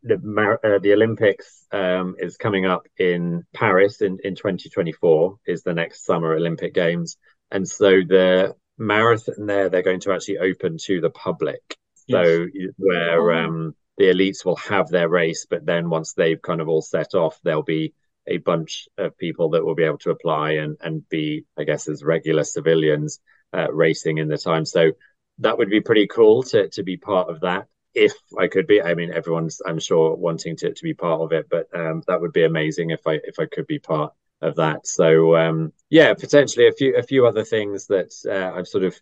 the, 0.02 0.16
uh, 0.64 0.80
the 0.80 0.94
Olympics 0.94 1.66
um, 1.74 2.16
is 2.20 2.38
coming 2.38 2.66
up 2.66 2.88
in 2.98 3.44
Paris 3.54 4.02
in, 4.02 4.18
in 4.24 4.36
2024 4.36 5.40
is 5.46 5.64
the 5.64 5.74
next 5.74 6.06
summer 6.06 6.34
Olympic 6.34 6.74
Games. 6.74 7.18
And 7.52 7.68
so 7.68 7.90
the 8.08 8.56
marathon 8.80 9.46
there 9.46 9.70
they're 9.70 9.84
going 9.84 10.00
to 10.00 10.12
actually 10.12 10.38
open 10.38 10.78
to 10.78 11.02
the 11.02 11.10
public 11.10 11.78
yes. 12.08 12.26
so 12.26 12.48
where 12.78 13.32
oh. 13.32 13.46
um 13.46 13.76
the 14.00 14.06
elites 14.06 14.46
will 14.46 14.56
have 14.56 14.88
their 14.88 15.10
race, 15.10 15.46
but 15.48 15.66
then 15.66 15.90
once 15.90 16.14
they've 16.14 16.42
kind 16.42 16.62
of 16.62 16.70
all 16.70 16.82
set 16.82 17.14
off, 17.14 17.38
there'll 17.44 17.62
be 17.62 17.94
a 18.28 18.38
bunch 18.38 18.88
of 18.98 19.18
people 19.18 19.50
that 19.50 19.64
will 19.64 19.76
be 19.76 19.84
able 19.84 19.98
to 20.00 20.10
apply 20.10 20.52
and 20.54 20.78
and 20.82 21.08
be, 21.10 21.46
I 21.58 21.66
guess, 21.66 21.90
as 21.90 22.02
regular 22.02 22.46
civilians 22.46 23.20
uh, 23.54 23.72
racing 23.72 24.18
in 24.18 24.30
the 24.30 24.38
time. 24.38 24.66
So 24.66 24.94
that 25.40 25.58
would 25.58 25.70
be 25.70 25.82
pretty 25.82 26.08
cool 26.08 26.44
to 26.44 26.70
to 26.70 26.82
be 26.82 26.96
part 26.96 27.30
of 27.30 27.42
that. 27.42 27.68
If 27.94 28.14
I 28.40 28.48
could 28.48 28.68
be, 28.68 28.82
I 28.82 28.94
mean, 28.94 29.12
everyone's 29.12 29.62
I'm 29.66 29.80
sure 29.80 30.16
wanting 30.16 30.56
to 30.58 30.74
to 30.74 30.84
be 30.84 30.94
part 30.94 31.20
of 31.20 31.34
it, 31.34 31.48
but 31.50 31.68
um, 31.76 32.02
that 32.08 32.22
would 32.22 32.32
be 32.32 32.46
amazing 32.46 32.92
if 32.92 33.06
I 33.06 33.20
if 33.26 33.38
I 33.38 33.48
could 33.48 33.68
be 33.68 33.80
part 33.80 34.14
of 34.42 34.56
that. 34.56 34.88
So 34.88 35.36
um, 35.36 35.74
yeah, 35.90 36.14
potentially 36.14 36.68
a 36.68 36.72
few 36.72 36.96
a 36.96 37.04
few 37.04 37.28
other 37.28 37.44
things 37.44 37.88
that 37.88 38.14
uh, 38.30 38.58
I've 38.58 38.68
sort 38.68 38.84
of 38.84 39.00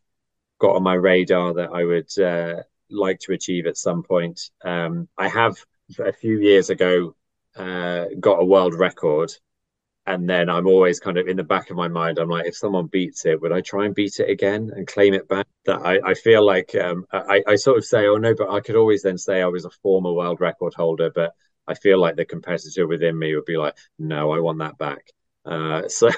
got 0.59 0.75
on 0.75 0.83
my 0.83 0.93
radar 0.93 1.53
that 1.55 1.69
I 1.71 1.83
would 1.83 2.19
uh, 2.19 2.63
like 2.89 3.19
to 3.21 3.33
achieve 3.33 3.67
at 3.67 3.77
some 3.77 4.03
point. 4.03 4.49
Um, 4.63 5.07
I 5.17 5.27
have 5.27 5.57
a 5.99 6.13
few 6.13 6.39
years 6.39 6.69
ago 6.69 7.15
uh, 7.55 8.05
got 8.19 8.41
a 8.41 8.45
world 8.45 8.73
record. 8.73 9.31
And 10.05 10.29
then 10.29 10.49
I'm 10.49 10.67
always 10.67 11.01
kind 11.01 11.17
of 11.17 11.27
in 11.27 11.35
the 11.35 11.43
back 11.43 11.69
of 11.69 11.75
my 11.75 11.89
mind, 11.89 12.17
I'm 12.17 12.29
like, 12.29 12.45
if 12.45 12.55
someone 12.55 12.88
beats 12.88 13.25
it, 13.25 13.41
would 13.41 13.51
I 13.51 13.59
try 13.59 13.85
and 13.85 13.93
beat 13.93 14.21
it 14.21 14.29
again 14.29 14.71
and 14.73 14.88
claim 14.88 15.13
it 15.13 15.27
back? 15.27 15.47
That 15.65 15.81
I, 15.85 15.99
I 16.11 16.13
feel 16.13 16.45
like 16.45 16.73
um, 16.75 17.05
I, 17.11 17.43
I 17.45 17.55
sort 17.57 17.77
of 17.77 17.83
say, 17.83 18.07
oh 18.07 18.15
no, 18.15 18.33
but 18.33 18.49
I 18.49 18.61
could 18.61 18.77
always 18.77 19.01
then 19.03 19.17
say 19.17 19.41
I 19.41 19.47
was 19.47 19.65
a 19.65 19.69
former 19.83 20.13
world 20.13 20.39
record 20.39 20.73
holder, 20.73 21.11
but 21.13 21.33
I 21.67 21.73
feel 21.73 21.99
like 21.99 22.15
the 22.15 22.23
competitor 22.23 22.88
within 22.88 23.19
me 23.19 23.35
would 23.35 23.43
be 23.43 23.57
like, 23.57 23.75
no, 23.99 24.31
I 24.31 24.39
want 24.39 24.59
that 24.59 24.77
back. 24.77 25.11
Uh, 25.47 25.83
so 25.87 26.09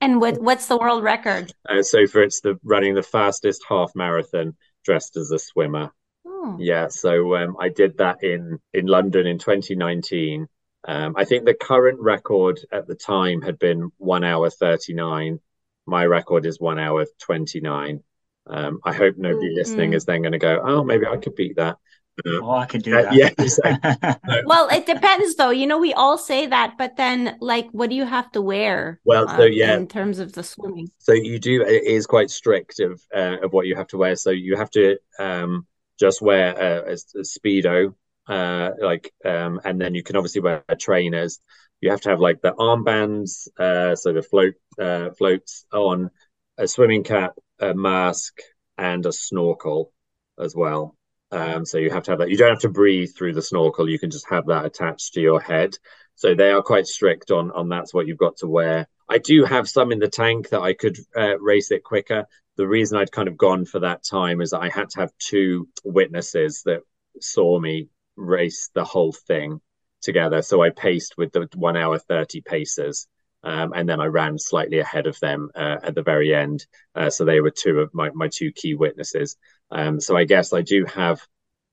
and 0.00 0.20
what 0.20 0.40
what's 0.40 0.66
the 0.66 0.76
world 0.76 1.02
record? 1.02 1.52
Uh, 1.68 1.82
so 1.82 2.06
for 2.06 2.22
it's 2.22 2.40
the 2.40 2.58
running 2.62 2.94
the 2.94 3.02
fastest 3.02 3.64
half 3.68 3.90
marathon 3.96 4.54
dressed 4.84 5.16
as 5.16 5.32
a 5.32 5.38
swimmer. 5.38 5.90
Oh. 6.24 6.56
Yeah, 6.60 6.88
so 6.88 7.34
um, 7.36 7.56
I 7.58 7.70
did 7.70 7.98
that 7.98 8.22
in 8.22 8.58
in 8.72 8.86
London 8.86 9.26
in 9.26 9.38
2019. 9.38 10.46
Um, 10.86 11.14
I 11.16 11.24
think 11.24 11.44
the 11.44 11.54
current 11.54 11.98
record 12.00 12.60
at 12.70 12.86
the 12.86 12.94
time 12.94 13.42
had 13.42 13.58
been 13.58 13.90
one 13.96 14.22
hour 14.22 14.48
39. 14.48 15.40
My 15.86 16.06
record 16.06 16.46
is 16.46 16.60
one 16.60 16.78
hour 16.78 17.06
29. 17.20 18.02
Um, 18.46 18.78
I 18.84 18.92
hope 18.92 19.16
nobody 19.16 19.48
mm-hmm. 19.48 19.56
listening 19.56 19.92
is 19.94 20.04
then 20.04 20.22
going 20.22 20.32
to 20.32 20.38
go, 20.38 20.60
oh, 20.62 20.84
maybe 20.84 21.06
I 21.06 21.16
could 21.16 21.34
beat 21.34 21.56
that. 21.56 21.78
Oh, 22.24 22.50
I 22.50 22.66
could 22.66 22.82
do 22.82 22.96
uh, 22.96 23.02
that. 23.02 23.14
yeah. 23.14 24.42
well, 24.46 24.68
it 24.68 24.86
depends, 24.86 25.36
though. 25.36 25.50
You 25.50 25.66
know, 25.66 25.78
we 25.78 25.92
all 25.92 26.16
say 26.16 26.46
that, 26.46 26.76
but 26.78 26.96
then, 26.96 27.36
like, 27.40 27.68
what 27.72 27.90
do 27.90 27.96
you 27.96 28.06
have 28.06 28.30
to 28.32 28.40
wear? 28.40 29.00
Well, 29.04 29.28
so 29.28 29.42
uh, 29.42 29.46
yeah, 29.46 29.76
in 29.76 29.86
terms 29.86 30.18
of 30.18 30.32
the 30.32 30.42
swimming. 30.42 30.90
So 30.98 31.12
you 31.12 31.38
do. 31.38 31.62
It 31.62 31.84
is 31.84 32.06
quite 32.06 32.30
strict 32.30 32.80
of 32.80 33.02
uh, 33.14 33.36
of 33.42 33.52
what 33.52 33.66
you 33.66 33.76
have 33.76 33.88
to 33.88 33.98
wear. 33.98 34.16
So 34.16 34.30
you 34.30 34.56
have 34.56 34.70
to 34.70 34.96
um, 35.18 35.66
just 35.98 36.22
wear 36.22 36.54
a, 36.56 36.90
a, 36.90 36.92
a 36.92 37.22
speedo 37.22 37.94
uh, 38.28 38.70
like, 38.80 39.12
um, 39.24 39.60
and 39.64 39.80
then 39.80 39.94
you 39.94 40.02
can 40.02 40.16
obviously 40.16 40.40
wear 40.40 40.64
trainers. 40.78 41.38
You 41.80 41.90
have 41.90 42.00
to 42.02 42.10
have 42.10 42.20
like 42.20 42.40
the 42.42 42.52
armbands, 42.52 43.48
uh, 43.58 43.94
so 43.94 44.12
the 44.12 44.22
float 44.22 44.54
uh, 44.80 45.10
floats 45.10 45.66
on, 45.72 46.10
a 46.58 46.66
swimming 46.66 47.04
cap, 47.04 47.34
a 47.60 47.74
mask, 47.74 48.38
and 48.78 49.04
a 49.06 49.12
snorkel 49.12 49.92
as 50.38 50.54
well. 50.56 50.96
Um, 51.36 51.66
so 51.66 51.76
you 51.76 51.90
have 51.90 52.02
to 52.04 52.12
have 52.12 52.20
that. 52.20 52.30
You 52.30 52.38
don't 52.38 52.50
have 52.50 52.60
to 52.60 52.70
breathe 52.70 53.10
through 53.14 53.34
the 53.34 53.42
snorkel. 53.42 53.88
You 53.88 53.98
can 53.98 54.10
just 54.10 54.28
have 54.30 54.46
that 54.46 54.64
attached 54.64 55.12
to 55.14 55.20
your 55.20 55.40
head. 55.40 55.76
So 56.14 56.34
they 56.34 56.50
are 56.50 56.62
quite 56.62 56.86
strict 56.86 57.30
on 57.30 57.50
on 57.50 57.68
that's 57.68 57.92
what 57.92 58.06
you've 58.06 58.16
got 58.16 58.38
to 58.38 58.46
wear. 58.46 58.88
I 59.08 59.18
do 59.18 59.44
have 59.44 59.68
some 59.68 59.92
in 59.92 59.98
the 59.98 60.08
tank 60.08 60.48
that 60.48 60.62
I 60.62 60.72
could 60.72 60.96
uh, 61.14 61.38
race 61.38 61.70
it 61.70 61.84
quicker. 61.84 62.24
The 62.56 62.66
reason 62.66 62.96
I'd 62.96 63.12
kind 63.12 63.28
of 63.28 63.36
gone 63.36 63.66
for 63.66 63.80
that 63.80 64.02
time 64.02 64.40
is 64.40 64.50
that 64.50 64.62
I 64.62 64.70
had 64.70 64.88
to 64.90 65.00
have 65.00 65.12
two 65.18 65.68
witnesses 65.84 66.62
that 66.64 66.80
saw 67.20 67.60
me 67.60 67.88
race 68.16 68.70
the 68.74 68.84
whole 68.84 69.12
thing 69.12 69.60
together. 70.00 70.40
So 70.40 70.62
I 70.62 70.70
paced 70.70 71.18
with 71.18 71.32
the 71.32 71.48
one 71.54 71.76
hour 71.76 71.98
30 71.98 72.40
paces. 72.40 73.06
Um, 73.42 73.74
and 73.76 73.88
then 73.88 74.00
I 74.00 74.06
ran 74.06 74.38
slightly 74.38 74.80
ahead 74.80 75.06
of 75.06 75.20
them 75.20 75.50
uh, 75.54 75.76
at 75.82 75.94
the 75.94 76.02
very 76.02 76.34
end. 76.34 76.66
Uh, 76.96 77.10
so 77.10 77.24
they 77.24 77.40
were 77.40 77.52
two 77.52 77.78
of 77.78 77.94
my, 77.94 78.10
my 78.10 78.28
two 78.28 78.50
key 78.50 78.74
witnesses. 78.74 79.36
Um, 79.70 80.00
so 80.00 80.16
I 80.16 80.24
guess 80.24 80.52
I 80.52 80.62
do 80.62 80.84
have 80.86 81.20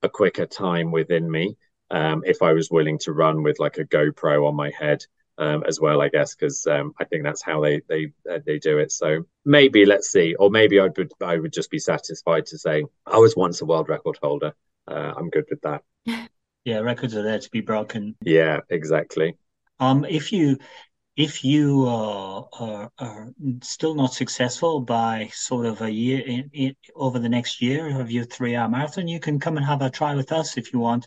a 0.02 0.10
quicker 0.10 0.46
time 0.46 0.92
within 0.92 1.30
me 1.30 1.56
um, 1.92 2.24
if 2.26 2.42
I 2.42 2.54
was 2.54 2.72
willing 2.72 2.98
to 3.00 3.14
run 3.14 3.44
with 3.44 3.60
like 3.60 3.78
a 3.78 3.86
GoPro 3.86 4.48
on 4.48 4.56
my 4.56 4.72
head 4.78 5.06
um, 5.38 5.64
as 5.68 5.80
well, 5.80 6.02
I 6.02 6.10
guess, 6.10 6.36
because 6.36 6.66
um, 6.68 6.94
I 7.00 7.06
think 7.06 7.24
that's 7.24 7.44
how 7.44 7.62
they 7.62 7.82
they 7.88 8.12
uh, 8.30 8.40
they 8.46 8.60
do 8.60 8.80
it. 8.80 8.92
So 8.92 9.26
maybe 9.46 9.86
let's 9.86 10.10
see, 10.10 10.36
or 10.36 10.50
maybe 10.50 10.80
I 10.80 10.90
would 10.96 11.12
I 11.22 11.38
would 11.38 11.54
just 11.54 11.70
be 11.70 11.80
satisfied 11.80 12.48
to 12.48 12.58
say 12.58 12.86
I 13.06 13.18
was 13.18 13.36
once 13.36 13.62
a 13.62 13.66
world 13.66 13.90
record 13.90 14.18
holder. 14.22 14.54
Uh, 14.88 15.14
I'm 15.16 15.30
good 15.30 15.46
with 15.50 15.62
that. 15.62 15.84
Yeah, 16.66 16.80
records 16.80 17.14
are 17.14 17.24
there 17.24 17.40
to 17.40 17.52
be 17.52 17.60
broken. 17.60 18.16
Yeah, 18.24 18.62
exactly. 18.70 19.36
Um, 19.82 20.06
if 20.06 20.32
you 20.32 20.60
if 21.16 21.44
you 21.44 21.86
uh, 21.88 22.42
are, 22.60 22.92
are, 22.98 23.30
still 23.62 23.94
not 23.94 24.14
successful 24.14 24.82
by 24.82 25.30
sort 25.32 25.66
of 25.68 25.82
a 25.82 25.92
year 25.92 26.22
in, 26.26 26.50
in, 26.54 26.76
over 26.96 27.20
the 27.20 27.30
next 27.30 27.62
year 27.62 28.00
of 28.00 28.10
your 28.10 28.26
three 28.26 28.56
hour 28.56 28.68
marathon, 28.68 29.08
you 29.08 29.20
can 29.20 29.40
come 29.40 29.58
and 29.58 29.66
have 29.66 29.82
a 29.82 29.90
try 29.92 30.16
with 30.16 30.32
us 30.32 30.58
if 30.58 30.74
you 30.74 30.80
want. 30.80 31.06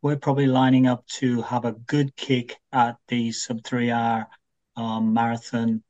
We're 0.00 0.16
probably 0.16 0.46
lining 0.46 0.86
up 0.86 1.04
to 1.18 1.42
have 1.42 1.64
a 1.64 1.72
good 1.72 2.14
kick 2.14 2.56
at 2.72 2.98
the 3.08 3.32
sub 3.32 3.64
three 3.64 3.90
hour 3.90 4.28
um, 4.76 5.12
marathon 5.12 5.82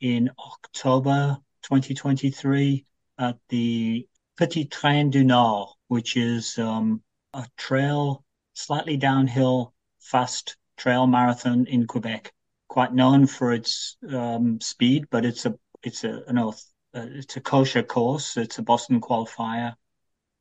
in 0.00 0.30
October 0.38 1.38
2023 1.62 2.84
at 3.18 3.38
the 3.48 4.06
Petit 4.36 4.66
Train 4.66 5.08
du 5.08 5.24
Nord, 5.24 5.70
which 5.88 6.18
is 6.18 6.58
um, 6.58 7.02
a 7.32 7.46
trail 7.56 8.22
slightly 8.52 8.98
downhill, 8.98 9.72
fast 9.98 10.56
trail 10.76 11.06
marathon 11.06 11.66
in 11.66 11.86
Quebec. 11.86 12.34
Quite 12.68 12.92
known 12.92 13.26
for 13.26 13.52
its 13.52 13.96
um, 14.10 14.60
speed, 14.60 15.06
but 15.10 15.24
it's 15.24 15.46
a 15.46 15.54
it's 15.82 16.04
a 16.04 16.22
you 16.26 16.32
know 16.32 16.50
uh, 16.94 17.06
it's 17.10 17.36
a 17.36 17.40
kosher 17.40 17.82
course. 17.82 18.36
It's 18.36 18.58
a 18.58 18.62
Boston 18.62 19.00
qualifier, 19.00 19.74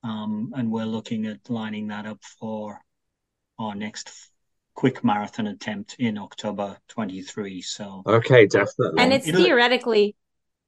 um, 0.03 0.51
and 0.55 0.71
we're 0.71 0.86
looking 0.86 1.26
at 1.28 1.49
lining 1.49 1.88
that 1.88 2.05
up 2.05 2.24
for 2.39 2.80
our 3.59 3.76
next 3.76 4.11
quick 4.74 5.03
marathon 5.03 5.47
attempt 5.47 5.95
in 5.99 6.17
October 6.17 6.78
23. 6.88 7.61
So 7.61 8.03
okay, 8.05 8.45
definitely. 8.45 9.03
And 9.03 9.13
it's 9.13 9.30
theoretically 9.30 10.15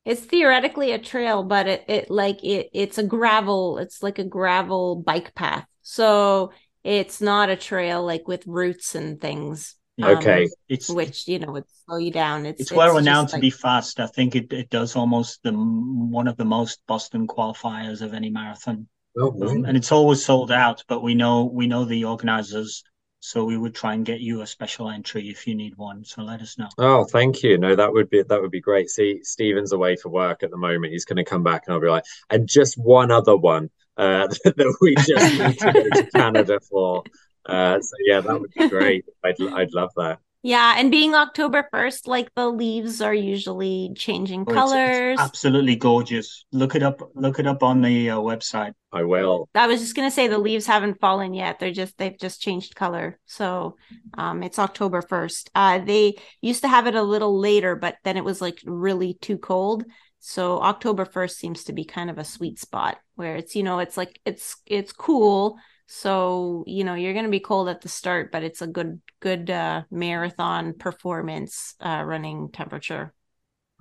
it's 0.06 0.22
theoretically 0.22 0.91
a 0.91 0.99
trail, 0.99 1.43
but 1.43 1.68
it, 1.68 1.84
it 1.88 2.12
like 2.12 2.43
it 2.43 2.70
it's 2.74 2.99
a 2.99 3.03
gravel, 3.03 3.80
it's 3.80 4.03
like 4.03 4.20
a 4.20 4.24
gravel 4.24 4.95
bike 4.97 5.34
path. 5.34 5.66
So 5.82 6.51
it's 6.84 7.22
not 7.22 7.49
a 7.49 7.56
trail 7.56 8.06
like 8.06 8.28
with 8.28 8.45
roots 8.45 8.93
and 8.93 9.20
things. 9.20 9.76
Um, 10.02 10.18
okay, 10.18 10.50
it's 10.68 10.89
which 10.89 11.28
you 11.28 11.39
know 11.39 11.54
would 11.54 11.66
slow 11.86 11.98
you 11.98 12.12
down. 12.12 12.46
It's, 12.46 12.62
it's, 12.62 12.72
it's 12.72 12.78
well 12.78 12.96
renowned 12.96 13.30
to 13.30 13.36
like... 13.36 13.41
be 13.41 13.50
fast. 13.50 14.00
I 14.00 14.08
think 14.08 14.36
it, 14.36 14.52
it 14.52 14.70
does 14.70 14.96
almost 14.96 15.41
the 15.43 15.54
one 15.54 16.28
of 16.28 16.36
the 16.36 16.46
most 16.46 16.82
Boston 16.86 17.28
qualifiers 17.28 18.02
of 18.02 18.14
any 18.14 18.30
marathon. 18.30 18.88
Oh, 19.18 19.32
um, 19.48 19.64
and 19.64 19.78
it's 19.78 19.93
always 19.93 20.24
sold 20.24 20.52
out. 20.52 20.84
But 20.88 21.02
we 21.02 21.16
know 21.16 21.46
we 21.46 21.68
know 21.68 21.86
the 21.86 22.04
organizers, 22.06 22.84
so 23.22 23.46
we 23.46 23.58
would 23.58 23.74
try 23.74 23.93
and 23.93 24.06
get 24.06 24.20
you 24.20 24.41
a 24.41 24.48
special 24.48 24.89
entry 24.89 25.30
if 25.30 25.48
you 25.48 25.56
need 25.56 25.78
one. 25.78 26.04
So 26.04 26.24
let 26.24 26.41
us 26.41 26.58
know. 26.58 26.68
Oh, 26.78 27.06
thank 27.06 27.41
you. 27.41 27.58
No, 27.58 27.74
that 27.74 27.93
would 27.93 28.10
be 28.10 28.22
that 28.22 28.41
would 28.41 28.52
be 28.52 28.60
great. 28.62 28.89
See, 28.89 29.22
Stephen's 29.24 29.72
away 29.72 29.96
for 29.96 30.10
work 30.10 30.43
at 30.43 30.52
the 30.52 30.58
moment. 30.58 30.91
He's 30.91 31.06
going 31.06 31.18
to 31.18 31.24
come 31.24 31.43
back, 31.43 31.64
and 31.66 31.74
I'll 31.74 31.82
be 31.82 31.88
like, 31.88 32.04
and 32.30 32.50
just 32.50 32.78
one 32.78 33.12
other 33.12 33.38
one 33.38 33.70
uh, 33.96 34.28
that 34.43 34.78
we 34.82 34.96
just 34.96 35.39
need 35.39 35.60
to 35.60 35.72
go 35.72 36.02
to 36.02 36.12
Canada 36.14 36.60
for. 36.70 37.04
Uh, 37.46 37.80
so 37.80 37.96
yeah, 38.06 38.22
that 38.22 38.39
would 38.39 38.52
be 38.54 38.70
great. 38.78 39.06
I'd 39.24 39.41
I'd 39.41 39.74
love 39.74 39.91
that. 39.96 40.20
Yeah, 40.46 40.76
and 40.78 40.91
being 40.91 41.16
October 41.16 41.68
1st, 41.74 42.06
like 42.06 42.30
the 42.36 42.48
leaves 42.48 43.02
are 43.02 43.16
usually 43.16 43.91
changing 43.96 44.46
oh, 44.48 44.54
colors. 44.54 45.14
It's, 45.14 45.14
it's 45.14 45.22
absolutely 45.22 45.76
gorgeous. 45.76 46.46
Look 46.52 46.76
it 46.76 46.84
up 46.84 47.02
look 47.16 47.39
it 47.39 47.47
up 47.47 47.63
on 47.63 47.82
the 47.82 48.12
uh, 48.12 48.17
website. 48.17 48.74
I 48.92 49.05
will. 49.05 49.50
I 49.55 49.66
was 49.66 49.82
just 49.82 49.96
going 49.96 50.08
to 50.08 50.13
say 50.13 50.28
the 50.28 50.38
leaves 50.38 50.67
haven't 50.67 51.00
fallen 51.00 51.34
yet. 51.34 51.58
They're 51.58 51.72
just 51.72 51.97
they've 51.97 52.20
just 52.20 52.42
changed 52.42 52.76
color. 52.76 53.20
So, 53.26 53.78
um 54.20 54.43
it's 54.43 54.59
October 54.59 55.01
1st. 55.01 55.50
Uh 55.55 55.80
they 55.80 56.13
used 56.42 56.62
to 56.62 56.67
have 56.67 56.86
it 56.86 56.93
a 56.93 57.01
little 57.01 57.39
later, 57.39 57.76
but 57.76 57.96
then 58.04 58.16
it 58.16 58.24
was 58.24 58.39
like 58.39 58.62
really 58.66 59.16
too 59.16 59.39
cold. 59.39 59.84
So 60.20 60.59
October 60.62 61.05
1st 61.05 61.36
seems 61.38 61.63
to 61.63 61.74
be 61.74 61.86
kind 61.86 62.12
of 62.12 62.20
a 62.20 62.24
sweet 62.24 62.59
spot 62.59 63.00
where 63.16 63.36
it's, 63.36 63.55
you 63.55 63.63
know, 63.63 63.80
it's 63.80 63.97
like 63.97 64.20
it's 64.26 64.58
it's 64.67 64.92
cool. 64.92 65.58
So, 65.87 66.63
you 66.67 66.83
know, 66.83 66.95
you're 66.95 67.13
going 67.13 67.25
to 67.25 67.32
be 67.32 67.39
cold 67.39 67.70
at 67.70 67.82
the 67.82 67.89
start, 67.89 68.32
but 68.32 68.43
it's 68.43 68.62
a 68.62 68.67
good 68.67 69.01
good 69.20 69.49
uh 69.49 69.83
marathon 69.91 70.74
performance 70.74 71.75
uh 71.79 72.03
running 72.05 72.49
temperature. 72.51 73.13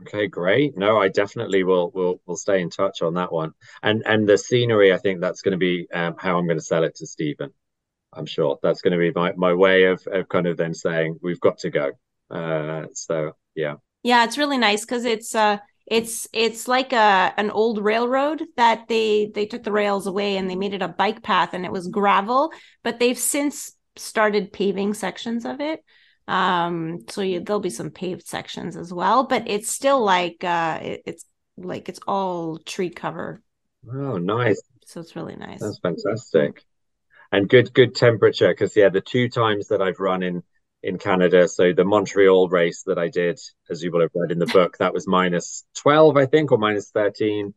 Okay, 0.02 0.26
great. 0.26 0.76
No, 0.76 0.98
I 0.98 1.08
definitely 1.08 1.62
will 1.64 1.90
will 1.92 2.20
will 2.26 2.36
stay 2.36 2.60
in 2.60 2.68
touch 2.70 3.00
on 3.02 3.14
that 3.14 3.32
one. 3.32 3.52
And 3.82 4.02
and 4.06 4.28
the 4.28 4.36
scenery, 4.36 4.92
I 4.92 4.98
think 4.98 5.20
that's 5.20 5.40
going 5.40 5.52
to 5.52 5.58
be 5.58 5.86
um, 5.94 6.16
how 6.18 6.36
I'm 6.38 6.46
going 6.46 6.58
to 6.58 6.64
sell 6.64 6.84
it 6.84 6.96
to 6.96 7.06
Stephen. 7.06 7.50
I'm 8.12 8.26
sure 8.26 8.58
that's 8.62 8.82
going 8.82 8.92
to 8.92 8.98
be 8.98 9.12
my 9.14 9.32
my 9.36 9.54
way 9.54 9.84
of 9.84 10.06
of 10.08 10.28
kind 10.28 10.46
of 10.46 10.56
then 10.58 10.74
saying 10.74 11.18
we've 11.22 11.40
got 11.40 11.58
to 11.60 11.70
go. 11.70 11.92
Uh 12.30 12.86
so 12.94 13.32
yeah. 13.56 13.76
Yeah, 14.02 14.24
it's 14.24 14.38
really 14.38 14.58
nice 14.58 14.84
cuz 14.84 15.04
it's 15.04 15.34
uh 15.34 15.58
It's 15.86 16.26
it's 16.32 16.66
like 16.66 16.92
a 16.92 17.32
an 17.36 17.50
old 17.50 17.82
railroad 17.82 18.42
that 18.56 18.88
they 18.88 19.30
they 19.34 19.46
took 19.46 19.62
the 19.64 19.72
rails 19.72 20.06
away 20.06 20.36
and 20.36 20.48
they 20.48 20.56
made 20.56 20.74
it 20.74 20.82
a 20.82 20.88
bike 20.88 21.22
path 21.22 21.52
and 21.52 21.64
it 21.64 21.72
was 21.72 21.88
gravel, 21.88 22.52
but 22.82 22.98
they've 22.98 23.18
since 23.18 23.72
started 23.96 24.52
paving 24.52 24.94
sections 24.94 25.44
of 25.44 25.60
it. 25.60 25.84
Um, 26.26 27.04
so 27.10 27.20
you, 27.20 27.40
there'll 27.40 27.60
be 27.60 27.70
some 27.70 27.90
paved 27.90 28.26
sections 28.26 28.76
as 28.76 28.92
well, 28.92 29.24
but 29.24 29.44
it's 29.46 29.70
still 29.70 30.02
like 30.02 30.42
uh, 30.42 30.78
it, 30.82 31.02
it's 31.04 31.26
like 31.56 31.88
it's 31.88 32.00
all 32.06 32.58
tree 32.58 32.90
cover. 32.90 33.42
Oh, 33.92 34.16
nice! 34.16 34.62
So 34.86 35.00
it's 35.00 35.14
really 35.16 35.36
nice. 35.36 35.60
That's 35.60 35.78
fantastic, 35.80 36.64
and 37.32 37.48
good 37.48 37.74
good 37.74 37.94
temperature 37.94 38.48
because 38.48 38.76
yeah, 38.76 38.88
the 38.88 39.00
two 39.00 39.28
times 39.28 39.68
that 39.68 39.82
I've 39.82 40.00
run 40.00 40.22
in 40.22 40.42
in 40.84 40.98
Canada. 40.98 41.48
So 41.48 41.72
the 41.72 41.84
Montreal 41.84 42.48
race 42.48 42.82
that 42.86 42.98
I 42.98 43.08
did, 43.08 43.40
as 43.70 43.82
you 43.82 43.90
will 43.90 44.02
have 44.02 44.10
read 44.14 44.30
in 44.30 44.38
the 44.38 44.46
book, 44.46 44.76
that 44.78 44.92
was 44.92 45.06
minus 45.06 45.64
12, 45.76 46.16
I 46.16 46.26
think, 46.26 46.52
or 46.52 46.58
minus 46.58 46.90
13. 46.90 47.54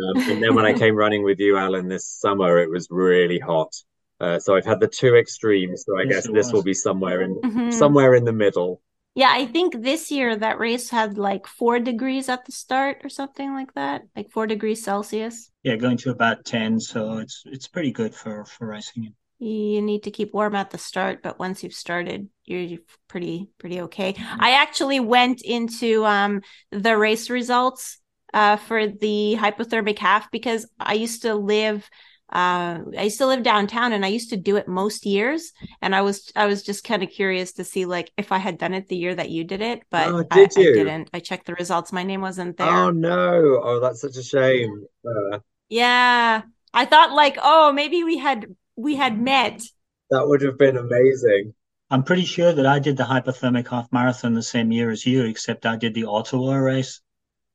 Um, 0.00 0.30
and 0.30 0.42
then 0.42 0.54
when 0.54 0.64
I 0.64 0.74
came 0.74 0.94
running 0.94 1.24
with 1.24 1.40
you, 1.40 1.56
Alan, 1.56 1.88
this 1.88 2.06
summer, 2.06 2.58
it 2.58 2.70
was 2.70 2.86
really 2.88 3.40
hot. 3.40 3.74
Uh, 4.20 4.38
so 4.38 4.56
I've 4.56 4.66
had 4.66 4.80
the 4.80 4.88
two 4.88 5.16
extremes. 5.16 5.84
So 5.84 5.98
I 5.98 6.02
yes, 6.02 6.26
guess 6.26 6.26
this 6.32 6.46
was. 6.46 6.52
will 6.52 6.62
be 6.62 6.74
somewhere 6.74 7.22
in 7.22 7.40
mm-hmm. 7.40 7.70
somewhere 7.70 8.14
in 8.14 8.24
the 8.24 8.32
middle. 8.32 8.80
Yeah, 9.14 9.30
I 9.32 9.46
think 9.46 9.82
this 9.82 10.12
year 10.12 10.36
that 10.36 10.58
race 10.58 10.90
had 10.90 11.18
like 11.18 11.46
four 11.46 11.80
degrees 11.80 12.28
at 12.28 12.44
the 12.44 12.52
start 12.52 12.98
or 13.02 13.08
something 13.08 13.52
like 13.54 13.74
that, 13.74 14.02
like 14.14 14.30
four 14.30 14.46
degrees 14.46 14.82
Celsius. 14.82 15.50
Yeah, 15.62 15.76
going 15.76 15.96
to 15.98 16.10
about 16.10 16.44
ten, 16.44 16.78
so 16.80 17.18
it's 17.18 17.42
it's 17.46 17.68
pretty 17.68 17.92
good 17.92 18.14
for 18.14 18.44
for 18.44 18.68
racing 18.68 19.14
you 19.38 19.80
need 19.80 20.02
to 20.02 20.10
keep 20.10 20.34
warm 20.34 20.54
at 20.54 20.70
the 20.70 20.78
start 20.78 21.22
but 21.22 21.38
once 21.38 21.62
you've 21.62 21.72
started 21.72 22.28
you're 22.44 22.78
pretty 23.08 23.48
pretty 23.58 23.80
okay. 23.82 24.12
Mm-hmm. 24.12 24.40
i 24.40 24.52
actually 24.52 25.00
went 25.00 25.42
into 25.42 26.04
um 26.04 26.42
the 26.72 26.96
race 26.96 27.30
results 27.30 27.98
uh 28.34 28.56
for 28.56 28.88
the 28.88 29.36
hypothermic 29.38 29.98
half 29.98 30.30
because 30.30 30.68
i 30.78 30.94
used 30.94 31.22
to 31.22 31.34
live 31.34 31.88
uh 32.32 32.78
i 32.98 33.04
used 33.04 33.18
to 33.18 33.26
live 33.26 33.42
downtown 33.42 33.92
and 33.92 34.04
i 34.04 34.08
used 34.08 34.30
to 34.30 34.36
do 34.36 34.56
it 34.56 34.68
most 34.68 35.06
years. 35.06 35.52
And 35.80 35.94
i 35.94 36.02
was 36.02 36.30
i 36.36 36.46
was 36.46 36.62
just 36.62 36.84
kind 36.84 37.02
of 37.02 37.08
curious 37.08 37.52
to 37.54 37.64
see 37.64 37.86
like 37.86 38.10
if 38.18 38.32
i 38.32 38.38
had 38.38 38.58
done 38.58 38.74
it 38.74 38.88
the 38.88 38.96
year 38.96 39.14
that 39.14 39.30
you 39.30 39.44
did 39.44 39.62
it 39.62 39.82
but 39.90 40.08
oh, 40.08 40.22
did 40.24 40.52
I, 40.56 40.60
I, 40.60 40.64
didn't. 40.64 41.10
I 41.14 41.20
checked 41.20 41.46
the 41.46 41.54
results. 41.54 41.92
My 41.92 42.02
name 42.02 42.20
wasn't 42.20 42.58
there. 42.58 42.68
Oh 42.68 42.90
no. 42.90 43.60
Oh 43.62 43.80
that's 43.80 44.02
such 44.02 44.16
a 44.16 44.22
shame. 44.22 44.84
Uh... 45.06 45.38
yeah. 45.70 46.42
I 46.74 46.84
thought 46.84 47.12
like, 47.12 47.38
oh, 47.42 47.72
maybe 47.72 48.04
we 48.04 48.18
had 48.18 48.46
we 48.78 48.96
had 48.96 49.20
met. 49.20 49.62
That 50.10 50.26
would 50.26 50.40
have 50.42 50.56
been 50.56 50.76
amazing. 50.76 51.54
I'm 51.90 52.04
pretty 52.04 52.24
sure 52.24 52.52
that 52.52 52.66
I 52.66 52.78
did 52.78 52.96
the 52.96 53.04
hypothermic 53.04 53.68
half 53.68 53.90
marathon 53.92 54.34
the 54.34 54.42
same 54.42 54.70
year 54.72 54.90
as 54.90 55.04
you, 55.04 55.24
except 55.24 55.66
I 55.66 55.76
did 55.76 55.94
the 55.94 56.04
Ottawa 56.04 56.54
race. 56.54 57.00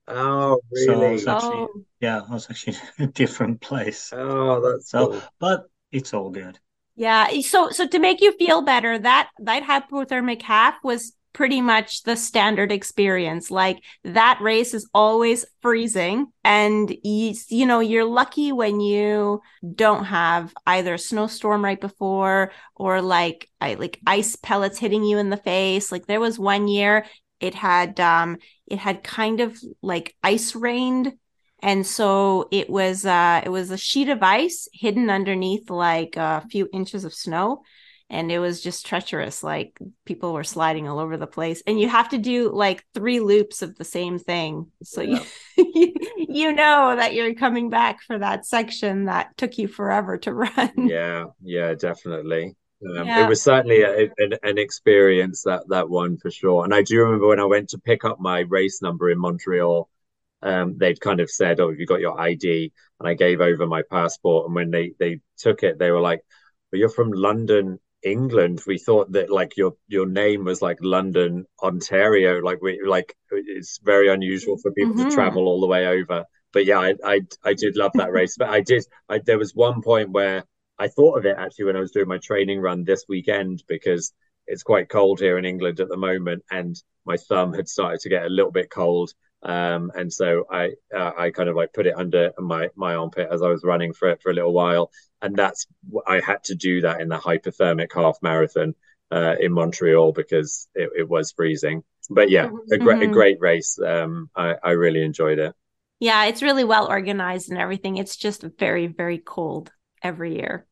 Oh, 0.07 0.59
really? 0.71 0.85
So 0.85 1.01
I 1.01 1.11
was 1.11 1.27
actually, 1.27 1.57
oh. 1.57 1.85
yeah, 2.01 2.21
I 2.27 2.33
was 2.33 2.47
actually 2.49 2.77
in 2.97 3.05
a 3.09 3.11
different 3.11 3.61
place. 3.61 4.11
Oh, 4.11 4.59
that's 4.61 4.89
so. 4.89 5.07
Cool. 5.07 5.21
But 5.39 5.65
it's 5.91 6.13
all 6.13 6.29
good. 6.29 6.59
Yeah. 6.95 7.29
So, 7.41 7.69
so 7.69 7.87
to 7.87 7.99
make 7.99 8.21
you 8.21 8.33
feel 8.33 8.61
better, 8.61 8.99
that 8.99 9.29
that 9.39 9.63
hypothermic 9.63 10.41
half 10.41 10.75
was 10.83 11.13
pretty 11.33 11.61
much 11.61 12.03
the 12.03 12.15
standard 12.15 12.71
experience. 12.71 13.51
Like 13.51 13.83
that 14.03 14.39
race 14.41 14.73
is 14.73 14.89
always 14.93 15.45
freezing 15.61 16.27
and 16.43 16.89
you, 17.03 17.33
you 17.49 17.65
know, 17.65 17.79
you're 17.79 18.05
lucky 18.05 18.51
when 18.51 18.79
you 18.79 19.41
don't 19.75 20.05
have 20.05 20.53
either 20.65 20.93
a 20.93 20.99
snowstorm 20.99 21.63
right 21.63 21.81
before 21.81 22.51
or 22.75 23.01
like 23.01 23.49
I, 23.59 23.73
like 23.73 23.99
ice 24.05 24.35
pellets 24.35 24.77
hitting 24.79 25.03
you 25.03 25.17
in 25.17 25.29
the 25.29 25.37
face. 25.37 25.91
Like 25.91 26.05
there 26.05 26.19
was 26.19 26.37
one 26.39 26.67
year 26.67 27.05
it 27.39 27.55
had 27.55 27.99
um 27.99 28.37
it 28.67 28.79
had 28.79 29.03
kind 29.03 29.41
of 29.41 29.61
like 29.81 30.15
ice 30.23 30.55
rained 30.55 31.13
and 31.61 31.85
so 31.85 32.47
it 32.51 32.69
was 32.69 33.05
uh 33.05 33.41
it 33.43 33.49
was 33.49 33.69
a 33.69 33.77
sheet 33.77 34.09
of 34.09 34.23
ice 34.23 34.69
hidden 34.71 35.09
underneath 35.09 35.69
like 35.69 36.15
a 36.15 36.45
few 36.49 36.69
inches 36.71 37.03
of 37.03 37.13
snow 37.13 37.61
and 38.13 38.31
it 38.31 38.39
was 38.39 38.61
just 38.61 38.85
treacherous 38.85 39.43
like 39.43 39.77
people 40.05 40.33
were 40.33 40.43
sliding 40.43 40.87
all 40.87 40.99
over 40.99 41.17
the 41.17 41.27
place 41.27 41.63
and 41.65 41.79
you 41.79 41.89
have 41.89 42.07
to 42.09 42.17
do 42.17 42.51
like 42.53 42.85
three 42.93 43.19
loops 43.19 43.61
of 43.61 43.75
the 43.77 43.83
same 43.83 44.19
thing 44.19 44.67
so 44.83 45.01
yeah. 45.01 45.23
you 45.57 45.93
you 46.17 46.53
know 46.53 46.95
that 46.95 47.13
you're 47.13 47.33
coming 47.33 47.69
back 47.69 48.01
for 48.01 48.19
that 48.19 48.45
section 48.45 49.05
that 49.05 49.35
took 49.35 49.57
you 49.57 49.67
forever 49.67 50.17
to 50.17 50.33
run 50.45 50.71
yeah 50.77 51.25
yeah 51.41 51.73
definitely 51.73 52.55
um, 52.97 53.07
yeah. 53.07 53.25
it 53.25 53.29
was 53.29 53.41
certainly 53.41 53.81
a, 53.81 54.09
an, 54.17 54.33
an 54.43 54.57
experience 54.57 55.41
that 55.43 55.63
that 55.69 55.89
one 55.89 56.17
for 56.17 56.29
sure 56.29 56.63
and 56.63 56.73
i 56.73 56.83
do 56.83 56.99
remember 56.99 57.27
when 57.27 57.39
i 57.39 57.45
went 57.45 57.69
to 57.69 57.79
pick 57.79 58.05
up 58.05 58.19
my 58.19 58.41
race 58.41 58.81
number 58.81 59.09
in 59.09 59.19
montreal 59.19 59.89
um, 60.43 60.77
they'd 60.77 60.99
kind 60.99 61.21
of 61.21 61.31
said, 61.31 61.61
"Oh, 61.61 61.69
have 61.69 61.79
you 61.79 61.85
got 61.85 62.01
your 62.01 62.19
ID?" 62.19 62.73
And 62.99 63.07
I 63.07 63.13
gave 63.13 63.39
over 63.39 63.65
my 63.65 63.81
passport. 63.89 64.45
And 64.45 64.53
when 64.53 64.71
they 64.71 64.91
they 64.99 65.21
took 65.37 65.63
it, 65.63 65.79
they 65.79 65.89
were 65.89 66.01
like, 66.01 66.19
"But 66.69 66.81
you're 66.81 66.89
from 66.89 67.11
London, 67.11 67.79
England, 68.03 68.61
we 68.67 68.77
thought 68.77 69.11
that 69.13 69.29
like 69.29 69.57
your 69.57 69.73
your 69.87 70.05
name 70.05 70.43
was 70.43 70.61
like 70.61 70.77
London, 70.81 71.45
Ontario. 71.61 72.41
Like 72.41 72.61
we 72.61 72.81
like 72.85 73.15
it's 73.31 73.79
very 73.83 74.09
unusual 74.09 74.57
for 74.57 74.71
people 74.71 74.93
mm-hmm. 74.95 75.09
to 75.09 75.15
travel 75.15 75.47
all 75.47 75.61
the 75.61 75.67
way 75.67 75.87
over. 75.87 76.25
But 76.51 76.65
yeah, 76.65 76.79
I, 76.79 76.93
I 77.03 77.21
I 77.43 77.53
did 77.53 77.75
love 77.75 77.91
that 77.95 78.11
race. 78.11 78.35
But 78.37 78.49
I 78.49 78.61
did 78.61 78.85
I 79.09 79.19
there 79.19 79.37
was 79.37 79.55
one 79.55 79.81
point 79.81 80.11
where 80.11 80.43
I 80.77 80.87
thought 80.87 81.17
of 81.17 81.25
it 81.25 81.35
actually 81.37 81.65
when 81.65 81.77
I 81.77 81.81
was 81.81 81.91
doing 81.91 82.07
my 82.07 82.19
training 82.19 82.59
run 82.59 82.83
this 82.83 83.05
weekend 83.07 83.63
because 83.67 84.13
it's 84.47 84.63
quite 84.63 84.89
cold 84.89 85.19
here 85.19 85.37
in 85.37 85.45
England 85.45 85.79
at 85.79 85.89
the 85.89 85.97
moment, 85.97 86.43
and 86.51 86.75
my 87.05 87.15
thumb 87.17 87.53
had 87.53 87.67
started 87.67 88.01
to 88.01 88.09
get 88.09 88.25
a 88.25 88.29
little 88.29 88.51
bit 88.51 88.69
cold. 88.69 89.11
Um, 89.43 89.91
and 89.93 90.11
so 90.11 90.45
I 90.49 90.71
uh, 90.95 91.11
I 91.17 91.31
kind 91.31 91.49
of 91.49 91.55
like 91.55 91.73
put 91.73 91.85
it 91.85 91.97
under 91.97 92.31
my 92.39 92.69
my 92.75 92.95
armpit 92.95 93.27
as 93.29 93.41
I 93.41 93.49
was 93.49 93.63
running 93.63 93.93
for 93.93 94.09
it 94.09 94.21
for 94.21 94.31
a 94.31 94.33
little 94.33 94.53
while, 94.53 94.89
and 95.21 95.35
that's 95.35 95.67
I 96.07 96.21
had 96.21 96.43
to 96.45 96.55
do 96.55 96.81
that 96.81 97.01
in 97.01 97.09
the 97.09 97.17
hypothermic 97.17 97.89
half 97.93 98.17
marathon 98.21 98.73
uh, 99.11 99.35
in 99.39 99.51
Montreal 99.51 100.13
because 100.13 100.69
it, 100.73 100.89
it, 100.97 101.09
was 101.09 101.33
freezing. 101.33 101.83
But 102.09 102.29
yeah, 102.29 102.49
a 102.71 102.77
great 102.77 102.99
mm-hmm. 102.99 103.09
a 103.09 103.13
great 103.13 103.37
race. 103.41 103.77
Um, 103.85 104.29
I 104.33 104.55
I 104.63 104.71
really 104.71 105.03
enjoyed 105.03 105.39
it. 105.39 105.53
Yeah, 105.99 106.25
it's 106.25 106.41
really 106.41 106.63
well 106.63 106.87
organized 106.87 107.49
and 107.49 107.59
everything. 107.59 107.97
It's 107.97 108.15
just 108.15 108.43
very 108.57 108.87
very 108.87 109.17
cold 109.17 109.73
every 110.01 110.35
year. 110.35 110.65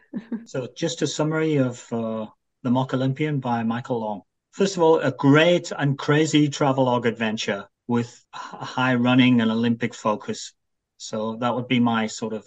so 0.44 0.68
just 0.76 1.00
a 1.00 1.06
summary 1.06 1.56
of 1.56 1.82
uh, 1.90 2.26
the 2.62 2.70
Mock 2.70 2.92
Olympian 2.92 3.40
by 3.40 3.62
Michael 3.62 4.00
Long. 4.00 4.20
First 4.50 4.76
of 4.76 4.82
all, 4.82 4.98
a 4.98 5.12
great 5.12 5.72
and 5.72 5.96
crazy 5.96 6.48
travelogue 6.48 7.06
adventure 7.06 7.68
with 7.88 8.24
high 8.32 8.94
running 8.94 9.40
and 9.40 9.50
Olympic 9.50 9.94
focus. 9.94 10.52
So 10.98 11.36
that 11.40 11.54
would 11.54 11.66
be 11.66 11.80
my 11.80 12.06
sort 12.06 12.34
of 12.34 12.46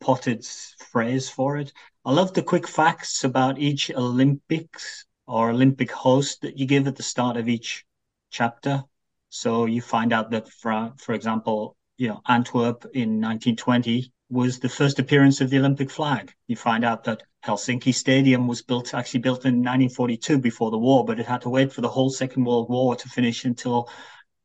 potted 0.00 0.44
phrase 0.90 1.30
for 1.30 1.56
it. 1.56 1.72
I 2.04 2.12
love 2.12 2.34
the 2.34 2.42
quick 2.42 2.66
facts 2.66 3.24
about 3.24 3.58
each 3.58 3.90
Olympics 3.92 5.06
or 5.26 5.50
Olympic 5.50 5.90
host 5.90 6.42
that 6.42 6.58
you 6.58 6.66
give 6.66 6.88
at 6.88 6.96
the 6.96 7.02
start 7.02 7.36
of 7.36 7.48
each 7.48 7.84
chapter. 8.30 8.82
So 9.30 9.66
you 9.66 9.80
find 9.80 10.12
out 10.12 10.30
that, 10.32 10.48
for, 10.48 10.92
for 10.98 11.14
example, 11.14 11.76
you 11.96 12.08
know, 12.08 12.20
Antwerp 12.28 12.84
in 12.92 13.20
1920 13.20 14.12
was 14.28 14.58
the 14.58 14.68
first 14.68 14.98
appearance 14.98 15.40
of 15.40 15.50
the 15.50 15.58
Olympic 15.58 15.90
flag. 15.90 16.32
You 16.48 16.56
find 16.56 16.84
out 16.84 17.04
that 17.04 17.22
Helsinki 17.44 17.94
Stadium 17.94 18.48
was 18.48 18.62
built, 18.62 18.94
actually 18.94 19.20
built 19.20 19.44
in 19.44 19.56
1942 19.56 20.38
before 20.38 20.70
the 20.70 20.78
war, 20.78 21.04
but 21.04 21.20
it 21.20 21.26
had 21.26 21.42
to 21.42 21.50
wait 21.50 21.72
for 21.72 21.82
the 21.82 21.88
whole 21.88 22.10
Second 22.10 22.44
World 22.44 22.68
War 22.68 22.96
to 22.96 23.08
finish 23.08 23.44
until 23.44 23.88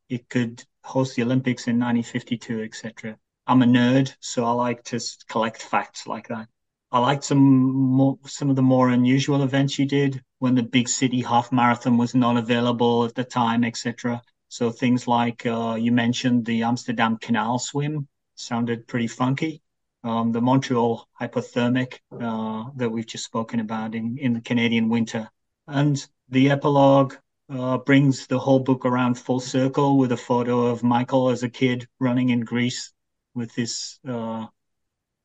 it 0.08 0.28
could 0.28 0.64
host 0.84 1.16
the 1.16 1.22
Olympics 1.22 1.66
in 1.66 1.78
1952, 1.78 2.62
etc. 2.62 3.18
I'm 3.46 3.62
a 3.62 3.66
nerd, 3.66 4.14
so 4.20 4.44
I 4.44 4.52
like 4.52 4.84
to 4.84 5.00
collect 5.28 5.62
facts 5.62 6.06
like 6.06 6.28
that. 6.28 6.48
I 6.90 7.00
liked 7.00 7.24
some 7.24 7.38
more, 7.38 8.18
some 8.26 8.48
of 8.48 8.56
the 8.56 8.62
more 8.62 8.88
unusual 8.88 9.42
events 9.42 9.78
you 9.78 9.86
did 9.86 10.22
when 10.38 10.54
the 10.54 10.62
big 10.62 10.88
city 10.88 11.20
half 11.20 11.52
marathon 11.52 11.98
was 11.98 12.14
not 12.14 12.38
available 12.38 13.04
at 13.04 13.14
the 13.14 13.24
time, 13.24 13.64
etc. 13.64 14.22
So 14.48 14.70
things 14.70 15.06
like 15.06 15.44
uh, 15.44 15.76
you 15.78 15.92
mentioned 15.92 16.46
the 16.46 16.62
Amsterdam 16.62 17.18
Canal 17.18 17.58
swim 17.58 18.08
sounded 18.36 18.86
pretty 18.86 19.08
funky. 19.08 19.62
Um, 20.04 20.32
the 20.32 20.40
Montreal 20.40 21.06
hypothermic 21.20 21.98
uh, 22.12 22.70
that 22.76 22.88
we've 22.88 23.06
just 23.06 23.24
spoken 23.24 23.60
about 23.60 23.94
in, 23.94 24.16
in 24.16 24.32
the 24.32 24.40
Canadian 24.40 24.88
winter, 24.88 25.28
and 25.66 26.06
the 26.28 26.50
epilogue 26.50 27.16
uh, 27.50 27.78
brings 27.78 28.26
the 28.26 28.38
whole 28.38 28.60
book 28.60 28.84
around 28.84 29.14
full 29.14 29.40
circle 29.40 29.98
with 29.98 30.12
a 30.12 30.16
photo 30.16 30.66
of 30.66 30.82
Michael 30.82 31.30
as 31.30 31.42
a 31.42 31.48
kid 31.48 31.88
running 31.98 32.28
in 32.28 32.40
Greece 32.40 32.92
with 33.34 33.54
his 33.54 33.98
uh, 34.06 34.46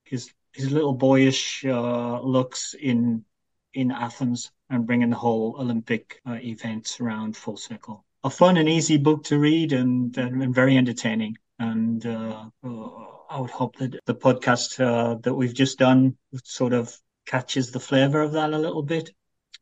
his 0.06 0.32
his 0.54 0.72
little 0.72 0.94
boyish 0.94 1.66
uh, 1.66 2.22
looks 2.22 2.76
in 2.80 3.26
in 3.74 3.91
Athens 3.91 4.52
and 4.70 4.86
bringing 4.86 5.10
the 5.10 5.16
whole 5.16 5.56
Olympic 5.60 6.22
uh, 6.28 6.34
events 6.34 7.00
around 7.00 7.36
full 7.36 7.58
circle. 7.58 8.06
A 8.24 8.30
fun 8.30 8.58
and 8.58 8.70
easy 8.70 8.98
book 8.98 9.24
to 9.26 9.40
read 9.40 9.74
and, 9.74 10.16
and 10.18 10.56
very 10.56 10.78
entertaining. 10.78 11.38
And 11.60 12.06
uh, 12.06 12.45
uh, 12.64 12.90
I 13.30 13.40
would 13.40 13.50
hope 13.50 13.76
that 13.78 14.00
the 14.06 14.16
podcast 14.16 14.78
that 15.24 15.34
we've 15.34 15.54
just 15.54 15.80
done 15.80 16.16
sort 16.44 16.74
of 16.74 16.95
catches 17.26 17.72
the 17.72 17.80
flavor 17.80 18.22
of 18.22 18.34
that 18.34 18.54
a 18.54 18.58
little 18.58 18.84
bit. 18.84 19.10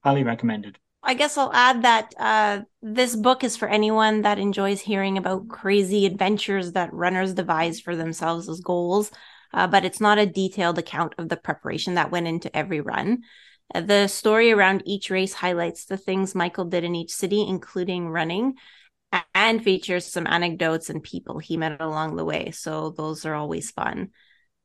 Highly 0.04 0.24
recommended. 0.24 0.78
I 1.04 1.16
guess 1.16 1.38
I'll 1.38 1.52
add 1.52 1.82
that 1.82 2.14
uh, 2.18 2.62
this 2.82 3.16
book 3.16 3.44
is 3.44 3.58
for 3.58 3.68
anyone 3.68 4.22
that 4.22 4.38
enjoys 4.38 4.82
hearing 4.82 5.18
about 5.18 5.48
crazy 5.48 6.06
adventures 6.06 6.74
that 6.74 6.94
runners 6.94 7.34
devise 7.34 7.80
for 7.80 7.96
themselves 7.96 8.48
as 8.48 8.60
goals, 8.60 9.12
uh, 9.54 9.66
but 9.68 9.84
it's 9.84 10.00
not 10.00 10.20
a 10.20 10.28
detailed 10.28 10.78
account 10.78 11.16
of 11.18 11.28
the 11.28 11.38
preparation 11.38 11.96
that 11.96 12.12
went 12.12 12.28
into 12.28 12.56
every 12.56 12.82
run. 12.82 13.24
The 13.74 14.08
story 14.08 14.52
around 14.52 14.84
each 14.86 15.10
race 15.10 15.34
highlights 15.34 15.86
the 15.86 15.98
things 15.98 16.36
Michael 16.36 16.66
did 16.66 16.84
in 16.84 16.94
each 16.94 17.12
city, 17.12 17.46
including 17.48 18.08
running, 18.08 18.56
and 19.34 19.64
features 19.64 20.06
some 20.06 20.28
anecdotes 20.28 20.90
and 20.90 21.02
people 21.02 21.40
he 21.40 21.58
met 21.58 21.82
along 21.82 22.16
the 22.16 22.26
way. 22.26 22.52
So 22.52 22.92
those 22.92 23.26
are 23.26 23.34
always 23.34 23.72
fun. 23.72 24.10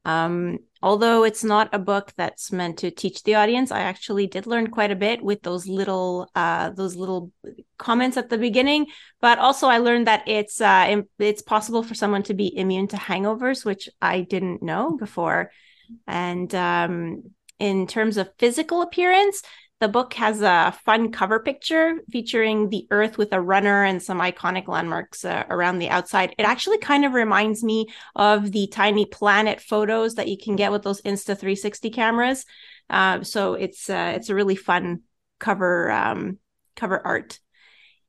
Um, 0.06 0.58
although 0.82 1.24
it's 1.24 1.42
not 1.42 1.74
a 1.74 1.80
book 1.80 2.12
that's 2.16 2.52
meant 2.52 2.78
to 2.78 2.92
teach 2.92 3.24
the 3.24 3.34
audience, 3.34 3.72
I 3.72 3.80
actually 3.80 4.28
did 4.28 4.46
learn 4.46 4.68
quite 4.68 4.92
a 4.92 4.96
bit 4.96 5.20
with 5.20 5.42
those 5.42 5.66
little 5.66 6.30
uh, 6.36 6.70
those 6.70 6.94
little 6.94 7.32
comments 7.76 8.16
at 8.16 8.30
the 8.30 8.38
beginning. 8.38 8.86
But 9.20 9.40
also, 9.40 9.66
I 9.66 9.78
learned 9.78 10.06
that 10.06 10.22
it's 10.28 10.60
uh, 10.60 11.02
it's 11.18 11.42
possible 11.42 11.82
for 11.82 11.94
someone 11.94 12.22
to 12.24 12.34
be 12.34 12.56
immune 12.56 12.86
to 12.88 12.96
hangovers, 12.96 13.64
which 13.64 13.88
I 14.00 14.20
didn't 14.20 14.62
know 14.62 14.96
before. 14.96 15.50
And 16.06 16.54
um, 16.54 17.32
in 17.58 17.88
terms 17.88 18.16
of 18.16 18.30
physical 18.38 18.82
appearance, 18.82 19.42
the 19.78 19.88
book 19.88 20.14
has 20.14 20.40
a 20.40 20.74
fun 20.84 21.12
cover 21.12 21.38
picture 21.38 21.96
featuring 22.10 22.70
the 22.70 22.86
Earth 22.90 23.18
with 23.18 23.32
a 23.32 23.40
runner 23.40 23.84
and 23.84 24.02
some 24.02 24.20
iconic 24.20 24.68
landmarks 24.68 25.24
uh, 25.24 25.44
around 25.50 25.78
the 25.78 25.90
outside. 25.90 26.34
It 26.38 26.44
actually 26.44 26.78
kind 26.78 27.04
of 27.04 27.12
reminds 27.12 27.62
me 27.62 27.88
of 28.14 28.52
the 28.52 28.68
tiny 28.68 29.04
planet 29.04 29.60
photos 29.60 30.14
that 30.14 30.28
you 30.28 30.38
can 30.38 30.56
get 30.56 30.72
with 30.72 30.82
those 30.82 31.02
Insta 31.02 31.38
360 31.38 31.90
cameras. 31.90 32.46
Uh, 32.88 33.22
so 33.22 33.54
it's 33.54 33.90
uh, 33.90 34.14
it's 34.16 34.30
a 34.30 34.34
really 34.34 34.56
fun 34.56 35.02
cover 35.38 35.90
um, 35.90 36.38
cover 36.74 37.06
art. 37.06 37.38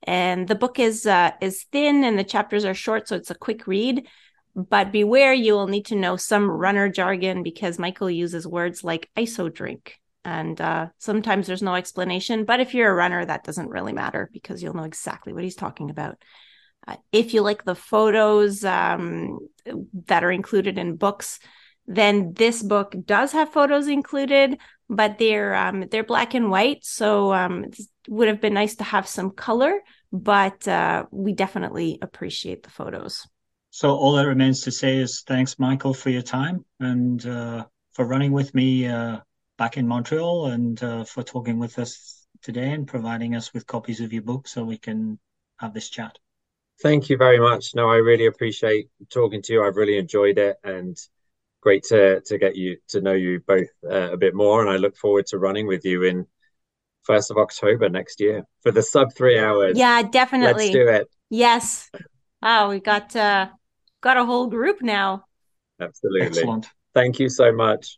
And 0.03 0.47
the 0.47 0.55
book 0.55 0.79
is 0.79 1.05
uh, 1.05 1.31
is 1.41 1.65
thin 1.73 2.05
and 2.05 2.17
the 2.17 2.23
chapters 2.23 2.63
are 2.63 2.73
short, 2.73 3.09
so 3.09 3.17
it's 3.17 3.31
a 3.31 3.35
quick 3.35 3.67
read. 3.67 4.07
But 4.55 4.93
beware, 4.93 5.33
you 5.33 5.53
will 5.53 5.67
need 5.67 5.87
to 5.87 5.95
know 5.95 6.15
some 6.15 6.49
runner 6.49 6.87
jargon 6.87 7.43
because 7.43 7.77
Michael 7.77 8.09
uses 8.09 8.47
words 8.47 8.85
like 8.85 9.09
iso 9.17 9.53
drink 9.53 9.99
and 10.23 10.59
uh, 10.59 10.87
sometimes 10.97 11.47
there's 11.47 11.61
no 11.61 11.75
explanation. 11.75 12.45
But 12.45 12.59
if 12.59 12.73
you're 12.73 12.91
a 12.91 12.95
runner, 12.95 13.25
that 13.25 13.43
doesn't 13.43 13.69
really 13.69 13.93
matter 13.93 14.29
because 14.33 14.61
you'll 14.61 14.73
know 14.73 14.83
exactly 14.83 15.33
what 15.33 15.43
he's 15.43 15.55
talking 15.55 15.89
about. 15.89 16.21
Uh, 16.87 16.95
if 17.11 17.33
you 17.33 17.41
like 17.41 17.63
the 17.63 17.75
photos 17.75 18.63
um, 18.63 19.39
that 20.05 20.23
are 20.23 20.31
included 20.31 20.77
in 20.77 20.95
books, 20.95 21.39
then 21.87 22.33
this 22.33 22.61
book 22.61 22.95
does 23.05 23.31
have 23.31 23.53
photos 23.53 23.87
included, 23.87 24.59
but 24.89 25.17
they're 25.17 25.55
um, 25.55 25.85
they're 25.89 26.03
black 26.03 26.33
and 26.33 26.49
white. 26.49 26.83
So 26.83 27.33
um, 27.33 27.65
it 27.65 27.79
would 28.09 28.27
have 28.27 28.41
been 28.41 28.53
nice 28.53 28.75
to 28.75 28.83
have 28.83 29.07
some 29.07 29.31
color, 29.31 29.79
but 30.11 30.67
uh, 30.67 31.05
we 31.11 31.33
definitely 31.33 31.99
appreciate 32.01 32.63
the 32.63 32.69
photos. 32.69 33.27
So 33.69 33.95
all 33.95 34.13
that 34.13 34.27
remains 34.27 34.61
to 34.61 34.71
say 34.71 34.97
is 34.97 35.23
thanks, 35.27 35.59
Michael, 35.59 35.93
for 35.93 36.09
your 36.09 36.21
time 36.21 36.65
and 36.79 37.25
uh, 37.25 37.65
for 37.93 38.05
running 38.05 38.31
with 38.31 38.53
me 38.55 38.87
uh, 38.87 39.19
back 39.57 39.77
in 39.77 39.87
Montreal 39.87 40.47
and 40.47 40.81
uh, 40.83 41.03
for 41.03 41.23
talking 41.23 41.59
with 41.59 41.79
us 41.79 42.25
today 42.41 42.71
and 42.71 42.87
providing 42.87 43.35
us 43.35 43.53
with 43.53 43.67
copies 43.67 44.01
of 44.01 44.13
your 44.13 44.21
book 44.21 44.47
so 44.47 44.63
we 44.63 44.77
can 44.77 45.19
have 45.57 45.73
this 45.73 45.89
chat. 45.89 46.17
Thank 46.81 47.09
you 47.09 47.17
very 47.17 47.39
much. 47.39 47.73
No, 47.73 47.89
I 47.89 47.95
really 47.95 48.27
appreciate 48.27 48.89
talking 49.09 49.41
to 49.41 49.53
you. 49.53 49.63
I've 49.63 49.77
really 49.77 49.97
enjoyed 49.97 50.37
it 50.37 50.57
and 50.63 50.95
great 51.61 51.83
to 51.83 52.21
to 52.21 52.37
get 52.37 52.55
you 52.55 52.77
to 52.89 53.01
know 53.01 53.13
you 53.13 53.39
both 53.47 53.67
uh, 53.83 54.11
a 54.11 54.17
bit 54.17 54.35
more. 54.35 54.61
And 54.61 54.69
I 54.69 54.77
look 54.77 54.95
forward 54.95 55.25
to 55.27 55.39
running 55.39 55.65
with 55.65 55.85
you 55.85 56.03
in 56.03 56.27
first 57.01 57.31
of 57.31 57.37
October 57.37 57.89
next 57.89 58.19
year 58.19 58.43
for 58.61 58.71
the 58.71 58.83
sub 58.83 59.13
three 59.15 59.39
hours. 59.39 59.77
Yeah, 59.77 60.03
definitely. 60.03 60.65
Let's 60.65 60.71
do 60.71 60.87
it. 60.87 61.07
Yes. 61.29 61.89
Wow, 62.43 62.69
we 62.69 62.79
got 62.79 63.15
uh 63.15 63.47
got 64.01 64.17
a 64.17 64.25
whole 64.25 64.47
group 64.47 64.83
now. 64.83 65.25
Absolutely. 65.81 66.27
Excellent. 66.27 66.67
Thank 66.93 67.19
you 67.19 67.29
so 67.29 67.51
much. 67.51 67.97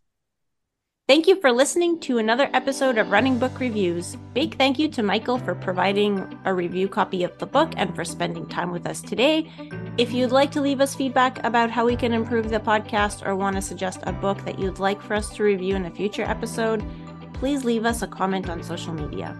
Thank 1.10 1.26
you 1.26 1.42
for 1.42 1.52
listening 1.52 2.00
to 2.02 2.20
another 2.20 2.52
episode 2.54 3.00
of 3.00 3.10
Running 3.10 3.40
Book 3.40 3.60
Reviews. 3.60 4.16
Big 4.36 4.56
thank 4.60 4.78
you 4.78 4.88
to 4.90 5.02
Michael 5.02 5.40
for 5.40 5.56
providing 5.56 6.40
a 6.46 6.54
review 6.54 6.88
copy 6.88 7.24
of 7.24 7.36
the 7.40 7.48
book 7.48 7.74
and 7.78 7.96
for 7.96 8.06
spending 8.06 8.46
time 8.46 8.70
with 8.70 8.86
us 8.86 9.02
today. 9.02 9.50
If 9.98 10.14
you'd 10.14 10.32
like 10.32 10.52
to 10.52 10.62
leave 10.62 10.82
us 10.82 10.94
feedback 10.94 11.44
about 11.44 11.72
how 11.72 11.84
we 11.84 11.96
can 11.96 12.14
improve 12.14 12.52
the 12.52 12.60
podcast 12.60 13.26
or 13.26 13.36
want 13.36 13.56
to 13.56 13.62
suggest 13.64 14.02
a 14.04 14.14
book 14.14 14.46
that 14.46 14.60
you'd 14.60 14.78
like 14.78 15.02
for 15.02 15.16
us 15.16 15.36
to 15.36 15.42
review 15.42 15.76
in 15.76 15.86
a 15.86 15.90
future 15.90 16.22
episode, 16.22 16.86
please 17.34 17.66
leave 17.66 17.86
us 17.86 18.04
a 18.04 18.08
comment 18.08 18.48
on 18.48 18.62
social 18.62 18.94
media. 18.94 19.36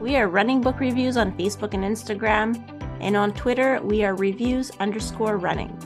We 0.00 0.14
are 0.14 0.28
Running 0.28 0.60
Book 0.60 0.78
Reviews 0.78 1.16
on 1.16 1.36
Facebook 1.36 1.74
and 1.74 1.82
Instagram, 1.82 2.54
and 3.00 3.16
on 3.16 3.32
Twitter, 3.32 3.80
we 3.82 4.04
are 4.04 4.14
reviews 4.14 4.70
underscore 4.78 5.38
running. 5.38 5.76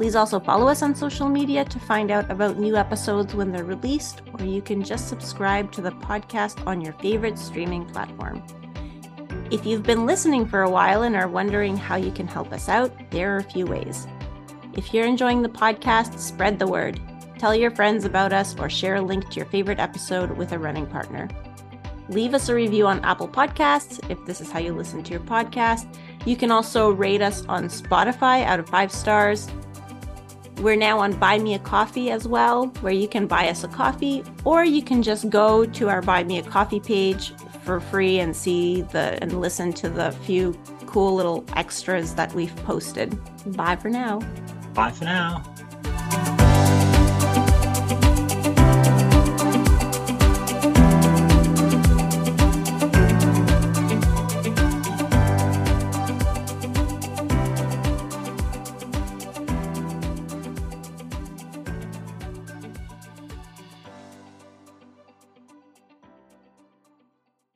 Please 0.00 0.16
also 0.16 0.40
follow 0.40 0.66
us 0.66 0.80
on 0.80 0.94
social 0.94 1.28
media 1.28 1.62
to 1.62 1.78
find 1.78 2.10
out 2.10 2.30
about 2.30 2.58
new 2.58 2.74
episodes 2.74 3.34
when 3.34 3.52
they're 3.52 3.66
released, 3.66 4.22
or 4.32 4.46
you 4.46 4.62
can 4.62 4.82
just 4.82 5.10
subscribe 5.10 5.70
to 5.72 5.82
the 5.82 5.90
podcast 5.90 6.66
on 6.66 6.80
your 6.80 6.94
favorite 6.94 7.38
streaming 7.38 7.84
platform. 7.84 8.42
If 9.50 9.66
you've 9.66 9.82
been 9.82 10.06
listening 10.06 10.46
for 10.46 10.62
a 10.62 10.70
while 10.70 11.02
and 11.02 11.14
are 11.14 11.28
wondering 11.28 11.76
how 11.76 11.96
you 11.96 12.10
can 12.10 12.26
help 12.26 12.50
us 12.50 12.66
out, 12.66 12.90
there 13.10 13.34
are 13.34 13.40
a 13.40 13.50
few 13.52 13.66
ways. 13.66 14.06
If 14.72 14.94
you're 14.94 15.04
enjoying 15.04 15.42
the 15.42 15.50
podcast, 15.50 16.18
spread 16.18 16.58
the 16.58 16.66
word. 16.66 16.98
Tell 17.38 17.54
your 17.54 17.70
friends 17.70 18.06
about 18.06 18.32
us 18.32 18.58
or 18.58 18.70
share 18.70 18.96
a 18.96 19.02
link 19.02 19.28
to 19.28 19.36
your 19.36 19.50
favorite 19.50 19.80
episode 19.80 20.30
with 20.30 20.52
a 20.52 20.58
running 20.58 20.86
partner. 20.86 21.28
Leave 22.08 22.32
us 22.32 22.48
a 22.48 22.54
review 22.54 22.86
on 22.86 23.04
Apple 23.04 23.28
Podcasts 23.28 24.00
if 24.10 24.18
this 24.24 24.40
is 24.40 24.50
how 24.50 24.60
you 24.60 24.72
listen 24.72 25.02
to 25.02 25.10
your 25.10 25.20
podcast. 25.20 25.94
You 26.24 26.36
can 26.36 26.50
also 26.50 26.90
rate 26.90 27.20
us 27.20 27.44
on 27.50 27.64
Spotify 27.64 28.44
out 28.44 28.60
of 28.60 28.66
five 28.66 28.90
stars 28.90 29.46
we're 30.60 30.76
now 30.76 30.98
on 30.98 31.12
Buy 31.14 31.38
Me 31.38 31.54
a 31.54 31.58
Coffee 31.58 32.10
as 32.10 32.28
well, 32.28 32.66
where 32.80 32.92
you 32.92 33.08
can 33.08 33.26
buy 33.26 33.48
us 33.48 33.64
a 33.64 33.68
coffee, 33.68 34.22
or 34.44 34.64
you 34.64 34.82
can 34.82 35.02
just 35.02 35.30
go 35.30 35.64
to 35.64 35.88
our 35.88 36.02
Buy 36.02 36.24
Me 36.24 36.38
a 36.38 36.42
Coffee 36.42 36.80
page 36.80 37.32
for 37.62 37.80
free 37.80 38.20
and 38.20 38.34
see 38.34 38.82
the 38.82 39.18
and 39.22 39.40
listen 39.40 39.72
to 39.74 39.88
the 39.88 40.12
few 40.12 40.52
cool 40.86 41.14
little 41.14 41.44
extras 41.56 42.14
that 42.14 42.32
we've 42.34 42.54
posted. 42.64 43.18
Bye 43.56 43.76
for 43.76 43.88
now. 43.88 44.20
Bye 44.74 44.90
for 44.90 45.04
now. 45.04 45.49